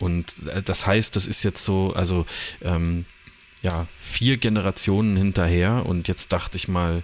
Und 0.00 0.26
äh, 0.52 0.62
das 0.62 0.86
heißt, 0.86 1.14
das 1.14 1.26
ist 1.28 1.42
jetzt 1.44 1.64
so, 1.64 1.92
also 1.94 2.26
ähm, 2.62 3.04
ja, 3.62 3.86
vier 3.98 4.38
Generationen 4.38 5.16
hinterher. 5.16 5.84
Und 5.86 6.08
jetzt 6.08 6.32
dachte 6.32 6.56
ich 6.56 6.66
mal, 6.66 7.02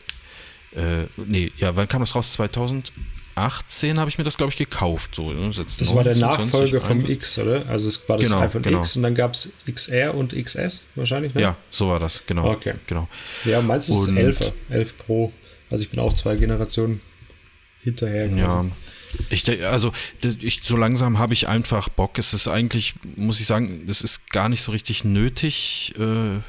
äh, 0.75 1.05
nee, 1.17 1.53
ja, 1.59 1.77
wann 1.77 1.87
kam 1.89 2.01
das 2.01 2.15
raus? 2.15 2.33
2018 2.33 3.99
habe 4.01 4.09
ich 4.11 4.19
mir 4.19 4.25
das, 4.25 4.37
glaube 4.37 4.51
ich, 4.53 4.57
gekauft. 4.59 5.15
So, 5.15 5.31
ne? 5.33 5.51
Das 5.55 5.95
war 5.95 6.05
der 6.05 6.17
19, 6.17 6.17
20, 6.17 6.21
Nachfolger 6.21 6.81
vom 6.81 6.99
21. 6.99 7.17
X, 7.17 7.39
oder? 7.39 7.67
Also 7.69 7.89
es 7.89 8.09
war 8.09 8.17
das 8.17 8.27
Genau, 8.27 8.41
iPhone 8.41 8.63
genau. 8.63 8.81
X 8.81 8.97
und 8.97 9.03
dann 9.03 9.15
gab 9.15 9.35
es 9.35 9.53
XR 9.73 10.15
und 10.15 10.33
XS 10.33 10.85
wahrscheinlich, 10.95 11.35
ne? 11.35 11.43
Ja, 11.43 11.57
so 11.71 11.89
war 11.89 11.99
das, 11.99 12.25
genau. 12.27 12.51
Okay. 12.53 12.73
genau. 12.87 13.09
Ja, 13.45 13.61
ist 13.77 13.91
Und- 13.91 14.17
11, 14.17 14.53
11 14.71 14.99
Pro. 14.99 15.33
Also 15.71 15.83
ich 15.85 15.91
bin 15.91 15.99
auch 16.01 16.13
zwei 16.15 16.37
Generationen 16.37 17.01
hinterher. 17.83 18.29
quasi. 18.29 18.41
Ja. 18.41 18.65
Ich, 19.31 19.49
also 19.65 19.93
ich, 20.41 20.61
so 20.63 20.77
langsam 20.77 21.19
habe 21.19 21.35
ich 21.35 21.49
einfach 21.49 21.89
Bock. 21.89 22.19
Es 22.19 22.35
ist 22.35 22.49
eigentlich, 22.49 22.95
muss 23.17 23.41
ich 23.41 23.47
sagen, 23.47 23.87
das 23.87 24.01
ist 24.01 24.31
gar 24.31 24.49
nicht 24.49 24.63
so 24.63 24.73
richtig 24.73 25.05
nötig. 25.05 25.95
Äh, 25.99 26.41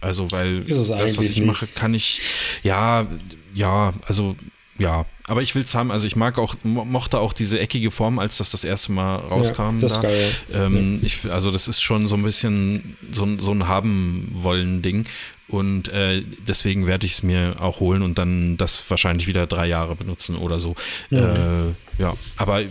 also, 0.00 0.30
weil 0.32 0.62
das, 0.64 0.90
was 0.90 1.28
ich 1.28 1.42
mache, 1.42 1.66
kann 1.66 1.94
ich, 1.94 2.22
ja, 2.62 3.06
ja, 3.54 3.94
also, 4.06 4.36
ja. 4.82 5.06
Aber 5.28 5.40
ich 5.40 5.54
will 5.54 5.62
es 5.62 5.74
haben. 5.74 5.90
Also 5.92 6.06
ich 6.06 6.16
mag 6.16 6.36
auch, 6.38 6.56
mo- 6.64 6.84
mochte 6.84 7.18
auch 7.20 7.32
diese 7.32 7.58
eckige 7.60 7.90
Form, 7.90 8.18
als 8.18 8.36
das 8.38 8.50
das 8.50 8.64
erste 8.64 8.92
Mal 8.92 9.16
rauskam. 9.16 9.78
das 9.80 9.92
ist 9.92 9.96
da. 9.98 10.02
geil, 10.02 10.30
ja. 10.52 10.64
Ähm, 10.66 11.00
ich, 11.02 11.30
also 11.30 11.50
das 11.50 11.68
ist 11.68 11.80
schon 11.80 12.06
so 12.08 12.16
ein 12.16 12.22
bisschen 12.22 12.96
so, 13.12 13.24
ein- 13.24 13.38
so 13.38 13.52
ein 13.52 13.68
Haben-Wollen-Ding. 13.68 15.06
Und 15.48 15.88
äh, 15.88 16.22
deswegen 16.48 16.86
werde 16.86 17.04
ich 17.04 17.12
es 17.12 17.22
mir 17.22 17.56
auch 17.60 17.78
holen 17.80 18.00
und 18.02 18.16
dann 18.16 18.56
das 18.56 18.82
wahrscheinlich 18.88 19.26
wieder 19.26 19.46
drei 19.46 19.66
Jahre 19.66 19.96
benutzen 19.96 20.34
oder 20.36 20.58
so. 20.58 20.74
Ja, 21.10 21.34
äh, 21.34 21.72
ja. 21.98 22.14
aber 22.38 22.62
äh, 22.62 22.68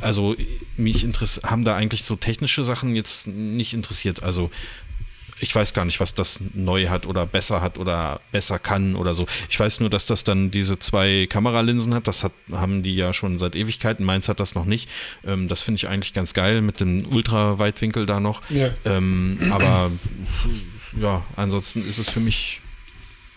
also 0.00 0.34
mich 0.78 1.06
haben 1.44 1.64
da 1.64 1.76
eigentlich 1.76 2.04
so 2.04 2.16
technische 2.16 2.64
Sachen 2.64 2.96
jetzt 2.96 3.26
nicht 3.26 3.74
interessiert. 3.74 4.22
Also 4.22 4.50
ich 5.42 5.52
weiß 5.52 5.74
gar 5.74 5.84
nicht, 5.84 5.98
was 5.98 6.14
das 6.14 6.40
neu 6.54 6.86
hat 6.86 7.04
oder 7.04 7.26
besser 7.26 7.60
hat 7.60 7.76
oder 7.76 8.20
besser 8.30 8.60
kann 8.60 8.94
oder 8.94 9.12
so. 9.12 9.26
Ich 9.50 9.58
weiß 9.58 9.80
nur, 9.80 9.90
dass 9.90 10.06
das 10.06 10.22
dann 10.22 10.52
diese 10.52 10.78
zwei 10.78 11.26
Kameralinsen 11.28 11.94
hat. 11.94 12.06
Das 12.06 12.22
hat, 12.22 12.30
haben 12.52 12.84
die 12.84 12.94
ja 12.94 13.12
schon 13.12 13.40
seit 13.40 13.56
Ewigkeiten. 13.56 14.06
Meins 14.06 14.28
hat 14.28 14.38
das 14.38 14.54
noch 14.54 14.66
nicht. 14.66 14.88
Ähm, 15.26 15.48
das 15.48 15.60
finde 15.60 15.80
ich 15.80 15.88
eigentlich 15.88 16.12
ganz 16.12 16.32
geil 16.32 16.60
mit 16.60 16.78
dem 16.78 17.08
Ultraweitwinkel 17.08 18.06
da 18.06 18.20
noch. 18.20 18.40
Ja. 18.50 18.70
Ähm, 18.84 19.40
aber 19.50 19.90
ja, 21.00 21.24
ansonsten 21.34 21.84
ist 21.88 21.98
es 21.98 22.08
für 22.08 22.20
mich 22.20 22.60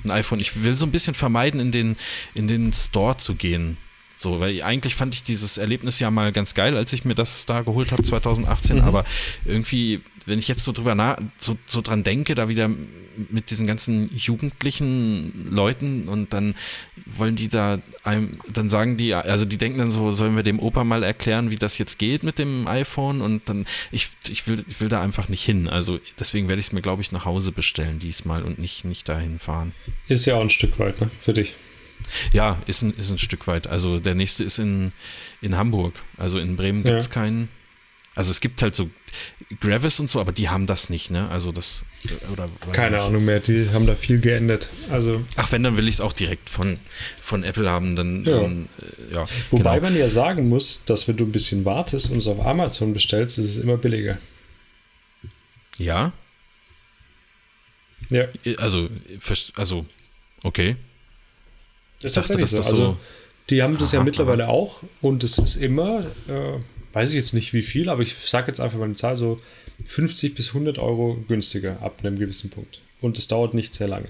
ein 0.03 0.11
iPhone. 0.11 0.39
Ich 0.39 0.61
will 0.63 0.75
so 0.75 0.85
ein 0.85 0.91
bisschen 0.91 1.15
vermeiden, 1.15 1.59
in 1.59 1.71
den, 1.71 1.97
in 2.35 2.47
den 2.47 2.71
Store 2.71 3.17
zu 3.17 3.33
gehen. 3.33 3.77
So, 4.17 4.39
weil 4.39 4.61
eigentlich 4.63 4.95
fand 4.95 5.13
ich 5.13 5.23
dieses 5.23 5.57
Erlebnis 5.57 5.99
ja 5.99 6.09
mal 6.09 6.31
ganz 6.31 6.53
geil, 6.53 6.77
als 6.77 6.93
ich 6.93 7.05
mir 7.05 7.15
das 7.15 7.45
da 7.45 7.61
geholt 7.61 7.91
habe 7.91 8.03
2018, 8.03 8.81
aber 8.81 9.05
irgendwie, 9.45 10.01
wenn 10.25 10.39
ich 10.39 10.47
jetzt 10.47 10.63
so 10.63 10.71
drüber 10.71 10.95
nach, 10.95 11.17
so, 11.37 11.57
so 11.65 11.81
dran 11.81 12.03
denke, 12.03 12.33
da 12.35 12.47
wieder 12.47 12.69
mit 13.29 13.49
diesen 13.49 13.67
ganzen 13.67 14.09
jugendlichen 14.15 15.49
Leuten 15.51 16.07
und 16.07 16.33
dann 16.33 16.55
wollen 17.05 17.35
die 17.35 17.47
da 17.47 17.79
einem, 18.03 18.31
dann 18.51 18.69
sagen 18.69 18.97
die, 18.97 19.13
also 19.13 19.45
die 19.45 19.57
denken 19.57 19.79
dann 19.79 19.91
so, 19.91 20.11
sollen 20.11 20.35
wir 20.35 20.43
dem 20.43 20.59
Opa 20.59 20.83
mal 20.83 21.03
erklären, 21.03 21.51
wie 21.51 21.57
das 21.57 21.77
jetzt 21.77 21.99
geht 21.99 22.23
mit 22.23 22.39
dem 22.39 22.67
iPhone 22.67 23.21
und 23.21 23.47
dann, 23.47 23.65
ich, 23.91 24.09
ich 24.29 24.47
will, 24.47 24.63
ich 24.67 24.79
will 24.81 24.89
da 24.89 25.01
einfach 25.01 25.29
nicht 25.29 25.43
hin. 25.43 25.67
Also 25.67 25.99
deswegen 26.19 26.49
werde 26.49 26.59
ich 26.59 26.67
es 26.67 26.71
mir, 26.73 26.81
glaube 26.81 27.01
ich, 27.01 27.11
nach 27.11 27.25
Hause 27.25 27.51
bestellen 27.51 27.99
diesmal 27.99 28.43
und 28.43 28.59
nicht, 28.59 28.85
nicht 28.85 29.07
dahin 29.07 29.39
fahren. 29.39 29.73
Ist 30.07 30.25
ja 30.25 30.35
auch 30.35 30.41
ein 30.41 30.49
Stück 30.49 30.77
weit, 30.79 30.99
ne? 31.01 31.09
Für 31.21 31.33
dich. 31.33 31.53
Ja, 32.33 32.61
ist 32.67 32.81
ein, 32.81 32.91
ist 32.97 33.11
ein 33.11 33.17
Stück 33.17 33.47
weit. 33.47 33.67
Also 33.67 33.99
der 33.99 34.15
nächste 34.15 34.43
ist 34.43 34.59
in, 34.59 34.91
in 35.41 35.55
Hamburg. 35.57 35.93
Also 36.17 36.39
in 36.39 36.55
Bremen 36.55 36.83
gibt 36.83 36.95
es 36.97 37.05
Ja. 37.07 37.11
keinen. 37.13 37.49
Also 38.15 38.31
es 38.31 38.39
gibt 38.39 38.61
halt 38.61 38.75
so 38.75 38.89
Gravis 39.59 39.99
und 39.99 40.09
so, 40.09 40.21
aber 40.21 40.31
die 40.31 40.47
haben 40.47 40.67
das 40.67 40.89
nicht, 40.89 41.11
ne? 41.11 41.27
Also 41.29 41.51
das 41.51 41.83
oder 42.31 42.43
weiß 42.65 42.71
Keine 42.71 42.95
nicht. 42.95 43.05
Ahnung 43.05 43.25
mehr, 43.25 43.41
die 43.41 43.69
haben 43.73 43.85
da 43.85 43.95
viel 43.95 44.19
geändert. 44.21 44.69
Also, 44.89 45.21
Ach, 45.35 45.51
wenn, 45.51 45.63
dann 45.63 45.75
will 45.75 45.87
ich 45.89 45.95
es 45.95 46.01
auch 46.01 46.13
direkt 46.13 46.49
von, 46.49 46.77
von 47.21 47.43
Apple 47.43 47.69
haben, 47.69 47.97
dann 47.97 48.23
Ja. 48.23 48.39
dann, 48.41 48.69
äh, 49.11 49.15
ja. 49.15 49.25
wobei 49.51 49.75
genau. 49.79 49.81
man 49.89 49.97
ja 49.97 50.07
sagen 50.07 50.47
muss, 50.47 50.85
dass 50.85 51.09
wenn 51.09 51.17
du 51.17 51.25
ein 51.25 51.31
bisschen 51.33 51.65
wartest 51.65 52.09
und 52.09 52.17
es 52.19 52.27
auf 52.27 52.39
Amazon 52.45 52.93
bestellst, 52.93 53.37
ist 53.37 53.49
es 53.49 53.57
immer 53.57 53.75
billiger. 53.77 54.17
Ja, 55.77 56.13
Ja, 58.09 58.25
also, 58.59 58.87
also, 59.57 59.85
okay. 60.43 60.77
Das 62.05 62.11
ist 62.11 62.17
dachte, 62.17 62.27
tatsächlich 62.41 62.51
dass 62.51 62.51
so. 62.51 62.57
das 62.57 62.67
Also, 62.71 62.91
so- 62.93 62.97
die 63.49 63.61
haben 63.61 63.77
das 63.77 63.91
ja 63.91 63.99
Aha, 63.99 64.05
mittlerweile 64.05 64.47
auch 64.47 64.81
und 65.01 65.23
es 65.23 65.37
ist 65.37 65.55
immer, 65.57 65.99
äh, 66.27 66.59
weiß 66.93 67.09
ich 67.09 67.15
jetzt 67.15 67.33
nicht 67.33 67.53
wie 67.53 67.61
viel, 67.61 67.89
aber 67.89 68.01
ich 68.01 68.15
sage 68.25 68.47
jetzt 68.47 68.59
einfach 68.59 68.77
mal 68.79 68.85
eine 68.85 68.95
Zahl, 68.95 69.17
so 69.17 69.37
50 69.85 70.33
bis 70.35 70.47
100 70.49 70.79
Euro 70.79 71.23
günstiger 71.27 71.77
ab 71.81 71.99
einem 72.03 72.17
gewissen 72.17 72.49
Punkt. 72.49 72.79
Und 73.01 73.17
es 73.19 73.27
dauert 73.27 73.53
nicht 73.53 73.73
sehr 73.73 73.87
lange. 73.87 74.07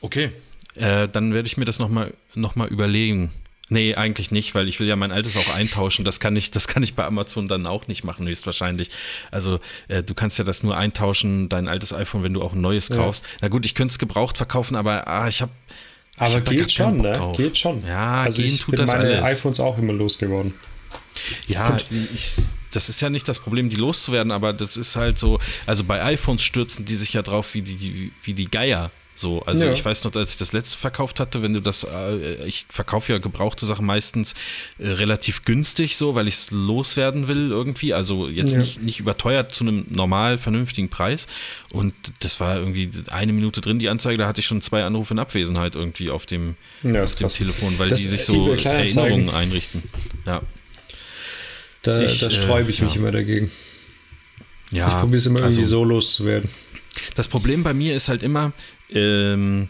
Okay, 0.00 0.30
äh, 0.74 1.08
dann 1.08 1.34
werde 1.34 1.46
ich 1.46 1.56
mir 1.56 1.64
das 1.64 1.78
nochmal 1.78 2.14
noch 2.34 2.56
mal 2.56 2.68
überlegen. 2.68 3.30
Nee, 3.68 3.94
eigentlich 3.96 4.30
nicht, 4.30 4.54
weil 4.54 4.68
ich 4.68 4.78
will 4.78 4.86
ja 4.86 4.94
mein 4.94 5.10
altes 5.10 5.36
auch 5.36 5.54
eintauschen. 5.54 6.04
Das 6.04 6.20
kann 6.20 6.36
ich, 6.36 6.52
das 6.52 6.68
kann 6.68 6.84
ich 6.84 6.94
bei 6.94 7.04
Amazon 7.04 7.48
dann 7.48 7.66
auch 7.66 7.88
nicht 7.88 8.04
machen, 8.04 8.26
höchstwahrscheinlich. 8.28 8.90
Also 9.32 9.58
äh, 9.88 10.04
du 10.04 10.14
kannst 10.14 10.38
ja 10.38 10.44
das 10.44 10.62
nur 10.62 10.76
eintauschen, 10.76 11.48
dein 11.48 11.66
altes 11.66 11.92
iPhone, 11.92 12.22
wenn 12.22 12.32
du 12.32 12.42
auch 12.42 12.52
ein 12.52 12.60
neues 12.60 12.90
kaufst. 12.90 13.24
Ja. 13.24 13.30
Na 13.42 13.48
gut, 13.48 13.66
ich 13.66 13.74
könnte 13.74 13.92
es 13.92 13.98
gebraucht 13.98 14.36
verkaufen, 14.36 14.76
aber 14.76 15.08
ah, 15.08 15.26
ich 15.26 15.42
habe 15.42 15.50
aber 16.16 16.40
geht 16.40 16.72
schon, 16.72 16.98
ne? 16.98 17.32
Geht 17.36 17.58
schon. 17.58 17.84
Ja, 17.86 18.22
also 18.22 18.42
gehen 18.42 18.54
ich 18.54 18.60
tut 18.60 18.76
bin 18.76 18.86
das 18.86 18.92
meine 18.92 19.22
alles. 19.22 19.38
iPhones 19.38 19.60
auch 19.60 19.78
immer 19.78 19.92
losgeworden. 19.92 20.54
Ja, 21.46 21.76
ich, 22.14 22.32
das 22.70 22.88
ist 22.88 23.00
ja 23.00 23.10
nicht 23.10 23.28
das 23.28 23.38
Problem, 23.38 23.68
die 23.68 23.76
loszuwerden, 23.76 24.32
aber 24.32 24.52
das 24.52 24.76
ist 24.76 24.96
halt 24.96 25.18
so, 25.18 25.38
also 25.66 25.84
bei 25.84 26.02
iPhones 26.04 26.42
stürzen 26.42 26.84
die 26.84 26.94
sich 26.94 27.12
ja 27.12 27.22
drauf 27.22 27.54
wie 27.54 27.62
die, 27.62 28.12
wie 28.22 28.34
die 28.34 28.50
Geier. 28.50 28.90
So, 29.18 29.40
also 29.44 29.64
Ja. 29.64 29.72
ich 29.72 29.82
weiß 29.82 30.04
noch, 30.04 30.14
als 30.14 30.32
ich 30.32 30.36
das 30.36 30.52
letzte 30.52 30.76
verkauft 30.76 31.20
hatte, 31.20 31.40
wenn 31.40 31.54
du 31.54 31.60
das, 31.62 31.84
äh, 31.84 32.34
ich 32.46 32.66
verkaufe 32.68 33.12
ja 33.12 33.18
gebrauchte 33.18 33.64
Sachen 33.64 33.86
meistens 33.86 34.34
äh, 34.78 34.88
relativ 34.90 35.46
günstig 35.46 35.96
so, 35.96 36.14
weil 36.14 36.28
ich 36.28 36.34
es 36.34 36.50
loswerden 36.50 37.26
will 37.26 37.48
irgendwie, 37.50 37.94
also 37.94 38.28
jetzt 38.28 38.52
Ja. 38.52 38.58
nicht, 38.58 38.82
nicht 38.82 39.00
überteuert 39.00 39.52
zu 39.52 39.64
einem 39.64 39.86
normal 39.88 40.36
vernünftigen 40.36 40.90
Preis 40.90 41.28
und 41.70 41.94
das 42.20 42.40
war 42.40 42.56
irgendwie 42.56 42.90
eine 43.10 43.32
Minute 43.32 43.62
drin, 43.62 43.78
die 43.78 43.88
Anzeige, 43.88 44.18
da 44.18 44.26
hatte 44.28 44.40
ich 44.40 44.46
schon 44.46 44.60
zwei 44.60 44.84
Anrufe 44.84 45.14
in 45.14 45.18
Abwesenheit 45.18 45.76
irgendwie 45.76 46.10
auf 46.10 46.26
dem, 46.26 46.54
Ja, 46.82 47.02
auf 47.02 47.14
dem. 47.14 47.28
Telefon, 47.28 47.78
weil 47.78 47.88
Das 47.88 48.00
die 48.02 48.08
sich 48.08 48.22
so. 48.22 48.52
Erinnerungen 48.52 49.30
einrichten. 49.30 49.82
Ja. 50.26 50.42
Da, 51.82 52.02
Ich, 52.02 52.18
da 52.20 52.26
äh, 52.26 52.30
sträube 52.30 52.70
ich 52.70 52.82
mich 52.82 52.92
ja. 52.94 53.00
immer 53.00 53.12
dagegen. 53.12 53.50
Ja, 54.72 54.88
ich 54.88 54.94
probiere 55.00 55.16
es 55.18 55.26
immer 55.26 55.40
also- 55.42 55.56
irgendwie 55.60 55.68
so 55.70 55.84
loszuwerden. 55.84 56.50
Das 57.14 57.28
Problem 57.28 57.62
bei 57.62 57.74
mir 57.74 57.94
ist 57.94 58.08
halt 58.08 58.22
immer, 58.22 58.52
ähm, 58.90 59.68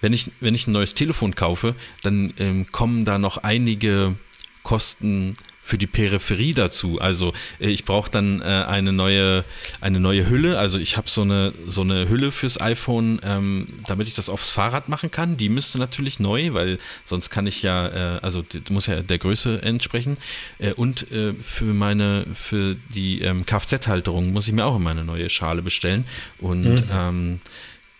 wenn, 0.00 0.12
ich, 0.12 0.30
wenn 0.40 0.54
ich 0.54 0.66
ein 0.66 0.72
neues 0.72 0.94
Telefon 0.94 1.34
kaufe, 1.34 1.74
dann 2.02 2.32
ähm, 2.38 2.66
kommen 2.70 3.04
da 3.04 3.18
noch 3.18 3.38
einige 3.38 4.14
Kosten 4.62 5.34
für 5.68 5.76
die 5.76 5.86
Peripherie 5.86 6.54
dazu. 6.54 6.98
Also 6.98 7.34
äh, 7.60 7.68
ich 7.68 7.84
brauche 7.84 8.10
dann 8.10 8.40
äh, 8.40 8.44
eine 8.44 8.92
neue 8.92 9.44
eine 9.82 10.00
neue 10.00 10.28
Hülle. 10.28 10.58
Also 10.58 10.78
ich 10.78 10.96
habe 10.96 11.10
so 11.10 11.22
eine 11.22 11.52
so 11.66 11.82
eine 11.82 12.08
Hülle 12.08 12.32
fürs 12.32 12.58
iPhone, 12.60 13.20
ähm, 13.22 13.66
damit 13.86 14.08
ich 14.08 14.14
das 14.14 14.30
aufs 14.30 14.48
Fahrrad 14.50 14.88
machen 14.88 15.10
kann. 15.10 15.36
Die 15.36 15.50
müsste 15.50 15.78
natürlich 15.78 16.20
neu, 16.20 16.54
weil 16.54 16.78
sonst 17.04 17.28
kann 17.28 17.46
ich 17.46 17.62
ja 17.62 18.16
äh, 18.16 18.18
also 18.20 18.44
muss 18.70 18.86
ja 18.86 19.02
der 19.02 19.18
Größe 19.18 19.62
entsprechen. 19.62 20.16
Äh, 20.58 20.72
und 20.72 21.12
äh, 21.12 21.34
für 21.34 21.74
meine 21.74 22.24
für 22.32 22.76
die 22.94 23.20
ähm, 23.20 23.44
Kfz-Halterung 23.44 24.32
muss 24.32 24.48
ich 24.48 24.54
mir 24.54 24.64
auch 24.64 24.76
immer 24.76 24.90
eine 24.90 25.04
neue 25.04 25.28
Schale 25.28 25.60
bestellen. 25.60 26.06
Und 26.38 26.82
ähm, 26.90 27.40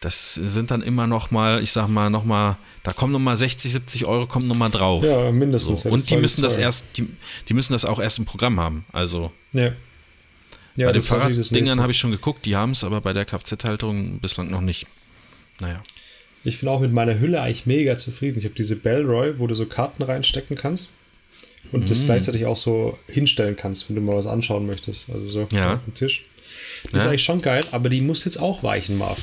das 0.00 0.34
sind 0.34 0.70
dann 0.70 0.82
immer 0.82 1.06
noch 1.06 1.30
mal, 1.30 1.62
ich 1.62 1.72
sag 1.72 1.88
mal 1.88 2.10
noch 2.10 2.24
mal 2.24 2.56
da 2.84 2.92
kommen 2.92 3.12
noch 3.12 3.18
mal 3.18 3.36
60, 3.36 3.72
70 3.72 4.06
Euro 4.06 4.26
kommen 4.26 4.46
noch 4.46 4.54
mal 4.54 4.70
drauf. 4.70 5.04
Ja, 5.04 5.30
mindestens. 5.30 5.82
So. 5.82 5.90
Und 5.90 6.08
die 6.08 6.16
müssen 6.16 6.44
ist 6.44 6.54
das 6.54 6.56
erst, 6.56 6.84
die, 6.96 7.06
die 7.48 7.54
müssen 7.54 7.72
das 7.74 7.84
auch 7.84 7.98
erst 7.98 8.18
im 8.18 8.24
Programm 8.24 8.58
haben. 8.60 8.84
Also 8.92 9.30
Ja. 9.52 9.72
Ja, 10.76 10.86
bei 10.86 10.92
den 10.92 10.98
ist 10.98 11.08
Fahrraddingern 11.08 11.80
habe 11.80 11.90
ich 11.90 11.98
schon 11.98 12.12
geguckt, 12.12 12.46
die 12.46 12.54
haben 12.54 12.70
es, 12.70 12.84
aber 12.84 13.00
bei 13.00 13.12
der 13.12 13.24
Kfz-Halterung 13.24 14.20
bislang 14.20 14.48
noch 14.48 14.60
nicht. 14.60 14.86
Naja. 15.60 15.82
Ich 16.44 16.60
bin 16.60 16.68
auch 16.68 16.78
mit 16.80 16.92
meiner 16.92 17.18
Hülle 17.18 17.42
eigentlich 17.42 17.66
mega 17.66 17.96
zufrieden. 17.98 18.38
Ich 18.38 18.44
habe 18.44 18.54
diese 18.54 18.76
Bellroy, 18.76 19.38
wo 19.38 19.48
du 19.48 19.54
so 19.54 19.66
Karten 19.66 20.04
reinstecken 20.04 20.56
kannst 20.56 20.92
und 21.72 21.84
Mm. 21.84 21.86
das 21.88 22.04
gleichzeitig 22.04 22.46
auch 22.46 22.56
so 22.56 22.96
hinstellen 23.08 23.56
kannst, 23.56 23.88
wenn 23.88 23.96
du 23.96 24.02
mal 24.02 24.14
was 24.16 24.26
anschauen 24.28 24.66
möchtest. 24.66 25.10
Also 25.10 25.26
so 25.26 25.48
Ja. 25.50 25.74
auf 25.74 25.84
dem 25.84 25.94
Tisch. 25.94 26.22
Das 26.84 26.92
ist 26.94 27.02
Ja. 27.04 27.10
eigentlich 27.10 27.24
schon 27.24 27.42
geil, 27.42 27.64
aber 27.72 27.88
die 27.88 28.00
muss 28.00 28.24
jetzt 28.24 28.38
auch 28.40 28.62
weichen, 28.62 28.96
Marv. 28.98 29.18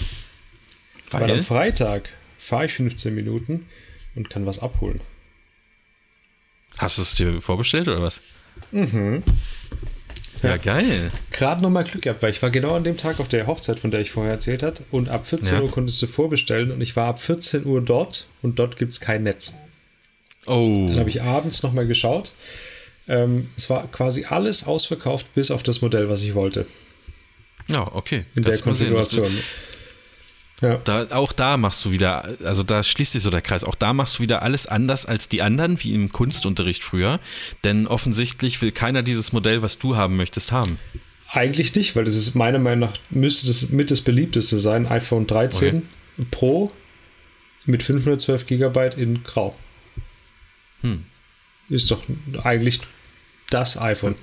Weil, 1.12 1.22
Weil? 1.22 1.32
am 1.32 1.44
Freitag 1.44 2.10
fahre 2.38 2.66
ich 2.66 2.74
15 2.74 3.14
Minuten 3.14 3.66
und 4.16 4.30
kann 4.30 4.46
was 4.46 4.60
abholen. 4.60 5.00
Hast 6.78 6.98
du 6.98 7.02
es 7.04 7.16
dir 7.16 7.42
vorbestellt 7.42 7.88
oder 7.88 8.02
was? 8.02 8.22
Mhm. 8.72 9.24
Ja, 10.44 10.58
geil. 10.58 11.12
Gerade 11.32 11.64
nochmal 11.64 11.86
Glück 11.86 12.04
gehabt, 12.04 12.22
weil 12.22 12.30
ich 12.32 12.42
war 12.42 12.50
genau 12.52 12.76
an 12.76 12.84
dem 12.84 12.98
Tag 12.98 13.20
auf 13.20 13.30
der 13.30 13.48
Hochzeit, 13.48 13.80
von 13.80 13.90
der 13.92 14.02
ich 14.02 14.12
vorher 14.12 14.34
erzählt 14.34 14.62
habe. 14.64 14.84
Und 14.92 15.10
ab 15.10 15.26
14 15.26 15.58
Ja. 15.58 15.64
Uhr 15.64 15.72
konntest 15.72 16.02
du 16.02 16.08
vorbestellen 16.08 16.72
und 16.72 16.82
ich 16.82 16.96
war 16.96 17.08
ab 17.08 17.22
14 17.22 17.66
Uhr 17.66 17.82
dort 17.82 18.28
und 18.42 18.60
dort 18.60 18.78
gibt 18.78 18.92
es 18.92 19.00
kein 19.00 19.24
Netz. 19.24 19.54
Oh. 20.46 20.86
Dann 20.88 21.00
habe 21.00 21.10
ich 21.10 21.22
abends 21.24 21.64
nochmal 21.64 21.88
geschaut. 21.88 22.32
Ähm, 23.08 23.50
es 23.56 23.70
war 23.70 23.88
quasi 23.88 24.26
alles 24.26 24.66
ausverkauft, 24.68 25.34
bis 25.34 25.50
auf 25.52 25.64
das 25.64 25.82
Modell, 25.82 26.10
was 26.10 26.22
ich 26.22 26.36
wollte. 26.36 26.68
Ja, 27.68 27.88
okay. 27.96 28.26
In 28.36 28.44
der 28.44 28.58
Kannst 28.58 28.80
sehen, 28.80 28.90
du- 28.92 28.96
Konfiguration. 29.00 29.32
Ja. 30.62 30.78
Da, 30.78 31.08
auch 31.12 31.34
da 31.34 31.58
machst 31.58 31.84
du 31.84 31.92
wieder, 31.92 32.30
also 32.44 32.64
da 32.64 32.82
schließt 32.82 33.12
sich 33.12 33.22
so 33.22 33.30
der 33.30 33.42
Kreis, 33.42 33.64
auch 33.66 33.76
da 33.76 33.92
machst 33.94 34.18
du 34.18 34.24
wieder 34.24 34.42
alles 34.42 34.68
anders 34.68 35.06
als 35.06 35.28
die 35.28 35.42
anderen, 35.42 35.84
wie 35.84 35.94
im 35.94 36.12
Kunstunterricht 36.12 36.84
früher. 36.84 37.20
Denn 37.66 37.88
offensichtlich 37.88 38.62
will 38.62 38.72
keiner 38.72 39.04
dieses 39.04 39.34
Modell, 39.34 39.62
was 39.62 39.80
du 39.80 39.98
haben 39.98 40.16
möchtest, 40.16 40.52
haben. 40.54 40.80
Eigentlich 41.30 41.76
nicht, 41.76 41.96
weil 41.98 42.06
das 42.06 42.16
ist 42.16 42.36
meiner 42.36 42.60
Meinung 42.60 42.90
nach, 42.90 42.98
müsste 43.10 43.48
das 43.48 43.70
mit 43.70 43.92
das 43.92 44.02
beliebteste 44.02 44.60
sein. 44.60 44.88
iPhone 44.88 45.28
13 45.28 45.84
Pro 46.32 46.72
mit 47.66 47.84
512 47.84 48.46
GB 48.46 48.92
in 48.96 49.24
Grau. 49.24 49.58
Hm. 50.82 51.04
Ist 51.68 51.92
doch 51.92 52.02
eigentlich 52.44 52.80
das 53.50 53.78
iPhone. 53.78 54.16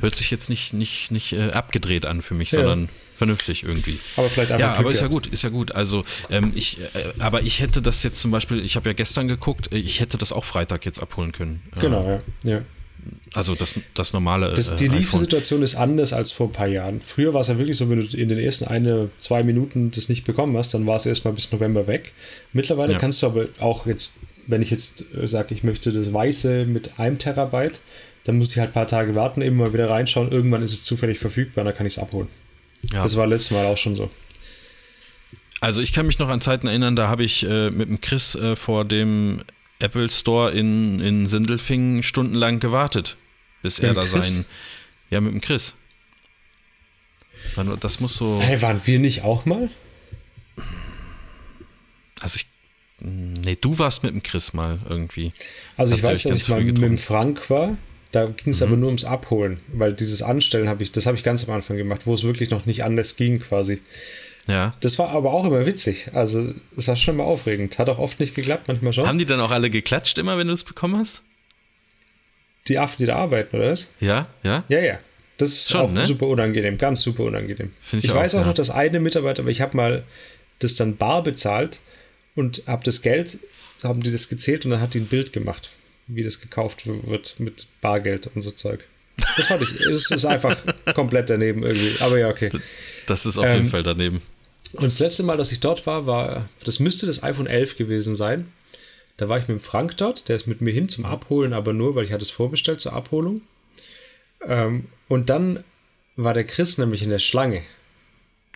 Hört 0.00 0.16
sich 0.16 0.30
jetzt 0.30 0.48
nicht, 0.48 0.72
nicht, 0.72 1.10
nicht 1.10 1.32
äh, 1.34 1.50
abgedreht 1.52 2.06
an 2.06 2.22
für 2.22 2.34
mich, 2.34 2.50
Ja. 2.52 2.60
sondern 2.60 2.88
vernünftig 3.20 3.64
irgendwie. 3.64 3.98
Aber 4.16 4.30
vielleicht 4.30 4.50
einfach 4.50 4.66
Ja, 4.66 4.78
aber 4.78 4.90
ist 4.90 5.02
ja 5.02 5.08
gut, 5.08 5.26
ist 5.26 5.44
ja 5.44 5.50
gut. 5.50 5.72
Also, 5.72 6.00
ähm, 6.30 6.52
ich, 6.54 6.78
äh, 6.80 6.84
aber 7.18 7.42
ich 7.42 7.60
hätte 7.60 7.82
das 7.82 8.02
jetzt 8.02 8.18
zum 8.18 8.30
Beispiel, 8.30 8.64
ich 8.64 8.76
habe 8.76 8.88
ja 8.88 8.94
gestern 8.94 9.28
geguckt, 9.28 9.70
äh, 9.72 9.76
ich 9.76 10.00
hätte 10.00 10.16
das 10.16 10.32
auch 10.32 10.46
Freitag 10.46 10.86
jetzt 10.86 11.02
abholen 11.02 11.32
können. 11.32 11.60
Äh, 11.76 11.80
Genau, 11.80 12.02
ja. 12.08 12.50
ja. 12.50 12.62
Also 13.34 13.54
das, 13.54 13.74
das 13.94 14.14
normale. 14.14 14.54
Das, 14.54 14.70
äh, 14.70 14.76
die 14.76 14.84
iPhone. 14.86 14.98
Liefersituation 14.98 15.62
ist 15.62 15.74
anders 15.74 16.14
als 16.14 16.30
vor 16.30 16.48
ein 16.48 16.52
paar 16.52 16.66
Jahren. 16.66 17.02
Früher 17.04 17.34
war 17.34 17.42
es 17.42 17.48
ja 17.48 17.58
wirklich 17.58 17.76
so, 17.76 17.90
wenn 17.90 18.00
du 18.06 18.16
in 18.16 18.30
den 18.30 18.38
ersten 18.38 18.64
eine, 18.64 19.10
zwei 19.18 19.42
Minuten 19.42 19.90
das 19.90 20.08
nicht 20.08 20.24
bekommen 20.24 20.56
hast, 20.56 20.72
dann 20.72 20.86
war 20.86 20.96
es 20.96 21.04
erstmal 21.04 21.34
bis 21.34 21.52
November 21.52 21.86
weg. 21.86 22.12
Mittlerweile 22.54 22.94
Ja. 22.94 22.98
kannst 22.98 23.22
du 23.22 23.26
aber 23.26 23.46
auch 23.58 23.84
jetzt, 23.86 24.16
wenn 24.46 24.62
ich 24.62 24.70
jetzt 24.70 25.04
sage, 25.26 25.54
ich 25.54 25.62
möchte 25.62 25.92
das 25.92 26.10
Weiße 26.10 26.64
mit 26.64 26.98
einem 26.98 27.18
Terabyte, 27.18 27.80
dann 28.24 28.38
muss 28.38 28.52
ich 28.52 28.58
halt 28.58 28.70
ein 28.70 28.74
paar 28.74 28.86
Tage 28.88 29.14
warten, 29.14 29.42
eben 29.42 29.56
mal 29.56 29.72
wieder 29.74 29.90
reinschauen. 29.90 30.30
Irgendwann 30.30 30.62
ist 30.62 30.72
es 30.72 30.84
zufällig 30.84 31.18
verfügbar, 31.18 31.64
dann 31.64 31.74
kann 31.74 31.86
ich 31.86 31.94
es 31.94 31.98
abholen. 31.98 32.28
Ja. 32.92 33.02
Das 33.02 33.16
war 33.16 33.26
letztes 33.26 33.50
Mal 33.50 33.66
auch 33.66 33.76
schon 33.76 33.96
so. 33.96 34.08
Also 35.60 35.82
ich 35.82 35.92
kann 35.92 36.06
mich 36.06 36.18
noch 36.18 36.28
an 36.28 36.40
Zeiten 36.40 36.66
erinnern, 36.66 36.96
da 36.96 37.08
habe 37.08 37.22
ich 37.22 37.44
äh, 37.46 37.70
mit 37.70 37.88
dem 37.88 38.00
Chris 38.00 38.34
äh, 38.34 38.56
vor 38.56 38.84
dem 38.86 39.42
Apple 39.78 40.08
Store 40.08 40.50
in, 40.52 41.00
in 41.00 41.26
Sindelfingen 41.26 42.02
stundenlang 42.02 42.60
gewartet, 42.60 43.16
bis 43.62 43.78
er 43.78 43.88
Mit 43.88 43.98
da 43.98 44.02
dem 44.04 44.10
Chris? 44.12 44.34
sein. 44.34 44.44
Ja, 45.10 45.20
mit 45.20 45.32
dem 45.34 45.40
Chris. 45.40 45.74
Das 47.80 48.00
muss 48.00 48.16
so. 48.16 48.38
Hey, 48.40 48.62
waren 48.62 48.80
wir 48.84 48.98
nicht 48.98 49.22
auch 49.22 49.44
mal? 49.44 49.68
Also 52.20 52.36
ich. 52.36 52.46
Nee, 53.02 53.56
du 53.58 53.78
warst 53.78 54.02
mit 54.02 54.12
dem 54.12 54.22
Chris 54.22 54.52
mal 54.52 54.78
irgendwie. 54.88 55.30
Also 55.76 55.94
ich 55.94 56.02
Habt 56.02 56.12
weiß, 56.12 56.22
dass 56.24 56.36
ich 56.36 56.48
mal 56.48 56.60
früh 56.60 56.66
mit 56.66 56.78
dem? 56.78 56.98
Frank 56.98 57.48
war. 57.48 57.76
Da 58.12 58.26
ging 58.26 58.52
es 58.52 58.62
aber 58.62 58.76
nur 58.76 58.88
ums 58.88 59.04
Abholen, 59.04 59.58
weil 59.72 59.92
dieses 59.92 60.22
Anstellen 60.22 60.68
habe 60.68 60.82
ich, 60.82 60.90
das 60.90 61.06
habe 61.06 61.16
ich 61.16 61.22
ganz 61.22 61.46
am 61.48 61.54
Anfang 61.54 61.76
gemacht, 61.76 62.02
wo 62.06 62.14
es 62.14 62.24
wirklich 62.24 62.50
noch 62.50 62.66
nicht 62.66 62.82
anders 62.82 63.16
ging 63.16 63.38
quasi. 63.38 63.80
Ja. 64.48 64.74
Das 64.80 64.98
war 64.98 65.10
aber 65.10 65.32
auch 65.32 65.44
immer 65.44 65.64
witzig. 65.64 66.10
Also 66.12 66.54
es 66.76 66.88
war 66.88 66.96
schon 66.96 67.16
mal 67.16 67.24
aufregend. 67.24 67.78
Hat 67.78 67.88
auch 67.88 67.98
oft 67.98 68.18
nicht 68.18 68.34
geklappt, 68.34 68.66
manchmal 68.66 68.92
schon. 68.92 69.06
Haben 69.06 69.18
die 69.18 69.26
dann 69.26 69.40
auch 69.40 69.52
alle 69.52 69.70
geklatscht 69.70 70.18
immer, 70.18 70.38
wenn 70.38 70.48
du 70.48 70.54
es 70.54 70.64
bekommen 70.64 70.98
hast? 70.98 71.22
die 72.68 72.78
Affen, 72.78 72.96
die 72.98 73.06
da 73.06 73.16
arbeiten, 73.16 73.56
oder 73.56 73.70
was? 73.70 73.88
Ja, 74.00 74.28
ja. 74.42 74.64
Ja, 74.68 74.80
ja. 74.80 74.98
Das 75.36 75.50
ist 75.50 75.70
Schon, 75.70 75.80
auch 75.80 75.90
ne? 75.90 76.04
super 76.04 76.26
unangenehm, 76.26 76.76
ganz 76.76 77.00
super 77.00 77.24
unangenehm. 77.24 77.72
Find 77.80 78.04
ich 78.04 78.10
ich 78.10 78.14
auch, 78.14 78.20
weiß 78.20 78.34
auch 78.34 78.40
ja. 78.40 78.46
noch, 78.46 78.54
dass 78.54 78.70
eine 78.70 79.00
Mitarbeiter, 79.00 79.42
aber 79.42 79.50
ich 79.50 79.60
habe 79.60 79.76
mal 79.76 80.04
das 80.58 80.74
dann 80.74 80.96
bar 80.96 81.22
bezahlt 81.22 81.80
und 82.34 82.62
habe 82.66 82.84
das 82.84 83.00
Geld, 83.00 83.38
haben 83.82 84.02
die 84.02 84.12
das 84.12 84.28
gezählt 84.28 84.64
und 84.64 84.72
dann 84.72 84.80
hat 84.80 84.92
die 84.92 85.00
ein 85.00 85.06
Bild 85.06 85.32
gemacht, 85.32 85.70
wie 86.14 86.22
das 86.22 86.40
gekauft 86.40 86.86
wird 86.86 87.38
mit 87.40 87.66
Bargeld 87.80 88.30
und 88.34 88.42
so 88.42 88.50
Zeug. 88.50 88.84
Das 89.36 89.46
fand 89.46 89.62
ich, 89.62 89.80
es 89.80 90.10
ist 90.10 90.24
einfach 90.24 90.56
komplett 90.94 91.30
daneben 91.30 91.62
irgendwie. 91.62 91.94
Aber 92.00 92.18
ja, 92.18 92.28
okay. 92.28 92.50
Das 93.06 93.26
ist 93.26 93.38
auf 93.38 93.44
Ähm, 93.44 93.56
jeden 93.56 93.68
Fall 93.68 93.82
daneben. 93.82 94.22
Und 94.72 94.84
das 94.84 94.98
letzte 94.98 95.22
Mal, 95.24 95.36
dass 95.36 95.52
ich 95.52 95.60
dort 95.60 95.86
war, 95.86 96.06
war, 96.06 96.48
das 96.64 96.78
müsste 96.80 97.06
das 97.06 97.22
iPhone 97.22 97.46
11 97.46 97.76
gewesen 97.76 98.14
sein. 98.14 98.50
Da 99.16 99.28
war 99.28 99.36
ich 99.38 99.48
mit 99.48 99.58
dem 99.58 99.62
Frank 99.62 99.96
dort, 99.98 100.28
der 100.28 100.36
ist 100.36 100.46
mit 100.46 100.60
mir 100.60 100.72
hin 100.72 100.88
zum 100.88 101.04
Abholen, 101.04 101.52
aber 101.52 101.72
nur, 101.72 101.94
weil 101.94 102.04
ich 102.04 102.12
hatte 102.12 102.22
es 102.22 102.30
vorbestellt 102.30 102.80
zur 102.80 102.94
Abholung. 102.94 103.42
Ähm, 104.46 104.86
und 105.08 105.28
dann 105.28 105.62
war 106.16 106.32
der 106.34 106.44
Chris 106.44 106.78
nämlich 106.78 107.02
in 107.02 107.10
der 107.10 107.18
Schlange 107.18 107.62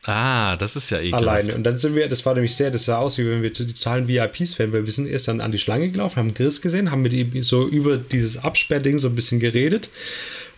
Ah, 0.07 0.57
das 0.57 0.77
ist 0.77 0.91
ja 0.91 0.99
ekelhaft. 0.99 1.23
alleine. 1.23 1.55
Und 1.55 1.65
dann 1.65 1.79
sind 1.79 1.95
wir, 1.95 2.09
das 2.09 2.27
war 2.27 2.35
nämlich 2.35 2.55
sehr, 2.55 2.71
das 2.71 2.85
sah 2.85 2.99
aus, 2.99 3.17
wie 3.17 3.27
wenn 3.27 3.43
wir 3.43 3.53
totalen 3.53 4.07
VIPs 4.07 4.59
wären, 4.59 4.73
weil 4.73 4.85
wir 4.85 4.93
sind 4.93 5.09
erst 5.09 5.29
dann 5.29 5.41
an 5.41 5.51
die 5.51 5.59
Schlange 5.59 5.91
gelaufen, 5.91 6.17
haben 6.17 6.35
Chris 6.35 6.61
gesehen, 6.61 6.91
haben 6.91 7.03
mit 7.03 7.15
ihm 7.15 7.43
so 7.43 7.67
über 7.67 7.97
dieses 7.97 8.37
Absperrding 8.37 8.99
so 8.99 9.09
ein 9.09 9.15
bisschen 9.15 9.41
geredet. 9.41 9.91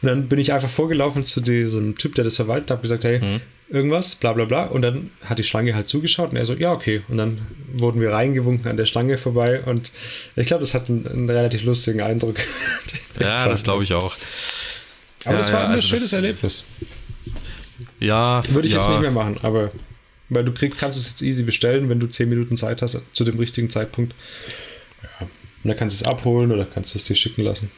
Und 0.02 0.08
dann 0.08 0.28
bin 0.28 0.40
ich 0.40 0.52
einfach 0.52 0.68
vorgelaufen 0.68 1.24
zu 1.24 1.40
diesem 1.40 1.96
Typ, 1.96 2.16
der 2.16 2.24
das 2.24 2.36
verwaltet, 2.36 2.70
habe 2.70 2.82
gesagt, 2.82 3.04
hey, 3.04 3.20
mhm. 3.20 3.40
irgendwas, 3.68 4.16
bla 4.16 4.32
bla 4.32 4.46
bla. 4.46 4.64
Und 4.64 4.82
dann 4.82 5.10
hat 5.24 5.38
die 5.38 5.44
Schlange 5.44 5.74
halt 5.74 5.86
zugeschaut 5.86 6.30
und 6.30 6.36
er 6.36 6.44
so, 6.44 6.54
ja, 6.54 6.72
okay. 6.72 7.02
Und 7.06 7.16
dann 7.16 7.46
wurden 7.72 8.00
wir 8.00 8.10
reingewunken 8.10 8.66
an 8.66 8.76
der 8.76 8.86
Schlange 8.86 9.16
vorbei 9.16 9.62
und 9.62 9.92
ich 10.34 10.46
glaube, 10.46 10.62
das 10.62 10.74
hat 10.74 10.90
einen, 10.90 11.06
einen, 11.06 11.30
relativ 11.30 11.62
lustigen 11.62 12.00
Eindruck. 12.00 12.36
ja, 13.20 13.48
das 13.48 13.62
glaube 13.62 13.84
ich 13.84 13.94
auch. 13.94 14.16
Aber 15.24 15.34
ja, 15.34 15.38
das 15.38 15.52
war 15.52 15.60
ja, 15.60 15.66
ein 15.66 15.72
also 15.72 15.86
schönes 15.86 16.12
Erlebnis. 16.12 16.64
Ja. 18.06 18.42
Würde 18.48 18.68
ich 18.68 18.74
ja. 18.74 18.80
jetzt 18.80 18.88
nicht 18.88 19.00
mehr 19.00 19.10
machen, 19.10 19.38
aber 19.42 19.70
weil 20.28 20.44
du 20.44 20.52
kriegst, 20.52 20.78
kannst 20.78 20.98
es 20.98 21.08
jetzt 21.08 21.22
easy 21.22 21.42
bestellen, 21.42 21.88
wenn 21.88 22.00
du 22.00 22.06
10 22.06 22.28
Minuten 22.28 22.56
Zeit 22.56 22.82
hast 22.82 23.00
zu 23.12 23.24
dem 23.24 23.38
richtigen 23.38 23.70
Zeitpunkt. 23.70 24.14
Ja. 25.02 25.26
Und 25.26 25.30
dann 25.68 25.76
kannst 25.76 26.00
du 26.00 26.04
es 26.04 26.10
abholen 26.10 26.52
oder 26.52 26.64
kannst 26.64 26.94
du 26.94 26.98
es 26.98 27.04
dir 27.04 27.14
schicken 27.14 27.42
lassen. 27.42 27.70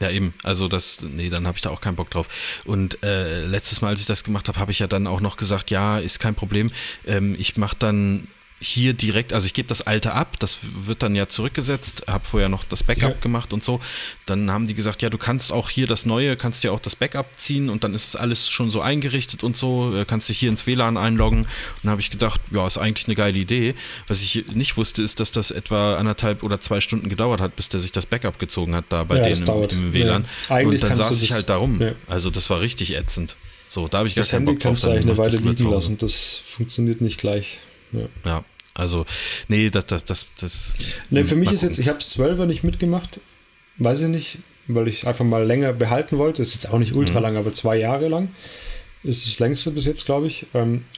Ja, 0.00 0.10
eben. 0.10 0.34
Also 0.42 0.68
das, 0.68 0.98
nee, 1.00 1.30
dann 1.30 1.46
habe 1.46 1.56
ich 1.56 1.62
da 1.62 1.70
auch 1.70 1.80
keinen 1.80 1.96
Bock 1.96 2.10
drauf. 2.10 2.28
Und 2.64 3.02
äh, 3.02 3.46
letztes 3.46 3.80
Mal, 3.80 3.88
als 3.88 4.00
ich 4.00 4.06
das 4.06 4.24
gemacht 4.24 4.48
habe, 4.48 4.58
habe 4.58 4.70
ich 4.70 4.78
ja 4.78 4.86
dann 4.86 5.06
auch 5.06 5.20
noch 5.20 5.36
gesagt, 5.36 5.70
ja, 5.70 5.98
ist 5.98 6.18
kein 6.18 6.34
Problem. 6.34 6.70
Ähm, 7.06 7.34
ich 7.38 7.56
mache 7.56 7.76
dann 7.78 8.28
hier 8.58 8.94
direkt, 8.94 9.34
also 9.34 9.46
ich 9.46 9.52
gebe 9.52 9.68
das 9.68 9.82
alte 9.82 10.12
ab, 10.12 10.38
das 10.38 10.58
wird 10.62 11.02
dann 11.02 11.14
ja 11.14 11.28
zurückgesetzt, 11.28 12.04
habe 12.06 12.24
vorher 12.24 12.48
noch 12.48 12.64
das 12.64 12.82
Backup 12.82 13.16
ja. 13.16 13.20
gemacht 13.20 13.52
und 13.52 13.62
so. 13.62 13.80
Dann 14.24 14.50
haben 14.50 14.66
die 14.66 14.74
gesagt, 14.74 15.02
ja, 15.02 15.10
du 15.10 15.18
kannst 15.18 15.52
auch 15.52 15.68
hier 15.68 15.86
das 15.86 16.06
neue, 16.06 16.36
kannst 16.36 16.64
dir 16.64 16.72
auch 16.72 16.80
das 16.80 16.96
Backup 16.96 17.26
ziehen 17.36 17.68
und 17.68 17.84
dann 17.84 17.92
ist 17.92 18.08
es 18.08 18.16
alles 18.16 18.48
schon 18.48 18.70
so 18.70 18.80
eingerichtet 18.80 19.44
und 19.44 19.58
so, 19.58 19.94
äh, 19.94 20.06
kannst 20.06 20.30
dich 20.30 20.38
hier 20.38 20.48
ins 20.48 20.66
WLAN 20.66 20.96
einloggen. 20.96 21.40
Und 21.40 21.48
dann 21.82 21.90
habe 21.90 22.00
ich 22.00 22.08
gedacht, 22.08 22.40
ja, 22.50 22.66
ist 22.66 22.78
eigentlich 22.78 23.06
eine 23.08 23.14
geile 23.14 23.38
Idee. 23.38 23.74
Was 24.08 24.22
ich 24.22 24.46
nicht 24.54 24.78
wusste, 24.78 25.02
ist, 25.02 25.20
dass 25.20 25.32
das 25.32 25.50
etwa 25.50 25.96
anderthalb 25.96 26.42
oder 26.42 26.58
zwei 26.58 26.80
Stunden 26.80 27.10
gedauert 27.10 27.42
hat, 27.42 27.56
bis 27.56 27.68
der 27.68 27.80
sich 27.80 27.92
das 27.92 28.06
Backup 28.06 28.38
gezogen 28.38 28.74
hat 28.74 28.86
da 28.88 29.04
bei 29.04 29.18
ja, 29.18 29.28
denen 29.28 29.46
im, 29.46 29.86
im, 29.86 29.92
WLAN. 29.92 30.24
Ja. 30.48 30.60
Und 30.60 30.82
dann 30.82 30.96
saß 30.96 31.20
ich 31.20 31.32
halt 31.32 31.50
darum. 31.50 31.78
Ja. 31.80 31.92
Also 32.06 32.30
das 32.30 32.48
war 32.48 32.60
richtig 32.60 32.96
ätzend. 32.96 33.36
So, 33.68 33.86
da 33.86 33.98
habe 33.98 34.08
ich 34.08 34.14
das 34.14 34.30
gar 34.30 34.38
keinen 34.38 34.46
Handy 34.46 34.52
Bock 34.52 34.60
drauf. 34.60 34.70
kannst 34.70 34.84
du 34.84 34.88
eigentlich 34.88 35.04
eine 35.04 35.18
Weile 35.18 35.36
liegen 35.38 35.70
lassen, 35.70 35.98
das 35.98 36.40
funktioniert 36.46 37.02
nicht 37.02 37.18
gleich. 37.18 37.58
Ja. 37.92 38.08
ja. 38.24 38.44
Also, 38.74 39.06
nee, 39.48 39.70
das, 39.70 39.86
das, 39.86 40.04
das, 40.04 40.26
das 40.38 40.74
Nee, 41.08 41.24
für 41.24 41.36
mich 41.36 41.50
ist 41.50 41.62
jetzt, 41.62 41.78
ich 41.78 41.88
habe 41.88 41.98
es 41.98 42.18
12er 42.18 42.44
nicht 42.44 42.62
mitgemacht, 42.62 43.20
weiß 43.78 44.02
ich 44.02 44.08
nicht, 44.08 44.38
weil 44.68 44.88
ich 44.88 45.06
einfach 45.06 45.24
mal 45.24 45.44
länger 45.44 45.72
behalten 45.72 46.18
wollte. 46.18 46.42
Ist 46.42 46.54
jetzt 46.54 46.70
auch 46.70 46.78
nicht 46.78 46.92
ultra 46.92 47.18
mhm. 47.18 47.22
lang, 47.22 47.36
aber 47.36 47.52
zwei 47.52 47.76
Jahre 47.76 48.08
lang. 48.08 48.28
Ist 49.02 49.24
das 49.24 49.38
längste 49.38 49.70
bis 49.70 49.84
jetzt, 49.84 50.04
glaube 50.04 50.26
ich. 50.26 50.46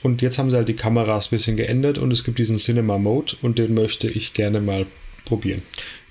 Und 0.02 0.22
jetzt 0.22 0.38
haben 0.38 0.50
sie 0.50 0.56
halt 0.56 0.68
die 0.68 0.76
Kameras 0.76 1.26
ein 1.26 1.30
bisschen 1.30 1.56
geändert 1.56 1.98
und 1.98 2.10
es 2.10 2.24
gibt 2.24 2.38
diesen 2.38 2.56
Cinema 2.56 2.96
Mode 2.98 3.36
und 3.42 3.58
den 3.58 3.74
möchte 3.74 4.08
ich 4.08 4.32
gerne 4.32 4.60
mal 4.60 4.86
probieren. 5.24 5.62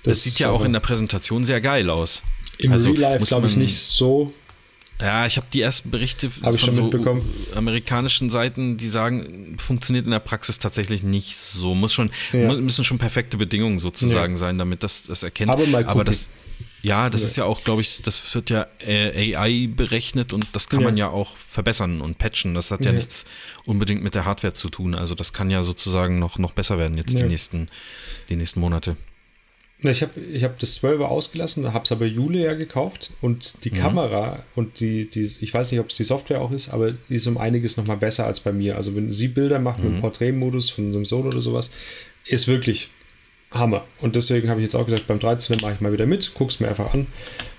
Das, 0.04 0.14
das 0.14 0.24
sieht 0.24 0.38
ja 0.38 0.50
auch 0.50 0.64
in 0.64 0.72
der 0.72 0.80
Präsentation 0.80 1.44
sehr 1.44 1.60
geil 1.60 1.90
aus. 1.90 2.22
Im 2.58 2.72
also, 2.72 2.90
Real 2.90 3.12
Life 3.12 3.24
glaube 3.26 3.48
ich 3.48 3.56
nicht 3.56 3.76
so 3.76 4.32
ja, 5.00 5.26
ich 5.26 5.36
habe 5.36 5.46
die 5.52 5.60
ersten 5.60 5.90
Berichte 5.90 6.28
von 6.28 6.56
so 6.56 6.90
amerikanischen 7.54 8.30
Seiten, 8.30 8.76
die 8.76 8.88
sagen, 8.88 9.56
funktioniert 9.58 10.06
in 10.06 10.10
der 10.10 10.18
Praxis 10.18 10.58
tatsächlich 10.58 11.02
nicht 11.02 11.36
so. 11.36 11.74
Muss 11.74 11.92
schon, 11.92 12.10
ja. 12.32 12.52
müssen 12.54 12.84
schon 12.84 12.98
perfekte 12.98 13.36
Bedingungen 13.36 13.78
sozusagen 13.78 14.34
ja. 14.34 14.38
sein, 14.38 14.58
damit 14.58 14.82
das, 14.82 15.04
das 15.04 15.22
erkennt. 15.22 15.50
Aber, 15.50 15.66
mal 15.66 15.84
Aber 15.86 16.02
das, 16.02 16.30
ja, 16.82 17.10
das 17.10 17.22
ja. 17.22 17.26
ist 17.28 17.36
ja 17.36 17.44
auch, 17.44 17.62
glaube 17.62 17.82
ich, 17.82 18.02
das 18.02 18.34
wird 18.34 18.50
ja 18.50 18.66
äh, 18.84 19.36
AI 19.36 19.68
berechnet 19.68 20.32
und 20.32 20.46
das 20.52 20.68
kann 20.68 20.82
man 20.82 20.96
ja 20.96 21.08
auch 21.08 21.36
verbessern 21.36 22.00
und 22.00 22.18
patchen. 22.18 22.54
Das 22.54 22.70
hat 22.72 22.84
ja, 22.84 22.90
nichts 22.90 23.24
unbedingt 23.66 24.02
mit 24.02 24.16
der 24.16 24.24
Hardware 24.24 24.54
zu 24.54 24.68
tun. 24.68 24.96
Also 24.96 25.14
das 25.14 25.32
kann 25.32 25.50
ja 25.50 25.62
sozusagen 25.62 26.18
noch, 26.18 26.38
noch 26.38 26.52
besser 26.52 26.78
werden 26.78 26.96
jetzt 26.96 27.16
die, 27.16 27.22
nächsten, 27.22 27.68
die 28.28 28.36
nächsten 28.36 28.58
Monate. 28.60 28.96
Ich 29.80 30.02
habe 30.02 30.20
ich 30.20 30.42
hab 30.42 30.58
das 30.58 30.82
12er 30.82 31.04
ausgelassen, 31.04 31.72
habe 31.72 31.84
es 31.84 31.92
aber 31.92 32.04
Jule 32.04 32.40
ja 32.40 32.54
gekauft 32.54 33.12
und 33.20 33.64
die 33.64 33.70
mhm. 33.70 33.76
Kamera 33.76 34.42
und 34.56 34.80
die, 34.80 35.08
die, 35.08 35.22
ich 35.40 35.54
weiß 35.54 35.70
nicht, 35.70 35.80
ob 35.80 35.90
es 35.90 35.96
die 35.96 36.04
Software 36.04 36.40
auch 36.40 36.50
ist, 36.50 36.70
aber 36.70 36.92
die 37.08 37.14
ist 37.14 37.28
um 37.28 37.38
einiges 37.38 37.76
nochmal 37.76 37.96
besser 37.96 38.26
als 38.26 38.40
bei 38.40 38.52
mir. 38.52 38.76
Also 38.76 38.96
wenn 38.96 39.12
sie 39.12 39.28
Bilder 39.28 39.60
macht 39.60 39.78
mhm. 39.78 39.92
mit 39.92 40.00
Porträtmodus 40.00 40.70
von 40.70 40.92
so 40.92 40.98
einem 40.98 41.04
Solo 41.04 41.28
oder 41.28 41.40
sowas, 41.40 41.70
ist 42.26 42.48
wirklich 42.48 42.90
Hammer. 43.52 43.84
Und 44.00 44.16
deswegen 44.16 44.50
habe 44.50 44.60
ich 44.60 44.64
jetzt 44.64 44.74
auch 44.74 44.84
gesagt, 44.84 45.06
beim 45.06 45.18
13er 45.18 45.62
mache 45.62 45.74
ich 45.74 45.80
mal 45.80 45.92
wieder 45.92 46.06
mit, 46.06 46.34
guck's 46.34 46.58
mir 46.58 46.68
einfach 46.68 46.92
an. 46.92 47.06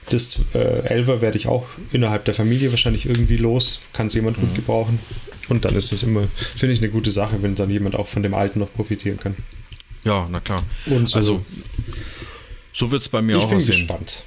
Das 0.10 0.42
äh, 0.54 1.02
11er 1.02 1.22
werde 1.22 1.38
ich 1.38 1.48
auch 1.48 1.68
innerhalb 1.94 2.26
der 2.26 2.34
Familie 2.34 2.72
wahrscheinlich 2.72 3.06
irgendwie 3.06 3.38
los, 3.38 3.80
kann 3.94 4.08
es 4.08 4.14
jemand 4.14 4.38
mhm. 4.38 4.42
gut 4.42 4.56
gebrauchen. 4.56 5.00
Und 5.48 5.66
dann 5.66 5.76
ist 5.76 5.94
es 5.94 6.04
immer, 6.04 6.28
finde 6.36 6.74
ich, 6.74 6.80
eine 6.80 6.90
gute 6.90 7.12
Sache, 7.12 7.42
wenn 7.42 7.56
dann 7.56 7.70
jemand 7.70 7.96
auch 7.96 8.08
von 8.08 8.24
dem 8.24 8.34
alten 8.34 8.60
noch 8.60 8.74
profitieren 8.74 9.20
kann. 9.20 9.36
Ja, 10.04 10.28
na 10.30 10.40
klar. 10.40 10.64
So. 10.86 11.16
Also, 11.16 11.46
so 12.74 12.92
wird 12.92 13.02
es 13.02 13.10
bei 13.10 13.22
mir 13.22 13.38
ich 13.38 13.44
auch 13.44 13.52
aussehen. 13.52 13.78
Gespannt. 13.78 14.24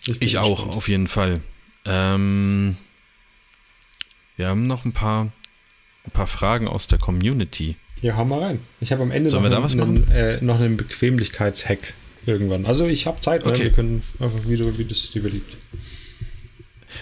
Ich, 0.00 0.06
bin 0.06 0.14
ich 0.14 0.20
gespannt. 0.20 0.46
auch, 0.46 0.76
auf 0.76 0.88
jeden 0.88 1.08
Fall. 1.08 1.40
Ähm, 1.84 2.76
wir 4.36 4.48
haben 4.48 4.66
noch 4.66 4.84
ein 4.84 4.92
paar, 4.92 5.32
ein 6.06 6.10
paar 6.12 6.26
Fragen 6.26 6.66
aus 6.66 6.86
der 6.86 6.98
Community. 6.98 7.76
Ja, 8.02 8.16
hau 8.16 8.24
mal 8.24 8.42
rein. 8.42 8.60
Ich 8.80 8.92
habe 8.92 9.02
am 9.02 9.10
Ende 9.10 9.28
Sollen 9.28 9.52
noch, 9.52 9.70
einen, 9.70 10.08
einen, 10.08 10.10
äh, 10.10 10.40
noch 10.40 10.58
einen 10.58 10.76
Bequemlichkeitshack 10.76 11.94
irgendwann. 12.26 12.66
Also 12.66 12.86
ich 12.86 13.06
habe 13.06 13.20
Zeit, 13.20 13.44
ne? 13.44 13.52
okay. 13.52 13.64
wir 13.64 13.72
können 13.72 14.02
einfach 14.18 14.48
wieder, 14.48 14.76
wie 14.78 14.84
das 14.84 15.10
dir 15.10 15.22
beliebt. 15.22 15.56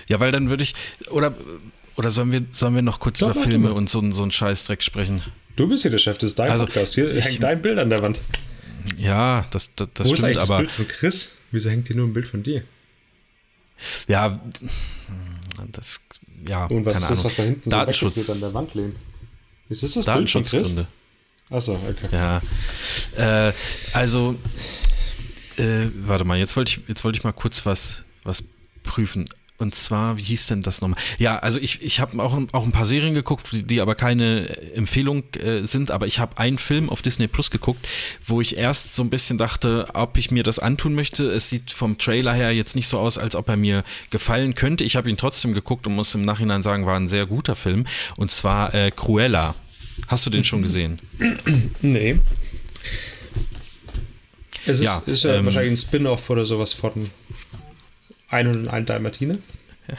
Ja, 0.09 0.21
weil 0.21 0.33
dann 0.33 0.51
würde 0.51 0.63
ich, 0.63 0.75
oder, 1.11 1.35
oder 1.99 2.11
sollen 2.11 2.31
wir, 2.33 2.43
sollen 2.53 2.75
wir 2.75 2.83
noch 2.83 3.01
kurz 3.01 3.19
Doch, 3.19 3.35
über 3.35 3.41
Filme 3.45 3.73
und 3.75 3.91
so, 3.91 4.09
so 4.13 4.23
einen 4.23 4.33
Scheißdreck 4.33 4.83
sprechen? 4.83 5.21
Du 5.57 5.69
bist 5.69 5.83
hier 5.83 5.91
der 5.91 5.99
Chef, 5.99 6.17
das 6.19 6.31
ist 6.31 6.39
dein 6.39 6.51
Also, 6.51 6.65
Podcast. 6.67 6.95
Hier 6.95 7.15
ich- 7.15 7.25
hängt 7.25 7.43
dein 7.43 7.61
Bild 7.61 7.79
an 7.79 7.91
der 7.91 8.01
Wand. 8.03 8.21
Ja, 8.97 9.45
das, 9.51 9.71
das, 9.77 9.89
das 9.95 10.07
Wo 10.09 10.13
ist 10.13 10.19
stimmt, 10.21 10.25
eigentlich 10.27 10.37
das 10.39 10.51
aber 10.51 10.59
Bild 10.61 10.71
von 10.71 10.89
Chris? 10.89 11.35
Wieso 11.51 11.69
hängt 11.71 11.89
hier 11.89 11.97
nur 11.97 12.07
ein 12.07 12.13
Bild 12.13 12.27
von 12.29 12.43
dir? 12.43 12.63
ja, 14.07 14.41
das, 15.73 16.01
ja, 16.49 16.67
Und 16.67 16.85
was 16.87 16.93
keine 16.95 17.05
ist 17.05 17.11
das, 17.11 17.19
Ahnung. 17.19 17.25
was 17.25 17.35
da 17.37 17.43
hinten 17.43 17.71
Datenschutz. 17.71 18.27
so 18.27 18.33
an 18.33 18.41
der 18.41 18.55
Wand 18.55 18.75
lehnt? 18.75 18.97
Ist 19.69 19.83
das 19.83 19.93
das 19.95 20.07
Bild 20.07 20.31
von 20.31 20.43
Chris? 20.43 20.51
Datenschutzgründe. 20.53 20.87
Achso, 21.51 21.75
okay. 21.75 22.09
Ja, 23.17 23.49
äh, 23.49 23.53
also, 23.93 24.37
äh, 25.57 25.87
warte 26.03 26.25
mal, 26.25 26.39
jetzt 26.39 26.57
wollte 26.57 26.71
ich, 26.81 26.89
jetzt 26.89 27.05
wollte 27.05 27.19
ich 27.19 27.25
mal 27.25 27.33
kurz 27.33 27.67
was, 27.67 28.05
was 28.23 28.45
prüfen. 28.83 29.25
Und 29.59 29.75
zwar, 29.75 30.17
wie 30.19 30.23
hieß 30.23 30.47
denn 30.47 30.63
das 30.63 30.81
nochmal? 30.81 31.01
Ja, 31.19 31.41
also 31.41 31.59
ich, 31.59 31.83
ich 31.83 31.99
habe 31.99 32.23
auch, 32.23 32.39
auch 32.53 32.65
ein 32.65 32.71
paar 32.71 32.87
Serien 32.87 33.13
geguckt, 33.13 33.49
die, 33.53 33.81
aber 33.81 33.97
keine 33.97 34.49
Empfehlung 34.75 35.25
äh, 35.35 35.63
sind, 35.67 35.91
aber 35.91 36.07
ich 36.07 36.21
habe 36.21 36.39
einen 36.39 36.59
Film 36.59 36.89
auf 36.89 37.03
Disney 37.03 37.27
Plus 37.27 37.51
geguckt, 37.51 37.87
wo 38.25 38.41
ich 38.41 38.57
erst 38.57 38.95
so 38.95 39.03
ein 39.03 39.11
bisschen 39.11 39.37
dachte, 39.37 39.89
ob 39.95 40.17
ich 40.17 40.31
mir 40.31 40.45
das 40.45 40.61
antun 40.61 40.95
möchte. 40.95 41.25
Es 41.27 41.49
sieht 41.49 41.73
vom 41.73 41.99
Trailer 41.99 42.35
her 42.35 42.53
jetzt 42.53 42.77
nicht 42.77 42.87
so 42.87 43.01
aus, 43.01 43.19
als 43.19 43.35
ob 43.35 43.49
er 43.49 43.57
mir 43.57 43.83
gefallen 44.11 44.55
könnte. 44.55 44.85
Ich 44.85 44.95
habe 44.95 45.11
ihn 45.11 45.17
trotzdem 45.17 45.53
geguckt 45.53 45.89
und 45.89 45.97
muss 45.97 46.15
im 46.15 46.25
Nachhinein 46.25 46.63
sagen, 46.63 46.87
war 46.87 46.97
ein 46.97 47.09
sehr 47.09 47.27
guter 47.27 47.57
Film. 47.57 47.85
Und 48.17 48.31
zwar 48.31 48.73
äh, 48.75 48.93
Cruella. 48.93 49.57
Hast 50.07 50.25
du 50.25 50.31
den 50.31 50.45
schon 50.45 50.63
gesehen? 50.63 51.01
Nee. 51.83 52.19
Es 54.67 54.81
ist 54.81 54.85
Ja, 54.85 55.03
ist 55.07 55.25
ja 55.25 55.35
ähm, 55.35 55.47
wahrscheinlich 55.47 55.73
ein 55.73 55.77
Spin-off 55.77 56.29
oder 56.31 56.45
sowas 56.45 56.73
von 56.73 56.93
101 58.31 58.87
Dalmatine. 58.87 59.39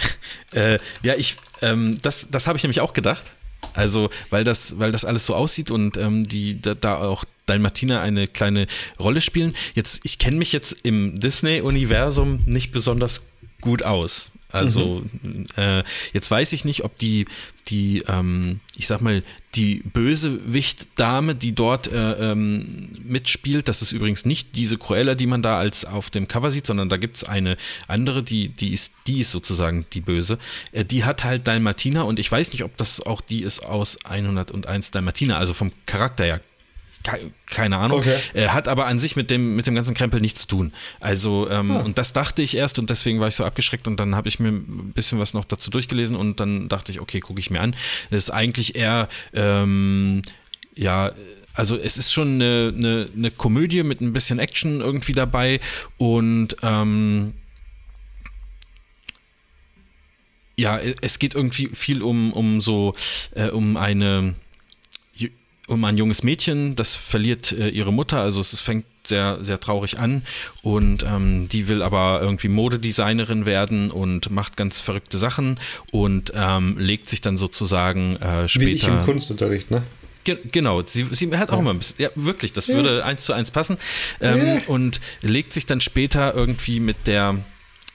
Äh, 0.54 0.78
ja, 1.04 1.16
ich, 1.16 1.36
ähm, 1.64 2.00
das, 2.02 2.30
das 2.30 2.48
habe 2.48 2.58
ich 2.58 2.64
nämlich 2.64 2.80
auch 2.82 2.94
gedacht. 2.94 3.32
Also, 3.74 4.10
weil 4.30 4.44
das, 4.44 4.80
weil 4.80 4.92
das 4.92 5.06
alles 5.06 5.26
so 5.26 5.36
aussieht 5.36 5.72
und 5.72 5.98
ähm, 5.98 6.28
die 6.28 6.62
da, 6.62 6.74
da 6.74 6.98
auch 6.98 7.26
Dalmatiner 7.46 8.02
eine 8.02 8.28
kleine 8.28 8.68
Rolle 9.00 9.22
spielen. 9.22 9.56
Jetzt, 9.74 10.02
ich 10.06 10.18
kenne 10.18 10.38
mich 10.38 10.54
jetzt 10.54 10.86
im 10.86 11.20
Disney-Universum 11.20 12.44
nicht 12.46 12.72
besonders 12.72 13.24
gut 13.62 13.84
aus. 13.84 14.29
Also, 14.52 15.04
äh, 15.58 15.84
jetzt 16.12 16.32
weiß 16.32 16.54
ich 16.54 16.66
nicht, 16.66 16.84
ob 16.84 16.96
die, 16.98 17.26
die, 17.68 18.04
ähm, 18.08 18.62
ich 18.76 18.88
sag 18.88 19.00
mal, 19.00 19.22
die 19.56 19.82
Bösewicht-Dame, 19.94 21.36
die 21.36 21.54
dort 21.54 21.92
äh, 21.92 22.32
ähm, 22.32 22.90
mitspielt, 23.04 23.68
das 23.68 23.82
ist 23.82 23.92
übrigens 23.92 24.26
nicht 24.26 24.56
diese 24.56 24.78
Cruella, 24.78 25.14
die 25.14 25.28
man 25.28 25.44
da 25.44 25.60
als 25.60 25.86
auf 25.86 26.10
dem 26.10 26.28
Cover 26.28 26.50
sieht, 26.50 26.66
sondern 26.66 26.90
da 26.90 26.98
gibt 26.98 27.18
es 27.18 27.24
eine 27.24 27.58
andere, 27.88 28.24
die, 28.24 28.50
die 28.50 28.74
ist, 28.74 28.96
die 29.06 29.22
ist 29.22 29.32
sozusagen 29.32 29.86
die 29.94 30.02
Böse. 30.02 30.40
Äh, 30.72 30.84
die 30.84 31.04
hat 31.04 31.24
halt 31.24 31.48
Dalmatiner 31.48 32.06
und 32.06 32.18
ich 32.20 32.32
weiß 32.32 32.52
nicht, 32.52 32.64
ob 32.64 32.76
das 32.78 33.06
auch 33.06 33.22
die 33.22 33.44
ist 33.44 33.60
aus 33.60 34.04
101 34.06 34.92
Dalmatiner, 34.92 35.38
also 35.38 35.54
vom 35.54 35.72
Charakter 35.86 36.26
her 36.26 36.42
keine 37.46 37.78
Ahnung. 37.78 38.00
Okay. 38.00 38.18
Äh, 38.34 38.48
hat 38.50 38.68
aber 38.68 38.86
an 38.86 39.00
sich 39.00 39.16
mit 39.16 39.32
dem, 39.32 39.56
mit 39.56 39.68
dem 39.68 39.76
ganzen 39.76 39.94
Krempel 39.94 40.22
nichts 40.22 40.42
zu 40.42 40.48
tun. 40.48 40.74
Also, 41.00 41.50
ähm, 41.50 41.76
und 41.76 41.98
das 41.98 42.14
dachte 42.14 42.42
ich 42.42 42.56
erst 42.56 42.80
und 42.80 42.90
deswegen 42.90 43.20
war 43.20 43.28
ich 43.28 43.36
so 43.36 43.46
abgeschreckt 43.46 43.88
und 43.88 44.00
dann 44.00 44.16
habe 44.16 44.28
ich 44.28 44.40
mir 44.40 44.50
ein 44.50 44.92
bisschen 44.94 45.20
was 45.20 45.34
noch 45.34 45.46
dazu 45.46 45.72
durchgelesen 45.72 46.16
und 46.16 46.40
dann 46.40 46.68
dachte 46.68 46.92
ich, 46.92 47.00
okay, 47.00 47.20
gucke 47.20 47.40
ich 47.40 47.50
mir 47.50 47.62
an. 47.62 47.76
Das 48.10 48.24
ist 48.24 48.30
eigentlich 48.30 48.76
eher, 48.76 49.08
ähm, 49.34 50.22
ja, 50.76 51.12
also 51.54 51.76
es 51.76 51.98
ist 51.98 52.14
schon 52.14 52.36
eine, 52.36 52.74
eine, 52.76 53.10
eine 53.16 53.32
Komödie 53.32 53.84
mit 53.84 54.02
ein 54.02 54.14
bisschen 54.14 54.40
Action 54.40 54.82
irgendwie 54.82 55.14
dabei 55.14 55.60
und 55.98 56.56
ähm, 56.64 57.34
ja, 60.56 60.78
es 61.02 61.20
geht 61.20 61.36
irgendwie 61.36 61.70
viel 61.74 62.02
um, 62.02 62.34
um 62.34 62.60
so, 62.60 62.94
äh, 63.34 63.48
um 63.48 63.78
eine 63.78 64.36
um 65.70 65.84
ein 65.86 65.98
junges 65.98 66.24
Mädchen, 66.24 66.76
das 66.76 66.96
verliert 66.96 67.52
äh, 67.52 67.70
ihre 67.70 67.94
Mutter, 67.94 68.22
also 68.22 68.42
es 68.42 68.60
fängt 68.60 68.86
sehr, 69.06 69.38
sehr 69.42 69.60
traurig 69.60 70.00
an 70.00 70.24
und 70.62 71.04
ähm, 71.04 71.48
die 71.50 71.68
will 71.68 71.82
aber 71.82 72.20
irgendwie 72.22 72.48
Modedesignerin 72.48 73.46
werden 73.46 73.92
und 73.92 74.30
macht 74.30 74.58
ganz 74.58 74.80
verrückte 74.80 75.18
Sachen 75.18 75.60
und 75.92 76.32
ähm, 76.36 76.78
legt 76.78 77.10
sich 77.10 77.22
dann 77.22 77.38
sozusagen 77.38 78.18
äh, 78.18 78.48
später. 78.48 78.68
Wie 78.68 78.74
ich 78.74 78.88
im 78.88 79.04
Kunstunterricht, 79.04 79.72
ne? 79.72 79.84
genau, 80.52 80.84
sie, 80.86 81.08
sie 81.12 81.36
hat 81.38 81.50
auch 81.50 81.54
ja. 81.56 81.60
immer 81.60 81.72
ein 81.72 81.80
bisschen, 81.80 82.02
ja, 82.02 82.10
wirklich, 82.16 82.54
das 82.54 82.68
ja. 82.68 82.76
würde 82.76 83.06
eins 83.06 83.24
zu 83.24 83.34
eins 83.34 83.52
passen. 83.52 83.78
Ähm, 84.22 84.46
ja. 84.46 84.62
Und 84.68 85.00
legt 85.22 85.54
sich 85.54 85.66
dann 85.66 85.82
später 85.82 86.34
irgendwie 86.34 86.80
mit 86.80 87.08
der 87.08 87.38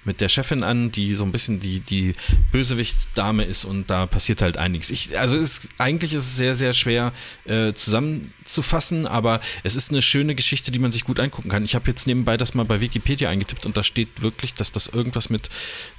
mit 0.04 0.20
der 0.20 0.28
Chefin 0.28 0.62
an, 0.62 0.92
die 0.92 1.14
so 1.14 1.24
ein 1.24 1.32
bisschen 1.32 1.60
die, 1.60 1.80
die 1.80 2.12
Bösewicht-Dame 2.52 3.44
ist 3.44 3.64
und 3.64 3.90
da 3.90 4.06
passiert 4.06 4.42
halt 4.42 4.56
einiges. 4.56 4.90
Ich, 4.90 5.18
also 5.18 5.36
ist, 5.36 5.70
eigentlich 5.78 6.14
ist 6.14 6.24
es 6.24 6.36
sehr, 6.36 6.54
sehr 6.54 6.72
schwer 6.72 7.12
äh, 7.44 7.72
zusammenzufassen, 7.72 9.06
aber 9.06 9.40
es 9.62 9.76
ist 9.76 9.90
eine 9.90 10.02
schöne 10.02 10.34
Geschichte, 10.34 10.70
die 10.70 10.78
man 10.78 10.92
sich 10.92 11.04
gut 11.04 11.20
angucken 11.20 11.48
kann. 11.48 11.64
Ich 11.64 11.74
habe 11.74 11.88
jetzt 11.88 12.06
nebenbei 12.06 12.36
das 12.36 12.54
mal 12.54 12.64
bei 12.64 12.80
Wikipedia 12.80 13.28
eingetippt 13.28 13.66
und 13.66 13.76
da 13.76 13.82
steht 13.82 14.22
wirklich, 14.22 14.54
dass 14.54 14.72
das 14.72 14.88
irgendwas 14.88 15.30
mit 15.30 15.48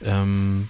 ähm, 0.03 0.69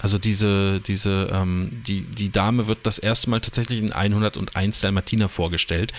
also 0.00 0.18
diese, 0.18 0.80
diese, 0.80 1.28
ähm, 1.32 1.82
die, 1.86 2.02
die 2.02 2.30
Dame 2.30 2.66
wird 2.68 2.78
das 2.84 2.98
erste 2.98 3.30
Mal 3.30 3.40
tatsächlich 3.40 3.80
in 3.80 3.92
101 3.92 4.80
Dalmatiner 4.80 5.28
vorgestellt. 5.28 5.92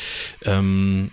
Ähm, 0.44 1.12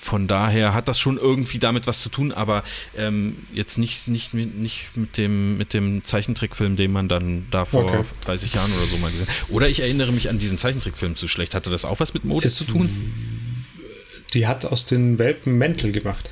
von 0.00 0.26
daher 0.26 0.72
hat 0.72 0.88
das 0.88 0.98
schon 0.98 1.18
irgendwie 1.18 1.58
damit 1.58 1.86
was 1.86 2.00
zu 2.00 2.08
tun, 2.08 2.32
aber 2.32 2.64
ähm, 2.96 3.36
jetzt 3.52 3.76
nicht, 3.76 4.08
nicht, 4.08 4.32
nicht 4.32 4.96
mit, 4.96 5.18
dem, 5.18 5.58
mit 5.58 5.74
dem 5.74 6.04
Zeichentrickfilm, 6.04 6.74
den 6.76 6.90
man 6.90 7.06
dann 7.06 7.46
da 7.50 7.66
vor 7.66 7.84
okay. 7.84 8.04
30 8.24 8.54
Jahren 8.54 8.72
oder 8.72 8.86
so 8.86 8.96
mal 8.96 9.10
gesehen 9.10 9.26
hat. 9.28 9.50
Oder 9.50 9.68
ich 9.68 9.80
erinnere 9.80 10.10
mich 10.12 10.30
an 10.30 10.38
diesen 10.38 10.56
Zeichentrickfilm 10.56 11.16
zu 11.16 11.28
schlecht. 11.28 11.54
Hatte 11.54 11.68
das 11.68 11.84
auch 11.84 12.00
was 12.00 12.14
mit 12.14 12.24
Mode 12.24 12.46
es, 12.46 12.54
zu 12.54 12.64
tun? 12.64 12.88
Die 14.32 14.46
hat 14.46 14.64
aus 14.64 14.86
den 14.86 15.18
Welpen 15.18 15.58
Mäntel 15.58 15.92
gemacht. 15.92 16.30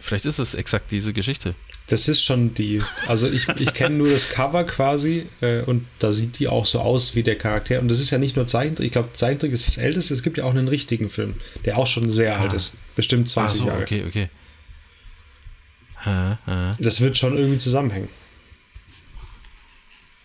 Vielleicht 0.00 0.26
ist 0.26 0.38
es 0.38 0.54
exakt 0.54 0.90
diese 0.90 1.12
Geschichte. 1.12 1.54
Das 1.88 2.06
ist 2.06 2.22
schon 2.22 2.54
die. 2.54 2.82
Also 3.06 3.28
ich, 3.28 3.48
ich 3.48 3.74
kenne 3.74 3.96
nur 3.96 4.10
das 4.10 4.28
Cover 4.28 4.64
quasi 4.64 5.26
äh, 5.40 5.62
und 5.62 5.86
da 5.98 6.12
sieht 6.12 6.38
die 6.38 6.46
auch 6.46 6.66
so 6.66 6.80
aus 6.80 7.14
wie 7.14 7.22
der 7.22 7.36
Charakter. 7.36 7.80
Und 7.80 7.88
das 7.88 7.98
ist 7.98 8.10
ja 8.10 8.18
nicht 8.18 8.36
nur 8.36 8.46
Zeichentrick. 8.46 8.86
Ich 8.86 8.92
glaube, 8.92 9.12
Zeichentrick 9.12 9.52
ist 9.52 9.66
das 9.66 9.78
älteste. 9.78 10.14
Es 10.14 10.22
gibt 10.22 10.38
ja 10.38 10.44
auch 10.44 10.50
einen 10.50 10.68
richtigen 10.68 11.10
Film, 11.10 11.34
der 11.64 11.78
auch 11.78 11.86
schon 11.86 12.10
sehr 12.10 12.36
ah. 12.36 12.42
alt 12.42 12.52
ist. 12.52 12.74
Bestimmt 12.94 13.28
20 13.28 13.60
so, 13.60 13.66
Jahre. 13.66 13.82
Okay, 13.82 14.04
okay. 14.06 14.28
Ha, 16.04 16.38
ha. 16.46 16.76
Das 16.78 17.00
wird 17.00 17.18
schon 17.18 17.36
irgendwie 17.36 17.58
zusammenhängen. 17.58 18.08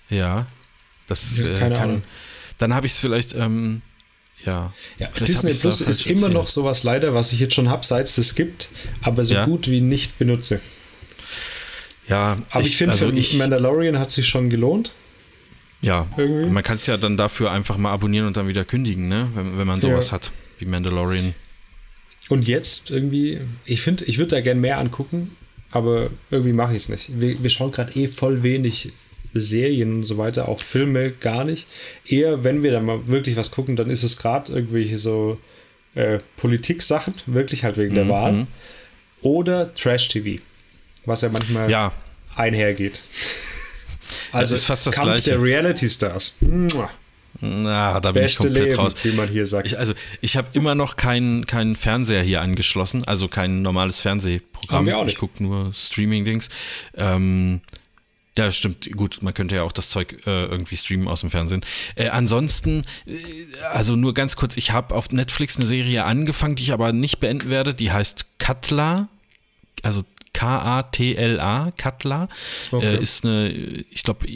Ja. 0.09 0.45
Das 1.07 1.39
ja, 1.39 1.47
äh, 1.47 1.59
keine 1.59 1.75
kann, 1.75 1.83
Ahnung. 1.89 2.03
Dann 2.59 2.73
habe 2.75 2.85
ich 2.85 2.91
es 2.91 2.99
vielleicht. 2.99 3.33
Ähm 3.33 3.81
ja. 4.45 4.73
ja 4.99 5.07
Disney 5.19 5.53
Plus 5.53 5.81
ist 5.81 6.05
immer 6.05 6.29
noch 6.29 6.47
sowas 6.47 6.83
leider, 6.83 7.13
was 7.13 7.33
ich 7.33 7.39
jetzt 7.39 7.53
schon 7.53 7.69
habe, 7.69 7.85
seit 7.85 8.05
es 8.05 8.17
es 8.17 8.35
gibt, 8.35 8.69
aber 9.01 9.23
so 9.23 9.35
ja. 9.35 9.45
gut 9.45 9.69
wie 9.69 9.81
nicht 9.81 10.17
benutze. 10.19 10.61
Ja, 12.09 12.37
aber 12.49 12.61
ich, 12.61 12.67
ich 12.67 12.77
finde, 12.77 12.93
also 12.93 13.11
für 13.11 13.37
Mandalorian 13.37 13.97
hat 13.97 14.11
sich 14.11 14.27
schon 14.27 14.49
gelohnt. 14.49 14.91
Ja, 15.81 16.07
Irgendwie. 16.15 16.49
man 16.49 16.63
kann 16.63 16.77
es 16.77 16.87
ja 16.87 16.95
dann 16.97 17.17
dafür 17.17 17.51
einfach 17.51 17.77
mal 17.77 17.91
abonnieren 17.91 18.27
und 18.27 18.37
dann 18.37 18.47
wieder 18.47 18.63
kündigen, 18.63 19.09
ne? 19.09 19.29
wenn, 19.35 19.57
wenn 19.57 19.67
man 19.67 19.81
sowas 19.81 20.07
ja. 20.07 20.13
hat 20.13 20.31
wie 20.59 20.65
Mandalorian. 20.65 21.33
Und 22.29 22.47
jetzt 22.47 22.89
irgendwie, 22.89 23.41
ich 23.65 23.81
finde, 23.81 24.05
ich 24.05 24.17
würde 24.17 24.35
da 24.35 24.41
gerne 24.41 24.59
mehr 24.59 24.77
angucken, 24.77 25.35
aber 25.71 26.09
irgendwie 26.31 26.53
mache 26.53 26.71
ich 26.71 26.83
es 26.83 26.89
nicht. 26.89 27.19
Wir, 27.19 27.41
wir 27.41 27.49
schauen 27.49 27.71
gerade 27.71 27.93
eh 27.99 28.07
voll 28.07 28.43
wenig 28.43 28.93
Serien 29.33 29.97
und 29.97 30.03
so 30.03 30.17
weiter, 30.17 30.47
auch 30.47 30.61
Filme 30.61 31.11
gar 31.11 31.43
nicht. 31.43 31.67
Eher, 32.05 32.43
wenn 32.43 32.63
wir 32.63 32.71
da 32.71 32.79
mal 32.79 33.07
wirklich 33.07 33.35
was 33.35 33.51
gucken, 33.51 33.75
dann 33.75 33.89
ist 33.89 34.03
es 34.03 34.17
gerade 34.17 34.51
irgendwelche 34.51 34.97
so 34.97 35.39
äh, 35.95 36.19
Politik-Sachen, 36.37 37.13
wirklich 37.25 37.63
halt 37.63 37.77
wegen 37.77 37.91
mhm. 37.91 37.95
der 37.95 38.09
Wahl. 38.09 38.47
Oder 39.21 39.73
Trash-TV, 39.73 40.41
was 41.05 41.21
ja 41.21 41.29
manchmal 41.29 41.69
ja. 41.69 41.93
einhergeht. 42.35 43.03
Also 44.31 44.53
das 44.53 44.61
ist 44.61 44.65
fast 44.65 44.87
das 44.87 44.95
Kampf 44.95 45.07
Gleiche. 45.07 45.29
der 45.31 45.41
Reality-Stars. 45.41 46.35
Na, 47.39 47.99
da 47.99 48.11
bin 48.11 48.23
Beste 48.23 48.25
ich 48.25 48.37
komplett 48.37 48.65
Leben, 48.71 48.79
raus. 48.79 48.93
Wie 49.03 49.11
man 49.11 49.27
hier 49.27 49.45
sagt. 49.45 49.67
Ich, 49.67 49.77
also, 49.77 49.93
ich 50.21 50.37
habe 50.37 50.47
immer 50.53 50.75
noch 50.75 50.95
keinen 50.95 51.45
kein 51.45 51.75
Fernseher 51.75 52.21
hier 52.21 52.41
angeschlossen, 52.41 53.03
also 53.05 53.27
kein 53.27 53.61
normales 53.61 53.99
Fernsehprogramm. 53.99 54.79
Haben 54.79 54.85
wir 54.85 54.97
auch 54.97 55.03
nicht. 55.03 55.13
Ich 55.13 55.19
gucke 55.19 55.41
nur 55.41 55.73
Streaming-Dings. 55.73 56.49
Ähm, 56.97 57.61
ja, 58.37 58.51
stimmt. 58.51 58.91
Gut, 58.95 59.19
man 59.21 59.33
könnte 59.33 59.55
ja 59.55 59.63
auch 59.63 59.71
das 59.71 59.89
Zeug 59.89 60.25
äh, 60.25 60.45
irgendwie 60.45 60.75
streamen 60.75 61.07
aus 61.07 61.21
dem 61.21 61.29
Fernsehen. 61.29 61.63
Äh, 61.95 62.09
ansonsten, 62.09 62.81
äh, 63.05 63.63
also 63.71 63.95
nur 63.95 64.15
ganz 64.15 64.35
kurz, 64.35 64.57
ich 64.57 64.71
habe 64.71 64.95
auf 64.95 65.11
Netflix 65.11 65.57
eine 65.57 65.67
Serie 65.67 66.03
angefangen, 66.05 66.55
die 66.55 66.63
ich 66.63 66.73
aber 66.73 66.93
nicht 66.93 67.19
beenden 67.19 67.49
werde. 67.49 67.75
Die 67.75 67.91
heißt 67.91 68.25
Katla, 68.39 69.07
also 69.83 70.03
K-A-T-L-A, 70.33 71.71
Katla, 71.77 72.27
okay. 72.71 72.95
äh, 72.95 73.01
ist 73.01 73.23
eine, 73.23 73.49
ich 73.49 74.03
glaube, 74.03 74.27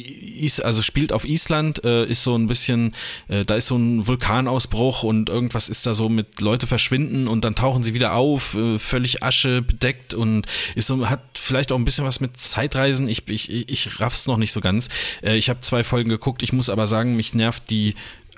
also 0.64 0.82
spielt 0.82 1.12
auf 1.12 1.26
Island, 1.26 1.84
äh, 1.84 2.06
ist 2.06 2.24
so 2.24 2.38
ein 2.38 2.48
bisschen, 2.48 2.94
äh, 3.28 3.44
da 3.46 3.56
ist 3.56 3.68
so 3.68 3.78
ein 3.78 4.08
Vulkanausbruch 4.08 5.04
und 5.04 5.30
irgendwas 5.30 5.70
ist 5.70 5.86
da 5.86 5.96
so 5.96 6.08
mit 6.08 6.40
Leute 6.40 6.68
verschwinden 6.68 7.28
und 7.28 7.44
dann 7.44 7.56
tauchen 7.56 7.84
sie 7.84 7.94
wieder 7.94 8.14
auf, 8.14 8.56
äh, 8.56 8.80
völlig 8.80 9.24
Asche 9.24 9.62
bedeckt 9.62 10.14
und 10.14 10.46
ist 10.76 10.88
so, 10.88 11.10
hat 11.10 11.24
vielleicht 11.34 11.72
auch 11.72 11.78
ein 11.78 11.86
bisschen 11.86 12.06
was 12.06 12.20
mit 12.20 12.40
Zeitreisen. 12.40 13.10
Ich, 13.10 13.28
ich, 13.28 13.70
ich 13.70 14.00
raff's 14.00 14.28
noch 14.28 14.38
nicht 14.38 14.52
so 14.52 14.62
ganz. 14.62 14.90
Äh, 15.24 15.36
ich 15.36 15.50
habe 15.50 15.62
zwei 15.62 15.84
Folgen 15.84 16.10
geguckt, 16.10 16.44
ich 16.44 16.54
muss 16.54 16.70
aber 16.70 16.88
sagen, 16.88 17.16
mich 17.16 17.34
nervt 17.34 17.70
die 17.70 17.96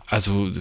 also 0.09 0.51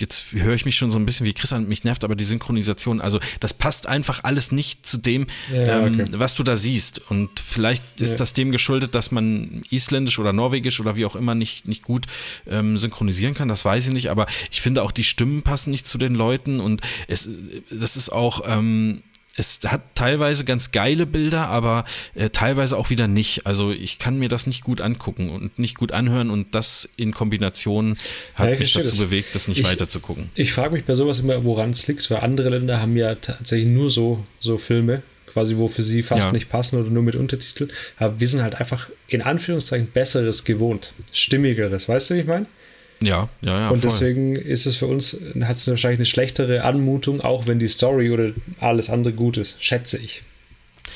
jetzt 0.00 0.32
höre 0.32 0.54
ich 0.54 0.64
mich 0.64 0.76
schon 0.76 0.90
so 0.90 0.98
ein 0.98 1.06
bisschen 1.06 1.26
wie 1.26 1.32
Chris 1.32 1.52
an, 1.52 1.68
mich 1.68 1.84
nervt 1.84 2.04
aber 2.04 2.16
die 2.16 2.24
Synchronisation. 2.24 3.00
Also 3.00 3.20
das 3.40 3.54
passt 3.54 3.86
einfach 3.86 4.24
alles 4.24 4.52
nicht 4.52 4.86
zu 4.86 4.96
dem, 4.98 5.26
ja, 5.52 5.86
ähm, 5.86 6.04
was 6.12 6.34
du 6.34 6.42
da 6.42 6.56
siehst. 6.56 7.00
Und 7.10 7.40
vielleicht 7.40 8.00
ist 8.00 8.12
ja. 8.12 8.16
das 8.16 8.32
dem 8.32 8.52
geschuldet, 8.52 8.94
dass 8.94 9.10
man 9.10 9.62
Isländisch 9.70 10.18
oder 10.18 10.32
Norwegisch 10.32 10.80
oder 10.80 10.96
wie 10.96 11.06
auch 11.06 11.16
immer 11.16 11.34
nicht, 11.34 11.66
nicht 11.66 11.82
gut 11.82 12.06
ähm, 12.46 12.78
synchronisieren 12.78 13.34
kann. 13.34 13.48
Das 13.48 13.64
weiß 13.64 13.88
ich 13.88 13.92
nicht. 13.92 14.10
Aber 14.10 14.26
ich 14.50 14.60
finde 14.60 14.82
auch 14.82 14.92
die 14.92 15.04
Stimmen 15.04 15.42
passen 15.42 15.70
nicht 15.70 15.86
zu 15.86 15.98
den 15.98 16.14
Leuten 16.14 16.60
und 16.60 16.80
es, 17.08 17.28
das 17.70 17.96
ist 17.96 18.10
auch, 18.10 18.42
ähm, 18.46 19.02
es 19.36 19.60
hat 19.66 19.82
teilweise 19.94 20.44
ganz 20.44 20.72
geile 20.72 21.06
Bilder, 21.06 21.48
aber 21.48 21.84
äh, 22.14 22.30
teilweise 22.30 22.76
auch 22.76 22.90
wieder 22.90 23.06
nicht. 23.06 23.46
Also 23.46 23.70
ich 23.70 23.98
kann 23.98 24.18
mir 24.18 24.28
das 24.28 24.46
nicht 24.46 24.64
gut 24.64 24.80
angucken 24.80 25.30
und 25.30 25.58
nicht 25.58 25.76
gut 25.76 25.92
anhören 25.92 26.30
und 26.30 26.54
das 26.54 26.88
in 26.96 27.12
Kombination 27.12 27.96
hat 28.34 28.50
ja, 28.50 28.58
mich 28.58 28.72
dazu 28.72 28.90
das. 28.90 28.98
bewegt, 28.98 29.34
das 29.34 29.48
nicht 29.48 29.60
ich, 29.60 29.66
weiter 29.66 29.88
zu 29.88 30.00
gucken. 30.00 30.30
Ich 30.34 30.52
frage 30.52 30.74
mich 30.74 30.84
bei 30.84 30.94
sowas 30.94 31.20
immer, 31.20 31.44
woran 31.44 31.70
es 31.70 31.86
liegt, 31.86 32.10
weil 32.10 32.20
andere 32.20 32.48
Länder 32.48 32.80
haben 32.80 32.96
ja 32.96 33.14
tatsächlich 33.14 33.68
nur 33.68 33.90
so, 33.90 34.24
so 34.40 34.58
Filme, 34.58 35.02
quasi 35.26 35.56
wo 35.56 35.68
für 35.68 35.82
sie 35.82 36.02
fast 36.02 36.26
ja. 36.26 36.32
nicht 36.32 36.48
passen 36.48 36.80
oder 36.80 36.90
nur 36.90 37.02
mit 37.02 37.14
Untertiteln. 37.14 37.70
Aber 37.98 38.18
wir 38.18 38.28
sind 38.28 38.42
halt 38.42 38.54
einfach 38.54 38.88
in 39.08 39.22
Anführungszeichen 39.22 39.88
besseres 39.88 40.44
gewohnt, 40.44 40.94
stimmigeres, 41.12 41.88
weißt 41.88 42.10
du, 42.10 42.14
wie 42.14 42.20
ich 42.20 42.26
meine? 42.26 42.46
Ja, 43.00 43.28
ja, 43.42 43.58
ja. 43.60 43.68
Und 43.68 43.80
voll. 43.80 43.90
deswegen 43.90 44.36
ist 44.36 44.66
es 44.66 44.76
für 44.76 44.86
uns, 44.86 45.18
hat 45.42 45.56
es 45.56 45.68
wahrscheinlich 45.68 45.98
eine 45.98 46.06
schlechtere 46.06 46.64
Anmutung, 46.64 47.20
auch 47.20 47.46
wenn 47.46 47.58
die 47.58 47.68
Story 47.68 48.10
oder 48.10 48.30
alles 48.60 48.88
andere 48.90 49.12
gut 49.14 49.36
ist, 49.36 49.62
schätze 49.62 49.98
ich. 49.98 50.22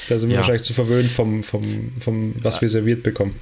Da 0.08 0.18
sind 0.18 0.30
wir 0.30 0.34
ja. 0.34 0.40
wahrscheinlich 0.40 0.62
zu 0.62 0.72
verwöhnt 0.72 1.10
vom, 1.10 1.42
vom, 1.42 1.92
vom, 2.00 2.34
was 2.42 2.60
wir 2.60 2.68
serviert 2.68 3.02
bekommen. 3.02 3.34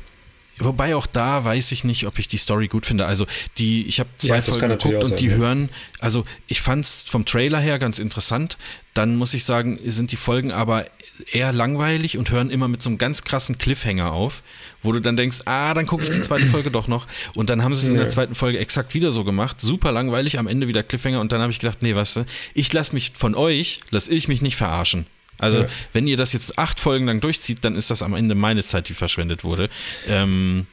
Wobei 0.60 0.97
auch 0.97 1.06
da 1.06 1.44
weiß 1.44 1.70
ich 1.72 1.85
nicht, 1.85 2.06
ob 2.06 2.18
ich 2.18 2.26
die 2.26 2.36
Story 2.36 2.66
gut 2.66 2.85
finde. 2.85 3.06
Also 3.06 3.26
die, 3.59 3.86
ich 3.86 4.01
habe 4.01 4.10
zwei 4.18 4.36
ja, 4.36 4.43
Folgen 4.43 4.68
geguckt 4.70 5.05
und 5.05 5.20
die 5.20 5.26
ja. 5.26 5.35
hören, 5.35 5.68
also 6.01 6.24
ich 6.48 6.60
fand 6.60 6.85
es 6.85 7.02
vom 7.02 7.24
Trailer 7.24 7.60
her 7.60 7.78
ganz 7.78 8.01
interessant. 8.01 8.59
Dann 8.94 9.14
muss 9.14 9.35
ich 9.35 9.44
sagen, 9.44 9.78
sind 9.86 10.10
die 10.10 10.16
Folgen 10.16 10.51
aber 10.51 10.86
eher 11.32 11.53
langweilig 11.53 12.19
und 12.19 12.31
hören 12.31 12.51
immer 12.51 12.69
mit 12.69 12.82
so 12.82 12.90
einem 12.90 12.99
ganz 12.99 13.24
krassen 13.24 13.59
Cliffhanger 13.59 14.12
auf 14.12 14.43
wo 14.82 14.93
du 14.93 15.01
dann 15.01 15.16
denkst, 15.16 15.40
ah, 15.47 15.74
dann 15.74 15.86
gucke 15.86 16.05
ich 16.05 16.11
die 16.11 16.20
zweite 16.20 16.47
Folge 16.47 16.70
doch 16.70 16.89
noch. 16.89 17.07
Und 17.35 17.51
dann 17.51 17.62
haben 17.62 17.74
sie 17.74 17.82
es 17.82 17.89
in 17.89 17.97
der 17.97 18.09
zweiten 18.09 18.35
Folge 18.35 18.59
exakt 18.59 18.95
wieder 18.95 19.11
so 19.11 19.24
gemacht. 19.24 19.61
Super 19.61 19.93
langweilig, 19.93 20.39
am 20.39 20.47
Ende 20.47 20.69
wieder 20.69 20.82
Cliffhanger. 20.82 21.20
Und 21.20 21.32
dann 21.32 21.40
habe 21.40 21.51
ich 21.51 21.59
gedacht, 21.59 21.78
nee, 21.82 21.95
weißt 21.95 22.16
du, 22.16 22.24
ich 22.55 22.73
lasse 22.73 22.95
mich 22.95 23.12
von 23.16 23.35
euch, 23.35 23.81
lasse 23.90 24.12
ich 24.12 24.28
mich 24.28 24.40
nicht 24.40 24.57
verarschen. 24.57 25.07
Also, 25.39 25.62
ja. 25.62 25.66
wenn 25.93 26.07
ihr 26.07 26.16
das 26.16 26.32
jetzt 26.32 26.59
acht 26.59 26.81
Folgen 26.81 27.07
lang 27.07 27.20
durchzieht, 27.20 27.65
dann 27.65 27.77
ist 27.77 27.90
das 27.90 28.03
am 28.03 28.15
Ende 28.15 28.35
meine 28.35 28.62
Zeit, 28.62 28.89
die 28.89 28.95
verschwendet 28.95 29.45
wurde. 29.45 29.69
Ähm, 30.09 30.66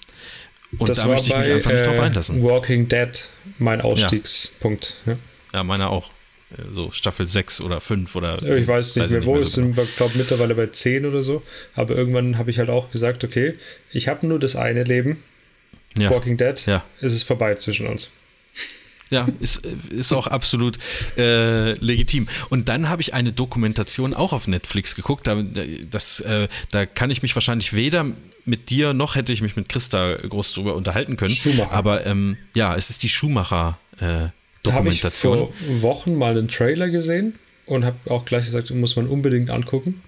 und 0.78 0.90
das 0.90 1.00
da 1.00 1.08
möchte 1.08 1.28
ich 1.28 1.38
mich 1.38 1.52
einfach 1.52 1.72
nicht 1.72 1.86
drauf 1.86 1.98
äh, 1.98 2.02
einlassen. 2.02 2.44
Walking 2.44 2.88
Dead 2.88 3.30
mein 3.60 3.82
Ausstiegspunkt. 3.82 5.02
Ja, 5.06 5.16
ja 5.54 5.64
meiner 5.64 5.90
auch 5.90 6.12
so 6.74 6.92
Staffel 6.92 7.28
6 7.28 7.62
oder 7.62 7.82
5 7.82 8.16
oder. 8.16 8.42
Ich 8.42 8.68
weiß 8.68 8.96
nicht 8.96 9.06
weiß 9.06 9.12
mehr, 9.12 9.26
wo. 9.26 9.38
es 9.38 9.54
sind, 9.54 9.76
glaube 9.98 10.18
mittlerweile 10.18 10.56
bei 10.56 10.68
10 10.68 11.06
oder 11.06 11.24
so. 11.24 11.42
Aber 11.76 11.96
irgendwann 11.96 12.38
habe 12.38 12.52
ich 12.52 12.60
halt 12.60 12.70
auch 12.70 12.92
gesagt, 12.92 13.24
okay, 13.24 13.54
ich 13.92 14.08
habe 14.08 14.26
nur 14.28 14.40
das 14.40 14.56
eine 14.56 14.84
Leben. 14.84 15.24
Ja. 15.98 16.10
Walking 16.10 16.38
Dead, 16.38 16.66
ja. 16.66 16.84
ist 17.00 17.14
es 17.14 17.24
vorbei 17.24 17.56
zwischen 17.56 17.88
uns. 17.88 18.12
Ja, 19.12 19.28
ist, 19.40 19.66
ist 19.66 20.12
auch 20.14 20.28
absolut 20.28 20.78
äh, 21.16 21.74
legitim. 21.74 22.28
Und 22.50 22.70
dann 22.70 22.90
habe 22.90 23.02
ich 23.02 23.14
eine 23.14 23.32
Dokumentation 23.32 24.14
auch 24.14 24.34
auf 24.34 24.48
Netflix 24.48 24.96
geguckt. 24.96 25.28
Da, 25.28 25.42
das, 25.90 26.22
äh, 26.22 26.48
da 26.72 26.86
kann 26.86 27.12
ich 27.12 27.22
mich 27.22 27.36
wahrscheinlich 27.36 27.74
weder 27.74 28.08
mit 28.46 28.70
dir 28.70 28.94
noch 28.94 29.16
hätte 29.16 29.34
ich 29.34 29.42
mich 29.42 29.56
mit 29.56 29.70
Christa 29.70 30.16
groß 30.16 30.54
drüber 30.54 30.76
unterhalten 30.76 31.18
können. 31.18 31.34
Schumacher. 31.34 31.72
Aber 31.72 32.06
ähm, 32.06 32.38
ja, 32.54 32.76
es 32.76 32.90
ist 32.90 33.04
die 33.04 33.10
Schumacher 33.10 33.80
äh, 34.00 34.28
Da 34.66 34.74
habe 34.74 34.90
ich 34.90 35.02
Dokumentation. 35.02 35.38
vor 35.38 35.82
Wochen 35.82 36.16
mal 36.16 36.38
einen 36.38 36.48
Trailer 36.48 36.90
gesehen 36.90 37.36
und 37.66 37.86
habe 37.86 37.98
auch 38.10 38.26
gleich 38.26 38.46
gesagt, 38.46 38.72
muss 38.72 38.96
man 38.96 39.08
unbedingt 39.08 39.50
angucken. 39.50 40.02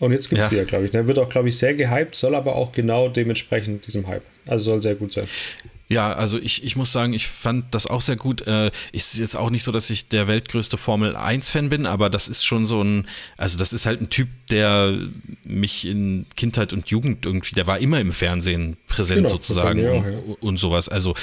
Und 0.00 0.12
jetzt 0.12 0.28
gibt 0.28 0.40
es 0.40 0.46
Ja. 0.46 0.50
die 0.50 0.56
ja, 0.56 0.64
glaube 0.64 0.86
ich. 0.86 0.90
Der 0.90 1.06
wird 1.06 1.18
auch, 1.18 1.28
glaube 1.28 1.48
ich, 1.48 1.56
sehr 1.56 1.74
gehypt, 1.74 2.16
soll 2.16 2.34
aber 2.34 2.56
auch 2.56 2.72
genau 2.72 3.08
dementsprechend 3.08 3.86
diesem 3.86 4.08
Hype. 4.08 4.24
Also 4.46 4.72
soll 4.72 4.82
sehr 4.82 4.96
gut 4.96 5.12
sein. 5.12 5.28
Ja, 5.94 6.12
also 6.12 6.38
ich, 6.38 6.64
ich 6.64 6.74
muss 6.74 6.90
sagen, 6.92 7.12
ich 7.12 7.28
fand 7.28 7.72
das 7.72 7.86
auch 7.86 8.00
sehr 8.00 8.16
gut. 8.16 8.46
Äh, 8.48 8.72
ist 8.90 9.16
jetzt 9.16 9.36
auch 9.36 9.48
nicht 9.50 9.62
so, 9.62 9.70
dass 9.70 9.90
ich 9.90 10.08
der 10.08 10.26
weltgrößte 10.26 10.76
Formel 10.76 11.16
1-Fan 11.16 11.68
bin, 11.68 11.86
aber 11.86 12.10
das 12.10 12.26
ist 12.28 12.44
schon 12.44 12.66
so 12.66 12.82
ein, 12.82 13.06
also 13.36 13.56
das 13.58 13.72
ist 13.72 13.86
halt 13.86 14.00
ein 14.00 14.10
Typ, 14.10 14.28
der 14.50 14.98
mich 15.44 15.86
in 15.86 16.26
Kindheit 16.34 16.72
und 16.72 16.88
Jugend 16.88 17.24
irgendwie, 17.26 17.54
der 17.54 17.66
war 17.68 17.78
immer 17.78 18.00
im 18.00 18.12
Fernsehen 18.12 18.76
präsent 18.88 19.18
Genau, 19.18 19.28
sozusagen 19.30 19.80
mir 19.80 19.92
auch, 19.92 20.04
und, 20.04 20.12
ja. 20.12 20.34
und 20.40 20.56
sowas. 20.58 20.88
Also 20.88 21.14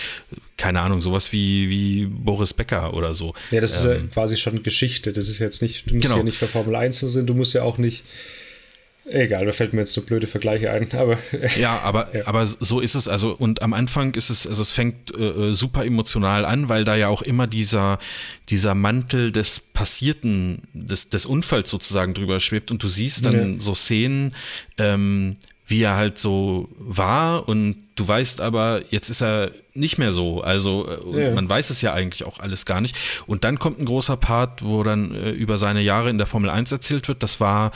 keine 0.56 0.80
Ahnung, 0.80 1.02
sowas 1.02 1.34
wie, 1.34 1.70
wie 1.70 2.06
Boris 2.06 2.54
Becker 2.54 2.94
oder 2.94 3.14
so. 3.14 3.34
Ja, 3.52 3.60
das 3.62 3.76
ist 3.76 3.86
Ähm, 3.86 3.92
ja 3.92 4.08
quasi 4.14 4.38
schon 4.38 4.64
Geschichte. 4.64 5.12
Das 5.12 5.28
ist 5.28 5.40
jetzt 5.40 5.62
nicht, 5.62 5.90
du 5.90 5.96
musst 5.96 6.04
Genau. 6.08 6.18
ja 6.18 6.24
nicht 6.24 6.38
für 6.38 6.48
Formel 6.48 6.76
1 6.76 7.00
sein, 7.00 7.26
du 7.26 7.34
musst 7.34 7.54
ja 7.54 7.64
auch 7.64 7.78
nicht. 7.78 8.06
Egal, 9.06 9.46
da 9.48 9.52
fällt 9.52 9.74
mir 9.74 9.82
jetzt 9.82 9.98
nur 9.98 10.06
blöde 10.06 10.28
Vergleiche 10.28 10.72
ein, 10.72 10.88
aber 10.94 11.18
Ja, 11.60 11.80
aber, 11.84 12.16
Ja. 12.16 12.28
aber 12.28 12.46
so 12.46 12.80
ist 12.80 12.94
es. 12.96 13.08
Also, 13.08 13.32
und 13.36 13.62
am 13.64 13.74
Anfang 13.74 14.14
ist 14.14 14.30
es, 14.30 14.46
also 14.46 14.62
es 14.62 14.72
fängt 14.72 15.14
äh, 15.18 15.54
super 15.54 15.86
emotional 15.86 16.46
an, 16.46 16.70
weil 16.70 16.84
da 16.86 16.96
ja 16.96 17.08
auch 17.08 17.22
immer 17.24 17.48
dieser, 17.48 17.98
dieser 18.50 18.76
Mantel 18.76 19.32
des 19.32 19.60
Passierten, 19.60 20.62
des, 20.74 21.10
des 21.10 21.26
Unfalls 21.26 21.70
sozusagen 21.70 22.14
drüber 22.14 22.40
schwebt 22.40 22.70
und 22.72 22.84
du 22.84 22.88
siehst 22.88 23.26
dann 23.26 23.54
Ja. 23.56 23.60
so 23.60 23.74
Szenen, 23.74 24.34
ähm, 24.78 25.34
wie 25.66 25.82
er 25.84 25.96
halt 25.96 26.18
so 26.20 26.70
war 26.78 27.48
und 27.50 27.78
du 27.96 28.08
weißt 28.08 28.40
aber, 28.42 28.82
jetzt 28.92 29.10
ist 29.10 29.22
er 29.22 29.52
nicht 29.74 29.98
mehr 29.98 30.12
so. 30.12 30.42
Also 30.42 30.88
äh, 31.16 31.24
Ja. 31.26 31.32
man 31.32 31.50
weiß 31.50 31.70
es 31.72 31.82
ja 31.82 31.94
eigentlich 31.94 32.26
auch 32.26 32.40
alles 32.40 32.66
gar 32.66 32.82
nicht. 32.82 32.96
Und 33.26 33.46
dann 33.46 33.58
kommt 33.58 33.80
ein 33.80 33.86
großer 33.86 34.18
Part, 34.18 34.64
wo 34.64 34.84
dann 34.84 35.14
äh, 35.16 35.32
über 35.32 35.58
seine 35.58 35.82
Jahre 35.82 36.10
in 36.10 36.18
der 36.18 36.28
Formel 36.28 36.50
1 36.50 36.72
erzählt 36.72 37.08
wird. 37.08 37.24
Das 37.24 37.40
war, 37.40 37.72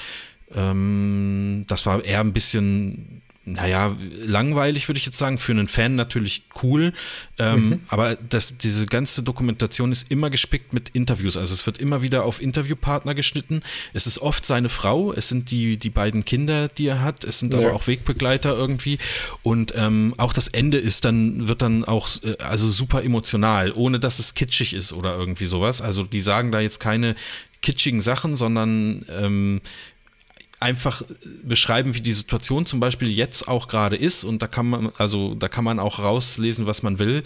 ähm, 0.54 1.66
das 1.68 1.86
war 1.86 2.04
eher 2.04 2.20
ein 2.22 2.34
bisschen, 2.34 3.22
naja, 3.48 3.96
langweilig, 4.24 4.88
würde 4.90 4.98
ich 4.98 5.06
jetzt 5.06 5.20
sagen. 5.20 5.38
Für 5.38 5.52
einen 5.52 5.68
Fan 5.68 5.96
natürlich 5.96 6.46
cool. 6.64 6.94
Ähm, 7.38 7.82
Aber 7.90 8.16
das, 8.16 8.58
diese 8.58 8.88
ganze 8.88 9.22
Dokumentation 9.22 9.92
ist 9.92 10.10
immer 10.12 10.32
gespickt 10.32 10.74
mit 10.74 10.90
Interviews. 10.90 11.38
Also 11.38 11.54
es 11.54 11.66
wird 11.68 11.78
immer 11.78 12.02
wieder 12.02 12.24
auf 12.26 12.42
Interviewpartner 12.42 13.14
geschnitten. 13.14 13.62
Es 13.94 14.08
ist 14.08 14.18
oft 14.20 14.46
seine 14.46 14.70
Frau, 14.70 15.14
es 15.14 15.30
sind 15.30 15.52
die, 15.52 15.78
die 15.78 15.92
beiden 15.92 16.26
Kinder, 16.26 16.70
die 16.70 16.88
er 16.88 17.02
hat, 17.04 17.24
es 17.24 17.40
sind 17.40 17.54
Ja. 17.54 17.60
aber 17.60 17.74
auch 17.74 17.86
Wegbegleiter 17.86 18.56
irgendwie. 18.56 18.98
Und 19.44 19.74
ähm, 19.76 20.16
auch 20.18 20.34
das 20.34 20.48
Ende 20.48 20.80
ist 20.80 21.06
dann, 21.06 21.48
wird 21.48 21.62
dann 21.62 21.86
auch 21.86 22.08
äh, 22.24 22.38
also 22.40 22.68
super 22.68 23.04
emotional, 23.04 23.74
ohne 23.74 24.00
dass 24.00 24.18
es 24.18 24.34
kitschig 24.34 24.74
ist 24.74 24.92
oder 24.92 25.16
irgendwie 25.16 25.46
sowas. 25.46 25.84
Also 25.84 26.04
die 26.04 26.20
sagen 26.20 26.52
da 26.52 26.62
jetzt 26.62 26.80
keine 26.80 27.14
kitschigen 27.62 28.02
Sachen, 28.02 28.36
sondern 28.36 29.06
ähm, 29.10 29.62
einfach 30.66 31.04
beschreiben, 31.44 31.94
wie 31.96 32.02
die 32.02 32.12
Situation 32.12 32.66
zum 32.66 32.80
Beispiel 32.80 33.08
jetzt 33.10 33.48
auch 33.48 33.68
gerade 33.68 33.96
ist 33.96 34.24
und 34.24 34.42
da 34.42 34.48
kann 34.48 34.66
man, 34.66 34.92
also 34.98 35.36
da 35.36 35.48
kann 35.48 35.64
man 35.64 35.80
auch 35.80 36.00
rauslesen, 36.00 36.66
was 36.66 36.82
man 36.84 36.98
will. 37.00 37.22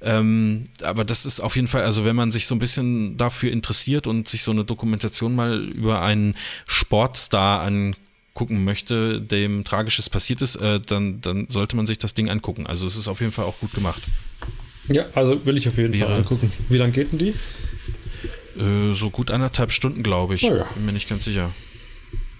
Ähm, 0.00 0.66
aber 0.82 1.04
das 1.04 1.26
ist 1.26 1.40
auf 1.40 1.56
jeden 1.56 1.68
Fall, 1.68 1.82
also 1.82 2.04
wenn 2.04 2.16
man 2.16 2.30
sich 2.30 2.46
so 2.46 2.54
ein 2.54 2.58
bisschen 2.60 3.16
dafür 3.16 3.50
interessiert 3.52 4.06
und 4.06 4.28
sich 4.28 4.42
so 4.42 4.52
eine 4.52 4.64
Dokumentation 4.64 5.34
mal 5.34 5.62
über 5.64 6.00
einen 6.02 6.34
Sportstar 6.66 7.62
angucken 7.62 8.64
möchte, 8.64 9.20
dem 9.20 9.64
Tragisches 9.64 10.08
passiert 10.08 10.40
ist, 10.40 10.56
äh, 10.56 10.80
dann, 10.80 11.20
dann 11.20 11.46
sollte 11.48 11.76
man 11.76 11.86
sich 11.86 11.98
das 11.98 12.14
Ding 12.14 12.28
angucken. 12.28 12.66
Also 12.66 12.86
es 12.86 12.96
ist 12.96 13.08
auf 13.08 13.20
jeden 13.20 13.32
Fall 13.32 13.44
auch 13.44 13.58
gut 13.58 13.72
gemacht. 13.74 14.02
ja, 14.88 15.04
also 15.14 15.44
will 15.46 15.56
ich 15.56 15.68
auf 15.68 15.76
jeden 15.76 15.92
Fall 15.94 16.08
Wäre- 16.08 16.16
angucken. 16.18 16.52
Wie 16.68 16.76
lange 16.78 16.92
geht 16.92 17.10
denn 17.12 17.18
die? 17.18 17.34
Äh, 18.60 18.92
so 18.94 19.10
gut 19.10 19.30
anderthalb 19.32 19.72
Stunden, 19.72 20.02
glaube 20.04 20.36
ich. 20.36 20.44
Oh 20.44 20.54
ja. 20.54 20.64
Bin 20.74 20.86
mir 20.86 20.92
nicht 20.92 21.08
ganz 21.08 21.24
sicher. 21.24 21.50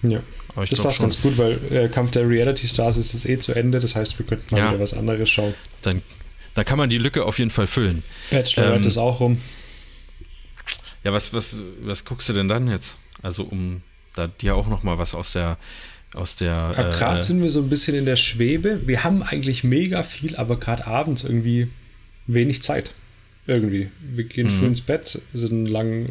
Ja. 0.02 0.20
Aber 0.54 0.64
ich 0.64 0.70
Das 0.70 0.80
passt 0.80 0.96
schon. 0.96 1.04
ganz 1.04 1.20
gut, 1.20 1.36
weil 1.38 1.58
äh, 1.70 1.88
Kampf 1.88 2.12
der 2.12 2.28
Reality 2.28 2.68
Stars 2.68 2.96
ist 2.96 3.12
jetzt 3.12 3.28
eh 3.28 3.38
zu 3.38 3.52
Ende. 3.52 3.80
Das 3.80 3.94
heißt, 3.96 4.18
wir 4.18 4.26
könnten 4.26 4.54
mal 4.54 4.58
Ja. 4.60 4.68
wieder 4.70 4.80
was 4.80 4.94
anderes 4.94 5.28
schauen. 5.30 5.54
Dann, 5.82 6.02
dann 6.54 6.64
kann 6.64 6.78
man 6.78 6.88
die 6.90 6.98
Lücke 6.98 7.24
auf 7.24 7.38
jeden 7.38 7.50
Fall 7.50 7.66
füllen. 7.66 8.02
Bachelorette 8.30 8.82
Ähm, 8.82 8.88
ist 8.88 8.98
auch 8.98 9.20
rum. 9.20 9.40
Ja, 11.02 11.12
was, 11.12 11.32
was, 11.32 11.56
was 11.82 12.04
guckst 12.04 12.28
du 12.28 12.32
denn 12.32 12.48
dann 12.48 12.68
jetzt? 12.68 12.96
Also 13.22 13.42
um 13.44 13.82
da 14.14 14.26
dir 14.28 14.54
auch 14.54 14.68
noch 14.68 14.82
mal 14.82 14.96
was 14.98 15.14
aus 15.14 15.32
der 15.32 15.58
aus 16.14 16.36
der 16.36 16.52
äh, 16.78 16.96
gerade 16.96 17.20
sind 17.20 17.42
wir 17.42 17.50
so 17.50 17.60
ein 17.60 17.68
bisschen 17.68 17.96
in 17.96 18.04
der 18.04 18.14
Schwebe. 18.14 18.86
Wir 18.86 19.02
haben 19.02 19.24
eigentlich 19.24 19.64
mega 19.64 20.04
viel, 20.04 20.36
aber 20.36 20.60
gerade 20.60 20.86
abends 20.86 21.24
irgendwie 21.24 21.68
wenig 22.28 22.62
Zeit. 22.62 22.92
Irgendwie. 23.48 23.90
Wir 24.00 24.24
gehen 24.24 24.46
Mhm. 24.46 24.50
früh 24.50 24.66
ins 24.66 24.80
Bett, 24.80 25.20
sind 25.34 25.66
lang 25.66 26.02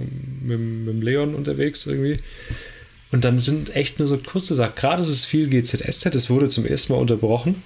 mit, 0.41 0.60
mit 0.60 0.88
dem 0.94 1.02
Leon 1.02 1.34
unterwegs 1.34 1.86
irgendwie. 1.88 2.18
Und 3.14 3.23
dann 3.23 3.38
sind 3.38 3.76
echt 3.76 3.99
nur 3.99 4.07
so 4.07 4.18
kurze 4.18 4.56
Sachen. 4.56 4.73
Gerade 4.76 5.03
ist 5.03 5.10
es 5.10 5.23
viel 5.23 5.48
GZSZ, 5.48 6.15
es 6.15 6.31
wurde 6.31 6.49
zum 6.49 6.65
ersten 6.65 6.94
Mal 6.94 6.99
unterbrochen. 6.99 7.61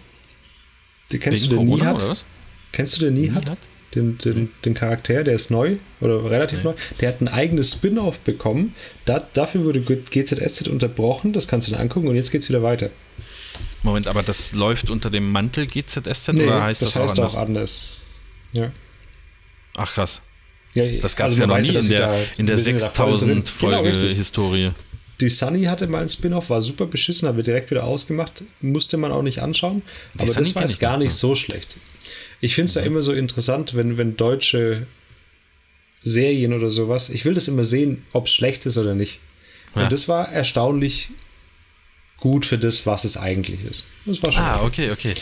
Die, 1.09 1.19
kennst 1.19 1.45
du 1.45 1.47
den 1.47 1.65
Corona, 1.69 1.93
Nihat? 1.93 2.25
Kennst 2.73 2.97
du 2.97 3.05
den 3.05 3.13
Nihat? 3.13 3.45
Nihat? 3.45 3.57
Den, 3.95 4.17
den, 4.17 4.51
den 4.65 4.73
Charakter, 4.73 5.23
der 5.23 5.33
ist 5.35 5.49
neu 5.49 5.77
oder 6.01 6.29
relativ 6.29 6.65
neu. 6.65 6.73
Der 6.99 7.07
hat 7.07 7.21
ein 7.21 7.29
eigenes 7.29 7.71
Spin-off 7.71 8.19
bekommen. 8.19 8.75
Da, 9.05 9.25
dafür 9.33 9.63
wurde 9.63 9.79
GZSZ 9.79 10.67
unterbrochen. 10.67 11.31
Das 11.31 11.47
kannst 11.47 11.69
du 11.69 11.71
dir 11.71 11.79
angucken 11.79 12.09
und 12.09 12.17
jetzt 12.17 12.31
geht's 12.31 12.49
wieder 12.49 12.61
weiter. 12.61 12.89
Moment, 13.83 14.09
aber 14.09 14.23
das 14.23 14.51
läuft 14.51 14.89
unter 14.89 15.09
dem 15.09 15.31
Mantel 15.31 15.65
GZSZ 15.65 16.29
oder 16.29 16.61
heißt 16.61 16.81
das, 16.81 16.97
heißt 16.97 17.19
auch 17.19 17.23
anders? 17.23 17.35
auch 17.35 17.39
anders. 17.39 17.81
Ja. 18.51 18.71
Ach 19.77 19.93
krass. 19.93 20.21
ja 20.73 20.91
Das 20.99 21.15
gab 21.15 21.27
es 21.27 21.39
also 21.39 21.43
ja 21.43 21.47
noch 21.47 21.59
nie 21.59 21.73
in 21.73 21.87
der, 21.87 21.99
da 21.99 22.13
in 22.37 22.45
der 22.47 22.55
ein 22.55 22.57
bisschen 22.57 22.77
da 22.79 22.89
voll 22.89 23.17
drin- 23.17 23.43
6000 23.45 23.45
Genau, 23.45 23.71
Folge 23.71 23.89
richtig. 23.89 24.17
Historie. 24.17 24.71
Die 25.19 25.29
Sunny 25.29 25.63
hatte 25.63 25.87
mal 25.87 26.01
ein 26.01 26.09
Spin-off, 26.09 26.49
war 26.49 26.61
super 26.61 26.85
beschissen, 26.85 27.27
haben 27.27 27.37
wir 27.37 27.43
direkt 27.43 27.71
wieder 27.71 27.85
ausgemacht. 27.85 28.43
Musste 28.61 28.97
man 28.97 29.11
auch 29.11 29.23
nicht 29.23 29.41
anschauen. 29.41 29.81
Aber 30.15 30.27
Sunny 30.27 30.45
das 30.45 30.55
war 30.55 30.61
jetzt 30.63 30.79
gar 30.79 30.97
nicht 30.97 31.13
so 31.13 31.35
schlecht. 31.35 31.77
Ich 32.39 32.53
finde 32.53 32.69
es 32.69 32.75
ja 32.75 32.83
immer 32.83 33.01
so 33.01 33.13
interessant, 33.13 33.75
wenn, 33.75 33.97
wenn 33.97 34.15
deutsche 34.15 34.85
Serien 36.03 36.53
oder 36.53 36.69
sowas, 36.69 37.09
ich 37.09 37.25
will 37.25 37.33
das 37.33 37.47
immer 37.47 37.63
sehen, 37.63 38.05
ob 38.13 38.27
es 38.27 38.33
schlecht 38.33 38.65
ist 38.65 38.77
oder 38.77 38.93
nicht. 38.93 39.19
Ja. 39.75 39.83
Und 39.83 39.91
das 39.91 40.07
war 40.07 40.31
erstaunlich 40.31 41.09
gut 42.19 42.45
für 42.45 42.57
das, 42.57 42.85
was 42.85 43.03
es 43.03 43.15
eigentlich 43.17 43.63
ist. 43.63 43.85
Das 44.05 44.21
war 44.23 44.31
schon. 44.31 44.41
Ah, 44.43 44.63
okay, 44.63 44.91
okay. 44.91 45.13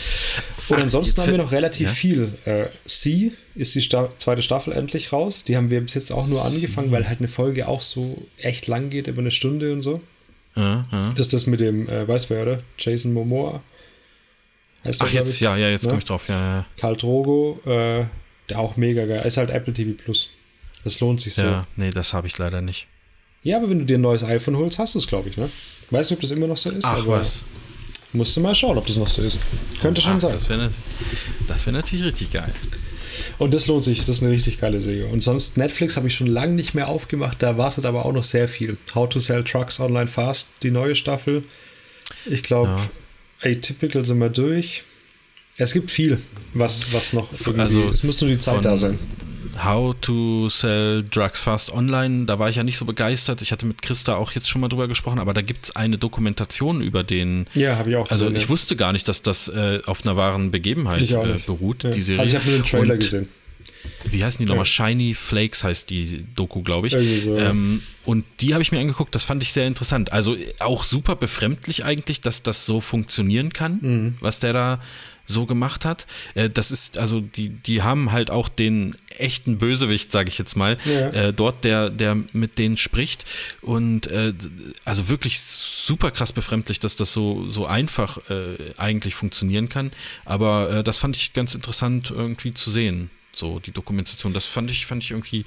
Und 0.68 0.78
Ach, 0.78 0.82
ansonsten 0.82 1.20
haben 1.20 1.30
wir 1.32 1.38
noch 1.38 1.52
relativ 1.52 1.88
Ja? 1.88 1.92
viel. 1.94 2.32
Äh, 2.44 2.66
Sie 2.86 3.32
ist 3.54 3.74
die 3.74 3.82
Sta 3.82 4.10
zweite 4.18 4.42
Staffel 4.42 4.72
endlich 4.72 5.12
raus. 5.12 5.44
Die 5.44 5.56
haben 5.56 5.70
wir 5.70 5.80
bis 5.80 5.94
jetzt 5.94 6.10
auch 6.12 6.26
nur 6.26 6.44
angefangen, 6.44 6.90
weil 6.92 7.06
halt 7.08 7.18
eine 7.18 7.28
Folge 7.28 7.68
auch 7.68 7.82
so 7.82 8.26
echt 8.38 8.66
lang 8.66 8.90
geht, 8.90 9.06
über 9.08 9.20
eine 9.20 9.30
Stunde 9.30 9.72
und 9.72 9.82
so. 9.82 10.00
Ja, 10.56 10.82
ja. 10.90 11.10
Das 11.10 11.20
ist 11.26 11.32
das 11.34 11.46
mit 11.46 11.60
dem, 11.60 11.88
äh, 11.88 12.08
weiß 12.08 12.30
wer, 12.30 12.42
oder? 12.42 12.62
Jason 12.78 13.12
Momoa. 13.12 13.62
Heißt 14.84 15.02
Ach, 15.02 15.10
glaub 15.10 15.22
jetzt, 15.24 15.34
ich. 15.34 15.40
ja, 15.40 15.56
ja, 15.56 15.68
jetzt 15.68 15.82
Ne? 15.84 15.88
komme 15.90 15.98
ich 15.98 16.04
drauf. 16.06 16.28
Ja, 16.28 16.38
ja, 16.58 16.66
Karl 16.78 16.96
Drogo, 16.96 17.60
äh, 17.66 18.06
der 18.48 18.58
auch 18.58 18.76
mega 18.76 19.04
geil. 19.04 19.24
Ist 19.26 19.36
halt 19.36 19.50
Apple 19.50 19.74
TV 19.74 19.92
Plus. 20.02 20.28
Das 20.84 21.00
lohnt 21.00 21.20
sich 21.20 21.34
so. 21.34 21.42
ja. 21.42 21.48
Ja, 21.48 21.52
ja. 21.58 21.66
Nee, 21.76 21.90
das 21.90 22.14
habe 22.14 22.26
ich 22.26 22.38
leider 22.38 22.62
nicht. 22.62 22.86
aber 23.46 23.68
wenn 23.68 23.80
du 23.80 23.84
dir 23.84 23.98
ein 23.98 24.02
neues 24.02 24.22
iPhone 24.24 24.56
holst, 24.56 24.78
hast 24.78 24.94
du 24.94 24.98
es, 24.98 25.06
glaube 25.06 25.28
ich, 25.28 25.36
ne? 25.36 25.50
Weiß 25.90 26.10
nicht, 26.10 26.16
ob 26.16 26.20
das 26.20 26.30
immer 26.30 26.46
noch 26.46 26.56
so 26.56 26.70
ist, 26.70 26.84
Ach, 26.84 26.98
aber 26.98 27.18
was. 27.20 27.42
musst 28.12 28.36
du 28.36 28.40
mal 28.40 28.54
schauen, 28.54 28.76
ob 28.76 28.86
das 28.86 28.96
noch 28.96 29.08
so 29.08 29.22
ist. 29.22 29.38
Könnte 29.80 30.00
schon 30.00 30.14
Ach, 30.16 30.20
sein. 30.20 30.32
Das 30.32 30.48
wäre 30.48 30.70
wär 31.64 31.72
natürlich 31.72 32.04
richtig 32.04 32.32
geil. 32.32 32.52
Und 33.38 33.54
das 33.54 33.66
lohnt 33.66 33.84
sich, 33.84 34.00
das 34.00 34.16
ist 34.16 34.22
eine 34.22 34.32
richtig 34.32 34.60
geile 34.60 34.80
Serie. 34.80 35.06
Und 35.06 35.22
sonst, 35.22 35.56
Netflix 35.56 35.96
habe 35.96 36.06
ich 36.08 36.14
schon 36.14 36.26
lange 36.26 36.52
nicht 36.54 36.74
mehr 36.74 36.88
aufgemacht, 36.88 37.42
da 37.42 37.56
wartet 37.58 37.84
aber 37.84 38.04
auch 38.04 38.12
noch 38.12 38.24
sehr 38.24 38.48
viel. 38.48 38.76
How 38.94 39.08
to 39.08 39.18
Sell 39.18 39.44
Trucks 39.44 39.80
Online 39.80 40.06
Fast, 40.08 40.48
die 40.62 40.70
neue 40.70 40.94
Staffel. 40.94 41.44
Ich 42.24 42.42
glaube, 42.42 42.70
Ja. 43.42 43.50
Atypical 43.50 44.04
sind 44.04 44.18
wir 44.18 44.30
durch. 44.30 44.82
Es 45.58 45.72
gibt 45.72 45.90
viel, 45.90 46.20
was, 46.54 46.92
was 46.92 47.12
noch. 47.12 47.28
also 47.58 47.88
es 47.88 48.02
muss 48.02 48.20
nur 48.20 48.30
die 48.30 48.38
Zeit 48.38 48.64
da 48.64 48.76
sein. 48.76 48.98
How 49.64 49.94
to 50.00 50.48
Sell 50.48 51.02
Drugs 51.10 51.40
Fast 51.40 51.72
Online, 51.72 52.26
da 52.26 52.38
war 52.38 52.48
ich 52.48 52.56
ja 52.56 52.62
nicht 52.62 52.76
so 52.78 52.84
begeistert. 52.84 53.42
Ich 53.42 53.52
hatte 53.52 53.64
mit 53.66 53.80
Christa 53.82 54.16
auch 54.16 54.32
jetzt 54.32 54.48
schon 54.48 54.60
mal 54.60 54.68
drüber 54.68 54.88
gesprochen, 54.88 55.18
aber 55.18 55.32
da 55.34 55.42
gibt 55.42 55.64
es 55.66 55.76
eine 55.76 55.98
Dokumentation 55.98 56.80
über 56.82 57.02
den. 57.04 57.46
Ja, 57.54 57.76
habe 57.76 57.90
ich 57.90 57.96
auch 57.96 58.10
Also 58.10 58.26
gesehen, 58.26 58.36
ich 58.36 58.42
ja. 58.42 58.48
wusste 58.50 58.76
gar 58.76 58.92
nicht, 58.92 59.08
dass 59.08 59.22
das 59.22 59.48
äh, 59.48 59.80
auf 59.86 60.04
einer 60.04 60.16
wahren 60.16 60.50
Begebenheit 60.50 61.00
Ich 61.00 61.12
äh, 61.12 61.38
beruht, 61.46 61.84
Ja. 61.84 61.90
die 61.90 62.00
Serie. 62.00 62.20
Also 62.20 62.32
ich 62.32 62.38
habe 62.38 62.50
nur 62.50 62.58
den 62.58 62.64
Trailer 62.64 62.94
Und 62.94 63.00
gesehen. 63.00 63.28
wie 64.10 64.22
heißen 64.24 64.44
die 64.44 64.48
nochmal? 64.48 64.64
Shiny 64.66 65.14
Flakes 65.14 65.64
heißt 65.64 65.88
die 65.90 66.24
Doku, 66.34 66.62
glaube 66.62 66.88
ich. 66.88 66.92
So, 67.22 67.36
ja. 67.36 67.50
ähm, 67.50 67.82
und 68.04 68.24
die 68.40 68.52
habe 68.52 68.62
ich 68.62 68.72
mir 68.72 68.78
angeguckt, 68.80 69.14
das 69.14 69.24
fand 69.24 69.42
ich 69.42 69.52
sehr 69.52 69.66
interessant. 69.66 70.12
Also 70.12 70.36
auch 70.60 70.84
super 70.84 71.16
befremdlich 71.16 71.84
eigentlich, 71.84 72.20
dass 72.20 72.42
das 72.42 72.66
so 72.66 72.80
funktionieren 72.80 73.52
kann, 73.52 73.78
Mhm. 73.80 74.14
was 74.20 74.38
der 74.40 74.52
da 74.52 74.80
so 75.26 75.44
gemacht 75.46 75.84
hat. 75.84 76.06
Äh, 76.34 76.48
das 76.48 76.70
ist, 76.70 76.98
also 76.98 77.20
die, 77.20 77.48
die 77.50 77.82
haben 77.82 78.12
halt 78.12 78.30
auch 78.30 78.48
den 78.48 78.96
echten 79.18 79.58
Bösewicht, 79.58 80.12
sage 80.12 80.28
ich 80.30 80.38
jetzt 80.38 80.56
mal, 80.56 80.76
Ja. 80.84 81.08
äh, 81.10 81.32
dort, 81.32 81.64
der, 81.64 81.90
der 81.90 82.16
mit 82.32 82.58
denen 82.58 82.76
spricht. 82.76 83.24
Und 83.60 84.06
äh, 84.06 84.32
also 84.84 85.08
wirklich 85.08 85.40
super 85.40 86.10
krass 86.10 86.32
befremdlich, 86.32 86.80
dass 86.80 86.96
das 86.96 87.12
so, 87.12 87.48
so 87.48 87.66
einfach 87.66 88.18
äh, 88.30 88.56
eigentlich 88.76 89.14
funktionieren 89.14 89.68
kann. 89.68 89.92
Aber 90.24 90.70
äh, 90.70 90.84
das 90.84 90.98
fand 90.98 91.16
ich 91.16 91.32
ganz 91.32 91.54
interessant 91.54 92.10
irgendwie 92.10 92.54
zu 92.54 92.70
sehen. 92.70 93.10
So 93.32 93.58
die 93.58 93.72
Dokumentation. 93.72 94.32
Das 94.32 94.44
fand 94.46 94.70
ich, 94.70 94.86
fand 94.86 95.02
ich 95.02 95.10
irgendwie 95.10 95.44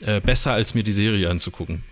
äh, 0.00 0.20
besser, 0.20 0.52
als 0.52 0.74
mir 0.74 0.82
die 0.82 0.92
Serie 0.92 1.28
anzugucken. 1.30 1.82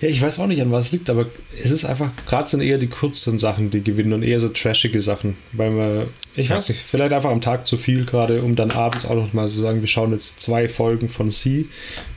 Ja, 0.00 0.08
ich 0.08 0.20
weiß 0.20 0.38
auch 0.40 0.46
nicht, 0.48 0.60
an 0.60 0.72
was 0.72 0.86
es 0.86 0.92
liegt, 0.92 1.08
aber 1.10 1.26
es 1.62 1.70
ist 1.70 1.84
einfach, 1.84 2.10
gerade 2.26 2.48
sind 2.48 2.62
eher 2.62 2.78
die 2.78 2.88
kurzen 2.88 3.38
Sachen, 3.38 3.70
die 3.70 3.82
gewinnen 3.82 4.12
und 4.12 4.22
eher 4.24 4.40
so 4.40 4.48
trashige 4.48 5.00
Sachen, 5.00 5.36
weil 5.52 5.70
man, 5.70 6.08
ich 6.34 6.48
Ja. 6.48 6.56
weiß 6.56 6.70
nicht, 6.70 6.80
vielleicht 6.82 7.12
einfach 7.12 7.30
am 7.30 7.40
Tag 7.40 7.66
zu 7.66 7.76
viel 7.76 8.04
gerade, 8.04 8.42
um 8.42 8.56
dann 8.56 8.72
abends 8.72 9.04
auch 9.06 9.14
noch 9.14 9.32
mal 9.32 9.48
zu 9.48 9.60
sagen, 9.60 9.80
wir 9.80 9.86
schauen 9.88 10.12
jetzt 10.12 10.40
zwei 10.40 10.68
Folgen 10.68 11.08
von 11.08 11.30
Sie, 11.30 11.68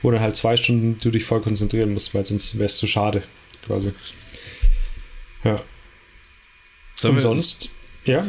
wo 0.02 0.10
dann 0.10 0.20
halt 0.20 0.36
zwei 0.36 0.56
Stunden 0.56 0.98
du 1.00 1.10
dich 1.10 1.24
voll 1.24 1.40
konzentrieren 1.40 1.92
musst, 1.92 2.14
weil 2.14 2.24
sonst 2.24 2.54
wäre 2.58 2.66
es 2.66 2.76
zu 2.76 2.86
schade, 2.88 3.22
quasi. 3.64 3.92
Ja. 5.44 5.62
Sollen 6.96 7.14
und 7.14 7.20
sonst, 7.20 7.68
ja, 8.04 8.26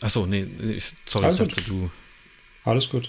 Achso, 0.00 0.26
nee, 0.26 0.44
nee, 0.60 0.78
sorry, 1.06 1.26
Alles 1.26 1.38
ich 1.38 1.46
gut. 1.46 1.56
dachte, 1.58 1.62
du. 1.70 1.90
alles 2.64 2.88
gut. 2.88 3.08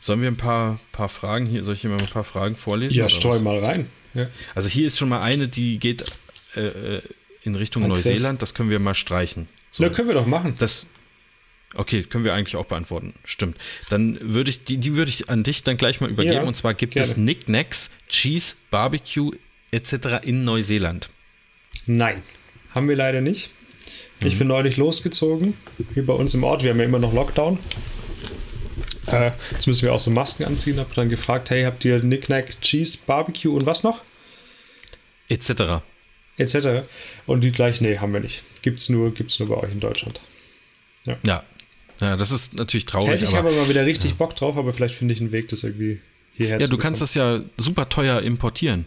Sollen 0.00 0.22
wir 0.22 0.28
ein 0.28 0.36
paar, 0.36 0.80
paar 0.92 1.10
Fragen 1.10 1.46
hier, 1.46 1.62
soll 1.62 1.74
ich 1.74 1.82
hier 1.82 1.90
mal 1.90 2.00
ein 2.00 2.08
paar 2.08 2.24
Fragen 2.24 2.56
vorlesen? 2.56 2.96
Ja, 2.96 3.08
streu 3.08 3.34
was? 3.34 3.42
mal 3.42 3.58
rein. 3.62 3.86
Ja. 4.14 4.28
Also 4.54 4.68
hier 4.68 4.86
ist 4.86 4.98
schon 4.98 5.10
mal 5.10 5.20
eine, 5.20 5.46
die 5.46 5.78
geht 5.78 6.04
äh, 6.56 6.60
äh, 6.60 7.02
in 7.42 7.54
Richtung 7.54 7.84
An 7.84 7.92
Chris. 7.92 8.06
Neuseeland, 8.06 8.42
das 8.42 8.54
können 8.54 8.70
wir 8.70 8.78
mal 8.80 8.94
streichen. 8.94 9.46
So, 9.70 9.82
Na, 9.82 9.90
können 9.90 10.08
wir 10.08 10.14
doch 10.14 10.26
machen. 10.26 10.54
das. 10.58 10.86
Okay, 11.74 12.02
können 12.02 12.24
wir 12.24 12.34
eigentlich 12.34 12.56
auch 12.56 12.66
beantworten. 12.66 13.14
Stimmt. 13.24 13.56
Dann 13.90 14.18
würde 14.20 14.50
ich, 14.50 14.64
die, 14.64 14.78
die 14.78 14.96
würde 14.96 15.10
ich 15.10 15.30
an 15.30 15.44
dich 15.44 15.62
dann 15.62 15.76
gleich 15.76 16.00
mal 16.00 16.10
übergeben. 16.10 16.34
Ja, 16.34 16.42
und 16.42 16.56
zwar 16.56 16.74
gibt 16.74 16.96
es 16.96 17.14
gerne. 17.14 17.22
Knickknacks, 17.22 17.90
Cheese, 18.08 18.56
Barbecue 18.72 19.30
etc. 19.70 20.24
in 20.24 20.44
Neuseeland. 20.44 21.10
Nein, 21.86 22.22
haben 22.74 22.88
wir 22.88 22.96
leider 22.96 23.20
nicht. 23.20 23.50
Mhm. 24.20 24.26
Ich 24.26 24.38
bin 24.38 24.48
neulich 24.48 24.78
losgezogen, 24.78 25.54
hier 25.94 26.04
bei 26.04 26.14
uns 26.14 26.34
im 26.34 26.42
Ort. 26.42 26.64
Wir 26.64 26.70
haben 26.70 26.78
ja 26.78 26.86
immer 26.86 26.98
noch 26.98 27.12
Lockdown. 27.12 27.58
Äh, 29.12 29.32
jetzt 29.50 29.66
müssen 29.66 29.82
wir 29.82 29.92
auch 29.92 30.00
so 30.00 30.10
Masken 30.10 30.44
anziehen. 30.44 30.78
Hab 30.78 30.94
dann 30.94 31.08
gefragt, 31.08 31.50
hey, 31.50 31.64
habt 31.64 31.84
ihr 31.84 32.00
Knickknack, 32.00 32.60
Cheese, 32.60 32.98
Barbecue 33.06 33.54
und 33.54 33.66
was 33.66 33.82
noch? 33.82 34.02
Etc. 35.28 35.82
Etc. 36.36 36.88
Und 37.26 37.42
die 37.42 37.52
gleich, 37.52 37.80
nee, 37.80 37.98
haben 37.98 38.12
wir 38.12 38.20
nicht. 38.20 38.42
Gibt's 38.62 38.88
nur, 38.88 39.12
gibt's 39.14 39.38
nur 39.38 39.48
bei 39.48 39.56
euch 39.56 39.72
in 39.72 39.80
Deutschland. 39.80 40.20
Ja. 41.22 41.44
Ja, 42.00 42.16
das 42.16 42.32
ist 42.32 42.54
natürlich 42.54 42.86
traurig. 42.86 43.10
Hätte 43.10 43.24
ich 43.24 43.36
aber, 43.36 43.50
aber 43.50 43.58
mal 43.58 43.68
wieder 43.68 43.84
richtig 43.84 44.14
Bock 44.14 44.34
drauf, 44.34 44.56
aber 44.56 44.72
vielleicht 44.72 44.94
finde 44.94 45.12
ich 45.12 45.20
einen 45.20 45.32
Weg, 45.32 45.48
das 45.48 45.64
irgendwie 45.64 46.00
hierher 46.32 46.58
ja, 46.58 46.64
zu 46.64 46.70
du 46.70 46.78
kannst 46.78 47.02
das 47.02 47.14
ja 47.14 47.40
super 47.58 47.88
teuer 47.88 48.22
importieren. 48.22 48.86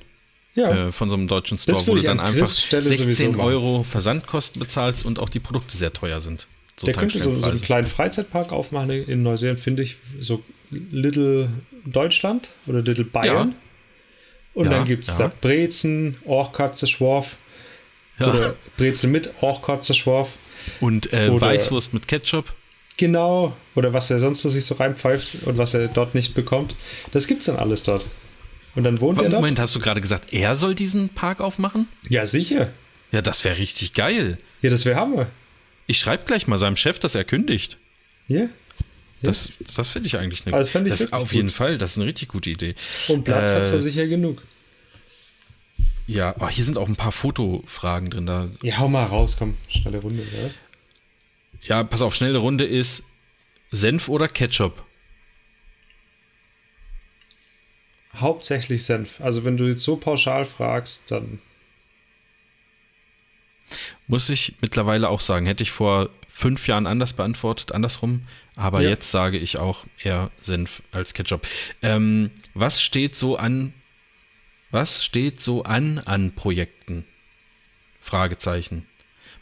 Ja, 0.55 0.87
äh, 0.87 0.91
von 0.91 1.09
so 1.09 1.15
einem 1.15 1.27
deutschen 1.27 1.57
Store, 1.57 1.87
wo 1.87 1.95
du 1.95 2.01
dann 2.01 2.19
an 2.19 2.27
einfach 2.27 2.41
Chris 2.41 2.61
Stelle 2.61 2.83
sowieso 2.83 3.03
16 3.05 3.31
machen. 3.31 3.41
Euro 3.41 3.83
Versandkosten 3.83 4.59
bezahlst 4.59 5.03
und 5.03 5.17
auch 5.17 5.29
die 5.29 5.39
Produkte 5.39 5.75
sehr 5.75 5.93
teuer 5.93 6.21
sind. 6.21 6.47
So 6.75 6.85
Der 6.85 6.95
könnte 6.95 7.19
so, 7.19 7.39
so 7.39 7.49
einen 7.49 7.61
kleinen 7.61 7.87
Freizeitpark 7.87 8.51
aufmachen 8.51 8.89
in 8.89 9.21
Neuseeland, 9.23 9.59
finde 9.59 9.83
ich. 9.83 9.97
So 10.19 10.43
Little 10.71 11.49
Deutschland 11.85 12.51
oder 12.65 12.81
Little 12.81 13.05
Bayern. 13.05 13.49
Ja. 13.49 13.55
Und 14.55 14.65
Ja, 14.65 14.71
dann 14.71 14.85
gibt 14.85 15.03
es 15.07 15.17
ja. 15.17 15.27
da 15.27 15.33
Brezen, 15.41 16.17
Orchkatze, 16.25 16.87
Schworf. 16.87 17.35
Ja. 18.19 18.29
Oder 18.29 18.55
Brezel 18.77 19.09
mit 19.09 19.31
Orchkatze, 19.41 19.93
Schworf. 19.93 20.29
Und 20.79 21.11
äh, 21.13 21.29
Oder- 21.29 21.41
Weißwurst 21.47 21.93
mit 21.93 22.07
Ketchup. 22.07 22.51
Genau. 22.97 23.55
Oder 23.75 23.91
was 23.93 24.11
er 24.11 24.19
sonst 24.19 24.41
so 24.41 24.49
sich 24.49 24.65
so 24.65 24.75
reinpfeift 24.75 25.43
und 25.45 25.57
was 25.57 25.73
er 25.73 25.87
dort 25.87 26.13
nicht 26.13 26.35
bekommt. 26.35 26.75
Das 27.11 27.25
gibt's 27.27 27.47
dann 27.47 27.55
alles 27.57 27.83
dort. 27.83 28.07
Und 28.75 28.83
dann 28.83 29.01
wohnt 29.01 29.17
er 29.19 29.29
dort? 29.29 29.41
Moment, 29.41 29.59
hast 29.59 29.75
du 29.75 29.79
gerade 29.79 29.99
gesagt, 30.01 30.31
er 30.33 30.55
soll 30.55 30.75
diesen 30.75 31.09
Park 31.09 31.39
aufmachen? 31.41 31.87
Ja, 32.09 32.25
sicher. 32.25 32.69
Ja, 33.11 33.21
das 33.21 33.43
wäre 33.45 33.57
richtig 33.57 33.93
geil. 33.93 34.37
Ja, 34.61 34.69
das 34.69 34.85
wäre 34.85 34.95
Hammer. 34.99 35.27
Ich 35.87 35.99
schreibe 35.99 36.23
gleich 36.25 36.47
mal 36.47 36.57
seinem 36.57 36.75
Chef, 36.75 36.99
dass 36.99 37.15
er 37.15 37.23
kündigt. 37.23 37.77
Ja. 38.27 38.45
Das, 39.21 39.49
das 39.75 39.89
finde 39.89 40.07
ich 40.07 40.17
eigentlich 40.17 40.45
eine 40.45 40.55
Also 40.55 40.79
das 40.79 41.01
ich 41.01 41.13
Auf 41.13 41.29
gut. 41.29 41.31
jeden 41.33 41.49
Fall, 41.49 41.77
das 41.77 41.91
ist 41.91 41.97
eine 41.97 42.05
richtig 42.07 42.27
gute 42.27 42.49
Idee. 42.49 42.75
Und 43.07 43.23
Platz 43.23 43.51
Äh, 43.51 43.55
hat's 43.55 43.71
da 43.71 43.79
sicher 43.79 44.05
genug. 44.07 44.41
Ja, 46.07 46.35
oh, 46.39 46.49
hier 46.49 46.65
sind 46.65 46.77
auch 46.77 46.89
ein 46.89 46.97
paar 46.97 47.13
Fotofragen 47.13 48.09
drin. 48.09 48.25
Da. 48.25 48.49
Ja, 48.61 48.77
hau 48.79 48.89
mal 48.89 49.05
raus, 49.05 49.37
komm. 49.39 49.55
Schnelle 49.69 49.99
Runde, 49.99 50.21
oder 50.21 50.47
was? 50.47 50.55
Ja, 51.63 51.83
pass 51.83 52.01
auf, 52.01 52.13
schnelle 52.15 52.39
Runde 52.39 52.65
ist 52.65 53.03
Senf 53.71 54.09
oder 54.09 54.27
Ketchup? 54.27 54.83
Hauptsächlich 58.15 58.83
Senf. 58.83 59.21
Also 59.21 59.43
wenn 59.45 59.57
du 59.57 59.65
jetzt 59.65 59.83
so 59.83 59.95
pauschal 59.95 60.45
fragst, 60.45 61.03
dann 61.09 61.39
Muss 64.13 64.29
ich 64.29 64.53
mittlerweile 64.61 65.09
auch 65.09 65.21
sagen, 65.21 65.47
hätte 65.47 65.63
ich 65.63 65.71
vor 65.71 66.07
fünf 66.27 66.67
Jahren 66.67 66.85
anders 66.85 67.13
beantwortet, 67.13 67.71
andersrum. 67.71 68.27
Aber 68.55 68.79
Ja. 68.83 68.89
jetzt 68.91 69.09
sage 69.09 69.39
ich 69.39 69.57
auch 69.57 69.85
eher 70.03 70.29
Senf 70.39 70.83
als 70.91 71.15
Ketchup. 71.15 71.47
Ähm, 71.81 72.29
was 72.53 72.79
steht 72.79 73.15
so 73.15 73.37
an? 73.37 73.73
Was 74.69 75.03
steht 75.03 75.41
so 75.41 75.63
an 75.63 75.97
an 75.97 76.31
Projekten? 76.31 77.05
Fragezeichen. 78.03 78.85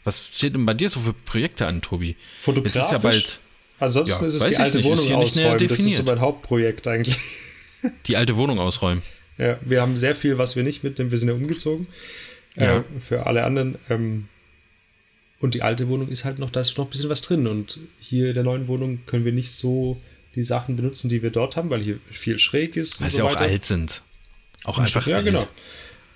Was 0.04 0.30
steht 0.32 0.54
denn 0.54 0.64
bei 0.64 0.72
dir 0.72 0.88
so 0.88 1.00
für 1.00 1.12
Projekte 1.12 1.66
an, 1.66 1.82
Tobi? 1.82 2.16
fotografisch. 2.38 2.74
Jetzt 2.76 2.84
ist 2.86 2.92
ja 2.92 2.98
bald 2.98 3.40
Ansonsten 3.78 4.22
Ja, 4.22 4.28
ist 4.28 4.34
es 4.36 4.46
die 4.46 4.56
alte 4.56 4.78
nicht, 4.78 4.86
Wohnung 4.86 5.12
ausräumen. 5.12 5.68
Das 5.68 5.80
ist 5.80 5.96
so 5.98 6.02
mein 6.04 6.20
Hauptprojekt 6.20 6.88
eigentlich. 6.88 7.18
die 8.06 8.16
alte 8.16 8.38
Wohnung 8.38 8.58
ausräumen. 8.58 9.02
Ja, 9.36 9.58
wir 9.60 9.82
haben 9.82 9.98
sehr 9.98 10.16
viel, 10.16 10.38
was 10.38 10.56
wir 10.56 10.62
nicht 10.62 10.82
mitnehmen. 10.82 11.10
Wir 11.10 11.18
sind 11.18 11.28
ja 11.28 11.34
umgezogen. 11.34 11.88
Ja. 12.56 12.78
Äh, 12.78 12.84
für 13.06 13.26
alle 13.26 13.44
anderen. 13.44 13.76
Ähm, 13.90 14.28
und 15.42 15.52
die 15.54 15.60
alte 15.62 15.88
Wohnung 15.88 16.08
ist 16.08 16.24
halt 16.24 16.38
noch, 16.38 16.48
da 16.48 16.60
ist 16.60 16.78
noch 16.78 16.86
ein 16.86 16.90
bisschen 16.90 17.10
was 17.10 17.20
drin. 17.20 17.46
Und 17.46 17.78
hier 18.00 18.28
in 18.28 18.34
der 18.34 18.44
neuen 18.44 18.66
Wohnung 18.68 19.00
können 19.06 19.24
wir 19.26 19.32
nicht 19.32 19.52
so 19.52 19.98
die 20.34 20.44
Sachen 20.44 20.76
benutzen, 20.76 21.10
die 21.10 21.22
wir 21.22 21.30
dort 21.30 21.56
haben, 21.56 21.68
weil 21.68 21.82
hier 21.82 21.98
viel 22.10 22.38
schräg 22.38 22.76
ist. 22.76 23.00
Weil 23.00 23.06
und 23.06 23.10
sie 23.10 23.16
so 23.18 23.24
auch 23.26 23.30
weiter. 23.32 23.40
alt 23.42 23.64
sind. 23.66 24.02
Auch 24.64 24.78
Und 24.78 24.84
einfach 24.84 25.06
ja, 25.06 25.16
alt. 25.16 25.26
genau. 25.26 25.44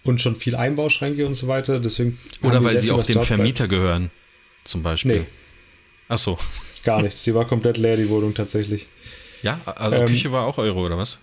Und 0.05 0.21
schon 0.21 0.37
viel 0.37 0.55
Einbauschränke 0.55 1.27
und 1.27 1.35
so 1.35 1.49
weiter. 1.49 1.81
Deswegen 1.81 2.19
Oder 2.41 2.63
weil 2.65 2.79
sie 2.79 2.91
auch 2.93 3.03
dem 3.03 3.15
dort 3.15 3.27
bleibt. 3.27 3.27
Vermieter 3.27 3.69
gehören, 3.69 4.11
zum 4.65 4.83
Beispiel. 4.83 5.21
Nee, 5.21 5.27
Ach 6.09 6.19
so. 6.19 6.39
gar 6.85 7.03
nichts. 7.03 7.25
Sie 7.25 7.35
war 7.35 7.47
komplett 7.47 7.77
leer, 7.79 7.97
die 7.97 8.09
Wohnung 8.09 8.33
tatsächlich. 8.33 8.87
Ja, 9.43 9.61
also 9.67 9.97
Ähm, 10.03 10.07
Küche 10.09 10.31
war 10.31 10.47
auch 10.47 10.59
eure, 10.59 10.79
oder 10.79 10.97
was? 10.97 11.19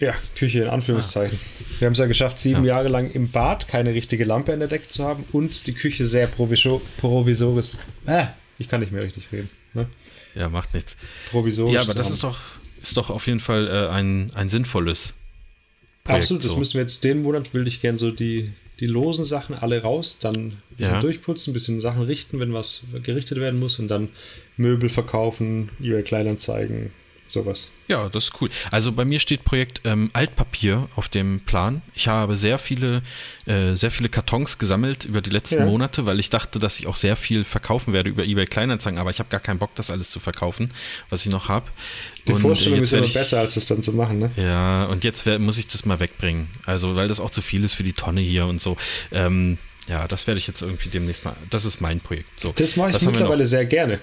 Ja, 0.00 0.14
Küche 0.36 0.62
in 0.64 0.68
Anführungszeichen. 0.68 1.38
Wir 1.78 1.86
haben 1.86 1.92
es 1.92 1.98
ja 2.00 2.06
geschafft, 2.06 2.38
sieben 2.38 2.64
Ja. 2.64 2.74
Jahre 2.76 2.88
lang 2.88 3.10
im 3.12 3.30
Bad 3.30 3.68
keine 3.68 3.94
richtige 3.94 4.24
Lampe 4.24 4.52
in 4.52 4.58
der 4.58 4.68
Decke 4.68 4.88
zu 4.88 5.04
haben 5.04 5.24
und 5.32 5.66
die 5.68 5.72
Küche 5.72 6.04
sehr 6.06 6.26
provisor 6.26 6.80
provisorisch. 6.98 7.72
Ah, 8.06 8.28
ich 8.58 8.68
kann 8.68 8.80
nicht 8.80 8.92
mehr 8.92 9.02
richtig 9.04 9.28
reden. 9.32 9.48
Ne? 9.72 9.86
Ja, 10.34 10.48
macht 10.48 10.74
nichts. 10.74 10.96
Provisorisch. 11.30 11.74
Ja, 11.74 11.82
aber 11.82 11.94
das 11.94 12.06
haben. 12.08 12.14
ist 12.14 12.24
doch, 12.24 12.38
ist 12.82 12.96
doch 12.96 13.10
auf 13.10 13.26
jeden 13.28 13.40
Fall 13.40 13.68
äh, 13.68 13.88
ein, 13.92 14.32
ein 14.34 14.48
sinnvolles 14.48 15.14
Projekt. 16.02 16.22
Absolut, 16.24 16.44
das 16.44 16.50
so. 16.50 16.58
müssen 16.58 16.74
wir 16.74 16.80
jetzt 16.80 17.04
den 17.04 17.22
Monat, 17.22 17.54
will 17.54 17.66
ich 17.68 17.80
gern 17.80 17.96
so 17.96 18.10
die, 18.10 18.50
die 18.80 18.86
losen 18.86 19.24
Sachen 19.24 19.54
alle 19.54 19.80
raus, 19.82 20.18
dann 20.20 20.34
ein 20.34 20.62
bisschen 20.76 20.94
Ja. 20.94 21.00
durchputzen, 21.00 21.50
ein 21.50 21.54
bisschen 21.54 21.80
Sachen 21.80 22.02
richten, 22.02 22.40
wenn 22.40 22.52
was 22.52 22.82
gerichtet 23.04 23.38
werden 23.38 23.60
muss 23.60 23.78
und 23.78 23.86
dann 23.88 24.08
Möbel 24.56 24.88
verkaufen, 24.90 25.70
eBay 25.80 26.02
Kleinanzeigen, 26.02 26.90
sowas. 27.26 27.70
Ja, 27.88 28.08
das 28.08 28.24
ist 28.24 28.40
cool. 28.40 28.48
Also 28.70 28.92
bei 28.92 29.04
mir 29.04 29.20
steht 29.20 29.44
Projekt 29.44 29.82
ähm, 29.84 30.10
Altpapier 30.14 30.88
auf 30.96 31.08
dem 31.08 31.40
Plan. 31.40 31.82
Ich 31.94 32.08
habe 32.08 32.36
sehr 32.36 32.58
viele, 32.58 33.02
äh, 33.46 33.74
sehr 33.74 33.90
viele 33.90 34.08
Kartons 34.08 34.58
gesammelt 34.58 35.04
über 35.04 35.20
die 35.20 35.30
letzten 35.30 35.58
Ja. 35.60 35.64
Monate, 35.66 36.06
weil 36.06 36.18
ich 36.20 36.30
dachte, 36.30 36.58
dass 36.58 36.78
ich 36.80 36.86
auch 36.86 36.96
sehr 36.96 37.16
viel 37.16 37.44
verkaufen 37.44 37.92
werde 37.92 38.08
über 38.10 38.24
eBay 38.24 38.46
Kleinanzeigen, 38.46 38.98
aber 38.98 39.10
ich 39.10 39.18
habe 39.18 39.28
gar 39.28 39.40
keinen 39.40 39.58
Bock, 39.58 39.74
das 39.74 39.90
alles 39.90 40.10
zu 40.10 40.20
verkaufen, 40.20 40.72
was 41.10 41.26
ich 41.26 41.32
noch 41.32 41.48
habe. 41.48 41.66
Die 42.26 42.34
Vorstellung 42.34 42.80
ist 42.80 42.92
immer 42.92 43.04
ich, 43.04 43.12
besser, 43.14 43.40
als 43.40 43.56
es 43.56 43.66
dann 43.66 43.82
zu 43.82 43.92
machen, 43.92 44.18
ne? 44.18 44.30
Ja, 44.36 44.84
und 44.84 45.04
jetzt 45.04 45.26
wer- 45.26 45.38
muss 45.38 45.58
ich 45.58 45.66
das 45.66 45.84
mal 45.84 46.00
wegbringen. 46.00 46.48
Also, 46.64 46.96
weil 46.96 47.08
das 47.08 47.20
auch 47.20 47.30
zu 47.30 47.42
viel 47.42 47.64
ist 47.64 47.74
für 47.74 47.84
die 47.84 47.92
Tonne 47.92 48.20
hier 48.22 48.46
und 48.46 48.62
so. 48.62 48.76
Ähm, 49.12 49.58
ja, 49.88 50.08
das 50.08 50.26
werde 50.26 50.38
ich 50.38 50.46
jetzt 50.46 50.62
irgendwie 50.62 50.88
demnächst 50.88 51.24
mal. 51.26 51.36
Das 51.50 51.66
ist 51.66 51.82
mein 51.82 52.00
Projekt. 52.00 52.40
So, 52.40 52.52
Das 52.56 52.76
mache 52.76 52.96
ich 52.96 53.02
mittlerweile 53.02 53.44
sehr 53.44 53.66
gerne. 53.66 54.00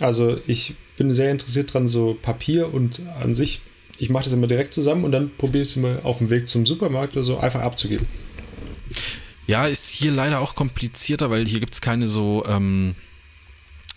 Also 0.00 0.38
ich 0.46 0.74
bin 0.96 1.12
sehr 1.12 1.30
interessiert 1.30 1.72
dran, 1.72 1.88
so 1.88 2.18
Papier 2.20 2.72
und 2.72 3.02
an 3.20 3.34
sich, 3.34 3.60
ich 3.98 4.10
mache 4.10 4.24
das 4.24 4.32
immer 4.32 4.46
direkt 4.46 4.74
zusammen 4.74 5.04
und 5.04 5.12
dann 5.12 5.30
probiere 5.36 5.62
ich 5.62 5.70
es 5.70 5.76
immer 5.76 6.00
auf 6.04 6.18
dem 6.18 6.30
Weg 6.30 6.48
zum 6.48 6.66
Supermarkt 6.66 7.14
oder 7.14 7.22
so 7.22 7.38
einfach 7.38 7.60
abzugeben. 7.60 8.06
Ja, 9.46 9.66
ist 9.66 9.88
hier 9.88 10.10
leider 10.10 10.40
auch 10.40 10.54
komplizierter, 10.54 11.30
weil 11.30 11.46
hier 11.46 11.60
gibt 11.60 11.74
es 11.74 11.80
keine 11.80 12.08
so, 12.08 12.44
ähm, 12.46 12.94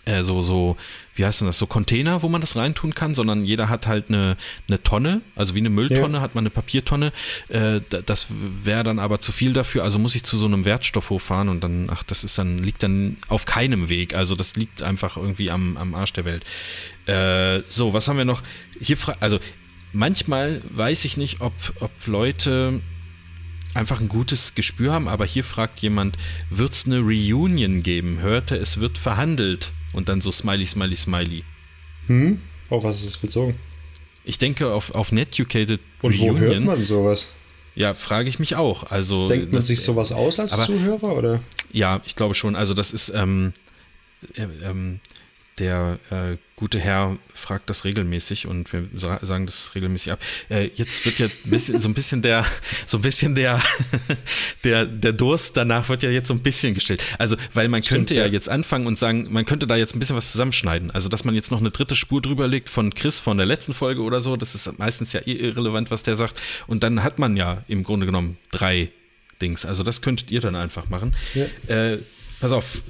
äh, 0.04 0.22
so, 0.22 0.42
so, 0.42 0.76
wie 1.20 1.26
heißt 1.26 1.42
denn 1.42 1.46
das, 1.46 1.58
so 1.58 1.66
Container, 1.66 2.22
wo 2.22 2.30
man 2.30 2.40
das 2.40 2.56
reintun 2.56 2.94
kann, 2.94 3.14
sondern 3.14 3.44
jeder 3.44 3.68
hat 3.68 3.86
halt 3.86 4.08
eine, 4.08 4.38
eine 4.68 4.82
Tonne, 4.82 5.20
also 5.36 5.54
wie 5.54 5.58
eine 5.58 5.68
Mülltonne 5.68 6.16
Ja. 6.16 6.20
hat 6.22 6.34
man 6.34 6.42
eine 6.42 6.50
Papiertonne. 6.50 7.12
Äh, 7.48 7.82
da- 7.90 8.00
das 8.00 8.28
wäre 8.30 8.84
dann 8.84 8.98
aber 8.98 9.20
zu 9.20 9.30
viel 9.30 9.52
dafür, 9.52 9.84
also 9.84 9.98
muss 9.98 10.14
ich 10.14 10.22
zu 10.24 10.38
so 10.38 10.46
einem 10.46 10.64
Wertstoffhof 10.64 11.22
fahren 11.22 11.50
und 11.50 11.62
dann, 11.62 11.90
ach, 11.92 12.02
das 12.04 12.24
ist 12.24 12.38
dann, 12.38 12.56
liegt 12.56 12.82
dann 12.82 13.18
auf 13.28 13.44
keinem 13.44 13.90
Weg. 13.90 14.14
Also 14.14 14.34
das 14.34 14.56
liegt 14.56 14.82
einfach 14.82 15.18
irgendwie 15.18 15.50
am, 15.50 15.76
am 15.76 15.94
Arsch 15.94 16.14
der 16.14 16.24
Welt. 16.24 16.42
Äh, 17.04 17.64
so, 17.68 17.92
was 17.92 18.08
haben 18.08 18.16
wir 18.16 18.24
noch? 18.24 18.42
Hier, 18.80 18.96
also 19.20 19.38
manchmal 19.92 20.62
weiß 20.70 21.04
ich 21.04 21.18
nicht, 21.18 21.42
ob, 21.42 21.52
ob 21.80 21.90
Leute 22.06 22.80
einfach 23.74 24.00
ein 24.00 24.08
gutes 24.08 24.54
Gespür 24.54 24.92
haben, 24.94 25.06
aber 25.06 25.26
hier 25.26 25.44
fragt 25.44 25.80
jemand, 25.80 26.16
wird 26.48 26.72
es 26.72 26.86
eine 26.86 27.00
Reunion 27.00 27.82
geben? 27.82 28.20
Hörte, 28.20 28.56
es 28.56 28.80
wird 28.80 28.96
verhandelt. 28.96 29.72
Und 29.92 30.08
dann 30.08 30.20
so 30.20 30.30
Smiley, 30.30 30.66
Smiley, 30.66 30.96
Smiley. 30.96 31.44
Hm? 32.06 32.40
Auf 32.68 32.84
was 32.84 32.96
ist 33.00 33.06
es 33.08 33.16
bezogen? 33.16 33.56
Ich 34.24 34.38
denke 34.38 34.72
auf, 34.72 34.92
auf 34.94 35.12
Netucated 35.12 35.80
Und 36.02 36.18
wo 36.18 36.36
hört 36.36 36.50
Reunion. 36.52 36.64
man 36.66 36.82
sowas? 36.82 37.32
Ja, 37.74 37.94
frage 37.94 38.28
ich 38.28 38.38
mich 38.38 38.54
auch. 38.56 38.90
Also, 38.90 39.26
Denkt 39.26 39.52
man 39.52 39.60
das- 39.60 39.68
sich 39.68 39.80
sowas 39.80 40.12
aus 40.12 40.38
als 40.38 40.52
aber- 40.52 40.66
Zuhörer 40.66 41.16
oder? 41.16 41.42
Ja, 41.72 42.00
ich 42.04 42.16
glaube 42.16 42.34
schon. 42.34 42.54
Also 42.56 42.74
das 42.74 42.92
ist 42.92 43.10
ähm, 43.10 43.52
äh, 44.34 44.42
ähm, 44.62 45.00
der 45.60 45.98
äh, 46.10 46.36
gute 46.56 46.78
Herr 46.78 47.16
fragt 47.34 47.70
das 47.70 47.84
regelmäßig 47.84 48.46
und 48.46 48.72
wir 48.72 48.84
sa 48.96 49.18
sagen 49.22 49.46
das 49.46 49.74
regelmäßig 49.74 50.12
ab. 50.12 50.20
Äh, 50.48 50.70
jetzt 50.74 51.04
wird 51.04 51.18
ja 51.18 51.26
bisschen, 51.44 51.80
so 51.80 51.88
ein 51.88 51.94
bisschen 51.94 52.22
der, 52.22 52.44
so 52.86 52.98
ein 52.98 53.02
bisschen 53.02 53.34
der, 53.34 53.62
der, 54.64 54.86
der 54.86 55.12
Durst 55.12 55.56
danach 55.56 55.88
wird 55.88 56.02
ja 56.02 56.10
jetzt 56.10 56.28
so 56.28 56.34
ein 56.34 56.40
bisschen 56.40 56.74
gestellt. 56.74 57.02
Also, 57.18 57.36
weil 57.52 57.68
man 57.68 57.82
könnte 57.82 58.14
ja 58.14 58.24
ja. 58.24 58.32
jetzt 58.32 58.48
anfangen 58.48 58.86
und 58.86 58.98
sagen, 58.98 59.28
man 59.30 59.44
könnte 59.44 59.66
da 59.66 59.76
jetzt 59.76 59.94
ein 59.94 60.00
bisschen 60.00 60.16
was 60.16 60.32
zusammenschneiden. 60.32 60.90
Also, 60.90 61.08
dass 61.08 61.24
man 61.24 61.34
jetzt 61.34 61.50
noch 61.50 61.60
eine 61.60 61.70
dritte 61.70 61.94
Spur 61.94 62.22
drüber 62.22 62.48
legt 62.48 62.70
von 62.70 62.94
Chris 62.94 63.18
von 63.18 63.36
der 63.36 63.46
letzten 63.46 63.74
Folge 63.74 64.02
oder 64.02 64.20
so, 64.20 64.36
das 64.36 64.54
ist 64.54 64.78
meistens 64.78 65.12
ja 65.12 65.20
eh 65.20 65.32
irrelevant, 65.32 65.90
was 65.90 66.02
der 66.02 66.16
sagt. 66.16 66.38
Und 66.66 66.82
dann 66.82 67.02
hat 67.02 67.18
man 67.18 67.36
ja 67.36 67.64
im 67.68 67.84
Grunde 67.84 68.06
genommen 68.06 68.38
drei 68.50 68.90
Dings. 69.42 69.66
Also, 69.66 69.82
das 69.82 70.00
könntet 70.00 70.30
ihr 70.30 70.40
dann 70.40 70.56
einfach 70.56 70.88
machen. 70.88 71.14
Ja. 71.34 71.44
Äh, 71.74 71.98
pass 72.40 72.52
auf. 72.52 72.82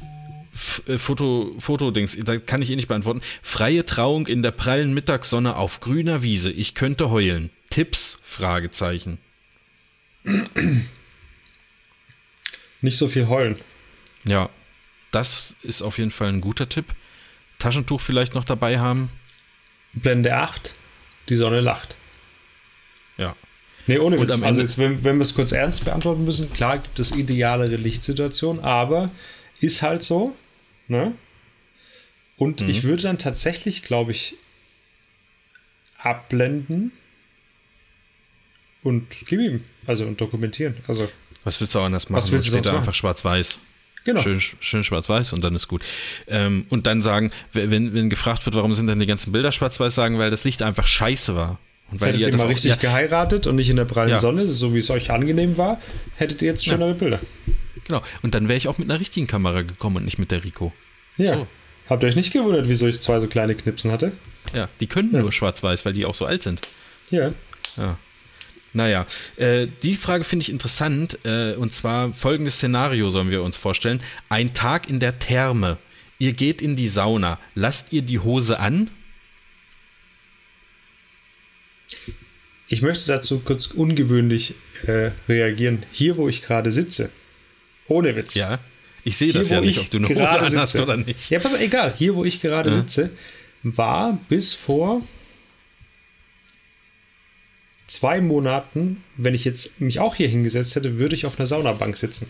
Äh, 0.86 0.98
Foto, 0.98 1.54
Fotodings, 1.58 2.16
da 2.24 2.38
kann 2.38 2.62
ich 2.62 2.70
eh 2.70 2.76
nicht 2.76 2.88
beantworten. 2.88 3.20
Freie 3.42 3.84
Trauung 3.84 4.26
in 4.26 4.42
der 4.42 4.50
prallen 4.50 4.92
Mittagssonne 4.94 5.56
auf 5.56 5.80
grüner 5.80 6.22
Wiese. 6.22 6.50
Ich 6.50 6.74
könnte 6.74 7.10
heulen. 7.10 7.50
Tipps? 7.70 8.18
Fragezeichen. 8.22 9.18
Nicht 12.80 12.96
so 12.96 13.08
viel 13.08 13.28
heulen. 13.28 13.58
Ja, 14.24 14.50
das 15.10 15.54
ist 15.62 15.82
auf 15.82 15.98
jeden 15.98 16.10
Fall 16.10 16.28
ein 16.28 16.40
guter 16.40 16.68
Tipp. 16.68 16.86
Taschentuch 17.58 18.00
vielleicht 18.00 18.34
noch 18.34 18.44
dabei 18.44 18.78
haben. 18.78 19.10
Blende 19.92 20.36
8, 20.36 20.74
die 21.28 21.36
Sonne 21.36 21.60
lacht. 21.60 21.96
Ja. 23.16 23.36
Nee, 23.86 23.98
ohne 23.98 24.20
Witz. 24.20 24.40
Also 24.42 24.60
jetzt, 24.60 24.78
wenn, 24.78 25.02
wenn 25.04 25.16
wir 25.16 25.22
es 25.22 25.34
kurz 25.34 25.52
ernst 25.52 25.84
beantworten 25.84 26.24
müssen, 26.24 26.52
klar 26.52 26.78
gibt 26.78 26.98
es 26.98 27.12
idealere 27.12 27.76
Lichtsituationen, 27.76 28.62
aber 28.62 29.06
ist 29.60 29.82
halt 29.82 30.02
so. 30.02 30.34
Ne? 30.88 31.12
Und 32.36 32.62
Mhm. 32.62 32.68
ich 32.70 32.82
würde 32.84 33.02
dann 33.04 33.18
tatsächlich, 33.18 33.82
glaube 33.82 34.12
ich, 34.12 34.34
abblenden 35.98 36.92
und 38.82 39.06
gib 39.26 39.40
ihm. 39.40 39.64
Also 39.86 40.06
und 40.06 40.20
dokumentieren. 40.20 40.76
Also, 40.86 41.10
Was 41.44 41.60
willst 41.60 41.74
du 41.74 41.80
auch 41.80 41.84
anders 41.84 42.08
machen? 42.08 42.18
Was 42.18 42.30
willst 42.30 42.46
du 42.48 42.52
sonst 42.52 42.66
machen? 42.66 42.78
einfach 42.78 42.94
schwarz-weiß. 42.94 43.58
genau. 44.04 44.22
Schön, 44.22 44.40
schön 44.40 44.84
schwarz-weiß 44.84 45.32
und 45.34 45.42
dann 45.44 45.54
ist 45.54 45.68
gut. 45.68 45.82
Ähm, 46.28 46.64
und 46.70 46.86
dann 46.86 47.02
sagen, 47.02 47.32
wenn, 47.52 47.92
wenn 47.94 48.08
gefragt 48.10 48.46
wird, 48.46 48.56
warum 48.56 48.72
sind 48.74 48.86
denn 48.86 49.00
die 49.00 49.06
ganzen 49.06 49.32
Bilder 49.32 49.52
schwarz-weiß, 49.52 49.94
sagen, 49.94 50.18
weil 50.18 50.30
das 50.30 50.44
Licht 50.44 50.62
einfach 50.62 50.86
scheiße 50.86 51.34
war. 51.34 51.58
Und 51.90 52.00
weil 52.00 52.08
Hättet 52.10 52.20
ihr 52.22 52.28
ihr 52.28 52.36
mal 52.36 52.46
richtig 52.46 52.70
ja, 52.70 52.76
geheiratet 52.76 53.46
und 53.46 53.56
nicht 53.56 53.68
in 53.68 53.76
der 53.76 53.84
prallen 53.84 54.10
Ja. 54.10 54.18
Sonne, 54.20 54.46
so 54.46 54.74
wie 54.74 54.78
es 54.78 54.90
euch 54.90 55.10
angenehm 55.10 55.56
war, 55.58 55.80
hättet 56.16 56.40
ihr 56.40 56.48
jetzt 56.48 56.64
schönere 56.64 56.94
Bilder. 56.94 57.20
Genau. 57.90 58.02
Und 58.22 58.34
dann 58.34 58.48
wäre 58.48 58.56
ich 58.56 58.68
auch 58.68 58.78
mit 58.78 58.88
einer 58.88 59.00
richtigen 59.00 59.26
Kamera 59.26 59.62
gekommen 59.62 59.96
und 59.96 60.04
nicht 60.04 60.18
mit 60.18 60.30
der 60.30 60.44
Rico. 60.44 60.72
Ja. 61.16 61.38
So. 61.38 61.46
Habt 61.88 62.04
ihr 62.04 62.08
euch 62.08 62.16
nicht 62.16 62.32
gewundert, 62.32 62.68
wieso 62.68 62.86
ich 62.86 63.00
zwei 63.00 63.18
so 63.18 63.26
kleine 63.26 63.56
Knipsen 63.56 63.90
hatte? 63.90 64.12
Ja, 64.54 64.68
die 64.78 64.86
können 64.86 65.10
nur 65.10 65.32
schwarz-weiß, 65.32 65.84
weil 65.84 65.92
die 65.92 66.04
auch 66.04 66.14
so 66.14 66.24
alt 66.24 66.44
sind. 66.44 66.60
Ja. 67.10 67.32
Ja. 67.76 67.98
Naja, 68.72 69.06
äh, 69.36 69.66
die 69.82 69.94
Frage 69.94 70.22
finde 70.22 70.44
ich 70.44 70.50
interessant. 70.50 71.18
Äh, 71.24 71.54
und 71.54 71.74
zwar 71.74 72.12
folgendes 72.12 72.56
Szenario 72.56 73.10
sollen 73.10 73.30
wir 73.30 73.42
uns 73.42 73.56
vorstellen. 73.56 74.00
Ein 74.28 74.54
Tag 74.54 74.88
in 74.88 75.00
der 75.00 75.18
Therme. 75.18 75.78
Ihr 76.20 76.32
geht 76.32 76.62
in 76.62 76.76
die 76.76 76.86
Sauna. 76.86 77.40
Lasst 77.56 77.92
ihr 77.92 78.02
die 78.02 78.20
Hose 78.20 78.60
an? 78.60 78.88
Ich 82.68 82.82
möchte 82.82 83.08
dazu 83.08 83.40
kurz 83.40 83.66
ungewöhnlich 83.66 84.54
äh, 84.86 85.10
reagieren. 85.28 85.82
Hier, 85.90 86.16
wo 86.16 86.28
ich 86.28 86.42
gerade 86.42 86.70
sitze. 86.70 87.10
Ohne 87.90 88.14
Witz. 88.14 88.34
Ja. 88.34 88.58
Ich 89.04 89.16
sehe 89.16 89.32
das 89.32 89.48
ja 89.48 89.60
nicht, 89.60 89.78
ich 89.78 89.84
ob 89.84 89.90
du 89.90 89.98
eine 89.98 90.08
Hose 90.08 90.28
anhast 90.28 90.72
sitze. 90.72 90.84
oder 90.84 90.96
nicht. 90.96 91.30
Ja, 91.30 91.40
pass 91.40 91.54
auf, 91.54 91.60
egal. 91.60 91.92
Hier, 91.96 92.14
wo 92.14 92.24
ich 92.24 92.40
gerade 92.40 92.70
sitze, 92.70 93.10
war 93.62 94.18
bis 94.28 94.54
vor 94.54 95.02
zwei 97.86 98.20
Monaten, 98.20 99.02
wenn 99.16 99.34
ich 99.34 99.44
jetzt 99.44 99.80
mich 99.80 99.98
auch 99.98 100.14
hier 100.14 100.28
hingesetzt 100.28 100.76
hätte, 100.76 100.98
würde 100.98 101.16
ich 101.16 101.26
auf 101.26 101.38
einer 101.38 101.46
Saunabank 101.46 101.96
sitzen. 101.96 102.26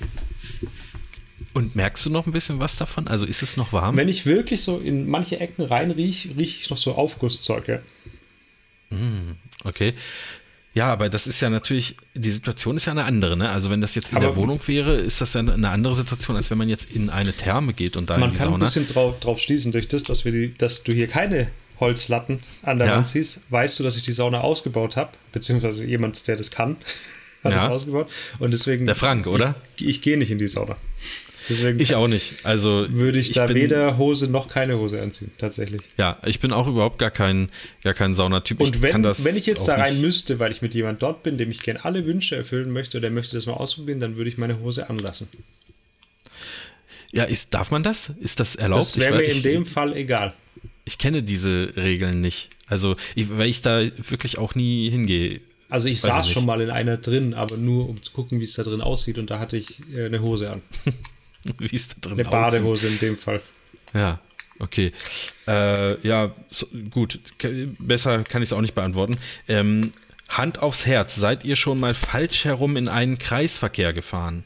Und 1.53 1.77
merkst 1.77 2.07
du 2.07 2.11
noch 2.11 2.27
ein 2.27 2.32
bisschen 2.32 2.61
was 2.61 2.77
davon? 2.77 3.09
Also 3.09 3.27
ist 3.27 3.43
es 3.43 3.57
noch 3.57 3.73
warm? 3.73 3.97
Wenn 3.97 4.09
ich 4.09 4.24
wirklich 4.24 4.62
so 4.62 4.78
in 4.78 5.09
manche 5.09 5.41
Ecken 5.41 5.65
rein 5.65 5.91
rieche, 5.91 6.31
rieche 6.37 6.61
ich 6.61 6.70
noch 6.70 6.78
so 6.78 6.95
Aufgusszeug. 6.95 7.69
Ja. 7.69 7.81
Okay. 9.65 9.95
Ja, 10.72 10.92
aber 10.92 11.09
das 11.09 11.26
ist 11.26 11.40
ja 11.40 11.51
natürlich, 11.51 11.97
die 12.14 12.30
Situation 12.30 12.76
ist 12.76 12.84
ja 12.86 12.92
eine 12.92 13.05
andere, 13.05 13.36
ne? 13.36 13.48
Also 13.51 13.70
wenn 13.70 13.80
das 13.80 13.97
jetzt 13.97 14.10
in 14.10 14.16
Aber- 14.18 14.26
der 14.26 14.36
Wohnung 14.36 14.60
wäre, 14.66 14.94
ist 14.94 15.20
das 15.20 15.34
ja 15.34 15.40
eine 15.40 15.68
andere 15.68 15.94
Situation, 15.94 16.36
als 16.36 16.48
wenn 16.51 16.59
man 16.59 16.68
jetzt 16.68 16.90
in 16.92 17.10
eine 17.10 17.32
Therme 17.32 17.72
geht 17.72 17.97
und 17.97 18.09
da 18.09 18.14
in 18.14 18.20
Man 18.20 18.30
die 18.30 18.36
kann 18.36 18.47
ein 18.47 18.52
Sauna. 18.52 18.64
bisschen 18.66 18.86
drauf, 18.86 19.18
drauf 19.18 19.40
schließen, 19.40 19.72
durch 19.72 19.88
das, 19.88 20.05
dass, 20.05 20.24
wir 20.24 20.30
die, 20.32 20.55
dass 20.56 20.84
du 20.84 20.92
hier 20.92 21.09
keine 21.09 21.51
Holzlatten 21.80 22.40
an 22.62 22.78
der 22.78 22.88
Ja. 22.88 22.97
Wand 22.97 23.09
siehst, 23.09 23.40
weißt 23.48 23.78
du, 23.80 23.82
dass 23.82 23.97
ich 23.97 24.02
die 24.02 24.12
Sauna 24.12 24.42
ausgebaut 24.42 24.97
habe, 24.97 25.10
beziehungsweise 25.32 25.84
jemand, 25.86 26.26
der 26.28 26.36
das 26.36 26.51
kann, 26.52 26.76
hat 27.42 27.52
Ja. 27.52 27.59
es 27.59 27.64
ausgebaut. 27.64 28.09
Und 28.38 28.52
deswegen. 28.52 28.86
Der 28.86 28.94
Frank, 28.94 29.26
oder? 29.26 29.56
Ich, 29.76 29.86
ich 29.86 30.02
gehe 30.02 30.16
nicht 30.18 30.30
in 30.30 30.38
die 30.38 30.47
Sauna. 30.47 30.76
Deswegen 31.51 31.81
Ich 31.81 31.94
auch 31.97 32.06
nicht. 32.09 32.47
Also 32.47 32.86
würde 32.90 33.18
ich, 33.18 33.32
da 33.32 33.47
bin, 33.47 33.56
weder 33.56 33.98
Hose 33.98 34.28
noch 34.28 34.48
keine 34.48 34.78
Hose 34.78 35.02
anziehen, 35.02 35.31
tatsächlich. 35.36 35.82
Ja, 35.98 36.16
ich 36.24 36.40
bin 36.40 36.52
auch 36.52 36.66
überhaupt 36.68 36.98
gar 36.98 37.10
kein, 37.10 37.51
gar 37.82 37.93
kein 37.93 38.14
Saunatyp. 38.14 38.60
Und 38.60 38.77
ich 38.77 38.81
wenn, 38.82 39.02
das 39.02 39.24
wenn 39.24 39.36
ich 39.36 39.47
jetzt 39.47 39.66
da 39.66 39.74
rein 39.74 39.94
nicht- 39.94 40.02
müsste, 40.02 40.39
weil 40.39 40.52
ich 40.52 40.62
mit 40.62 40.74
jemand 40.74 41.02
dort 41.02 41.22
bin, 41.24 41.36
dem 41.36 41.51
ich 41.51 41.60
gerne 41.60 41.85
alle 41.85 42.06
Wünsche 42.06 42.36
erfüllen 42.36 42.70
möchte 42.70 42.97
oder 42.98 43.02
der 43.02 43.10
möchte 43.10 43.35
das 43.35 43.44
mal 43.47 43.55
ausprobieren, 43.55 44.01
dann 44.01 44.16
würde 44.16 44.31
ich 44.31 44.39
meine 44.39 44.60
Hose 44.60 44.89
anlassen. 44.89 45.28
Ja, 47.12 47.24
ist, 47.24 47.52
darf 47.55 47.70
man 47.72 47.82
das? 47.82 48.10
Ist 48.20 48.39
das 48.40 48.55
erlaubt? 48.55 48.82
Das 48.82 48.98
wäre 48.98 49.20
ich, 49.22 49.28
mir 49.28 49.31
ich, 49.32 49.36
in 49.39 49.43
dem 49.43 49.66
Fall 49.66 49.97
egal. 49.97 50.32
ich 50.85 50.98
kenne 50.98 51.22
diese 51.22 51.72
Regeln 51.77 52.20
nicht. 52.20 52.51
Also, 52.68 52.94
ich, 53.16 53.28
weil 53.36 53.48
ich 53.48 53.62
da 53.62 53.82
wirklich 54.09 54.39
auch 54.39 54.55
nie 54.55 54.89
hingehe. 54.90 55.40
Also 55.68 55.89
ich 55.89 56.02
Weiß 56.02 56.05
ich 56.05 56.10
saß 56.14 56.27
nicht. 56.27 56.35
schon 56.35 56.47
mal 56.47 56.60
in 56.60 56.70
einer 56.70 56.97
drin, 56.97 57.35
aber 57.35 57.56
nur 57.56 57.89
um 57.89 58.01
zu 58.02 58.10
gucken, 58.12 58.40
wie 58.40 58.44
es 58.44 58.55
da 58.55 58.62
drin 58.64 58.81
aussieht 58.81 59.18
und 59.18 59.31
da 59.31 59.39
hatte 59.39 59.56
ich 59.56 59.78
äh, 59.94 60.06
eine 60.06 60.20
Hose 60.20 60.51
an. 60.51 60.62
Wie 61.58 61.74
es 61.74 61.88
da 61.88 61.94
drin 62.00 62.12
Eine 62.12 62.28
aussieht. 62.28 62.30
Badehose 62.30 62.88
in 62.88 62.98
dem 62.98 63.18
Fall. 63.18 63.42
Ja, 63.94 64.20
okay. 64.58 64.92
Äh, 65.46 66.06
ja, 66.06 66.34
so, 66.48 66.66
gut. 66.90 67.18
Besser 67.78 68.22
kann 68.24 68.42
ich 68.42 68.48
es 68.48 68.52
auch 68.52 68.60
nicht 68.60 68.74
beantworten. 68.74 69.16
Ähm, 69.48 69.92
Hand 70.28 70.60
aufs 70.60 70.86
Herz. 70.86 71.16
Seid 71.16 71.44
ihr 71.44 71.56
schon 71.56 71.80
mal 71.80 71.94
falsch 71.94 72.44
herum 72.44 72.76
in 72.76 72.88
einen 72.88 73.18
Kreisverkehr 73.18 73.92
gefahren? 73.92 74.44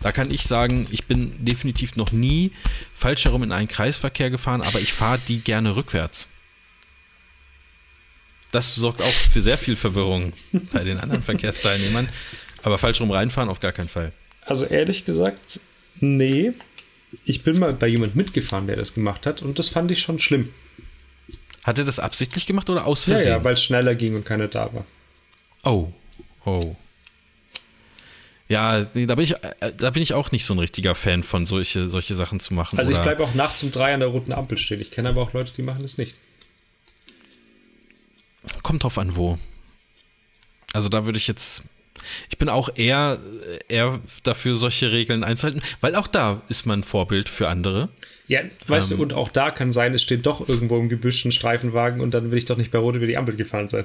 Da 0.00 0.12
kann 0.12 0.30
ich 0.30 0.42
sagen, 0.42 0.86
ich 0.90 1.06
bin 1.06 1.44
definitiv 1.44 1.96
noch 1.96 2.12
nie 2.12 2.52
falsch 2.94 3.24
herum 3.24 3.42
in 3.42 3.52
einen 3.52 3.68
Kreisverkehr 3.68 4.28
gefahren, 4.28 4.60
aber 4.60 4.78
ich 4.78 4.92
fahre 4.92 5.18
die 5.28 5.38
gerne 5.38 5.76
rückwärts. 5.76 6.28
Das 8.50 8.74
sorgt 8.74 9.00
auch 9.00 9.10
für 9.10 9.40
sehr 9.40 9.56
viel 9.56 9.76
Verwirrung 9.76 10.34
bei 10.72 10.84
den 10.84 10.98
anderen 10.98 11.22
Verkehrsteilnehmern. 11.24 12.08
Aber 12.64 12.78
falsch 12.78 13.00
rum 13.00 13.10
reinfahren 13.10 13.48
auf 13.48 13.60
gar 13.60 13.72
keinen 13.72 13.88
Fall. 13.88 14.12
Also 14.46 14.64
ehrlich 14.66 15.04
gesagt, 15.04 15.60
nee. 16.00 16.52
Ich 17.24 17.44
bin 17.44 17.58
mal 17.60 17.72
bei 17.72 17.86
jemand 17.86 18.16
mitgefahren, 18.16 18.66
der 18.66 18.74
das 18.76 18.94
gemacht 18.94 19.24
hat 19.26 19.40
und 19.42 19.58
das 19.58 19.68
fand 19.68 19.90
ich 19.92 20.00
schon 20.00 20.18
schlimm. 20.18 20.50
Hat 21.62 21.78
er 21.78 21.84
das 21.84 22.00
absichtlich 22.00 22.44
gemacht 22.46 22.68
oder 22.68 22.86
aus 22.86 23.06
Ja, 23.06 23.14
Versehen? 23.14 23.32
ja, 23.32 23.44
weil 23.44 23.54
es 23.54 23.62
schneller 23.62 23.94
ging 23.94 24.16
und 24.16 24.24
keiner 24.26 24.48
da 24.48 24.72
war. 24.74 24.84
Oh, 25.62 25.92
oh. 26.44 26.74
Ja, 28.48 28.86
nee, 28.92 29.06
da 29.06 29.14
bin 29.14 29.24
ich, 29.24 29.32
äh, 29.32 29.72
da 29.76 29.90
bin 29.90 30.02
ich 30.02 30.12
auch 30.12 30.30
nicht 30.32 30.44
so 30.44 30.52
ein 30.54 30.58
richtiger 30.58 30.94
Fan 30.94 31.22
von 31.22 31.46
solche, 31.46 31.88
solche 31.88 32.14
Sachen 32.14 32.40
zu 32.40 32.52
machen. 32.52 32.78
Also 32.78 32.92
ich 32.92 32.98
bleibe 32.98 33.22
auch 33.24 33.34
nachts 33.34 33.62
um 33.62 33.72
drei 33.72 33.94
an 33.94 34.00
der 34.00 34.10
roten 34.10 34.32
Ampel 34.32 34.58
stehen. 34.58 34.80
Ich 34.80 34.90
kenne 34.90 35.08
aber 35.10 35.22
auch 35.22 35.32
Leute, 35.32 35.52
die 35.52 35.62
machen 35.62 35.80
das 35.82 35.96
nicht. 35.96 36.16
Kommt 38.62 38.82
drauf 38.82 38.98
an, 38.98 39.16
wo. 39.16 39.38
Also 40.74 40.88
da 40.88 41.06
würde 41.06 41.16
ich 41.18 41.26
jetzt, 41.28 41.62
Ich 42.28 42.38
bin 42.38 42.48
auch 42.48 42.70
eher, 42.74 43.18
eher 43.68 44.00
dafür, 44.22 44.56
solche 44.56 44.92
Regeln 44.92 45.24
einzuhalten, 45.24 45.62
weil 45.80 45.94
auch 45.94 46.06
da 46.06 46.42
ist 46.48 46.66
man 46.66 46.84
Vorbild 46.84 47.28
für 47.28 47.48
andere. 47.48 47.88
Ja, 48.26 48.40
weißt 48.66 48.92
ähm, 48.92 48.96
du, 48.96 49.02
und 49.02 49.12
auch 49.12 49.28
da 49.28 49.50
kann 49.50 49.72
sein, 49.72 49.94
es 49.94 50.02
steht 50.02 50.26
doch 50.26 50.48
irgendwo 50.48 50.78
im 50.78 50.88
Gebüsch 50.88 51.24
ein 51.24 51.32
Streifenwagen 51.32 52.00
und 52.00 52.12
dann 52.14 52.30
will 52.30 52.38
ich 52.38 52.46
doch 52.46 52.56
nicht 52.56 52.70
bei 52.70 52.78
Rot 52.78 52.96
über 52.96 53.06
die 53.06 53.16
Ampel 53.16 53.36
gefahren 53.36 53.68
sein. 53.68 53.84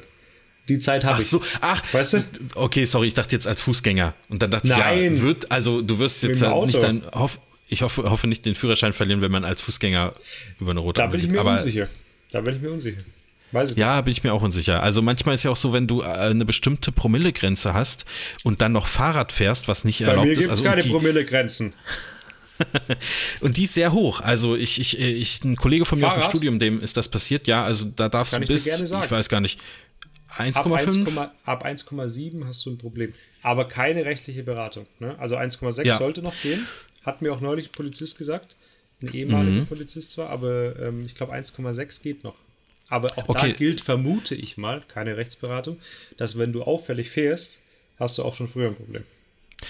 Die 0.69 0.79
Zeit 0.79 1.03
habe 1.03 1.19
ich. 1.19 1.27
Ach 1.27 1.29
so, 1.29 1.41
ach, 1.61 1.93
weißt 1.93 2.13
du? 2.13 2.23
Okay, 2.55 2.85
sorry, 2.85 3.07
ich 3.07 3.15
dachte 3.15 3.35
jetzt 3.35 3.47
als 3.47 3.61
Fußgänger. 3.61 4.13
Und 4.29 4.41
dann 4.41 4.51
dachte 4.51 4.67
Nein. 4.67 5.13
ich, 5.13 5.19
ja, 5.19 5.25
wird, 5.25 5.51
also 5.51 5.81
du 5.81 5.97
wirst 5.97 6.21
jetzt 6.23 6.41
ja 6.41 6.63
nicht 6.63 6.81
dein, 6.81 7.03
hoff, 7.13 7.39
ich 7.67 7.81
hoffe, 7.81 8.09
hoffe 8.09 8.27
nicht 8.27 8.45
den 8.45 8.55
Führerschein 8.55 8.93
verlieren, 8.93 9.21
wenn 9.21 9.31
man 9.31 9.45
als 9.45 9.61
Fußgänger 9.61 10.13
über 10.59 10.71
eine 10.71 10.79
rote 10.79 11.01
Da 11.01 11.07
bin 11.07 11.21
ich 11.21 11.27
mir 11.27 11.39
Aber, 11.39 11.51
unsicher. 11.51 11.87
Da 12.31 12.41
bin 12.41 12.55
ich 12.55 12.61
mir 12.61 12.71
unsicher. 12.71 13.01
Weiß 13.51 13.71
ich 13.71 13.77
ja, 13.77 13.95
nicht. 13.97 14.05
bin 14.05 14.11
ich 14.11 14.23
mir 14.23 14.33
auch 14.33 14.41
unsicher. 14.41 14.83
Also 14.83 15.01
manchmal 15.01 15.35
ist 15.35 15.43
ja 15.43 15.51
auch 15.51 15.57
so, 15.57 15.73
wenn 15.73 15.87
du 15.87 16.01
äh, 16.01 16.05
eine 16.05 16.45
bestimmte 16.45 16.91
Promillegrenze 16.91 17.73
hast 17.73 18.05
und 18.43 18.61
dann 18.61 18.71
noch 18.71 18.87
Fahrrad 18.87 19.31
fährst, 19.31 19.67
was 19.67 19.83
nicht 19.83 20.01
Bei 20.01 20.09
erlaubt 20.09 20.27
mir 20.27 20.37
ist. 20.37 20.49
Also 20.49 20.63
keine 20.63 20.83
Promillegrenzen. 20.83 21.73
und 23.41 23.57
die 23.57 23.63
ist 23.63 23.73
sehr 23.73 23.93
hoch. 23.93 24.21
Also 24.21 24.55
ich, 24.55 24.79
ich, 24.79 24.99
ich 24.99 25.43
ein 25.43 25.55
Kollege 25.55 25.85
von 25.85 25.97
mir 25.97 26.05
Fahrrad? 26.05 26.19
aus 26.19 26.25
dem 26.25 26.29
Studium, 26.29 26.59
dem 26.59 26.81
ist 26.81 26.97
das 26.97 27.07
passiert. 27.07 27.47
Ja, 27.47 27.63
also 27.63 27.85
da 27.85 28.09
darfst 28.09 28.33
Kann 28.33 28.41
du 28.43 28.47
bis, 28.47 28.67
ich, 28.67 28.81
ich 28.81 29.11
weiß 29.11 29.29
gar 29.29 29.39
nicht, 29.39 29.59
1,5? 30.37 31.29
Ab 31.45 31.65
1,7 31.65 32.45
hast 32.45 32.65
du 32.65 32.71
ein 32.71 32.77
Problem. 32.77 33.13
Aber 33.41 33.67
keine 33.67 34.05
rechtliche 34.05 34.43
Beratung. 34.43 34.85
Ne? 34.99 35.17
Also 35.17 35.37
1,6 35.37 35.85
ja. 35.85 35.97
sollte 35.97 36.21
noch 36.21 36.39
gehen. 36.41 36.67
Hat 37.03 37.21
mir 37.21 37.33
auch 37.33 37.41
neulich 37.41 37.69
ein 37.69 37.75
Polizist 37.75 38.17
gesagt. 38.17 38.55
Ein 39.01 39.13
ehemaliger 39.13 39.61
mhm. 39.61 39.67
Polizist 39.67 40.11
zwar, 40.11 40.29
aber 40.29 40.77
ähm, 40.79 41.05
ich 41.05 41.15
glaube 41.15 41.33
1,6 41.33 42.01
geht 42.01 42.23
noch. 42.23 42.35
Aber 42.89 43.09
auch 43.17 43.29
okay. 43.29 43.51
da 43.51 43.57
gilt, 43.57 43.81
vermute 43.81 44.35
ich 44.35 44.57
mal, 44.57 44.83
keine 44.87 45.17
Rechtsberatung, 45.17 45.79
dass 46.17 46.37
wenn 46.37 46.51
du 46.53 46.63
auffällig 46.63 47.09
fährst, 47.09 47.59
hast 47.99 48.17
du 48.17 48.23
auch 48.23 48.35
schon 48.35 48.47
früher 48.47 48.67
ein 48.67 48.75
Problem. 48.75 49.03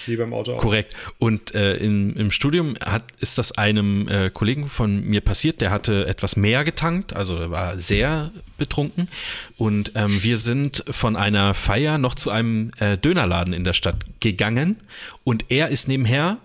Wie 0.06 0.16
beim 0.16 0.32
Auto 0.32 0.54
auch. 0.54 0.58
Korrekt. 0.58 0.94
Und 1.18 1.54
äh, 1.54 1.74
in, 1.74 2.14
im 2.14 2.30
Studium 2.30 2.76
hat, 2.84 3.04
ist 3.18 3.38
das 3.38 3.52
einem 3.52 4.06
äh, 4.08 4.30
Kollegen 4.30 4.68
von 4.68 5.04
mir 5.04 5.20
passiert, 5.20 5.60
der 5.60 5.70
hatte 5.70 6.06
etwas 6.06 6.36
mehr 6.36 6.62
getankt, 6.64 7.12
also 7.12 7.34
er 7.34 7.50
war 7.50 7.78
sehr 7.78 8.30
betrunken. 8.56 9.08
Und 9.56 9.92
ähm, 9.96 10.22
wir 10.22 10.36
sind 10.36 10.84
von 10.88 11.16
einer 11.16 11.54
Feier 11.54 11.98
noch 11.98 12.14
zu 12.14 12.30
einem 12.30 12.70
äh, 12.78 12.98
Dönerladen 12.98 13.52
in 13.52 13.64
der 13.64 13.72
Stadt 13.72 13.96
gegangen. 14.20 14.76
Und 15.24 15.46
er 15.48 15.68
ist 15.68 15.88
nebenher 15.88 16.38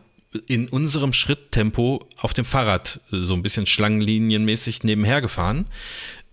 in 0.48 0.68
unserem 0.68 1.14
Schritttempo 1.14 2.08
auf 2.18 2.34
dem 2.34 2.46
Fahrrad 2.46 3.00
so 3.12 3.34
ein 3.36 3.44
bisschen 3.44 3.66
schlangenlinienmäßig 3.68 4.84
nebenher 4.84 5.22
gefahren. 5.22 5.66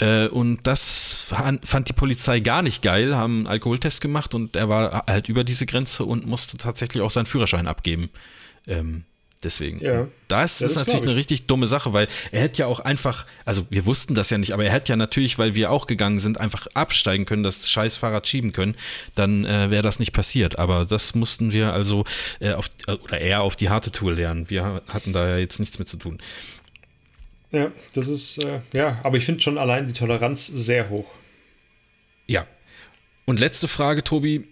Äh, 0.02 0.26
und 0.28 0.60
das 0.64 1.24
fand 1.62 1.88
die 1.88 1.92
Polizei 1.92 2.40
gar 2.40 2.62
nicht 2.62 2.82
geil, 2.82 3.14
haben 3.14 3.38
einen 3.38 3.46
Alkoholtest 3.46 4.00
gemacht 4.00 4.34
und 4.34 4.56
er 4.56 4.68
war 4.68 5.04
halt 5.08 5.28
über 5.28 5.44
diese 5.44 5.64
Grenze 5.64 6.04
und 6.04 6.26
musste 6.26 6.56
tatsächlich 6.56 7.02
auch 7.02 7.10
seinen 7.10 7.26
Führerschein 7.26 7.68
abgeben. 7.68 8.10
Ähm, 8.66 9.04
deswegen. 9.44 9.78
Ja, 9.78 10.08
da 10.26 10.42
ist 10.42 10.60
das, 10.60 10.74
natürlich 10.74 11.02
eine 11.02 11.14
richtig 11.14 11.46
dumme 11.46 11.68
Sache, 11.68 11.92
weil 11.92 12.08
er 12.32 12.40
hätte 12.40 12.58
ja 12.58 12.66
auch 12.66 12.80
einfach, 12.80 13.26
also 13.44 13.64
wir 13.70 13.86
wussten 13.86 14.16
das 14.16 14.30
ja 14.30 14.38
nicht, 14.38 14.52
aber 14.52 14.64
er 14.64 14.72
hätte 14.72 14.90
ja 14.90 14.96
natürlich, 14.96 15.38
weil 15.38 15.54
wir 15.54 15.70
auch 15.70 15.86
gegangen 15.86 16.18
sind, 16.18 16.40
einfach 16.40 16.66
absteigen 16.74 17.24
können, 17.24 17.44
das 17.44 17.70
scheiß 17.70 17.94
Fahrrad 17.94 18.26
schieben 18.26 18.52
können, 18.52 18.74
dann 19.14 19.44
äh, 19.44 19.70
wäre 19.70 19.82
das 19.82 20.00
nicht 20.00 20.12
passiert. 20.12 20.58
Aber 20.58 20.84
das 20.84 21.14
mussten 21.14 21.52
wir 21.52 21.72
also 21.72 22.04
äh, 22.40 22.54
auf, 22.54 22.70
oder 22.88 23.20
eher 23.20 23.42
auf 23.42 23.54
die 23.54 23.68
harte 23.68 23.92
Tour 23.92 24.14
lernen. 24.14 24.50
Wir 24.50 24.82
hatten 24.92 25.12
da 25.12 25.28
ja 25.28 25.36
jetzt 25.38 25.60
nichts 25.60 25.78
mit 25.78 25.88
zu 25.88 25.96
tun. 25.96 26.18
Ja, 27.52 27.70
das 27.92 28.08
ist, 28.08 28.38
äh, 28.38 28.60
ja, 28.72 28.98
aber 29.02 29.18
ich 29.18 29.26
finde 29.26 29.42
schon 29.42 29.58
allein 29.58 29.86
die 29.86 29.92
Toleranz 29.92 30.46
sehr 30.46 30.88
hoch. 30.88 31.06
Ja. 32.26 32.46
Und 33.26 33.40
letzte 33.40 33.68
Frage, 33.68 34.02
Tobi. 34.02 34.48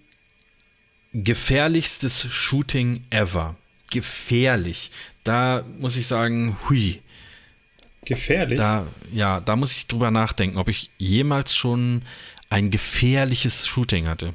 Gefährlichstes 1.13 2.31
Shooting 2.31 3.05
ever. 3.11 3.57
Gefährlich. 3.91 4.91
Da 5.25 5.65
muss 5.79 5.97
ich 5.97 6.07
sagen, 6.07 6.57
hui. 6.69 7.01
Gefährlich? 8.05 8.59
Da, 8.59 8.87
ja, 9.13 9.41
da 9.41 9.57
muss 9.57 9.77
ich 9.77 9.87
drüber 9.87 10.11
nachdenken, 10.11 10.59
ob 10.59 10.69
ich 10.69 10.91
jemals 10.99 11.57
schon 11.57 12.03
ein 12.49 12.71
gefährliches 12.71 13.67
Shooting 13.67 14.09
hatte. 14.09 14.35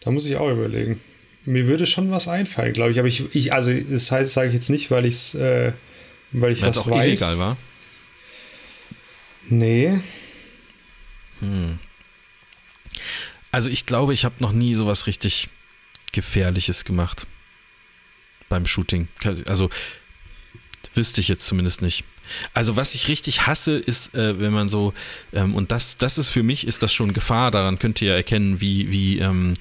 Da 0.00 0.10
muss 0.10 0.26
ich 0.26 0.36
auch 0.36 0.50
überlegen. 0.50 1.00
Mir 1.44 1.66
würde 1.66 1.86
schon 1.86 2.10
was 2.10 2.28
einfallen, 2.28 2.72
glaube 2.72 2.92
ich. 2.92 2.98
Aber 2.98 3.08
ich, 3.08 3.34
ich 3.34 3.52
also 3.52 3.72
das 3.72 4.10
heißt, 4.10 4.32
sage 4.32 4.48
ich 4.48 4.54
jetzt 4.54 4.70
nicht, 4.70 4.90
weil 4.90 5.06
ich 5.06 5.14
es 5.14 5.34
äh, 5.34 5.72
weil 6.32 6.52
ich 6.52 6.62
Weil's 6.62 6.76
was 6.76 6.84
auch 6.84 6.90
weiß. 6.90 7.06
illegal 7.06 7.38
war? 7.38 7.56
Nee. 9.48 10.00
Hm. 11.40 11.78
Also 13.50 13.70
ich 13.70 13.86
glaube, 13.86 14.12
ich 14.12 14.24
habe 14.24 14.34
noch 14.40 14.52
nie 14.52 14.74
sowas 14.74 15.06
richtig 15.06 15.48
Gefährliches 16.12 16.84
gemacht 16.84 17.26
beim 18.48 18.66
Shooting. 18.66 19.08
Also 19.46 19.70
wüsste 20.94 21.20
ich 21.20 21.28
jetzt 21.28 21.46
zumindest 21.46 21.82
nicht. 21.82 22.04
Also 22.52 22.76
was 22.76 22.94
ich 22.94 23.08
richtig 23.08 23.46
hasse, 23.46 23.78
ist, 23.78 24.14
äh, 24.14 24.38
wenn 24.38 24.52
man 24.52 24.68
so, 24.68 24.92
ähm, 25.32 25.54
und 25.54 25.72
das, 25.72 25.96
das 25.96 26.18
ist 26.18 26.28
für 26.28 26.42
mich, 26.42 26.66
ist 26.66 26.82
das 26.82 26.92
schon 26.92 27.14
Gefahr, 27.14 27.50
daran 27.50 27.78
könnt 27.78 28.02
ihr 28.02 28.14
erkennen, 28.14 28.60
wie, 28.60 28.90
wie, 28.90 29.18
ähm, 29.18 29.54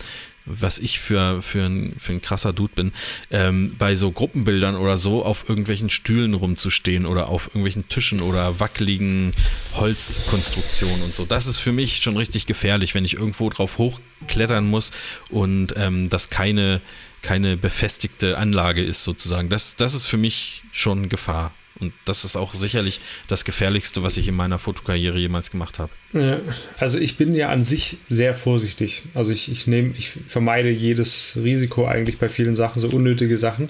was 0.48 0.80
ich 0.80 1.00
für, 1.00 1.42
für, 1.42 1.66
ein, 1.66 1.96
für 2.00 2.14
ein 2.14 2.22
krasser 2.22 2.54
Dude 2.54 2.74
bin, 2.76 2.92
ähm, 3.32 3.76
bei 3.78 3.96
so 3.96 4.12
Gruppenbildern 4.12 4.76
oder 4.76 4.98
so 4.98 5.24
auf 5.24 5.48
irgendwelchen 5.48 5.90
Stühlen 5.90 6.34
rumzustehen 6.34 7.06
oder 7.06 7.30
auf 7.30 7.48
irgendwelchen 7.48 7.88
Tischen 7.90 8.22
oder 8.22 8.60
wackeligen 8.60 9.34
Holzkonstruktionen 9.76 11.04
und 11.04 11.14
so. 11.14 11.26
Das 11.26 11.48
ist 11.48 11.58
für 11.58 11.72
mich 11.72 11.98
schon 11.98 12.18
richtig 12.18 12.46
gefährlich, 12.46 12.96
wenn 12.96 13.06
ich 13.06 13.16
irgendwo 13.16 13.50
drauf 13.50 13.78
hochklettern 13.78 14.66
muss 14.66 14.92
und 15.30 15.74
ähm, 15.78 16.10
das 16.10 16.30
keine, 16.30 16.82
keine 17.22 17.58
befestigte 17.58 18.38
Anlage 18.38 18.82
ist 18.82 19.04
sozusagen. 19.04 19.50
Das, 19.50 19.76
das 19.76 19.94
ist 19.94 20.06
für 20.06 20.18
mich 20.18 20.64
schon 20.72 21.10
Gefahr. 21.10 21.54
Und 21.80 21.94
das 22.06 22.26
ist 22.26 22.36
auch 22.36 22.54
sicherlich 22.54 23.00
das 23.28 23.46
Gefährlichste, 23.46 24.04
was 24.04 24.18
ich 24.18 24.28
in 24.28 24.36
meiner 24.36 24.60
Fotokarriere 24.60 25.18
jemals 25.18 25.52
gemacht 25.52 25.80
habe. 25.80 25.92
Ja, 26.14 26.40
also 26.80 26.98
ich 26.98 27.18
bin 27.18 27.36
ja 27.36 27.50
an 27.50 27.64
sich 27.64 27.98
sehr 28.08 28.34
vorsichtig. 28.34 29.04
Also 29.14 29.32
ich, 29.32 29.52
ich 29.52 29.68
nehme, 29.68 29.94
ich 29.98 30.12
vermeide 30.28 30.70
jedes 30.70 31.38
Risiko 31.38 31.86
eigentlich 31.86 32.18
bei 32.18 32.30
vielen 32.30 32.56
Sachen, 32.56 32.80
so 32.80 32.90
unnötige 32.90 33.38
Sachen. 33.38 33.70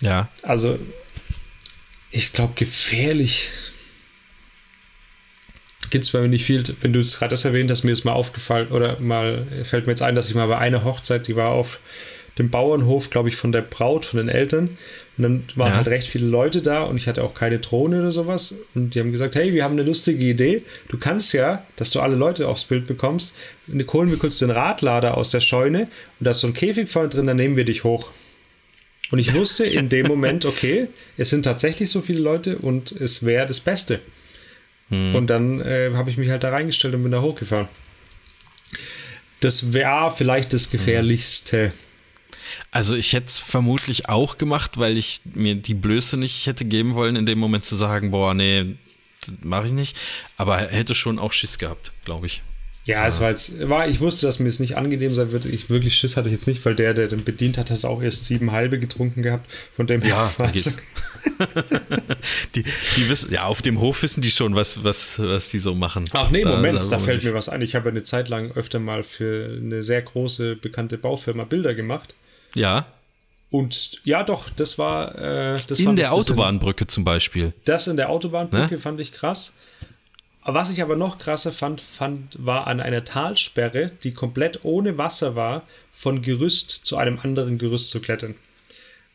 Ja. 0.00 0.28
Also 0.42 0.78
ich 2.10 2.32
glaube, 2.32 2.54
gefährlich 2.54 3.50
gibt 5.90 6.04
es 6.04 6.10
bei 6.10 6.20
mir 6.20 6.28
nicht 6.28 6.44
viel. 6.44 6.62
Wenn 6.80 6.92
du 6.92 7.00
es 7.00 7.18
gerade 7.18 7.34
erwähnt 7.42 7.70
hast, 7.70 7.84
mir 7.84 7.92
ist 7.92 8.04
mal 8.04 8.12
aufgefallen 8.12 8.68
oder 8.68 9.00
mal 9.00 9.46
fällt 9.64 9.86
mir 9.86 9.92
jetzt 9.92 10.02
ein, 10.02 10.14
dass 10.14 10.28
ich 10.28 10.34
mal 10.34 10.46
bei 10.46 10.58
einer 10.58 10.84
Hochzeit, 10.84 11.26
die 11.28 11.36
war 11.36 11.50
auf 11.50 11.80
dem 12.38 12.50
Bauernhof, 12.50 13.10
glaube 13.10 13.28
ich, 13.28 13.36
von 13.36 13.52
der 13.52 13.62
Braut, 13.62 14.04
von 14.04 14.18
den 14.18 14.28
Eltern. 14.28 14.76
Und 15.18 15.24
dann 15.24 15.42
waren 15.56 15.70
ja. 15.70 15.76
halt 15.78 15.88
recht 15.88 16.06
viele 16.06 16.28
Leute 16.28 16.62
da 16.62 16.84
und 16.84 16.96
ich 16.96 17.08
hatte 17.08 17.24
auch 17.24 17.34
keine 17.34 17.58
Drohne 17.58 18.00
oder 18.00 18.12
sowas. 18.12 18.54
Und 18.76 18.94
die 18.94 19.00
haben 19.00 19.10
gesagt, 19.10 19.34
hey, 19.34 19.52
wir 19.52 19.64
haben 19.64 19.72
eine 19.72 19.82
lustige 19.82 20.24
Idee. 20.24 20.62
Du 20.88 20.96
kannst 20.96 21.32
ja, 21.32 21.64
dass 21.74 21.90
du 21.90 21.98
alle 21.98 22.14
Leute 22.14 22.46
aufs 22.46 22.64
Bild 22.64 22.86
bekommst, 22.86 23.34
holen 23.92 24.10
wir 24.10 24.16
kurz 24.16 24.38
den 24.38 24.50
Radlader 24.50 25.16
aus 25.16 25.30
der 25.30 25.40
Scheune 25.40 25.80
und 25.80 26.24
da 26.24 26.30
ist 26.30 26.40
so 26.40 26.46
ein 26.46 26.54
Käfig 26.54 26.88
vorne 26.88 27.08
drin, 27.08 27.26
dann 27.26 27.36
nehmen 27.36 27.56
wir 27.56 27.64
dich 27.64 27.82
hoch. 27.82 28.10
Und 29.10 29.18
ich 29.18 29.34
wusste 29.34 29.64
in 29.64 29.88
dem 29.88 30.06
Moment, 30.06 30.44
okay, 30.44 30.86
es 31.16 31.30
sind 31.30 31.42
tatsächlich 31.42 31.90
so 31.90 32.00
viele 32.00 32.20
Leute 32.20 32.58
und 32.58 32.92
es 32.92 33.24
wäre 33.24 33.46
das 33.46 33.58
Beste. 33.58 34.00
Hm. 34.90 35.16
Und 35.16 35.28
dann 35.28 35.60
äh, 35.60 35.90
habe 35.94 36.10
ich 36.10 36.16
mich 36.16 36.30
halt 36.30 36.44
da 36.44 36.50
reingestellt 36.50 36.94
und 36.94 37.02
bin 37.02 37.12
da 37.12 37.22
hochgefahren. 37.22 37.68
Das 39.40 39.72
wäre 39.72 40.12
vielleicht 40.14 40.52
das 40.52 40.70
Gefährlichste. 40.70 41.68
Hm 41.68 41.87
also 42.70 42.94
ich 42.96 43.12
hätte 43.12 43.26
es 43.26 43.38
vermutlich 43.38 44.08
auch 44.08 44.38
gemacht, 44.38 44.78
weil 44.78 44.96
ich 44.96 45.20
mir 45.34 45.54
die 45.54 45.74
Blöße 45.74 46.16
nicht 46.16 46.46
hätte 46.46 46.64
geben 46.64 46.94
wollen, 46.94 47.16
in 47.16 47.26
dem 47.26 47.38
Moment 47.38 47.64
zu 47.64 47.76
sagen, 47.76 48.10
boah, 48.10 48.34
nee, 48.34 48.76
mache 49.42 49.66
ich 49.66 49.72
nicht. 49.72 49.96
Aber 50.36 50.58
hätte 50.58 50.94
schon 50.94 51.18
auch 51.18 51.32
Schiss 51.32 51.58
gehabt, 51.58 51.92
glaube 52.04 52.26
ich. 52.26 52.42
Ja, 52.88 53.06
es 53.06 53.20
war 53.20 53.28
jetzt, 53.28 53.68
war, 53.68 53.86
ich 53.86 54.00
wusste, 54.00 54.24
dass 54.24 54.38
mir 54.38 54.48
es 54.48 54.60
nicht 54.60 54.78
angenehm 54.78 55.12
sein 55.14 55.30
würde. 55.30 55.50
Ich 55.50 55.68
wirklich 55.68 55.98
Schiss 55.98 56.16
hatte 56.16 56.30
ich 56.30 56.34
jetzt 56.34 56.46
nicht, 56.46 56.64
weil 56.64 56.74
der, 56.74 56.94
der 56.94 57.08
den 57.08 57.22
bedient 57.22 57.58
hat, 57.58 57.70
hat 57.70 57.84
auch 57.84 58.00
erst 58.00 58.24
sieben 58.24 58.52
halbe 58.52 58.78
getrunken 58.78 59.22
gehabt. 59.22 59.52
Von 59.76 59.86
dem 59.86 60.02
ja, 60.02 60.32
her 60.38 60.50
die, 62.54 62.62
die 62.62 63.08
wissen, 63.10 63.30
ja, 63.30 63.44
auf 63.44 63.60
dem 63.60 63.78
Hof 63.78 64.02
wissen 64.02 64.22
die 64.22 64.30
schon, 64.30 64.54
was, 64.54 64.84
was, 64.84 65.18
was 65.18 65.50
die 65.50 65.58
so 65.58 65.74
machen. 65.74 66.06
Ach 66.12 66.30
nee, 66.30 66.46
Moment, 66.46 66.78
da, 66.78 66.82
da, 66.82 66.88
da 66.88 66.98
fällt 66.98 67.24
mir 67.24 67.34
was 67.34 67.50
ein. 67.50 67.60
Ich 67.60 67.74
habe 67.74 67.90
eine 67.90 68.04
Zeit 68.04 68.30
lang 68.30 68.52
öfter 68.52 68.78
mal 68.78 69.02
für 69.02 69.58
eine 69.60 69.82
sehr 69.82 70.00
große, 70.00 70.56
bekannte 70.56 70.96
Baufirma 70.96 71.44
Bilder 71.44 71.74
gemacht. 71.74 72.14
Ja. 72.54 72.86
Und 73.50 74.00
ja, 74.04 74.24
doch, 74.24 74.50
das 74.50 74.78
war. 74.78 75.14
Äh, 75.14 75.60
das 75.66 75.80
in 75.80 75.96
der 75.96 76.12
Autobahnbrücke 76.12 76.86
zum 76.86 77.04
Beispiel. 77.04 77.52
Das 77.64 77.86
in 77.86 77.96
der 77.96 78.10
Autobahnbrücke 78.10 78.74
ne? 78.74 78.80
fand 78.80 79.00
ich 79.00 79.12
krass. 79.12 79.54
Was 80.44 80.70
ich 80.70 80.80
aber 80.80 80.96
noch 80.96 81.18
krasser 81.18 81.52
fand, 81.52 81.80
fand, 81.80 82.36
war 82.38 82.66
an 82.66 82.80
einer 82.80 83.04
Talsperre, 83.04 83.90
die 84.02 84.12
komplett 84.12 84.64
ohne 84.64 84.96
Wasser 84.96 85.36
war, 85.36 85.62
von 85.90 86.22
Gerüst 86.22 86.70
zu 86.70 86.96
einem 86.96 87.18
anderen 87.22 87.58
Gerüst 87.58 87.90
zu 87.90 88.00
klettern. 88.00 88.34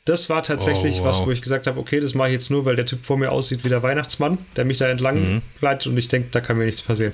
Das 0.05 0.29
war 0.29 0.43
tatsächlich 0.43 0.95
oh, 0.95 0.99
wow. 0.99 1.05
was, 1.05 1.25
wo 1.25 1.31
ich 1.31 1.41
gesagt 1.41 1.65
habe, 1.65 1.79
okay, 1.79 1.99
das 1.99 2.13
mache 2.13 2.27
ich 2.27 2.33
jetzt 2.33 2.51
nur, 2.51 2.65
weil 2.65 2.75
der 2.75 2.85
Typ 2.85 3.05
vor 3.05 3.17
mir 3.17 3.31
aussieht 3.31 3.63
wie 3.63 3.69
der 3.69 3.81
Weihnachtsmann, 3.81 4.37
der 4.55 4.65
mich 4.65 4.79
da 4.79 4.87
entlang 4.89 5.35
mhm. 5.35 5.41
leitet 5.61 5.87
und 5.87 5.97
ich 5.97 6.07
denke, 6.07 6.29
da 6.31 6.41
kann 6.41 6.57
mir 6.57 6.65
nichts 6.65 6.81
passieren. 6.81 7.13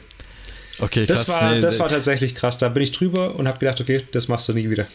Okay, 0.81 1.06
Das, 1.06 1.26
krass. 1.26 1.41
war, 1.41 1.56
Nee, 1.56 1.61
das 1.61 1.80
war 1.80 1.89
tatsächlich 1.89 2.35
krass. 2.35 2.57
Da 2.57 2.69
bin 2.69 2.84
ich 2.84 2.91
drüber 2.91 3.35
und 3.35 3.47
habe 3.47 3.60
gedacht, 3.60 3.81
okay, 3.81 4.03
das 4.11 4.27
machst 4.27 4.47
du 4.49 4.53
nie 4.53 4.69
wieder. 4.69 4.88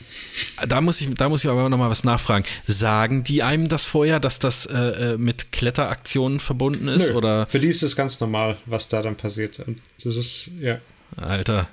Da 0.69 0.81
muss 0.81 1.01
ich, 1.01 1.13
da 1.15 1.29
muss 1.29 1.45
ich 1.45 1.51
aber 1.51 1.69
noch 1.69 1.77
mal 1.79 1.91
was 1.91 2.05
nachfragen. 2.05 2.45
Sagen 2.67 3.23
die 3.25 3.43
einem 3.43 3.69
das 3.69 3.85
vorher, 3.85 4.21
dass 4.21 4.39
das 4.39 4.67
äh, 4.67 4.77
äh, 4.79 5.17
mit 5.19 5.53
Kletteraktionen 5.53 6.41
verbunden 6.41 6.89
ist? 6.89 7.11
Nö, 7.11 7.15
Oder 7.17 7.47
Für 7.47 7.59
die 7.61 7.69
ist 7.69 7.83
es 7.83 7.95
ganz 7.97 8.21
normal, 8.21 8.57
was 8.67 8.89
da 8.89 9.03
dann 9.03 9.17
passiert. 9.17 9.61
Und 9.61 9.81
das 10.03 10.17
ist, 10.17 10.51
ja. 10.61 10.79
Alter. 11.17 11.69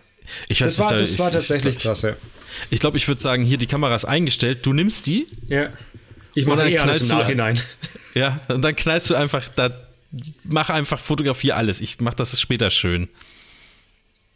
Ich 0.47 0.61
weiß 0.61 0.75
Das 0.75 0.79
war, 0.79 0.85
nicht, 0.87 0.93
da- 0.95 0.99
das 0.99 1.13
ich, 1.13 1.19
war 1.19 1.27
ich, 1.27 1.33
tatsächlich 1.33 1.75
ich, 1.77 1.81
krass, 1.83 2.01
ja. 2.03 2.13
Ich 2.69 2.79
glaube, 2.79 2.97
ich 2.97 3.07
würde 3.07 3.21
sagen, 3.21 3.43
hier 3.43 3.57
die 3.57 3.67
Kamera 3.67 3.95
ist 3.95 4.05
eingestellt, 4.05 4.59
du 4.65 4.73
nimmst 4.73 5.05
die, 5.07 5.27
ja. 5.49 5.69
Ich 6.35 6.45
mache 6.45 6.61
eh 6.69 6.77
alles 6.77 7.01
im 7.01 7.07
knallst 7.07 7.11
du- 7.11 7.15
Nachhinein. 7.15 7.61
ja, 8.13 8.39
und 8.47 8.61
dann 8.63 8.75
knallst 8.75 9.09
du 9.09 9.15
einfach 9.15 9.49
da, 9.49 9.69
mach 10.43 10.69
einfach, 10.69 10.99
fotografier 10.99 11.57
alles. 11.57 11.81
Ich 11.81 11.99
mach 11.99 12.13
das 12.13 12.39
später 12.39 12.69
schön. 12.69 13.09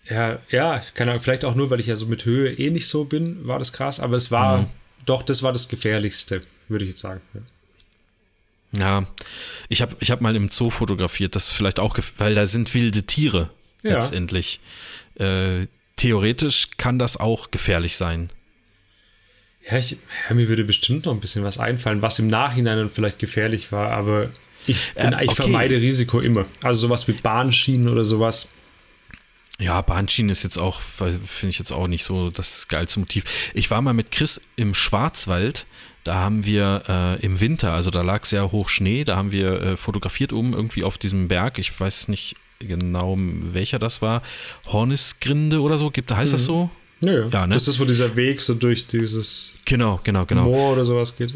Ja, 0.10 0.40
ja, 0.52 0.84
keine 0.94 1.12
Ahnung, 1.12 1.24
vielleicht 1.24 1.46
auch 1.46 1.56
nur, 1.56 1.70
weil 1.72 1.80
ich 1.80 1.88
ja 1.88 1.96
so 1.96 2.06
mit 2.06 2.26
Höhe 2.26 2.52
eh 2.54 2.70
nicht 2.70 2.88
so 2.88 3.06
bin, 3.06 3.48
war 3.48 3.58
das 3.60 3.74
krass, 3.74 4.00
aber 4.00 4.16
es 4.18 4.30
war, 4.32 4.60
Mhm. 4.60 4.66
doch, 5.06 5.24
das 5.24 5.42
war 5.42 5.52
das 5.52 5.68
Gefährlichste, 5.68 6.42
würde 6.68 6.86
ich 6.86 6.92
jetzt 6.92 7.02
sagen. 7.02 7.22
Ja. 7.34 7.42
Ja, 8.78 9.08
ich 9.70 9.82
habe 9.82 9.96
ich 10.02 10.12
hab 10.12 10.22
mal 10.22 10.36
im 10.36 10.52
Zoo 10.52 10.70
fotografiert, 10.70 11.36
das 11.36 11.48
vielleicht 11.48 11.80
auch, 11.80 11.98
weil 12.18 12.36
da 12.36 12.46
sind 12.46 12.74
wilde 12.74 13.04
Tiere 13.04 13.50
Ja. 13.84 13.94
letztendlich. 13.96 14.60
Äh, 15.16 15.68
theoretisch 15.96 16.70
kann 16.78 17.00
das 17.00 17.18
auch 17.18 17.52
gefährlich 17.52 17.96
sein. 17.96 18.30
Ja, 19.70 19.78
ich, 19.78 19.92
ja, 20.30 20.36
mir 20.36 20.50
würde 20.50 20.66
bestimmt 20.66 21.06
noch 21.06 21.14
ein 21.14 21.22
bisschen 21.22 21.44
was 21.44 21.58
einfallen, 21.58 22.02
was 22.02 22.20
im 22.20 22.28
Nachhinein 22.28 22.78
dann 22.78 22.90
vielleicht 22.92 23.18
gefährlich 23.18 23.72
war, 23.72 23.92
aber 23.92 24.30
ich, 24.68 24.94
bin, 24.94 25.14
Äh, 25.14 25.24
ich 25.24 25.30
okay. 25.32 25.44
vermeide 25.44 25.78
Risiko 25.78 26.20
immer. 26.20 26.46
Also 26.62 26.82
sowas 26.88 27.08
wie 27.08 27.14
Bahnschienen 27.14 27.88
oder 27.88 28.04
sowas. 28.04 28.48
Ja, 29.60 29.82
Bahnschienen 29.82 30.32
ist 30.32 30.44
jetzt 30.44 30.58
auch, 30.58 30.82
finde 30.82 31.50
ich 31.50 31.60
jetzt 31.60 31.72
auch 31.72 31.88
nicht 31.88 32.04
so 32.04 32.28
das 32.28 32.68
geilste 32.68 33.00
Motiv. 33.00 33.52
Ich 33.54 33.72
war 33.72 33.82
mal 33.82 33.94
mit 33.94 34.12
Chris 34.12 34.42
im 34.58 34.74
Schwarzwald, 34.74 35.66
da 36.04 36.16
haben 36.16 36.46
wir 36.46 36.84
äh, 36.88 37.26
im 37.26 37.40
Winter, 37.40 37.72
also 37.72 37.90
da 37.90 38.02
lag 38.02 38.26
sehr 38.26 38.52
hoch 38.52 38.70
Schnee, 38.70 39.06
da 39.06 39.16
haben 39.16 39.32
wir 39.32 39.62
äh, 39.62 39.78
fotografiert 39.78 40.34
oben 40.34 40.54
irgendwie 40.54 40.84
auf 40.84 40.98
diesem 40.98 41.30
Berg, 41.30 41.58
ich 41.58 41.80
weiß 41.80 42.10
nicht 42.10 42.36
genau 42.60 43.16
welcher 43.18 43.80
das 43.80 44.02
war, 44.02 44.22
Hornisgrinde 44.68 45.62
oder 45.62 45.78
so, 45.78 45.90
gibt, 45.90 46.14
heißt 46.14 46.34
das 46.34 46.46
so? 46.46 46.70
Nö, 47.02 47.30
Ja, 47.32 47.48
ne? 47.48 47.54
das 47.54 47.68
ist, 47.68 47.80
wo 47.80 47.86
dieser 47.86 48.16
Weg 48.16 48.42
so 48.42 48.54
durch 48.54 48.88
dieses 48.88 49.60
Genau, 49.66 50.00
genau, 50.04 50.26
genau. 50.26 50.46
Moor 50.46 50.74
oder 50.74 50.86
sowas 50.86 51.16
geht. 51.16 51.34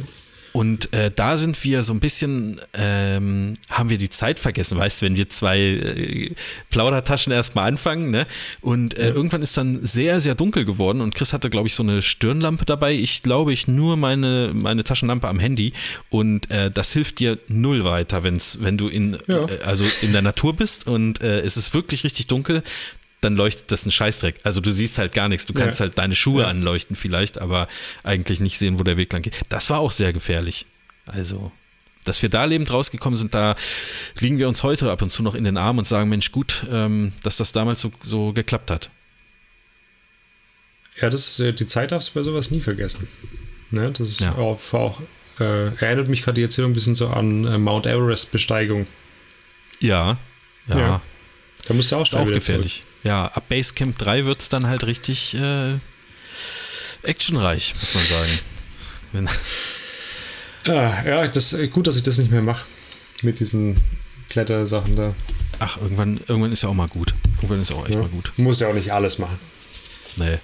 Und 0.53 0.93
äh, 0.93 1.11
da 1.15 1.37
sind 1.37 1.63
wir 1.63 1.83
so 1.83 1.93
ein 1.93 1.99
bisschen, 1.99 2.59
ähm, 2.73 3.53
haben 3.69 3.89
wir 3.89 3.97
die 3.97 4.09
Zeit 4.09 4.39
vergessen, 4.39 4.77
weißt 4.77 5.01
wenn 5.01 5.15
wir 5.15 5.29
zwei 5.29 5.59
äh, 5.59 6.31
Plaudertaschen 6.69 7.31
erstmal 7.31 7.67
anfangen, 7.67 8.11
ne? 8.11 8.25
Und 8.61 8.97
äh, 8.97 9.09
irgendwann 9.09 9.41
ist 9.41 9.57
dann 9.57 9.79
sehr, 9.85 10.19
sehr 10.21 10.35
dunkel 10.35 10.65
geworden 10.65 11.01
und 11.01 11.15
Chris 11.15 11.33
hatte, 11.33 11.49
glaube 11.49 11.67
ich, 11.67 11.75
so 11.75 11.83
eine 11.83 12.01
Stirnlampe 12.01 12.65
dabei. 12.65 12.93
Ich 12.93 13.21
glaube, 13.23 13.53
ich 13.53 13.67
nur 13.67 13.97
meine, 13.97 14.51
meine 14.53 14.83
Taschenlampe 14.83 15.27
am 15.27 15.39
Handy 15.39 15.73
und 16.09 16.49
äh, 16.51 16.71
das 16.71 16.93
hilft 16.93 17.19
dir 17.19 17.37
null 17.47 17.83
weiter, 17.83 18.23
wenn's, 18.23 18.57
wenn 18.61 18.77
du 18.77 18.87
in, 18.87 19.17
Ja. 19.27 19.45
äh, 19.45 19.59
also 19.63 19.85
in 20.01 20.11
der 20.13 20.21
Natur 20.21 20.55
bist 20.55 20.87
und 20.87 21.21
äh, 21.21 21.41
es 21.41 21.57
ist 21.57 21.73
wirklich 21.73 22.03
richtig 22.03 22.27
dunkel. 22.27 22.63
Dann 23.21 23.35
leuchtet 23.35 23.71
das 23.71 23.85
ein 23.85 23.91
Scheißdreck. 23.91 24.39
Also 24.43 24.61
du 24.61 24.71
siehst 24.71 24.97
halt 24.97 25.13
gar 25.13 25.27
nichts. 25.27 25.45
Du 25.45 25.53
kannst 25.53 25.79
Ja. 25.79 25.85
halt 25.85 25.97
deine 25.97 26.15
Schuhe 26.15 26.43
Ja. 26.43 26.47
anleuchten 26.49 26.95
vielleicht, 26.95 27.39
aber 27.39 27.67
eigentlich 28.03 28.39
nicht 28.39 28.57
sehen, 28.57 28.79
wo 28.79 28.83
der 28.83 28.95
Weg 28.97 29.11
lang 29.11 29.21
geht. 29.21 29.35
Das 29.49 29.69
war 29.69 29.79
auch 29.79 29.91
sehr 29.91 30.13
gefährlich. 30.13 30.65
Also, 31.05 31.51
dass 32.05 32.21
wir 32.21 32.29
da 32.29 32.45
lebend 32.45 32.71
rausgekommen 32.71 33.17
sind, 33.17 33.33
da 33.33 33.55
liegen 34.19 34.37
wir 34.37 34.47
uns 34.47 34.63
heute 34.63 34.89
ab 34.89 35.01
und 35.01 35.09
zu 35.09 35.21
noch 35.21 35.35
in 35.35 35.43
den 35.43 35.57
Armen 35.57 35.79
und 35.79 35.85
sagen, 35.85 36.09
Mensch, 36.09 36.31
gut, 36.31 36.65
ähm, 36.71 37.11
dass 37.23 37.35
das 37.35 37.51
damals 37.51 37.81
so, 37.81 37.91
so 38.05 38.31
geklappt 38.31 38.71
hat. 38.71 38.89
Ja, 41.01 41.09
das 41.09 41.27
ist, 41.27 41.39
äh, 41.39 41.53
die 41.53 41.67
Zeit 41.67 41.91
darfst 41.91 42.09
du 42.09 42.13
bei 42.19 42.23
sowas 42.23 42.51
nie 42.51 42.61
vergessen. 42.61 43.07
Ne? 43.71 43.91
Das 43.91 44.07
ist 44.09 44.21
Ja. 44.21 44.35
auch, 44.35 44.59
auch 44.73 45.01
äh, 45.39 45.73
erinnert 45.77 46.07
mich 46.09 46.23
gerade 46.23 46.35
die 46.35 46.43
Erzählung 46.43 46.71
ein 46.71 46.73
bisschen 46.73 46.95
so 46.95 47.07
an 47.09 47.45
äh, 47.45 47.57
Mount 47.57 47.85
Everest-Besteigung. 47.85 48.85
Ja, 49.79 50.17
ja, 50.67 50.77
Ja. 50.77 51.01
Da 51.65 51.73
musst 51.73 51.91
du 51.91 51.95
auch 51.97 52.01
ist 52.03 52.09
schnell 52.09 52.23
auch 52.23 52.27
gefährlich. 52.27 52.83
Ja, 53.03 53.25
ab 53.25 53.45
Basecamp 53.49 53.97
3 53.97 54.25
wird 54.25 54.41
es 54.41 54.49
dann 54.49 54.67
halt 54.67 54.85
richtig 54.85 55.33
äh, 55.35 55.75
actionreich, 57.03 57.75
muss 57.79 57.93
man 57.93 58.03
sagen. 58.03 58.39
Wenn, 59.13 59.27
zurück. 59.27 59.39
Ah, 60.77 61.03
ja, 61.05 61.27
das 61.27 61.53
äh, 61.53 61.67
gut, 61.67 61.87
dass 61.87 61.95
ich 61.95 62.03
das 62.03 62.17
nicht 62.17 62.31
mehr 62.31 62.41
mache. 62.41 62.65
Mit 63.23 63.39
diesen 63.39 63.75
Klettersachen 64.29 64.95
da. 64.95 65.15
ach, 65.59 65.77
irgendwann, 65.81 66.17
irgendwann 66.27 66.51
ist 66.51 66.63
ja 66.63 66.69
auch 66.69 66.73
mal 66.73 66.87
gut. 66.87 67.13
Irgendwann 67.37 67.61
ist 67.61 67.71
auch 67.71 67.85
echt 67.85 67.95
Ja. 67.95 68.01
mal 68.01 68.09
gut. 68.09 68.31
Du 68.35 68.41
musst 68.43 68.61
ja 68.61 68.67
auch 68.67 68.73
nicht 68.73 68.91
alles 68.93 69.17
machen. 69.17 69.39
Nee. 70.17 70.37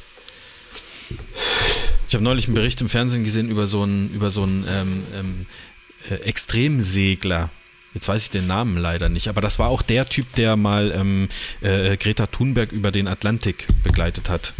Ich 2.07 2.13
habe 2.15 2.23
neulich 2.23 2.45
einen 2.47 2.55
Bericht 2.55 2.79
im 2.81 2.89
Fernsehen 2.89 3.23
gesehen 3.23 3.49
über 3.49 3.67
so 3.67 3.83
einen, 3.83 4.13
über 4.13 4.31
so 4.31 4.43
einen 4.43 4.65
ähm, 4.67 5.03
ähm, 5.13 5.45
äh, 6.09 6.15
Extremsegler. 6.23 7.49
Jetzt 7.95 8.09
weiß 8.09 8.25
ich 8.25 8.29
den 8.29 8.45
Namen 8.45 8.77
leider 8.77 9.07
nicht, 9.07 9.29
aber 9.29 9.39
das 9.39 9.57
war 9.57 9.69
auch 9.69 9.81
der 9.81 10.05
Typ, 10.05 10.35
der 10.35 10.57
mal 10.57 10.91
ähm, 10.93 11.29
äh, 11.61 11.95
Greta 11.95 12.27
Thunberg 12.27 12.73
über 12.73 12.91
den 12.91 13.07
Atlantik 13.07 13.67
begleitet 13.83 14.29
hat. 14.29 14.53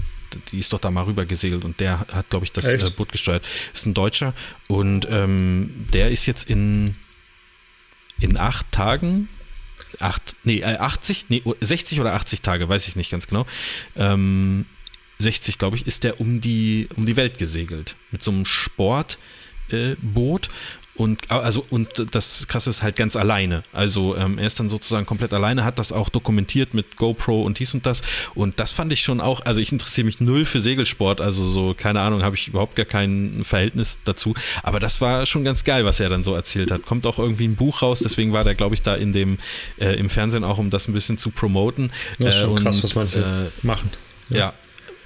Die 0.51 0.57
ist 0.59 0.71
doch 0.71 0.79
da 0.79 0.89
mal 0.89 1.03
rüber 1.03 1.25
gesegelt 1.25 1.65
und 1.65 1.81
der 1.81 1.99
hat, 1.99 2.29
glaube 2.29 2.45
ich, 2.45 2.53
das 2.53 2.65
äh, 2.65 2.89
Boot 2.95 3.11
gesteuert. 3.11 3.45
Ist 3.73 3.85
ein 3.85 3.93
Deutscher 3.93 4.33
und 4.69 5.05
ähm, 5.09 5.85
der 5.91 6.11
ist 6.11 6.25
jetzt 6.25 6.49
in, 6.49 6.95
in 8.21 8.37
acht 8.37 8.71
Tagen, 8.71 9.27
acht, 9.99 10.37
nee, 10.45 10.59
äh, 10.59 10.77
80, 10.77 11.25
nee, 11.27 11.43
60 11.59 11.99
oder 11.99 12.13
80 12.13 12.39
Tage, 12.41 12.69
weiß 12.69 12.87
ich 12.87 12.95
nicht 12.95 13.11
ganz 13.11 13.27
genau, 13.27 13.45
ähm, 13.97 14.65
60, 15.19 15.57
glaube 15.57 15.75
ich, 15.75 15.85
ist 15.87 16.05
der 16.05 16.21
um 16.21 16.39
die, 16.39 16.87
um 16.95 17.05
die 17.05 17.17
Welt 17.17 17.37
gesegelt. 17.37 17.95
Mit 18.11 18.23
so 18.23 18.31
einem 18.31 18.45
Sportboot. 18.45 19.17
Äh. 20.47 20.49
Und, 20.95 21.29
also, 21.29 21.65
und 21.69 21.89
das 22.11 22.47
Krasse 22.47 22.69
ist 22.69 22.81
halt 22.81 22.95
ganz 22.95 23.15
alleine. 23.15 23.63
Also 23.73 24.15
ähm, 24.15 24.37
er 24.37 24.47
ist 24.47 24.59
dann 24.59 24.69
sozusagen 24.69 25.05
komplett 25.05 25.33
alleine, 25.33 25.65
hat 25.65 25.77
das 25.77 25.91
auch 25.91 26.09
dokumentiert 26.09 26.73
mit 26.73 26.95
GoPro 26.95 27.41
und 27.43 27.59
dies 27.59 27.73
und 27.73 27.85
das. 27.85 28.01
Und 28.33 28.59
das 28.59 28.71
fand 28.71 28.93
ich 28.93 29.01
schon 29.01 29.19
auch, 29.19 29.41
also 29.45 29.59
ich 29.59 29.71
interessiere 29.71 30.05
mich 30.05 30.19
null 30.21 30.45
für 30.45 30.59
Segelsport, 30.59 31.19
also 31.21 31.43
so, 31.43 31.73
keine 31.77 31.99
Ahnung, 31.99 32.23
habe 32.23 32.35
ich 32.35 32.47
überhaupt 32.47 32.75
gar 32.75 32.85
kein 32.85 33.41
Verhältnis 33.43 33.99
dazu. 34.05 34.33
Aber 34.63 34.79
das 34.79 35.01
war 35.01 35.25
schon 35.25 35.43
ganz 35.43 35.63
geil, 35.65 35.83
was 35.85 35.99
er 35.99 36.09
dann 36.09 36.23
so 36.23 36.33
erzählt 36.33 36.71
hat. 36.71 36.85
Kommt 36.85 37.05
auch 37.07 37.19
irgendwie 37.19 37.47
ein 37.47 37.55
Buch 37.55 37.81
raus, 37.81 37.99
deswegen 37.99 38.31
war 38.33 38.43
der, 38.43 38.55
glaube 38.55 38.75
ich, 38.75 38.81
da 38.81 38.95
in 38.95 39.11
dem, 39.11 39.37
äh, 39.77 39.95
im 39.95 40.09
Fernsehen 40.09 40.43
auch, 40.45 40.57
um 40.57 40.69
das 40.69 40.87
ein 40.87 40.93
bisschen 40.93 41.17
zu 41.17 41.29
promoten. 41.29 41.91
Das 42.19 42.35
ist 42.35 42.41
schon 42.41 42.57
Äh, 42.57 42.61
krass, 42.61 42.77
und, 42.77 42.83
was 42.83 42.95
manche 42.95 43.19
äh, 43.19 43.65
machen. 43.65 43.89
ja. 44.29 44.53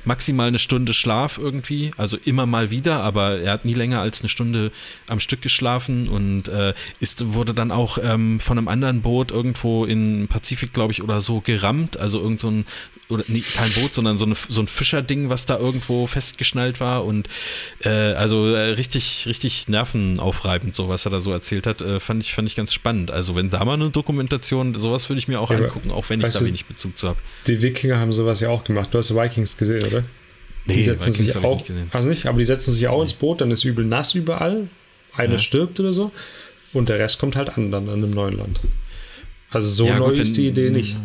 Maximal 0.06 0.48
eine 0.48 0.60
Stunde 0.60 0.94
Schlaf 0.94 1.38
irgendwie, 1.38 1.92
also 1.98 2.18
immer 2.26 2.46
mal 2.46 2.72
wieder, 2.72 3.02
aber 3.04 3.40
er 3.40 3.52
hat 3.54 3.66
nie 3.66 3.74
länger 3.74 4.02
als 4.02 4.22
eine 4.22 4.30
Stunde 4.30 4.72
am 5.08 5.20
Stück 5.20 5.42
geschlafen 5.42 6.08
und 6.08 6.48
äh, 6.48 6.74
ist, 7.00 7.34
wurde 7.34 7.54
dann 7.54 7.72
auch 7.72 7.98
ähm, 8.02 8.40
von 8.40 8.58
einem 8.58 8.68
anderen 8.68 9.02
Boot 9.02 9.32
irgendwo 9.32 9.86
in 9.86 10.28
Pazifik, 10.28 10.74
glaube 10.74 10.92
ich, 10.94 11.04
oder 11.04 11.22
so 11.22 11.42
gerammt. 11.42 11.98
Also 11.98 12.20
irgend 12.22 12.40
so 12.40 12.50
ein, 12.50 12.66
oder 13.10 13.24
nee, 13.28 13.42
kein 13.56 13.72
Boot, 13.74 13.94
sondern 13.94 14.18
so, 14.18 14.26
eine, 14.26 14.36
so 14.48 14.62
ein 14.62 14.68
Fischerding, 14.68 15.30
was 15.30 15.46
da 15.46 15.58
irgendwo 15.58 16.08
festgeschnallt 16.08 16.80
war 16.80 17.06
und 17.06 17.28
äh, 17.84 17.90
also 17.90 18.48
äh, 18.54 18.60
richtig, 18.72 19.26
richtig 19.28 19.68
nervenaufreibend, 19.68 20.76
so 20.76 20.90
was 20.90 21.06
er 21.06 21.12
da 21.12 21.20
so 21.20 21.32
erzählt 21.32 21.68
hat, 21.68 21.82
äh, 21.82 22.00
fand 22.00 22.24
ich, 22.24 22.34
fand 22.34 22.48
ich 22.48 22.56
ganz 22.56 22.74
spannend. 22.74 23.12
Also 23.12 23.36
wenn 23.36 23.50
da 23.50 23.64
mal 23.66 23.74
eine 23.74 23.90
Dokumentation, 23.90 24.74
sowas 24.76 25.10
würde 25.10 25.20
ich 25.20 25.28
mir 25.28 25.40
auch 25.40 25.52
Ja, 25.52 25.58
angucken, 25.58 25.92
auch 25.92 26.10
wenn 26.10 26.22
ich 26.22 26.30
da 26.30 26.40
du- 26.40 26.46
wenig 26.46 26.66
Bezug 26.66 26.98
zu 26.98 27.10
habe. 27.10 27.20
Die 27.48 27.62
Wikinger 27.62 27.98
haben 28.00 28.14
sowas 28.14 28.40
ja 28.40 28.50
auch 28.50 28.64
gemacht. 28.64 28.90
Du 28.94 28.98
hast 28.98 29.14
Vikings 29.16 29.58
gesehen, 29.58 29.84
oder? 29.90 30.02
Nee, 30.66 30.76
die 30.76 30.84
setzen 30.84 31.14
Vikings 31.14 31.34
sich 31.34 31.44
auch, 31.44 31.68
nicht 31.68 31.96
also 31.96 32.10
nicht, 32.10 32.26
aber 32.28 32.38
die 32.38 32.46
setzen 32.46 32.74
sich 32.74 32.88
auch 32.88 33.02
ins 33.02 33.14
Boot, 33.14 33.42
dann 33.42 33.50
ist 33.52 33.64
übel 33.64 33.86
nass 33.86 34.14
überall. 34.16 34.68
Einer 35.16 35.34
Ja. 35.34 35.40
stirbt 35.40 35.80
oder 35.80 35.92
so. 35.94 36.12
Und 36.74 36.88
der 36.90 37.00
Rest 37.00 37.18
kommt 37.20 37.36
halt 37.36 37.50
an, 37.58 37.72
dann 37.72 37.90
an 37.90 37.96
einem 37.96 38.12
neuen 38.12 38.38
Land. 38.38 38.60
Also 39.50 39.68
so 39.68 39.86
Ja, 39.88 39.98
neu 39.98 40.10
gut, 40.10 40.20
ist 40.20 40.38
die 40.38 40.44
wenn- 40.46 40.52
Idee 40.52 40.70
nicht. 40.70 40.96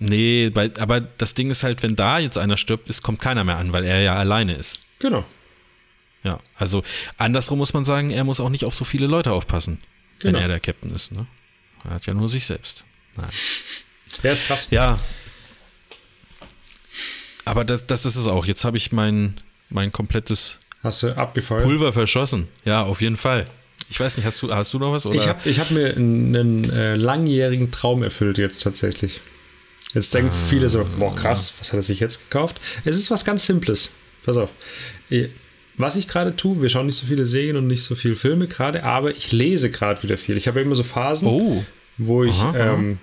Nee, 0.00 0.50
bei, 0.50 0.70
aber 0.78 1.00
das 1.00 1.34
Ding 1.34 1.50
ist 1.50 1.62
halt, 1.62 1.82
wenn 1.82 1.94
da 1.96 2.18
jetzt 2.18 2.36
einer 2.38 2.56
stirbt, 2.56 2.88
ist, 2.90 3.02
kommt 3.02 3.20
keiner 3.20 3.44
mehr 3.44 3.56
an, 3.56 3.72
weil 3.72 3.84
er 3.84 4.00
ja 4.00 4.16
alleine 4.16 4.54
ist. 4.54 4.80
Genau. 4.98 5.24
Ja, 6.24 6.40
also 6.56 6.82
andersrum 7.16 7.58
muss 7.58 7.72
man 7.74 7.84
sagen, 7.84 8.10
er 8.10 8.24
muss 8.24 8.40
auch 8.40 8.48
nicht 8.50 8.64
auf 8.64 8.74
so 8.74 8.84
viele 8.84 9.06
Leute 9.06 9.30
aufpassen, 9.32 9.78
wenn 10.20 10.32
Genau. 10.32 10.42
er 10.42 10.48
der 10.48 10.60
Captain 10.60 10.90
ist. 10.90 11.12
Ne? 11.12 11.26
Er 11.84 11.92
hat 11.92 12.06
ja 12.06 12.14
nur 12.14 12.28
sich 12.28 12.44
selbst. 12.46 12.84
Nein. 13.16 13.28
Der 14.24 14.32
ist 14.32 14.46
krass. 14.46 14.66
Ja. 14.70 14.98
Aber 17.48 17.64
das, 17.64 17.86
das 17.86 18.04
ist 18.04 18.16
es 18.16 18.26
auch. 18.26 18.46
Jetzt 18.46 18.64
habe 18.64 18.76
ich 18.76 18.92
mein, 18.92 19.40
mein 19.70 19.90
komplettes 19.92 20.58
Hast 20.82 21.02
du 21.02 21.16
abgefeuert? 21.16 21.64
Pulver 21.64 21.92
verschossen. 21.92 22.46
Ja, 22.64 22.82
auf 22.84 23.00
jeden 23.00 23.16
Fall. 23.16 23.46
Ich 23.90 23.98
weiß 23.98 24.16
nicht, 24.16 24.26
hast 24.26 24.42
du, 24.42 24.52
hast 24.54 24.72
du 24.74 24.78
noch 24.78 24.92
was? 24.92 25.06
Oder? 25.06 25.16
Ich 25.16 25.26
habe 25.28 25.48
ich 25.48 25.58
hab 25.60 25.70
mir 25.70 25.96
einen, 25.96 26.68
äh, 26.70 26.94
langjährigen 26.96 27.70
Traum 27.70 28.02
erfüllt 28.02 28.38
jetzt 28.38 28.62
tatsächlich. 28.62 29.20
Jetzt 29.94 30.14
denken 30.14 30.30
Ah. 30.32 30.48
viele 30.48 30.68
so, 30.68 30.86
boah 30.98 31.14
krass, 31.14 31.54
was 31.58 31.68
hat 31.72 31.78
er 31.78 31.82
sich 31.82 32.00
jetzt 32.00 32.28
gekauft? 32.30 32.60
Es 32.84 32.96
ist 32.96 33.10
was 33.10 33.24
ganz 33.24 33.46
Simples. 33.46 33.92
Pass 34.24 34.36
auf. 34.36 34.50
Eh, 35.10 35.28
Was 35.78 35.96
ich 35.96 36.06
gerade 36.08 36.34
tue, 36.36 36.60
wir 36.60 36.68
schauen 36.68 36.86
nicht 36.86 36.96
so 36.98 37.06
viele 37.06 37.24
Serien 37.24 37.56
und 37.56 37.66
nicht 37.68 37.82
so 37.84 37.94
viele 37.94 38.16
Filme 38.16 38.48
gerade, 38.48 38.82
aber 38.84 39.16
ich 39.16 39.30
lese 39.32 39.70
gerade 39.70 40.02
wieder 40.02 40.18
viel. 40.18 40.36
Ich 40.36 40.48
habe 40.48 40.60
immer 40.60 40.74
so 40.74 40.82
Phasen, 40.82 41.28
oh, 41.28 41.64
wo 41.96 42.24
ich 42.24 42.34
Aha, 42.40 42.48
aha. 42.50 42.74
ähm, 42.74 42.98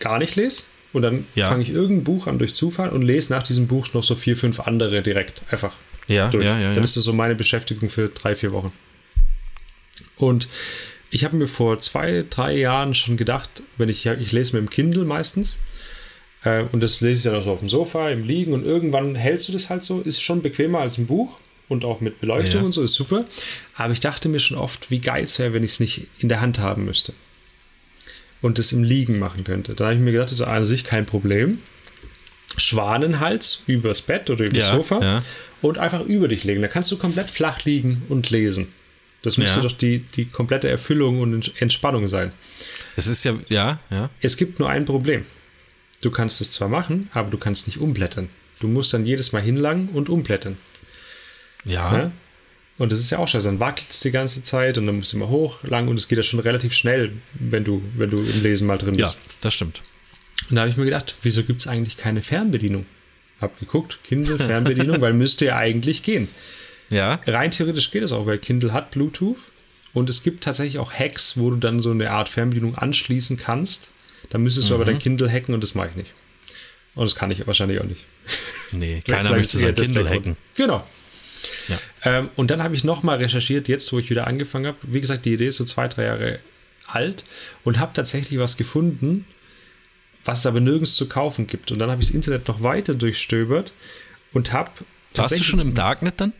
gar 0.00 0.18
nicht 0.18 0.34
lese 0.34 0.64
Und 0.92 1.02
dann 1.02 1.26
Ja. 1.34 1.48
fange 1.48 1.62
ich 1.62 1.70
irgendein 1.70 2.04
Buch 2.04 2.26
an 2.26 2.38
durch 2.38 2.54
Zufall 2.54 2.90
und 2.90 3.02
lese 3.02 3.32
nach 3.32 3.42
diesem 3.42 3.66
Buch 3.66 3.88
noch 3.94 4.04
so 4.04 4.14
vier, 4.14 4.36
fünf 4.36 4.60
andere 4.60 5.00
direkt 5.02 5.42
einfach 5.50 5.72
Ja, 6.08 6.28
durch. 6.28 6.44
ja, 6.44 6.58
ja, 6.58 6.74
Dann 6.74 6.84
ist 6.84 6.96
das 6.96 7.04
so 7.04 7.12
meine 7.12 7.34
Beschäftigung 7.34 7.88
für 7.88 8.08
drei, 8.08 8.34
vier 8.36 8.52
Wochen. 8.52 8.72
Und 10.16 10.48
ich 11.10 11.24
habe 11.24 11.36
mir 11.36 11.48
vor 11.48 11.78
zwei, 11.78 12.24
drei 12.28 12.56
Jahren 12.56 12.94
schon 12.94 13.16
gedacht, 13.16 13.62
wenn 13.78 13.88
ich, 13.88 14.06
ich 14.06 14.32
lese 14.32 14.54
mit 14.56 14.66
dem 14.66 14.70
Kindle 14.70 15.04
meistens, 15.04 15.56
äh, 16.44 16.64
und 16.72 16.80
das 16.82 17.00
lese 17.00 17.18
ich 17.18 17.24
dann 17.32 17.40
auch 17.40 17.44
so 17.44 17.52
auf 17.52 17.58
dem 17.60 17.68
Sofa, 17.68 18.10
im 18.10 18.24
Liegen, 18.24 18.52
und 18.52 18.64
irgendwann 18.64 19.14
hältst 19.14 19.48
du 19.48 19.52
das 19.52 19.70
halt 19.70 19.82
so, 19.84 20.00
ist 20.00 20.20
schon 20.22 20.42
bequemer 20.42 20.80
als 20.80 20.98
ein 20.98 21.06
Buch 21.06 21.38
und 21.68 21.84
auch 21.84 22.00
mit 22.00 22.20
Beleuchtung 22.20 22.60
Ja. 22.60 22.66
und 22.66 22.72
so, 22.72 22.82
ist 22.82 22.94
super. 22.94 23.24
Aber 23.76 23.92
ich 23.92 24.00
dachte 24.00 24.28
mir 24.28 24.40
schon 24.40 24.56
oft, 24.58 24.90
wie 24.90 24.98
geil 25.00 25.24
es 25.24 25.38
wäre, 25.38 25.52
wenn 25.52 25.62
ich 25.62 25.72
es 25.72 25.80
nicht 25.80 26.06
in 26.18 26.28
der 26.28 26.40
Hand 26.40 26.58
haben 26.58 26.84
müsste. 26.84 27.12
Und 28.42 28.58
das 28.58 28.72
im 28.72 28.82
Liegen 28.82 29.18
machen 29.18 29.44
könnte. 29.44 29.74
Da 29.74 29.84
habe 29.84 29.94
ich 29.94 30.00
mir 30.00 30.12
gedacht, 30.12 30.30
das 30.30 30.40
ist 30.40 30.46
an 30.46 30.64
sich 30.64 30.84
kein 30.84 31.06
Problem. 31.06 31.58
Schwanenhals 32.56 33.62
übers 33.66 34.02
Bett 34.02 34.28
oder 34.30 34.44
übers 34.44 34.58
Ja, 34.58 34.72
Sofa 34.72 34.98
ja. 35.02 35.24
und 35.62 35.78
einfach 35.78 36.02
über 36.02 36.28
dich 36.28 36.44
legen. 36.44 36.60
Da 36.60 36.68
kannst 36.68 36.90
du 36.90 36.98
komplett 36.98 37.30
flach 37.30 37.64
liegen 37.64 38.02
und 38.08 38.28
lesen. 38.30 38.68
Das 39.22 39.38
müsste 39.38 39.56
Ja. 39.58 39.62
doch 39.62 39.72
die, 39.72 40.00
die 40.00 40.24
komplette 40.26 40.68
Erfüllung 40.68 41.20
und 41.20 41.32
Ents- 41.44 41.52
Entspannung 41.60 42.08
sein. 42.08 42.30
Das 42.96 43.06
ist 43.06 43.24
ja, 43.24 43.34
ja, 43.48 43.78
ja. 43.90 44.10
Es 44.20 44.36
gibt 44.36 44.58
nur 44.58 44.68
ein 44.68 44.84
Problem. 44.84 45.24
Du 46.02 46.10
kannst 46.10 46.40
es 46.40 46.50
zwar 46.52 46.68
machen, 46.68 47.08
aber 47.14 47.30
du 47.30 47.38
kannst 47.38 47.68
nicht 47.68 47.78
umblättern. 47.78 48.28
Du 48.60 48.66
musst 48.68 48.92
dann 48.92 49.06
jedes 49.06 49.32
Mal 49.32 49.40
hinlangen 49.42 49.88
und 49.90 50.08
umblättern. 50.08 50.58
Ja. 51.64 51.90
Ne? 51.92 52.12
Und 52.78 52.90
das 52.90 53.00
ist 53.00 53.10
ja 53.10 53.18
auch 53.18 53.28
scheiße. 53.28 53.46
Dann 53.46 53.60
wackelt 53.60 53.90
es 53.90 54.00
die 54.00 54.10
ganze 54.10 54.42
Zeit 54.42 54.78
und 54.78 54.86
dann 54.86 54.96
musst 54.96 55.12
du 55.12 55.16
immer 55.18 55.28
hoch, 55.28 55.62
lang 55.64 55.88
und 55.88 55.96
es 55.96 56.08
geht 56.08 56.18
ja 56.18 56.22
schon 56.24 56.40
relativ 56.40 56.72
schnell, 56.72 57.12
wenn 57.34 57.64
du, 57.64 57.82
wenn 57.96 58.10
du 58.10 58.18
im 58.20 58.42
Lesen 58.42 58.66
mal 58.66 58.78
drin 58.78 58.94
Ja, 58.94 59.06
bist. 59.06 59.18
das 59.40 59.54
stimmt. 59.54 59.80
Und 60.50 60.56
da 60.56 60.62
habe 60.62 60.70
ich 60.70 60.76
mir 60.76 60.84
gedacht, 60.84 61.14
wieso 61.22 61.44
gibt 61.44 61.60
es 61.60 61.68
eigentlich 61.68 61.96
keine 61.96 62.22
Fernbedienung? 62.22 62.86
Hab 63.40 63.58
geguckt, 63.60 63.98
Kindle, 64.04 64.38
Fernbedienung, 64.38 65.00
weil 65.00 65.12
müsste 65.12 65.46
ja 65.46 65.56
eigentlich 65.56 66.02
gehen. 66.02 66.28
Ja. 66.90 67.20
Rein 67.26 67.50
theoretisch 67.50 67.90
geht 67.90 68.02
es 68.02 68.12
auch, 68.12 68.26
weil 68.26 68.38
Kindle 68.38 68.72
hat 68.72 68.90
Bluetooth 68.90 69.36
und 69.94 70.10
es 70.10 70.22
gibt 70.22 70.44
tatsächlich 70.44 70.78
auch 70.78 70.92
Hacks, 70.92 71.36
wo 71.36 71.50
du 71.50 71.56
dann 71.56 71.80
so 71.80 71.90
eine 71.90 72.10
Art 72.10 72.28
Fernbedienung 72.28 72.76
anschließen 72.76 73.36
kannst. 73.36 73.90
Da 74.30 74.38
müsstest 74.38 74.70
du 74.70 74.74
aber 74.74 74.84
dein 74.84 74.98
Kindle 74.98 75.30
hacken 75.30 75.54
und 75.54 75.62
das 75.62 75.74
mache 75.74 75.88
ich 75.90 75.96
nicht. 75.96 76.10
Und 76.94 77.04
das 77.04 77.14
kann 77.14 77.30
ich 77.30 77.46
wahrscheinlich 77.46 77.80
auch 77.80 77.84
nicht. 77.84 78.04
Nee, 78.72 79.02
keiner 79.06 79.36
ist 79.36 79.52
sein 79.52 79.74
Kindle 79.74 80.08
hacken. 80.08 80.36
Genau. 80.54 80.86
Ja. 81.68 81.78
Ähm, 82.04 82.30
und 82.36 82.50
dann 82.50 82.62
habe 82.62 82.74
ich 82.74 82.84
nochmal 82.84 83.18
recherchiert, 83.18 83.68
jetzt 83.68 83.92
wo 83.92 83.98
ich 83.98 84.10
wieder 84.10 84.26
angefangen 84.26 84.66
habe. 84.66 84.78
Wie 84.82 85.00
gesagt, 85.00 85.24
die 85.24 85.34
Idee 85.34 85.48
ist 85.48 85.56
so 85.56 85.64
zwei, 85.64 85.88
drei 85.88 86.04
Jahre 86.04 86.38
alt 86.86 87.24
und 87.64 87.78
habe 87.78 87.92
tatsächlich 87.94 88.38
was 88.38 88.56
gefunden, 88.56 89.24
was 90.24 90.40
es 90.40 90.46
aber 90.46 90.60
nirgends 90.60 90.94
zu 90.94 91.08
kaufen 91.08 91.46
gibt. 91.46 91.72
Und 91.72 91.78
dann 91.78 91.90
habe 91.90 92.02
ich 92.02 92.08
das 92.08 92.14
Internet 92.14 92.48
noch 92.48 92.62
weiter 92.62 92.94
durchstöbert 92.94 93.72
und 94.32 94.52
habe. 94.52 94.70
Warst 95.14 95.38
du 95.38 95.42
schon 95.42 95.60
im 95.60 95.74
Darknet 95.74 96.20
dann? 96.20 96.32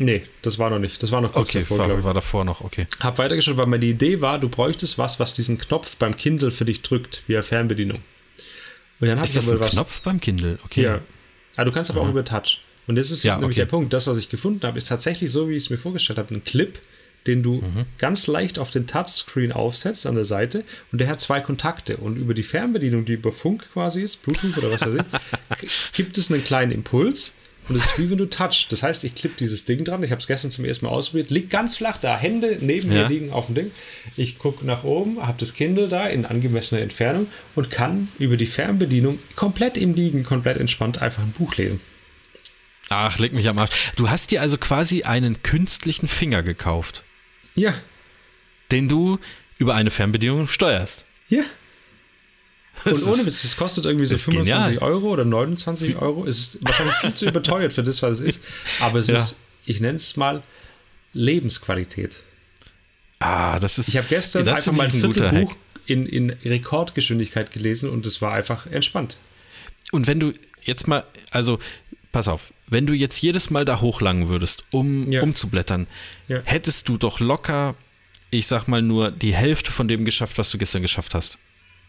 Nee, 0.00 0.22
das 0.42 0.60
war 0.60 0.70
noch 0.70 0.78
nicht. 0.78 1.02
Das 1.02 1.10
war 1.10 1.20
noch 1.20 1.32
kurz 1.32 1.48
Okay, 1.48 1.60
davor, 1.60 1.78
war, 1.78 2.04
war 2.04 2.14
davor 2.14 2.44
noch, 2.44 2.60
okay. 2.60 2.86
Hab 3.00 3.18
weitergeschaut, 3.18 3.56
weil 3.56 3.66
meine 3.66 3.84
Idee 3.84 4.20
war, 4.20 4.38
du 4.38 4.48
bräuchtest 4.48 4.96
was, 4.96 5.18
was 5.18 5.34
diesen 5.34 5.58
Knopf 5.58 5.96
beim 5.96 6.16
Kindle 6.16 6.52
für 6.52 6.64
dich 6.64 6.82
drückt, 6.82 7.24
wie 7.26 7.34
eine 7.34 7.42
Fernbedienung. 7.42 8.00
Und 9.00 9.08
dann 9.08 9.18
habe 9.18 9.26
Ist 9.26 9.30
ich 9.30 9.36
das 9.36 9.48
aber 9.48 9.58
ein 9.58 9.60
was. 9.66 9.74
Knopf 9.74 10.00
beim 10.02 10.20
Kindle? 10.20 10.58
Okay. 10.64 10.82
Ja. 10.82 11.00
Aber 11.56 11.64
du 11.64 11.72
kannst 11.72 11.90
aber 11.90 12.02
auch 12.02 12.08
über 12.08 12.24
Touch. 12.24 12.60
Und 12.88 12.96
das 12.96 13.10
ist 13.12 13.22
Ja, 13.22 13.34
nämlich 13.36 13.50
okay. 13.56 13.60
der 13.60 13.66
Punkt. 13.66 13.92
Das, 13.92 14.06
was 14.08 14.18
ich 14.18 14.28
gefunden 14.28 14.66
habe, 14.66 14.78
ist 14.78 14.88
tatsächlich 14.88 15.30
so, 15.30 15.48
wie 15.48 15.54
ich 15.54 15.64
es 15.64 15.70
mir 15.70 15.78
vorgestellt 15.78 16.18
habe. 16.18 16.34
Ein 16.34 16.42
Clip, 16.44 16.78
den 17.26 17.42
du 17.42 17.56
Mhm. 17.56 17.84
ganz 17.98 18.26
leicht 18.26 18.58
auf 18.58 18.70
den 18.70 18.86
Touchscreen 18.86 19.52
aufsetzt 19.52 20.06
an 20.06 20.14
der 20.14 20.24
Seite 20.24 20.62
und 20.90 21.00
der 21.00 21.08
hat 21.08 21.20
zwei 21.20 21.40
Kontakte. 21.40 21.98
Und 21.98 22.16
über 22.16 22.32
die 22.34 22.42
Fernbedienung, 22.42 23.04
die 23.04 23.12
über 23.14 23.30
Funk 23.32 23.66
quasi 23.72 24.02
ist, 24.02 24.22
Bluetooth 24.22 24.56
oder 24.58 24.72
was 24.72 24.80
weiß 24.80 24.94
ich, 24.94 25.92
gibt 25.92 26.16
es 26.18 26.32
einen 26.32 26.42
kleinen 26.42 26.72
Impuls. 26.72 27.34
Und 27.68 27.76
es 27.76 27.84
ist 27.84 27.98
wie 27.98 28.08
wenn 28.08 28.16
du 28.16 28.24
touch. 28.24 28.66
Das 28.70 28.82
heißt, 28.82 29.04
ich 29.04 29.14
klippe 29.14 29.34
dieses 29.38 29.66
Ding 29.66 29.84
dran. 29.84 30.02
Ich 30.02 30.10
habe 30.10 30.20
es 30.22 30.26
gestern 30.26 30.50
zum 30.50 30.64
ersten 30.64 30.86
Mal 30.86 30.90
ausprobiert. 30.92 31.30
Liegt 31.30 31.50
ganz 31.50 31.76
flach 31.76 31.98
da. 31.98 32.16
Hände 32.16 32.56
neben 32.62 32.90
Ja. 32.90 33.02
mir 33.02 33.08
liegen 33.10 33.30
auf 33.30 33.44
dem 33.44 33.56
Ding. 33.56 33.70
Ich 34.16 34.38
gucke 34.38 34.64
nach 34.64 34.84
oben, 34.84 35.20
habe 35.26 35.36
das 35.38 35.52
Kindle 35.52 35.86
da 35.88 36.06
in 36.06 36.24
angemessener 36.24 36.80
Entfernung 36.80 37.26
und 37.54 37.70
kann 37.70 38.08
über 38.18 38.38
die 38.38 38.46
Fernbedienung 38.46 39.18
komplett 39.36 39.76
im 39.76 39.92
Liegen, 39.92 40.22
komplett 40.24 40.56
entspannt 40.56 41.02
einfach 41.02 41.22
ein 41.22 41.32
Buch 41.32 41.56
lesen. 41.56 41.78
Ach, 42.88 43.18
leg 43.18 43.32
mich 43.32 43.48
am 43.48 43.58
Arsch. 43.58 43.70
Du 43.96 44.08
hast 44.10 44.30
dir 44.30 44.40
also 44.40 44.56
quasi 44.58 45.02
einen 45.02 45.42
künstlichen 45.42 46.08
Finger 46.08 46.42
gekauft, 46.42 47.02
Ja, 47.54 47.74
den 48.70 48.88
du 48.88 49.18
über 49.58 49.74
eine 49.74 49.90
Fernbedienung 49.90 50.48
steuerst. 50.48 51.04
ja. 51.28 51.42
Und 52.84 52.92
Das 52.92 53.04
ohne 53.06 53.26
Witz, 53.26 53.42
das 53.42 53.56
kostet 53.56 53.86
irgendwie 53.86 54.06
so 54.06 54.14
ist 54.14 54.24
25 54.26 54.74
genial. 54.74 54.88
Euro 54.92 55.08
oder 55.08 55.24
29 55.24 55.96
Euro. 55.96 56.24
Es 56.26 56.38
ist 56.38 56.58
wahrscheinlich 56.60 56.94
viel 56.94 57.12
zu 57.14 57.26
überteuert 57.26 57.72
für 57.72 57.82
das, 57.82 58.00
was 58.02 58.20
es 58.20 58.36
ist. 58.36 58.40
Aber 58.78 59.00
es 59.00 59.08
Ja. 59.08 59.16
ist, 59.16 59.40
ich 59.66 59.80
nenne 59.80 59.96
es 59.96 60.16
mal 60.16 60.42
Lebensqualität. 61.12 62.22
Ah, 63.18 63.58
das 63.58 63.78
ist. 63.78 63.88
Ich 63.88 63.96
habe 63.96 64.06
gestern 64.08 64.44
das 64.44 64.58
einfach 64.66 64.78
mal 64.78 64.84
ein 64.84 64.90
Viertelbuch 64.92 65.56
in, 65.86 66.06
in 66.06 66.30
Rekordgeschwindigkeit 66.30 67.50
gelesen 67.50 67.90
und 67.90 68.06
es 68.06 68.22
war 68.22 68.32
einfach 68.34 68.66
entspannt. 68.66 69.18
Und 69.90 70.06
wenn 70.06 70.20
du 70.20 70.32
jetzt 70.62 70.86
mal, 70.86 71.04
also 71.32 71.58
pass 72.12 72.28
auf, 72.28 72.52
wenn 72.66 72.86
du 72.86 72.92
jetzt 72.94 73.20
jedes 73.20 73.50
Mal 73.50 73.64
da 73.64 73.80
hochlangen 73.80 74.28
würdest, 74.28 74.64
um 74.70 75.10
Ja. 75.10 75.22
umzublättern, 75.22 75.86
Ja. 76.28 76.40
hättest 76.44 76.88
du 76.88 76.96
doch 76.96 77.20
locker, 77.20 77.74
ich 78.30 78.46
sag 78.46 78.66
mal 78.68 78.82
nur 78.82 79.10
die 79.10 79.34
Hälfte 79.34 79.72
von 79.72 79.88
dem 79.88 80.04
geschafft, 80.04 80.38
was 80.38 80.50
du 80.50 80.58
gestern 80.58 80.82
geschafft 80.82 81.14
hast, 81.14 81.38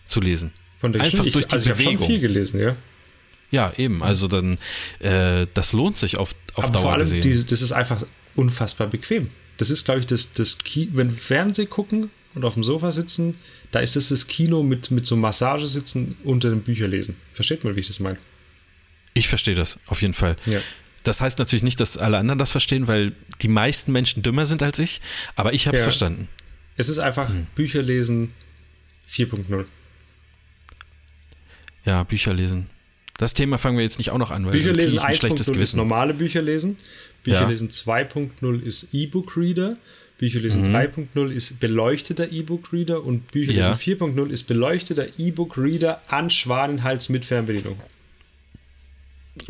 zu 0.05 0.21
lesen. 0.21 0.51
Von 0.79 0.93
der 0.93 1.01
Einfach 1.03 1.25
durch 1.27 1.45
die 1.45 1.53
also 1.53 1.65
ich 1.65 1.71
habe 1.75 1.83
Bewegung. 1.83 2.07
viel 2.07 2.19
gelesen, 2.19 2.59
ja. 2.59 2.73
Ja, 3.51 3.73
eben. 3.77 4.03
Also 4.03 4.27
dann, 4.27 4.57
äh, 4.99 5.47
das 5.53 5.73
lohnt 5.73 5.97
sich 5.97 6.17
auf, 6.17 6.35
auf 6.53 6.65
Aber 6.65 6.73
Dauer 6.73 6.81
vor 6.83 6.91
allem, 6.93 7.01
gesehen. 7.01 7.21
diese, 7.21 7.45
das 7.45 7.61
ist 7.61 7.71
einfach 7.71 8.03
unfassbar 8.35 8.87
bequem. 8.87 9.27
Das 9.57 9.69
ist, 9.71 9.83
glaube 9.85 9.99
ich, 10.01 10.05
das, 10.05 10.31
das 10.33 10.57
Ki 10.59 10.89
wenn 10.93 11.11
Fernseh 11.11 11.65
gucken 11.65 12.11
und 12.35 12.45
auf 12.45 12.53
dem 12.53 12.63
Sofa 12.63 12.91
sitzen, 12.91 13.35
da 13.71 13.79
ist 13.79 13.95
das 13.95 14.09
das 14.09 14.27
Kino 14.27 14.63
mit, 14.63 14.91
mit 14.91 15.05
so 15.05 15.15
Massagesitzen 15.15 16.15
unter 16.23 16.49
dem 16.49 16.61
Bücherlesen. 16.61 17.15
Versteht 17.33 17.63
man, 17.63 17.75
wie 17.75 17.79
ich 17.81 17.87
das 17.87 17.99
meine? 17.99 18.17
Ich 19.19 19.27
verstehe 19.27 19.55
das, 19.55 19.79
auf 19.87 20.01
jeden 20.01 20.13
Fall. 20.13 20.37
Ja. 20.45 20.59
Das 21.03 21.19
heißt 21.19 21.39
natürlich 21.39 21.63
nicht, 21.63 21.79
dass 21.81 21.97
alle 21.97 22.17
anderen 22.17 22.39
das 22.39 22.51
verstehen, 22.51 22.87
weil 22.87 23.11
die 23.41 23.47
meisten 23.49 23.91
Menschen 23.91 24.23
dümmer 24.23 24.45
sind 24.45 24.63
als 24.63 24.79
ich, 24.79 25.01
aber 25.35 25.53
ich 25.53 25.67
habe 25.67 25.75
es 25.75 25.81
Ja. 25.81 25.85
verstanden. 25.85 26.27
Es 26.77 26.87
ist 26.87 26.99
einfach 26.99 27.27
Hm. 27.27 27.47
Bücherlesen 27.55 28.29
4.0. 29.07 29.65
Ja, 31.85 32.03
Bücher 32.03 32.33
lesen. 32.33 32.67
Das 33.17 33.33
Thema 33.33 33.57
fangen 33.57 33.75
wir 33.77 33.83
jetzt 33.83 33.97
nicht 33.97 34.11
auch 34.11 34.17
noch 34.17 34.31
an, 34.31 34.45
weil 34.45 34.53
ein 34.55 35.15
schlechtes 35.15 35.49
1.0 35.49 35.59
ist 35.59 35.73
normale 35.75 36.13
Bücherlesen. 36.13 36.77
Bücherlesen 37.23 37.69
2.0 37.69 38.61
ist 38.63 38.87
E-Book-Reader. 38.93 39.75
Bücherlesen 40.17 40.65
3.0 40.73 41.31
ist 41.31 41.59
beleuchteter 41.59 42.31
E-Book-Reader 42.31 43.03
und 43.03 43.31
Bücherlesen 43.31 43.63
Mhm. 43.63 43.69
Ja. 43.71 43.75
4.0 43.77 44.29
ist 44.31 44.43
beleuchteter 44.47 45.07
E-Book-Reader 45.17 46.01
an 46.07 46.29
Schwanenhals 46.29 47.09
mit 47.09 47.25
Fernbedienung. 47.25 47.79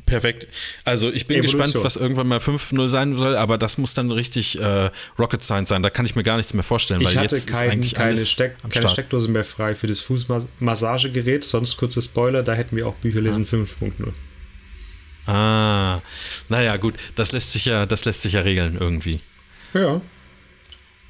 Perfekt. 0.06 0.48
Also 0.86 1.12
ich 1.12 1.28
bin 1.28 1.38
Evolution. 1.38 1.62
gespannt, 1.62 1.86
was 1.86 1.96
irgendwann 1.98 2.28
mal 2.28 2.40
5.0 2.40 2.88
sein 2.90 3.16
soll, 3.16 3.36
aber 3.36 3.58
das 3.58 3.78
muss 3.78 3.94
dann 3.94 4.12
richtig 4.12 4.60
äh, 4.60 4.90
Rocket 5.18 5.44
Science 5.44 5.70
sein. 5.70 5.84
Da 5.84 5.90
kann 5.90 6.06
ich 6.06 6.16
mir 6.16 6.24
gar 6.24 6.38
nichts 6.38 6.54
mehr 6.54 6.64
vorstellen, 6.64 7.02
weil 7.02 7.12
Ich 7.12 7.18
hatte 7.18 7.36
jetzt 7.36 7.50
ist 7.50 7.60
kein, 7.60 7.72
eigentlich 7.72 7.96
keine, 7.96 8.18
Steck, 8.18 8.56
keine. 8.70 8.90
Steckdose 8.90 9.30
mehr 9.30 9.46
frei 9.46 9.76
für 9.76 9.88
das 9.88 10.00
Fußmassagegerät. 10.00 11.44
Sonst 11.44 11.78
kurzer 11.78 12.02
Spoiler, 12.02 12.44
da 12.44 12.54
hätten 12.54 12.76
wir 12.76 12.88
auch 12.88 12.96
Bücherlesen 12.96 13.46
5.0. 13.46 13.94
Ah, 15.28 16.02
naja, 16.48 16.78
gut, 16.78 16.96
das 17.16 17.32
lässt 17.32 17.54
sich 17.54 17.66
ja, 17.66 17.86
das 17.86 18.06
lässt 18.06 18.24
sich 18.24 18.34
ja 18.34 18.42
regeln 18.42 18.78
irgendwie. 18.80 19.20
Ja. 19.74 20.02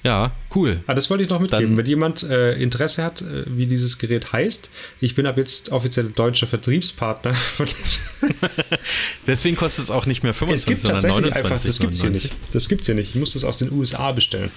Ja, 0.02 0.32
cool. 0.56 0.82
Ah, 0.88 0.94
das 0.94 1.10
wollte 1.10 1.24
ich 1.24 1.30
noch 1.30 1.40
mitgeben. 1.42 1.68
Dann- 1.72 1.78
Wenn 1.78 1.86
jemand 1.86 2.24
äh, 2.24 2.54
Interesse 2.54 3.04
hat, 3.04 3.22
äh, 3.22 3.44
wie 3.48 3.66
dieses 3.68 3.98
Gerät 3.98 4.32
heißt, 4.32 4.70
ich 5.02 5.14
bin 5.16 5.26
ab 5.26 5.38
jetzt 5.38 5.70
offiziell 5.74 6.10
deutscher 6.10 6.48
Vertriebspartner. 6.48 7.36
Deswegen 9.28 9.56
kostet 9.56 9.84
es 9.86 9.92
auch 9.92 10.06
nicht 10.06 10.24
mehr 10.24 10.32
es 10.32 10.38
25, 10.38 10.66
gibt 10.68 10.80
sondern 10.80 11.02
tatsächlich 11.02 11.34
29. 11.34 11.46
einfach, 11.52 11.66
das 11.66 11.80
gibt's 11.80 12.02
hier 12.02 12.10
nicht. 12.10 12.32
Das 12.54 12.70
gibt's 12.70 12.86
hier 12.86 12.96
nicht. 12.96 13.10
Ich 13.10 13.16
muss 13.16 13.34
das 13.34 13.44
aus 13.44 13.58
den 13.58 13.72
USA 13.72 14.12
bestellen. 14.12 14.52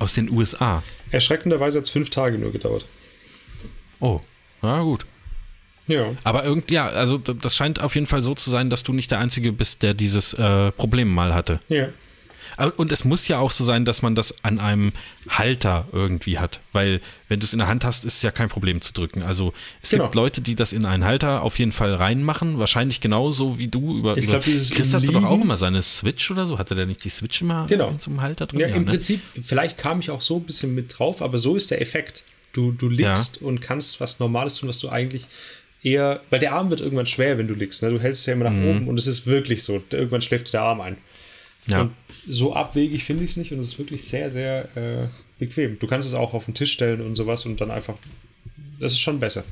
Aus 0.00 0.14
den 0.14 0.30
USA. 0.30 0.82
Erschreckenderweise 1.10 1.78
hat 1.78 1.84
es 1.84 1.90
fünf 1.90 2.10
Tage 2.10 2.38
nur 2.38 2.52
gedauert. 2.52 2.84
Oh, 4.00 4.20
na 4.60 4.82
gut. 4.82 5.06
Ja. 5.86 6.14
Aber 6.24 6.44
irgend, 6.44 6.70
ja, 6.70 6.86
also 6.88 7.18
das 7.18 7.56
scheint 7.56 7.80
auf 7.80 7.94
jeden 7.94 8.06
Fall 8.06 8.22
so 8.22 8.34
zu 8.34 8.50
sein, 8.50 8.70
dass 8.70 8.82
du 8.82 8.92
nicht 8.92 9.10
der 9.10 9.18
Einzige 9.18 9.52
bist, 9.52 9.82
der 9.82 9.94
dieses 9.94 10.34
äh, 10.34 10.72
Problem 10.72 11.12
mal 11.12 11.34
hatte. 11.34 11.60
Ja. 11.68 11.88
Und 12.76 12.92
es 12.92 13.04
muss 13.04 13.26
ja 13.28 13.38
auch 13.38 13.50
so 13.50 13.64
sein, 13.64 13.84
dass 13.84 14.02
man 14.02 14.14
das 14.14 14.44
an 14.44 14.58
einem 14.60 14.92
Halter 15.28 15.88
irgendwie 15.92 16.38
hat. 16.38 16.60
Weil, 16.72 17.00
wenn 17.28 17.40
du 17.40 17.44
es 17.44 17.52
in 17.52 17.58
der 17.58 17.68
Hand 17.68 17.84
hast, 17.84 18.04
ist 18.04 18.16
es 18.16 18.22
ja 18.22 18.30
kein 18.30 18.48
Problem 18.48 18.80
zu 18.80 18.92
drücken. 18.92 19.22
Also, 19.22 19.52
es 19.82 19.90
Genau. 19.90 20.04
gibt 20.04 20.14
Leute, 20.14 20.40
die 20.40 20.54
das 20.54 20.72
in 20.72 20.84
einen 20.84 21.04
Halter 21.04 21.42
auf 21.42 21.58
jeden 21.58 21.72
Fall 21.72 21.94
reinmachen. 21.94 22.58
Wahrscheinlich 22.58 23.00
genauso 23.00 23.58
wie 23.58 23.68
du 23.68 23.98
über. 23.98 24.16
Ich 24.16 24.24
über 24.24 24.32
glaub, 24.34 24.44
dieses 24.44 24.70
Chris 24.70 24.92
hatte 24.94 25.06
doch 25.08 25.24
auch 25.24 25.40
immer 25.40 25.56
seine 25.56 25.82
Switch 25.82 26.30
oder 26.30 26.46
so. 26.46 26.58
Hatte 26.58 26.74
der 26.74 26.86
nicht 26.86 27.02
die 27.04 27.08
Switch 27.10 27.40
immer 27.42 27.66
Genau. 27.66 27.92
einem 28.06 28.20
Halter 28.20 28.46
drin? 28.46 28.60
Ja, 28.60 28.68
im 28.68 28.84
ne? 28.84 28.90
Prinzip, 28.92 29.20
vielleicht 29.42 29.78
kam 29.78 30.00
ich 30.00 30.10
auch 30.10 30.22
so 30.22 30.36
ein 30.36 30.44
bisschen 30.44 30.74
mit 30.74 30.98
drauf, 30.98 31.22
aber 31.22 31.38
so 31.38 31.56
ist 31.56 31.70
der 31.70 31.80
Effekt. 31.80 32.24
Du, 32.52 32.70
du 32.70 32.88
liegst 32.88 33.42
und 33.42 33.60
kannst 33.60 33.98
was 34.00 34.20
Normales 34.20 34.54
tun, 34.56 34.68
was 34.68 34.78
du 34.78 34.88
eigentlich 34.88 35.26
eher, 35.82 36.20
weil 36.30 36.40
der 36.40 36.52
Arm 36.54 36.70
wird 36.70 36.80
irgendwann 36.80 37.06
schwer, 37.06 37.36
wenn 37.36 37.48
du 37.48 37.54
liegst. 37.54 37.82
Ne? 37.82 37.90
Du 37.90 38.00
hältst 38.00 38.20
es 38.20 38.26
ja 38.26 38.32
immer 38.34 38.44
nach 38.44 38.52
Mhm. 38.52 38.68
oben 38.68 38.88
und 38.88 38.98
es 38.98 39.06
ist 39.06 39.26
wirklich 39.26 39.62
so. 39.64 39.82
Irgendwann 39.90 40.22
schläft 40.22 40.48
dir 40.48 40.52
der 40.52 40.62
Arm 40.62 40.80
ein. 40.80 40.96
Ja. 41.66 41.82
Und 41.82 41.92
so 42.28 42.54
abwegig 42.54 43.04
finde 43.04 43.24
ich 43.24 43.30
es 43.30 43.36
nicht 43.36 43.52
und 43.52 43.58
es 43.58 43.68
ist 43.68 43.78
wirklich 43.78 44.04
sehr, 44.04 44.30
sehr 44.30 44.76
äh, 44.76 45.08
bequem. 45.38 45.78
Du 45.78 45.86
kannst 45.86 46.06
es 46.06 46.14
auch 46.14 46.34
auf 46.34 46.44
den 46.44 46.54
Tisch 46.54 46.72
stellen 46.72 47.00
und 47.00 47.14
sowas 47.14 47.46
und 47.46 47.60
dann 47.60 47.70
einfach. 47.70 47.94
Das 48.80 48.92
ist 48.92 49.00
schon 49.00 49.20
besser. 49.20 49.44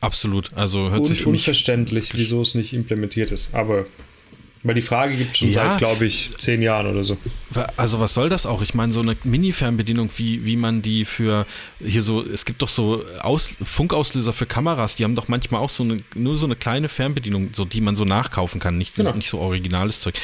Absolut. 0.00 0.52
Also 0.54 0.90
hört 0.90 1.00
Und 1.00 1.04
sich 1.06 1.22
für 1.22 1.30
mich. 1.30 1.40
unverständlich, 1.40 2.14
wieso 2.14 2.42
es 2.42 2.54
nicht 2.54 2.72
implementiert 2.72 3.30
ist. 3.30 3.54
Aber 3.54 3.86
weil 4.64 4.74
die 4.74 4.82
Frage 4.82 5.16
gibt 5.16 5.36
schon 5.36 5.48
Ja. 5.48 5.70
seit, 5.70 5.78
glaube 5.78 6.06
ich, 6.06 6.30
zehn 6.38 6.62
Jahren 6.62 6.86
oder 6.86 7.02
so. 7.02 7.16
Also 7.76 8.00
was 8.00 8.14
soll 8.14 8.28
das 8.28 8.46
auch? 8.46 8.62
Ich 8.62 8.74
meine, 8.74 8.92
so 8.92 9.00
eine 9.00 9.16
Mini-Fernbedienung, 9.24 10.10
wie, 10.16 10.44
wie 10.44 10.56
man 10.56 10.82
die 10.82 11.04
für 11.04 11.46
hier 11.84 12.02
so, 12.02 12.22
es 12.24 12.44
gibt 12.44 12.62
doch 12.62 12.68
so 12.68 13.04
Aus, 13.20 13.54
Funkauslöser 13.62 14.32
für 14.32 14.46
Kameras, 14.46 14.96
die 14.96 15.04
haben 15.04 15.14
doch 15.14 15.28
manchmal 15.28 15.60
auch 15.60 15.70
so 15.70 15.82
eine, 15.82 16.02
nur 16.14 16.36
so 16.36 16.46
eine 16.46 16.56
kleine 16.56 16.88
Fernbedienung, 16.88 17.50
so 17.52 17.64
die 17.64 17.80
man 17.80 17.96
so 17.96 18.04
nachkaufen 18.04 18.60
kann, 18.60 18.78
nicht, 18.78 18.94
Genau. 18.94 19.12
nicht 19.14 19.28
so 19.28 19.38
originales 19.38 20.00
Zeug. 20.00 20.14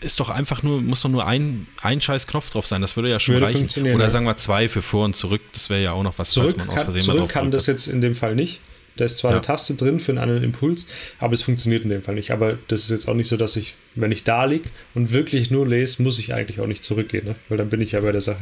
Ist 0.00 0.20
doch 0.20 0.30
einfach 0.30 0.62
nur, 0.62 0.80
muss 0.80 1.02
doch 1.02 1.10
nur 1.10 1.26
ein, 1.26 1.66
ein 1.82 2.00
scheiß 2.00 2.26
Knopf 2.26 2.50
drauf 2.50 2.66
sein, 2.66 2.80
das 2.80 2.96
würde 2.96 3.10
ja 3.10 3.20
schon 3.20 3.34
Würde 3.34 3.46
reichen. 3.46 3.68
Oder 3.82 4.04
ja. 4.04 4.08
sagen 4.08 4.24
wir 4.24 4.36
zwei 4.36 4.68
für 4.68 4.82
vor 4.82 5.04
und 5.04 5.14
zurück, 5.16 5.42
das 5.52 5.68
wäre 5.70 5.82
ja 5.82 5.92
auch 5.92 6.02
noch 6.02 6.18
was, 6.18 6.30
Zurück, 6.30 6.50
falls 6.50 6.56
man 6.56 6.68
aus 6.68 6.76
kann, 6.76 6.84
Versehen 6.84 7.06
mal 7.06 7.16
zurück 7.16 7.30
kann 7.30 7.50
das 7.50 7.66
jetzt 7.66 7.86
in 7.88 8.00
dem 8.00 8.14
Fall 8.14 8.34
nicht. 8.34 8.60
Da 8.96 9.04
ist 9.04 9.16
zwar 9.18 9.30
Ja. 9.32 9.38
eine 9.38 9.46
Taste 9.46 9.74
drin 9.74 10.00
für 10.00 10.12
einen 10.12 10.18
anderen 10.18 10.42
Impuls, 10.42 10.86
aber 11.18 11.32
es 11.34 11.42
funktioniert 11.42 11.84
in 11.84 11.90
dem 11.90 12.02
Fall 12.02 12.14
nicht. 12.14 12.30
Aber 12.30 12.58
das 12.68 12.80
ist 12.84 12.90
jetzt 12.90 13.08
auch 13.08 13.14
nicht 13.14 13.28
so, 13.28 13.36
dass 13.36 13.56
ich, 13.56 13.74
wenn 13.94 14.12
ich 14.12 14.24
da 14.24 14.44
liege 14.44 14.68
und 14.94 15.12
wirklich 15.12 15.50
nur 15.50 15.66
lese, 15.66 16.02
muss 16.02 16.18
ich 16.18 16.34
eigentlich 16.34 16.60
auch 16.60 16.66
nicht 16.66 16.84
zurückgehen, 16.84 17.24
ne? 17.26 17.34
weil 17.48 17.58
dann 17.58 17.70
bin 17.70 17.80
ich 17.80 17.92
ja 17.92 18.00
bei 18.00 18.12
der 18.12 18.20
Sache. 18.20 18.40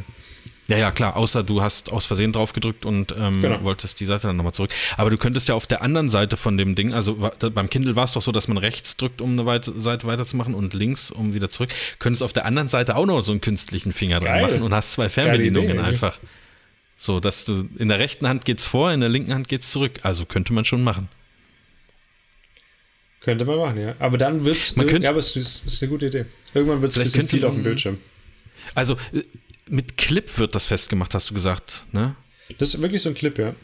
Ja, 0.69 0.77
ja, 0.77 0.91
klar, 0.93 1.17
außer 1.17 1.43
du 1.43 1.63
hast 1.63 1.91
aus 1.91 2.05
Versehen 2.05 2.33
drauf 2.33 2.53
gedrückt 2.53 2.85
und 2.85 3.13
ähm, 3.19 3.43
Genau. 3.43 3.65
wolltest 3.65 3.99
die 3.99 4.05
Seite 4.05 4.29
dann 4.29 4.37
nochmal 4.37 4.53
zurück. 4.53 4.71
Aber 4.97 5.11
du 5.11 5.17
könntest 5.17 5.49
ja 5.49 5.57
auf 5.57 5.67
der 5.67 5.83
anderen 5.83 6.09
Seite 6.09 6.37
von 6.37 6.57
dem 6.57 6.77
Ding, 6.77 6.93
also 6.93 7.29
beim 7.41 7.69
Kindle 7.69 7.97
war 7.97 8.05
es 8.05 8.13
doch 8.13 8.23
so, 8.23 8.31
dass 8.31 8.47
man 8.47 8.57
rechts 8.57 8.97
drückt, 8.97 9.21
um 9.21 9.37
eine 9.41 9.61
Seite 9.65 10.07
weiterzumachen 10.07 10.55
und 10.55 10.73
links, 10.75 11.11
um 11.11 11.35
wieder 11.35 11.51
zurück. 11.51 11.71
Könntest 11.99 12.23
auf 12.23 12.33
der 12.33 12.45
anderen 12.47 12.69
Seite 12.69 12.95
auch 12.95 13.07
noch 13.07 13.21
so 13.23 13.33
einen 13.33 13.41
künstlichen 13.41 13.93
Finger 13.93 14.21
dran 14.21 14.29
Geil. 14.35 14.43
machen 14.43 14.63
und 14.63 14.73
hast 14.73 14.93
zwei 14.93 15.09
Fernbedienungen 15.09 15.71
Idee, 15.71 15.81
einfach. 15.81 16.19
So, 17.03 17.19
dass 17.19 17.47
du 17.47 17.67
in 17.79 17.89
der 17.89 17.99
rechten 17.99 18.29
Hand 18.29 18.45
geht's 18.45 18.67
vor, 18.67 18.93
in 18.93 19.01
der 19.01 19.09
linken 19.09 19.33
Hand 19.33 19.49
geht's 19.49 19.71
zurück. 19.71 20.01
Also 20.03 20.27
könnte 20.27 20.53
man 20.53 20.67
schon 20.67 20.85
machen. 20.85 21.09
Könnte 23.23 23.47
man 23.47 23.59
machen, 23.59 23.81
ja. 23.81 23.95
Aber 23.99 24.19
dann 24.19 24.45
wird 24.45 24.59
es. 24.59 24.77
Man 24.77 24.87
könnte- 24.87 25.05
Ja, 25.05 25.11
aber 25.11 25.21
es 25.21 25.35
ist, 25.35 25.65
ist 25.65 25.83
eine 25.83 25.91
gute 25.91 26.07
Idee. 26.07 26.27
Irgendwann 26.53 26.83
wird 26.83 26.93
es 26.93 26.99
ein 26.99 27.05
bisschen 27.05 27.27
viel 27.27 27.43
auf 27.47 27.55
dem 27.55 27.63
Bildschirm. 27.63 27.97
Also 28.75 28.99
äh, 29.15 29.23
mit 29.67 29.97
Clip 29.97 30.39
wird 30.39 30.55
das 30.55 30.67
festgemacht, 30.67 31.15
hast 31.15 31.31
du 31.31 31.35
gesagt, 31.35 31.85
ne? 31.93 32.17
Das 32.59 32.75
ist 32.75 32.83
wirklich 32.83 33.01
so 33.01 33.09
ein 33.09 33.15
Clip, 33.15 33.39
ja. 33.39 33.55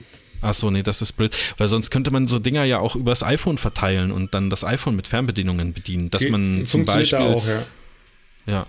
Ach 0.40 0.54
so, 0.54 0.70
nee, 0.70 0.82
das 0.82 1.02
ist 1.02 1.12
blöd. 1.12 1.36
Weil 1.58 1.68
sonst 1.68 1.90
könnte 1.90 2.10
man 2.10 2.26
so 2.26 2.38
Dinger 2.38 2.64
ja 2.64 2.78
auch 2.78 2.96
übers 2.96 3.22
iPhone 3.22 3.58
verteilen 3.58 4.12
und 4.12 4.32
dann 4.32 4.48
das 4.48 4.64
iPhone 4.64 4.96
mit 4.96 5.06
Fernbedienungen 5.08 5.74
bedienen. 5.74 6.08
Dass 6.10 6.22
man 6.28 6.64
zum 6.64 6.86
Beispiel. 6.86 7.18
auch, 7.18 7.46
ja. 7.46 7.66
Ja. 8.46 8.66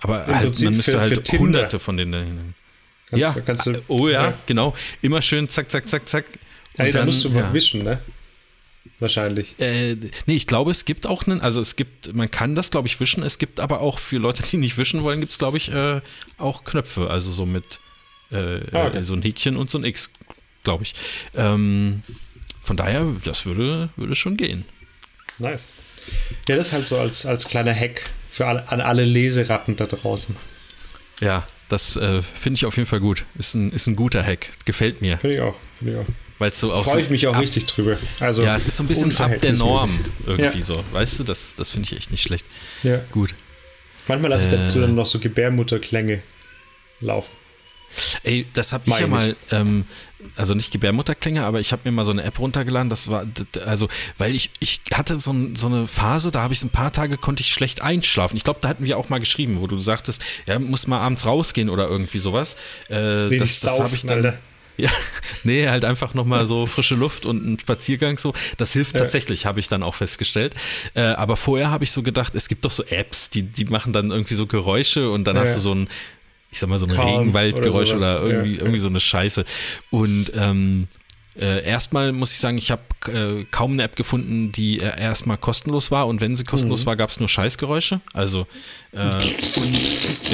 Aber 0.00 0.26
halt, 0.26 0.60
man 0.62 0.74
müsste 0.76 0.92
für- 0.92 0.98
für 0.98 1.00
halt 1.00 1.24
Tinder. 1.24 1.42
hunderte 1.44 1.78
von 1.78 1.96
denen. 1.96 2.54
Kannst, 3.10 3.36
ja. 3.36 3.40
kannst 3.42 3.66
du, 3.66 3.82
oh 3.88 4.08
ja, 4.08 4.28
ja. 4.28 4.34
genau. 4.46 4.74
Immer 5.02 5.20
schön 5.20 5.48
zack, 5.48 5.70
zack, 5.70 5.88
zack, 5.88 6.08
zack. 6.08 6.24
Nee, 6.78 6.90
da 6.90 6.98
dann, 6.98 7.06
musst 7.06 7.24
du 7.24 7.28
ja. 7.30 7.52
wischen, 7.52 7.82
ne? 7.82 8.00
Wahrscheinlich. 9.00 9.58
Äh, 9.58 9.96
nee, 10.26 10.34
ich 10.34 10.46
glaube, 10.46 10.70
es 10.70 10.84
gibt 10.84 11.06
auch 11.06 11.26
einen, 11.26 11.40
also 11.40 11.60
es 11.60 11.74
gibt, 11.76 12.14
man 12.14 12.30
kann 12.30 12.54
das, 12.54 12.70
glaube 12.70 12.86
ich, 12.86 13.00
wischen. 13.00 13.22
Es 13.22 13.38
gibt 13.38 13.58
aber 13.58 13.80
auch 13.80 13.98
für 13.98 14.18
Leute, 14.18 14.42
die 14.42 14.58
nicht 14.58 14.78
wischen 14.78 15.02
wollen, 15.02 15.20
gibt 15.20 15.32
es, 15.32 15.38
glaube 15.38 15.56
ich, 15.56 15.72
äh, 15.72 16.00
auch 16.38 16.64
Knöpfe. 16.64 17.10
Also 17.10 17.32
so 17.32 17.46
mit 17.46 17.64
äh, 18.30 18.60
Ah, 18.72 18.86
okay. 18.86 18.98
äh, 18.98 19.02
so 19.02 19.14
ein 19.14 19.22
Häkchen 19.22 19.56
und 19.56 19.70
so 19.70 19.78
ein 19.78 19.84
X, 19.84 20.12
glaube 20.62 20.84
ich. 20.84 20.94
Ähm, 21.34 22.02
von 22.62 22.76
daher, 22.76 23.06
das 23.24 23.46
würde, 23.46 23.88
würde 23.96 24.14
schon 24.14 24.36
gehen. 24.36 24.64
Nice. 25.38 25.66
Ja, 26.48 26.56
das 26.56 26.72
halt 26.72 26.86
so 26.86 26.98
als, 26.98 27.26
als 27.26 27.46
kleiner 27.46 27.74
Hack 27.74 28.10
für 28.30 28.46
alle, 28.46 28.68
an 28.68 28.80
alle 28.80 29.04
Leseratten 29.04 29.76
da 29.76 29.86
draußen. 29.86 30.36
Ja, 31.20 31.46
das 31.70 31.96
äh, 31.96 32.20
finde 32.22 32.56
ich 32.58 32.66
auf 32.66 32.76
jeden 32.76 32.86
Fall 32.88 33.00
gut. 33.00 33.24
Ist 33.38 33.54
ein, 33.54 33.72
ist 33.72 33.86
ein 33.86 33.96
guter 33.96 34.22
Hack. 34.22 34.48
Gefällt 34.66 35.00
mir. 35.00 35.16
Finde 35.18 35.36
ich 35.36 35.40
auch. 35.42 35.54
Finde 35.78 35.94
ich 35.94 35.98
auch. 36.00 36.12
Weil 36.38 36.52
so 36.52 36.72
auch 36.72 36.84
Freue 36.84 36.94
so 36.94 37.00
ich 37.04 37.10
mich 37.10 37.26
auch 37.26 37.34
ab, 37.34 37.42
richtig 37.42 37.66
drüber. 37.66 37.96
Also 38.18 38.42
Ja, 38.42 38.56
es 38.56 38.66
ist 38.66 38.76
so 38.76 38.82
ein 38.82 38.86
bisschen 38.86 39.14
ab 39.16 39.38
der. 39.40 39.52
Norm 39.54 39.90
irgendwie 40.26 40.58
Ja. 40.58 40.64
so. 40.64 40.82
Weißt 40.92 41.18
du, 41.18 41.24
das, 41.24 41.54
das 41.54 41.70
finde 41.70 41.88
ich 41.90 41.96
echt 41.98 42.10
nicht 42.10 42.22
schlecht. 42.22 42.46
Ja. 42.82 43.00
Gut. 43.12 43.34
Manchmal 44.08 44.30
lasse 44.30 44.46
ich 44.48 44.52
Äh. 44.52 44.56
dazu 44.56 44.80
dann 44.80 44.94
noch 44.94 45.06
so 45.06 45.18
Gebärmutterklänge 45.18 46.22
laufen. 47.00 47.34
Ey, 48.22 48.46
das 48.54 48.72
habe 48.72 48.84
ich 48.86 48.98
ja 48.98 49.06
mal, 49.06 49.36
ähm, 49.50 49.84
also 50.36 50.54
nicht 50.54 50.70
Gebärmutterklänge, 50.70 51.44
aber 51.44 51.60
ich 51.60 51.72
habe 51.72 51.82
mir 51.84 51.92
mal 51.92 52.04
so 52.04 52.12
eine 52.12 52.22
App 52.22 52.38
runtergeladen. 52.38 52.90
Das 52.90 53.10
war, 53.10 53.26
also, 53.66 53.88
weil 54.18 54.34
ich, 54.34 54.50
ich 54.60 54.80
hatte 54.94 55.18
so, 55.18 55.32
ein, 55.32 55.56
so 55.56 55.66
eine 55.66 55.86
Phase, 55.86 56.30
da 56.30 56.42
habe 56.42 56.52
ich 56.54 56.60
so 56.60 56.66
ein 56.66 56.70
paar 56.70 56.92
Tage, 56.92 57.16
konnte 57.16 57.42
ich 57.42 57.50
schlecht 57.52 57.82
einschlafen. 57.82 58.36
Ich 58.36 58.44
glaube, 58.44 58.60
da 58.62 58.68
hatten 58.68 58.84
wir 58.84 58.98
auch 58.98 59.08
mal 59.08 59.18
geschrieben, 59.18 59.60
wo 59.60 59.66
du 59.66 59.80
sagtest, 59.80 60.22
ja, 60.46 60.58
muss 60.58 60.86
mal 60.86 61.00
abends 61.00 61.26
rausgehen 61.26 61.68
oder 61.70 61.88
irgendwie 61.88 62.18
sowas. 62.18 62.56
Äh, 62.88 63.36
das 63.38 63.60
das 63.60 63.80
habe 63.80 63.94
ich 63.94 64.02
dann. 64.02 64.24
Alter. 64.24 64.38
Ja, 64.76 64.88
nee, 65.44 65.68
halt 65.68 65.84
einfach 65.84 66.14
nochmal 66.14 66.46
so 66.46 66.64
frische 66.64 66.94
Luft 66.94 67.26
und 67.26 67.44
ein 67.46 67.60
Spaziergang 67.60 68.16
so. 68.16 68.32
Das 68.56 68.72
hilft 68.72 68.94
Ja. 68.94 69.00
tatsächlich, 69.00 69.44
habe 69.44 69.60
ich 69.60 69.68
dann 69.68 69.82
auch 69.82 69.94
festgestellt. 69.94 70.54
Äh, 70.94 71.02
aber 71.02 71.36
vorher 71.36 71.70
habe 71.70 71.84
ich 71.84 71.90
so 71.92 72.02
gedacht, 72.02 72.34
es 72.34 72.48
gibt 72.48 72.64
doch 72.64 72.70
so 72.72 72.84
Apps, 72.84 73.28
die, 73.28 73.42
die 73.42 73.66
machen 73.66 73.92
dann 73.92 74.10
irgendwie 74.10 74.32
so 74.32 74.46
Geräusche 74.46 75.10
und 75.10 75.24
dann 75.24 75.36
Ja. 75.36 75.42
hast 75.42 75.56
du 75.56 75.60
so 75.60 75.74
ein, 75.74 75.88
ich 76.50 76.58
sag 76.58 76.68
mal, 76.68 76.78
so 76.78 76.86
ein 76.86 76.90
Regenwaldgeräusch 76.92 77.92
oder 77.92 78.22
oder, 78.22 78.30
irgendwie, 78.30 78.54
ja. 78.54 78.60
irgendwie 78.60 78.78
so 78.78 78.88
eine 78.88 79.00
Scheiße. 79.00 79.44
Und 79.90 80.32
ähm, 80.36 80.88
äh, 81.38 81.64
erstmal 81.64 82.12
muss 82.12 82.32
ich 82.32 82.38
sagen, 82.38 82.58
ich 82.58 82.70
habe 82.70 82.82
äh, 83.06 83.44
kaum 83.50 83.72
eine 83.74 83.84
App 83.84 83.96
gefunden, 83.96 84.52
die 84.52 84.80
äh, 84.80 85.00
erstmal 85.00 85.36
kostenlos 85.38 85.90
war. 85.90 86.06
Und 86.06 86.20
wenn 86.20 86.34
sie 86.36 86.42
Mhm. 86.44 86.48
kostenlos 86.48 86.86
war, 86.86 86.96
gab 86.96 87.10
es 87.10 87.20
nur 87.20 87.28
Scheißgeräusche. 87.28 88.00
Also 88.12 88.46
äh, 88.92 88.98
und, 88.98 89.22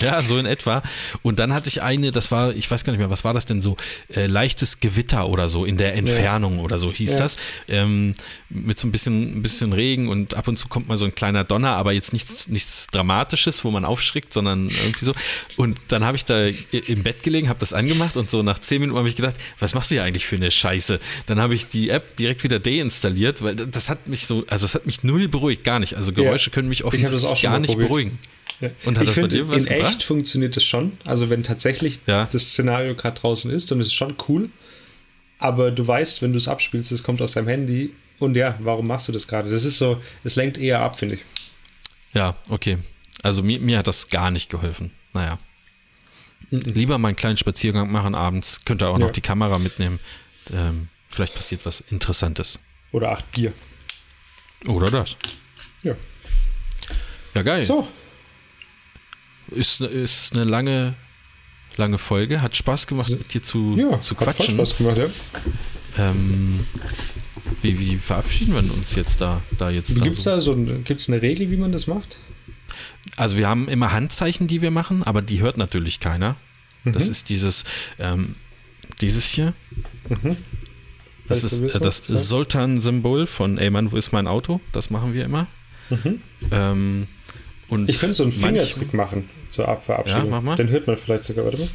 ja, 0.00 0.06
ja, 0.06 0.22
so 0.22 0.36
in 0.38 0.46
etwa. 0.46 0.82
Und 1.22 1.38
dann 1.38 1.52
hatte 1.54 1.68
ich 1.68 1.82
eine, 1.82 2.10
das 2.12 2.30
war, 2.32 2.52
ich 2.54 2.68
weiß 2.70 2.84
gar 2.84 2.92
nicht 2.92 2.98
mehr, 3.00 3.10
was 3.10 3.24
war 3.24 3.32
das 3.34 3.46
denn 3.46 3.62
so? 3.62 3.76
Äh, 4.14 4.26
leichtes 4.26 4.80
Gewitter 4.80 5.28
oder 5.28 5.48
so 5.48 5.64
in 5.64 5.76
der 5.76 5.94
Entfernung 5.94 6.58
oder 6.58 6.78
so 6.78 6.92
hieß 6.92 7.12
Ja. 7.12 7.18
das. 7.18 7.36
Ähm, 7.68 8.12
mit 8.50 8.78
so 8.78 8.86
ein 8.88 8.92
bisschen, 8.92 9.38
ein 9.38 9.42
bisschen 9.42 9.72
Regen 9.72 10.08
und 10.08 10.34
ab 10.34 10.48
und 10.48 10.58
zu 10.58 10.68
kommt 10.68 10.88
mal 10.88 10.96
so 10.96 11.04
ein 11.06 11.14
kleiner 11.14 11.44
Donner, 11.44 11.70
aber 11.76 11.92
jetzt 11.92 12.12
nichts, 12.12 12.48
nichts 12.48 12.88
Dramatisches, 12.88 13.64
wo 13.64 13.70
man 13.70 13.84
aufschrickt, 13.84 14.32
sondern 14.32 14.68
irgendwie 14.68 15.04
so. 15.04 15.12
Und 15.56 15.80
dann 15.88 16.04
habe 16.04 16.16
ich 16.16 16.24
da 16.24 16.46
im 16.46 17.02
Bett 17.04 17.22
gelegen, 17.22 17.48
habe 17.48 17.60
das 17.60 17.72
angemacht 17.72 18.16
und 18.16 18.28
so 18.28 18.42
nach 18.42 18.58
zehn 18.58 18.80
Minuten 18.80 18.98
habe 18.98 19.08
ich 19.08 19.16
gedacht, 19.16 19.36
was 19.60 19.74
machst 19.74 19.90
du 19.90 19.94
hier 19.94 20.04
eigentlich 20.04 20.26
für 20.26 20.36
eine 20.42 20.50
Scheiße? 20.50 21.00
Dann 21.26 21.40
habe 21.40 21.54
ich 21.54 21.68
die 21.68 21.90
App 21.90 22.16
direkt 22.16 22.44
wieder 22.44 22.58
deinstalliert, 22.58 23.42
weil 23.42 23.54
das 23.56 23.88
hat 23.88 24.06
mich 24.08 24.26
so, 24.26 24.44
also 24.48 24.64
es 24.66 24.74
hat 24.74 24.86
mich 24.86 25.02
null 25.02 25.28
beruhigt, 25.28 25.64
gar 25.64 25.78
nicht. 25.78 25.94
Also 25.94 26.12
Geräusche 26.12 26.50
können 26.50 26.68
mich 26.68 26.84
offensichtlich 26.84 27.42
gar 27.42 27.58
nicht 27.58 27.70
probiert. 27.72 27.88
beruhigen. 27.88 28.18
Ja. 28.60 28.70
Und 28.84 28.98
hat 28.98 29.04
ich 29.08 29.10
finde, 29.10 29.36
in 29.38 29.50
echt 29.52 29.68
gebracht? 29.68 30.02
funktioniert 30.04 30.54
das 30.56 30.64
schon. 30.64 30.92
Also 31.04 31.30
wenn 31.30 31.42
tatsächlich 31.42 32.00
Ja. 32.06 32.28
das 32.30 32.50
Szenario 32.50 32.94
gerade 32.94 33.18
draußen 33.20 33.50
ist, 33.50 33.70
dann 33.70 33.80
ist 33.80 33.88
es 33.88 33.94
schon 33.94 34.14
cool. 34.28 34.48
Aber 35.38 35.72
du 35.72 35.84
weißt, 35.84 36.22
wenn 36.22 36.32
du 36.32 36.38
es 36.38 36.46
abspielst, 36.46 36.92
es 36.92 37.02
kommt 37.02 37.20
aus 37.22 37.32
deinem 37.32 37.48
Handy. 37.48 37.92
Und 38.20 38.36
ja, 38.36 38.56
warum 38.60 38.86
machst 38.86 39.08
du 39.08 39.12
das 39.12 39.26
gerade? 39.26 39.50
Das 39.50 39.64
ist 39.64 39.78
so, 39.78 40.00
es 40.22 40.36
lenkt 40.36 40.58
eher 40.58 40.78
ab, 40.80 40.96
finde 40.98 41.16
ich. 41.16 41.20
Ja, 42.14 42.36
okay. 42.48 42.78
Also 43.24 43.42
mir, 43.42 43.58
mir 43.58 43.78
hat 43.78 43.88
das 43.88 44.08
gar 44.08 44.30
nicht 44.30 44.48
geholfen. 44.50 44.92
Naja. 45.12 45.38
Lieber 46.50 46.98
mal 46.98 47.08
einen 47.08 47.16
kleinen 47.16 47.36
Spaziergang 47.38 47.90
machen 47.90 48.14
abends. 48.14 48.60
Könnt 48.64 48.82
ihr 48.82 48.88
auch 48.88 48.98
noch 48.98 49.06
Ja. 49.08 49.12
die 49.12 49.20
Kamera 49.22 49.58
mitnehmen. 49.58 49.98
Ähm, 50.52 50.88
vielleicht 51.08 51.34
passiert 51.34 51.64
was 51.64 51.82
Interessantes. 51.90 52.58
Oder 52.92 53.12
acht 53.12 53.30
Bier. 53.32 53.52
Oder 54.66 54.90
das. 54.90 55.16
Ja. 55.82 55.94
Ja, 57.34 57.42
geil. 57.42 57.64
So, 57.64 57.88
Ist, 59.50 59.80
ist 59.80 60.34
eine 60.34 60.44
lange, 60.44 60.94
lange 61.76 61.98
Folge. 61.98 62.42
Hat 62.42 62.56
Spaß 62.56 62.86
gemacht, 62.86 63.10
mit 63.10 63.32
dir 63.32 63.42
zu, 63.42 63.76
ja, 63.76 64.00
zu 64.00 64.16
hat 64.16 64.24
quatschen. 64.24 64.54
Spaß 64.54 64.76
gemacht, 64.76 64.98
ja. 64.98 65.06
Ähm, 65.98 66.66
wie, 67.62 67.78
wie 67.78 67.96
verabschieden 67.96 68.54
wir 68.54 68.74
uns 68.74 68.94
jetzt 68.94 69.20
da, 69.20 69.42
da 69.58 69.70
jetzt? 69.70 69.98
da 69.98 70.04
Gibt 70.04 70.18
es 70.18 70.24
so? 70.24 70.30
da 70.30 70.40
so 70.40 70.54
gibt's 70.56 71.08
eine 71.08 71.20
Regel, 71.22 71.50
wie 71.50 71.56
man 71.56 71.72
das 71.72 71.86
macht? 71.86 72.18
Also 73.16 73.36
wir 73.36 73.48
haben 73.48 73.68
immer 73.68 73.92
Handzeichen, 73.92 74.46
die 74.46 74.62
wir 74.62 74.70
machen, 74.70 75.02
aber 75.02 75.22
die 75.22 75.40
hört 75.40 75.56
natürlich 75.56 76.00
keiner. 76.00 76.36
Das 76.84 77.08
ist 77.08 77.28
dieses, 77.28 77.64
ähm, 78.00 78.34
dieses 79.00 79.26
hier. 79.26 79.54
Das 81.28 81.44
Weißt 81.44 81.60
du, 81.60 81.64
ist 81.64 81.74
äh, 81.74 81.80
das? 81.80 81.98
Sultan-Symbol 82.06 83.26
von 83.26 83.58
Ey 83.58 83.70
Mann, 83.70 83.92
wo 83.92 83.96
ist 83.96 84.12
mein 84.12 84.26
Auto? 84.26 84.60
Das 84.72 84.90
machen 84.90 85.14
wir 85.14 85.24
immer. 85.24 85.46
Ähm, 86.50 87.06
und 87.68 87.88
Ich 87.88 87.98
könnte 87.98 88.14
so 88.14 88.24
einen 88.24 88.32
Fingertrick 88.32 88.92
machen 88.94 89.28
zur 89.50 89.68
Ab 89.68 89.84
Verabschiedung. 89.84 90.24
Ja, 90.24 90.30
mach 90.30 90.42
mal. 90.42 90.56
Den 90.56 90.68
hört 90.68 90.86
man 90.86 90.96
vielleicht 90.96 91.24
sogar, 91.24 91.44
warte 91.44 91.58
mal. 91.58 91.68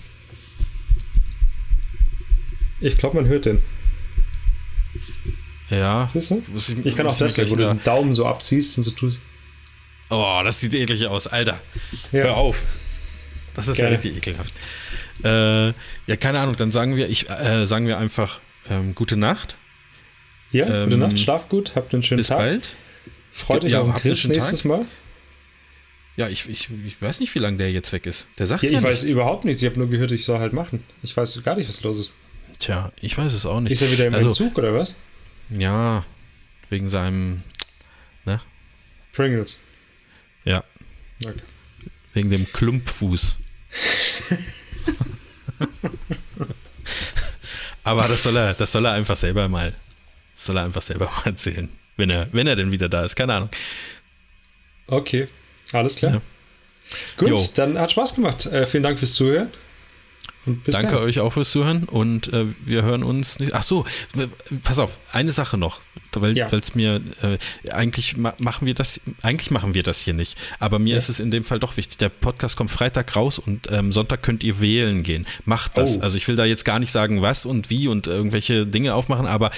Ich 2.79 2.95
glaube, 2.97 3.15
man 3.15 3.25
hört 3.27 3.45
den. 3.45 3.59
Ja. 5.69 6.09
Siehst 6.11 6.31
du? 6.31 6.43
Muss 6.47 6.69
Ich 6.69 6.95
kann 6.95 7.07
auch 7.07 7.17
das, 7.17 7.35
gleich 7.35 7.49
wo 7.49 7.55
du 7.55 7.67
den 7.67 7.84
Daumen 7.84 8.13
so 8.13 8.25
abziehst 8.25 8.77
und 8.77 8.84
so 8.84 8.91
tust. 8.91 9.19
Oh, 10.09 10.41
das 10.43 10.61
sieht 10.61 10.73
eklig 10.73 11.05
aus, 11.07 11.27
Alter. 11.27 11.59
Ja. 12.11 12.23
Hör 12.23 12.38
auf. 12.38 12.65
Das 13.53 13.67
ist 13.67 13.77
ja 13.77 13.85
Gerne. 13.89 13.97
richtig 13.97 14.17
ekelhaft. 14.17 14.53
Äh, 15.23 15.68
ja, 15.68 16.15
keine 16.19 16.39
Ahnung, 16.39 16.56
dann 16.56 16.72
sagen 16.72 16.95
wir, 16.95 17.10
ich, 17.10 17.30
äh, 17.30 17.65
sagen 17.65 17.88
wir 17.88 17.98
einfach 17.98 18.39
ähm, 18.69 18.94
gute 18.95 19.18
Nacht. 19.18 19.56
Ja, 20.52 20.65
gute 20.65 20.94
Ähm, 20.95 20.99
Nacht, 20.99 21.19
schlaf 21.19 21.49
gut, 21.49 21.73
habt 21.76 21.94
einen 21.94 22.03
schönen 22.03 22.18
Bis 22.19 22.27
Tag. 22.27 22.38
bald. 22.38 22.69
Freut 23.34 23.64
euch 23.64 23.72
Ja, 23.72 23.81
auf 23.81 23.88
den 23.88 23.95
Chris 23.95 24.27
nächstes 24.27 24.60
Tag. 24.60 24.65
Mal. 24.65 24.81
Ja, 26.15 26.27
ich, 26.30 26.49
ich, 26.49 26.69
ich 26.85 26.99
weiß 27.02 27.19
nicht, 27.19 27.34
wie 27.35 27.39
lange 27.39 27.57
der 27.57 27.72
jetzt 27.72 27.91
weg 27.94 28.06
ist. 28.07 28.27
Der 28.39 28.48
sagt 28.48 28.64
Ja, 28.64 28.72
ja, 28.72 28.77
ich 28.80 28.84
weiß 28.84 29.02
nichts. 29.03 29.14
überhaupt 29.14 29.45
nichts. 29.45 29.61
Ich 29.61 29.69
habe 29.69 29.77
nur 29.80 29.89
gehört, 29.89 30.11
ich 30.11 30.26
soll 30.26 30.39
halt 30.39 30.53
machen. 30.53 30.84
Ich 31.03 31.15
weiß 31.15 31.41
gar 31.44 31.56
nicht, 31.56 31.68
was 31.69 31.81
los 31.84 31.99
ist. 31.99 32.14
Tja, 32.60 32.91
ich 33.02 33.15
weiß 33.15 33.34
es 33.34 33.45
auch 33.45 33.60
nicht. 33.60 33.72
Ist 33.73 33.81
er 33.84 33.91
wieder 33.91 34.07
im 34.07 34.15
also, 34.15 34.30
Entzug 34.30 34.57
oder 34.57 34.73
was? 34.73 34.98
Ja, 35.49 36.03
wegen 36.69 36.88
seinem, 36.88 37.44
ne? 38.26 38.41
Pringles. 39.14 39.60
Ja, 40.44 40.64
Okay. 41.23 41.39
wegen 42.14 42.31
dem 42.31 42.52
Klumpfuß. 42.52 43.35
Aber 47.84 48.07
das 48.07 48.23
soll 48.23 48.35
er, 48.35 48.53
das 48.53 48.72
soll 48.72 48.85
er 48.85 48.91
einfach 48.93 49.15
selber 49.18 49.47
mal, 49.47 49.73
soll 50.35 50.57
er 50.57 50.64
einfach 50.65 50.81
selber 50.81 51.05
mal 51.18 51.26
erzählen, 51.26 51.69
wenn 51.95 52.09
er, 52.09 52.27
wenn 52.31 52.47
er 52.47 52.55
denn 52.55 52.72
wieder 52.72 52.89
da 52.89 53.03
ist. 53.05 53.15
Keine 53.15 53.34
Ahnung. 53.34 53.49
Okay, 54.88 55.27
alles 55.73 55.95
klar. 55.95 56.14
Ja. 56.15 56.22
Gut, 57.18 57.30
Jo. 57.30 57.47
dann 57.55 57.77
hat 57.77 57.91
Spaß 57.91 58.15
gemacht. 58.15 58.45
Äh, 58.45 58.65
vielen 58.65 58.84
Dank 58.84 58.99
fürs 58.99 59.14
Zuhören. 59.14 59.49
Danke 60.65 60.95
dann. 60.95 61.03
euch 61.03 61.19
auch 61.19 61.31
fürs 61.33 61.51
Zuhören 61.51 61.83
und 61.83 62.31
äh, 62.33 62.45
wir 62.65 62.83
hören 62.83 63.03
uns 63.03 63.39
nicht. 63.39 63.53
Ach 63.53 63.63
so, 63.63 63.85
pass 64.63 64.79
auf, 64.79 64.97
eine 65.11 65.31
Sache 65.31 65.57
noch, 65.57 65.81
weil 66.13 66.37
Ja. 66.37 66.47
es 66.51 66.73
mir 66.75 67.01
äh, 67.21 67.37
eigentlich 67.71 68.17
ma 68.17 68.33
machen 68.39 68.65
wir 68.65 68.73
das, 68.73 69.01
eigentlich 69.21 69.51
machen 69.51 69.73
wir 69.73 69.83
das 69.83 70.01
hier 70.01 70.13
nicht, 70.13 70.37
aber 70.59 70.79
mir 70.79 70.91
Ja. 70.91 70.97
ist 70.97 71.09
es 71.09 71.19
in 71.19 71.31
dem 71.31 71.43
Fall 71.43 71.59
doch 71.59 71.77
wichtig. 71.77 71.97
Der 71.97 72.09
Podcast 72.09 72.55
kommt 72.57 72.71
Freitag 72.71 73.15
raus 73.15 73.39
und 73.39 73.69
ähm, 73.71 73.91
Sonntag 73.91 74.23
könnt 74.23 74.43
ihr 74.43 74.59
wählen 74.61 75.03
gehen. 75.03 75.25
Macht 75.45 75.77
das. 75.77 75.97
Oh. 75.97 76.01
Also 76.01 76.17
ich 76.17 76.27
will 76.27 76.35
da 76.35 76.45
jetzt 76.45 76.65
gar 76.65 76.79
nicht 76.79 76.91
sagen, 76.91 77.21
was 77.21 77.45
und 77.45 77.69
wie 77.69 77.87
und 77.87 78.07
irgendwelche 78.07 78.65
Dinge 78.65 78.93
aufmachen, 78.95 79.25
aber 79.27 79.51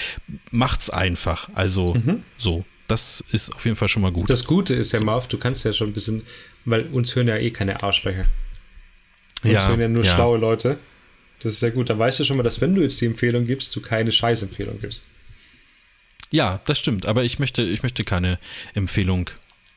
macht's 0.51 0.89
einfach. 0.89 1.49
Also 1.53 1.95
so, 2.37 2.65
das 2.87 3.23
ist 3.31 3.53
auf 3.55 3.63
jeden 3.65 3.75
Fall 3.77 3.87
schon 3.87 4.01
mal 4.01 4.11
gut. 4.11 4.23
Mhm. 4.23 4.27
Das 4.27 4.45
Gute 4.45 4.73
ist 4.73 4.91
ja, 4.93 4.99
Marv, 5.01 5.27
du 5.27 5.37
kannst 5.37 5.63
ja 5.65 5.73
schon 5.73 5.89
ein 5.89 5.93
bisschen, 5.93 6.23
weil 6.65 6.83
uns 6.87 7.15
hören 7.15 7.27
ja 7.27 7.37
eh 7.37 7.51
keine 7.51 7.83
Arschlöcher. 7.83 8.25
Uns 9.43 9.67
hören 9.67 9.79
ja 9.79 9.87
nur 9.87 10.03
schlaue 10.03 10.37
Leute. 10.37 10.77
Das 11.41 11.53
ist 11.53 11.59
sehr 11.59 11.71
gut. 11.71 11.89
Dann 11.89 11.99
weißt 11.99 12.19
du 12.19 12.23
schon 12.25 12.37
mal, 12.37 12.43
dass 12.43 12.59
wenn 12.61 12.75
du 12.75 12.81
jetzt 12.81 12.99
die 12.99 13.05
Empfehlung 13.05 13.45
gibst, 13.45 13.75
du 13.75 13.81
keine 13.81 14.11
Scheißempfehlung 14.11 14.79
gibst. 14.81 15.03
Ja, 16.31 16.61
das 16.65 16.79
stimmt, 16.79 17.07
aber 17.07 17.23
ich 17.23 17.39
möchte, 17.39 17.63
ich 17.63 17.81
möchte 17.81 18.03
keine 18.03 18.37
Empfehlung 18.75 19.29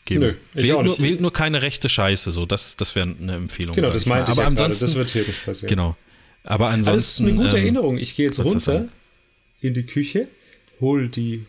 geben. 0.05 0.21
Nö, 0.21 0.35
ich 0.55 0.65
wählt, 0.65 0.75
auch 0.75 0.83
nur, 0.83 0.99
nicht. 0.99 1.03
wählt 1.03 1.21
nur 1.21 1.33
keine 1.33 1.63
rechte 1.63 1.89
Scheiße, 1.89 2.31
so 2.31 2.45
das, 2.45 2.77
das 2.77 2.95
wäre 2.95 3.15
eine 3.19 3.37
Empfehlung. 3.37 3.75
Genau, 3.75 3.89
das 3.89 4.03
ich 4.03 4.09
mal. 4.09 4.17
meinte 4.17 4.33
ich 4.33 4.39
aber 4.39 4.43
ja 4.43 4.49
gerade. 4.51 4.65
ansonsten, 4.65 4.85
Das 4.87 4.95
wird 4.97 5.11
hier 5.11 5.23
nicht 5.23 5.45
passieren. 5.45 5.69
Genau. 5.69 5.97
Aber 6.45 6.69
ansonsten. 6.69 6.95
Das 6.97 7.11
ist 7.13 7.21
eine 7.21 7.35
gute 7.35 7.57
ähm, 7.57 7.63
Erinnerung. 7.65 7.99
Ich 7.99 8.17
gehe 8.17 8.27
jetzt 8.27 8.41
runter 8.41 8.89
in 9.61 9.75
die 9.75 9.87
Küche, 9.87 10.29
hol 10.81 11.09
die 11.09 11.47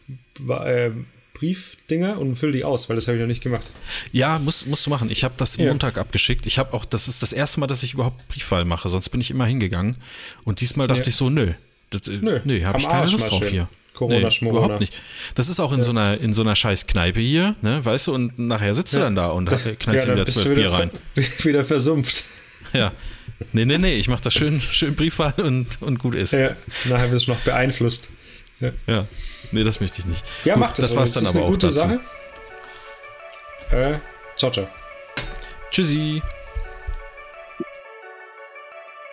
äh, 0.47 0.91
Briefdinger 1.43 2.17
und 2.19 2.35
fülle 2.37 2.53
die 2.53 2.63
aus, 2.63 2.87
weil 2.87 2.95
das 2.95 3.07
habe 3.07 3.17
ich 3.17 3.21
noch 3.21 3.27
nicht 3.27 3.43
gemacht. 3.43 3.69
Ja, 4.13 4.39
musst, 4.39 4.65
musst 4.67 4.85
du 4.85 4.89
machen. 4.89 5.09
Ich 5.09 5.23
habe 5.25 5.33
das 5.37 5.57
Ja. 5.57 5.65
Montag 5.67 5.97
abgeschickt. 5.97 6.45
Ich 6.45 6.57
habe 6.57 6.73
auch, 6.73 6.85
das 6.85 7.07
ist 7.09 7.21
das 7.21 7.33
erste 7.33 7.59
Mal, 7.59 7.67
dass 7.67 7.83
ich 7.83 7.93
überhaupt 7.93 8.25
Briefwahl 8.29 8.63
mache. 8.65 8.87
Sonst 8.89 9.09
bin 9.09 9.19
ich 9.19 9.29
immer 9.29 9.45
hingegangen. 9.45 9.97
Und 10.45 10.61
diesmal 10.61 10.87
dachte 10.87 11.01
Ja. 11.03 11.07
ich 11.09 11.15
so, 11.15 11.29
nö. 11.29 11.53
Das, 11.89 12.07
äh, 12.07 12.17
Nö, 12.21 12.39
nö, 12.45 12.63
habe 12.63 12.79
ich 12.79 12.87
keine 12.87 13.01
Arsch 13.01 13.11
Lust 13.11 13.29
drauf 13.29 13.47
hier. 13.47 13.67
Corona, 13.93 14.19
nee, 14.21 14.31
Schmorona. 14.31 14.63
überhaupt 14.65 14.81
nicht. 14.81 14.99
Das 15.35 15.49
ist 15.49 15.59
auch 15.59 15.71
in 15.73 15.81
so 15.83 15.91
einer 15.91 16.17
in 16.19 16.33
so 16.33 16.41
einer 16.41 16.55
scheiß 16.55 16.87
Kneipe 16.87 17.19
hier, 17.19 17.55
ne, 17.61 17.83
weißt 17.85 18.07
du, 18.07 18.13
und 18.15 18.39
nachher 18.39 18.73
sitzt 18.73 18.95
du 18.95 18.99
dann 18.99 19.13
da 19.15 19.27
und 19.27 19.51
äh, 19.51 19.75
knallst 19.77 20.07
dann 20.07 20.15
wieder 20.15 20.25
zwölf 20.25 20.55
Bier 20.55 20.71
rein. 20.71 20.89
wieder 21.43 21.63
versumpft. 21.65 22.23
Ja. 22.73 22.91
Nee, 23.51 23.65
nee, 23.65 23.77
nee, 23.77 23.95
ich 23.95 24.07
mache 24.07 24.21
das 24.23 24.33
schön, 24.33 24.59
schön 24.61 24.95
Briefwahl 24.95 25.33
und, 25.37 25.79
und 25.81 25.99
gut 25.99 26.15
ist. 26.15 26.33
Ja, 26.33 26.55
nachher 26.85 27.11
wirst 27.11 27.27
du 27.27 27.31
noch 27.31 27.39
beeinflusst. 27.41 28.07
Ja, 28.59 28.71
Ja. 28.87 29.07
Nee, 29.53 29.63
das 29.63 29.79
möchte 29.79 29.99
ich 29.99 30.05
nicht. 30.05 30.25
ja 30.43 30.55
Gut, 30.55 30.61
mach 30.61 30.71
das. 30.71 30.87
Das 30.87 30.95
war's 30.95 31.13
dann 31.13 31.23
ist 31.23 31.29
aber 31.29 31.39
eine 31.39 31.45
auch 31.47 31.51
gute 31.51 31.67
dazu. 31.67 31.79
Sache. 31.79 31.99
Äh, 33.71 33.99
ciao, 34.37 34.51
ciao. 34.51 34.67
Tschüssi. 35.71 36.21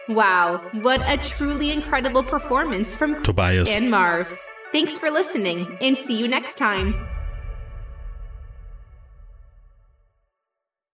Wow, 0.08 0.60
what 0.82 1.00
a 1.02 1.16
truly 1.18 1.70
incredible 1.70 2.22
performance 2.22 2.96
from 2.96 3.22
Tobias. 3.22 3.74
and 3.76 3.88
Marv. 3.90 4.36
Thanks 4.72 4.98
for 4.98 5.10
listening 5.10 5.78
and 5.80 5.96
see 5.96 6.18
you 6.18 6.26
next 6.26 6.58
time. 6.58 6.94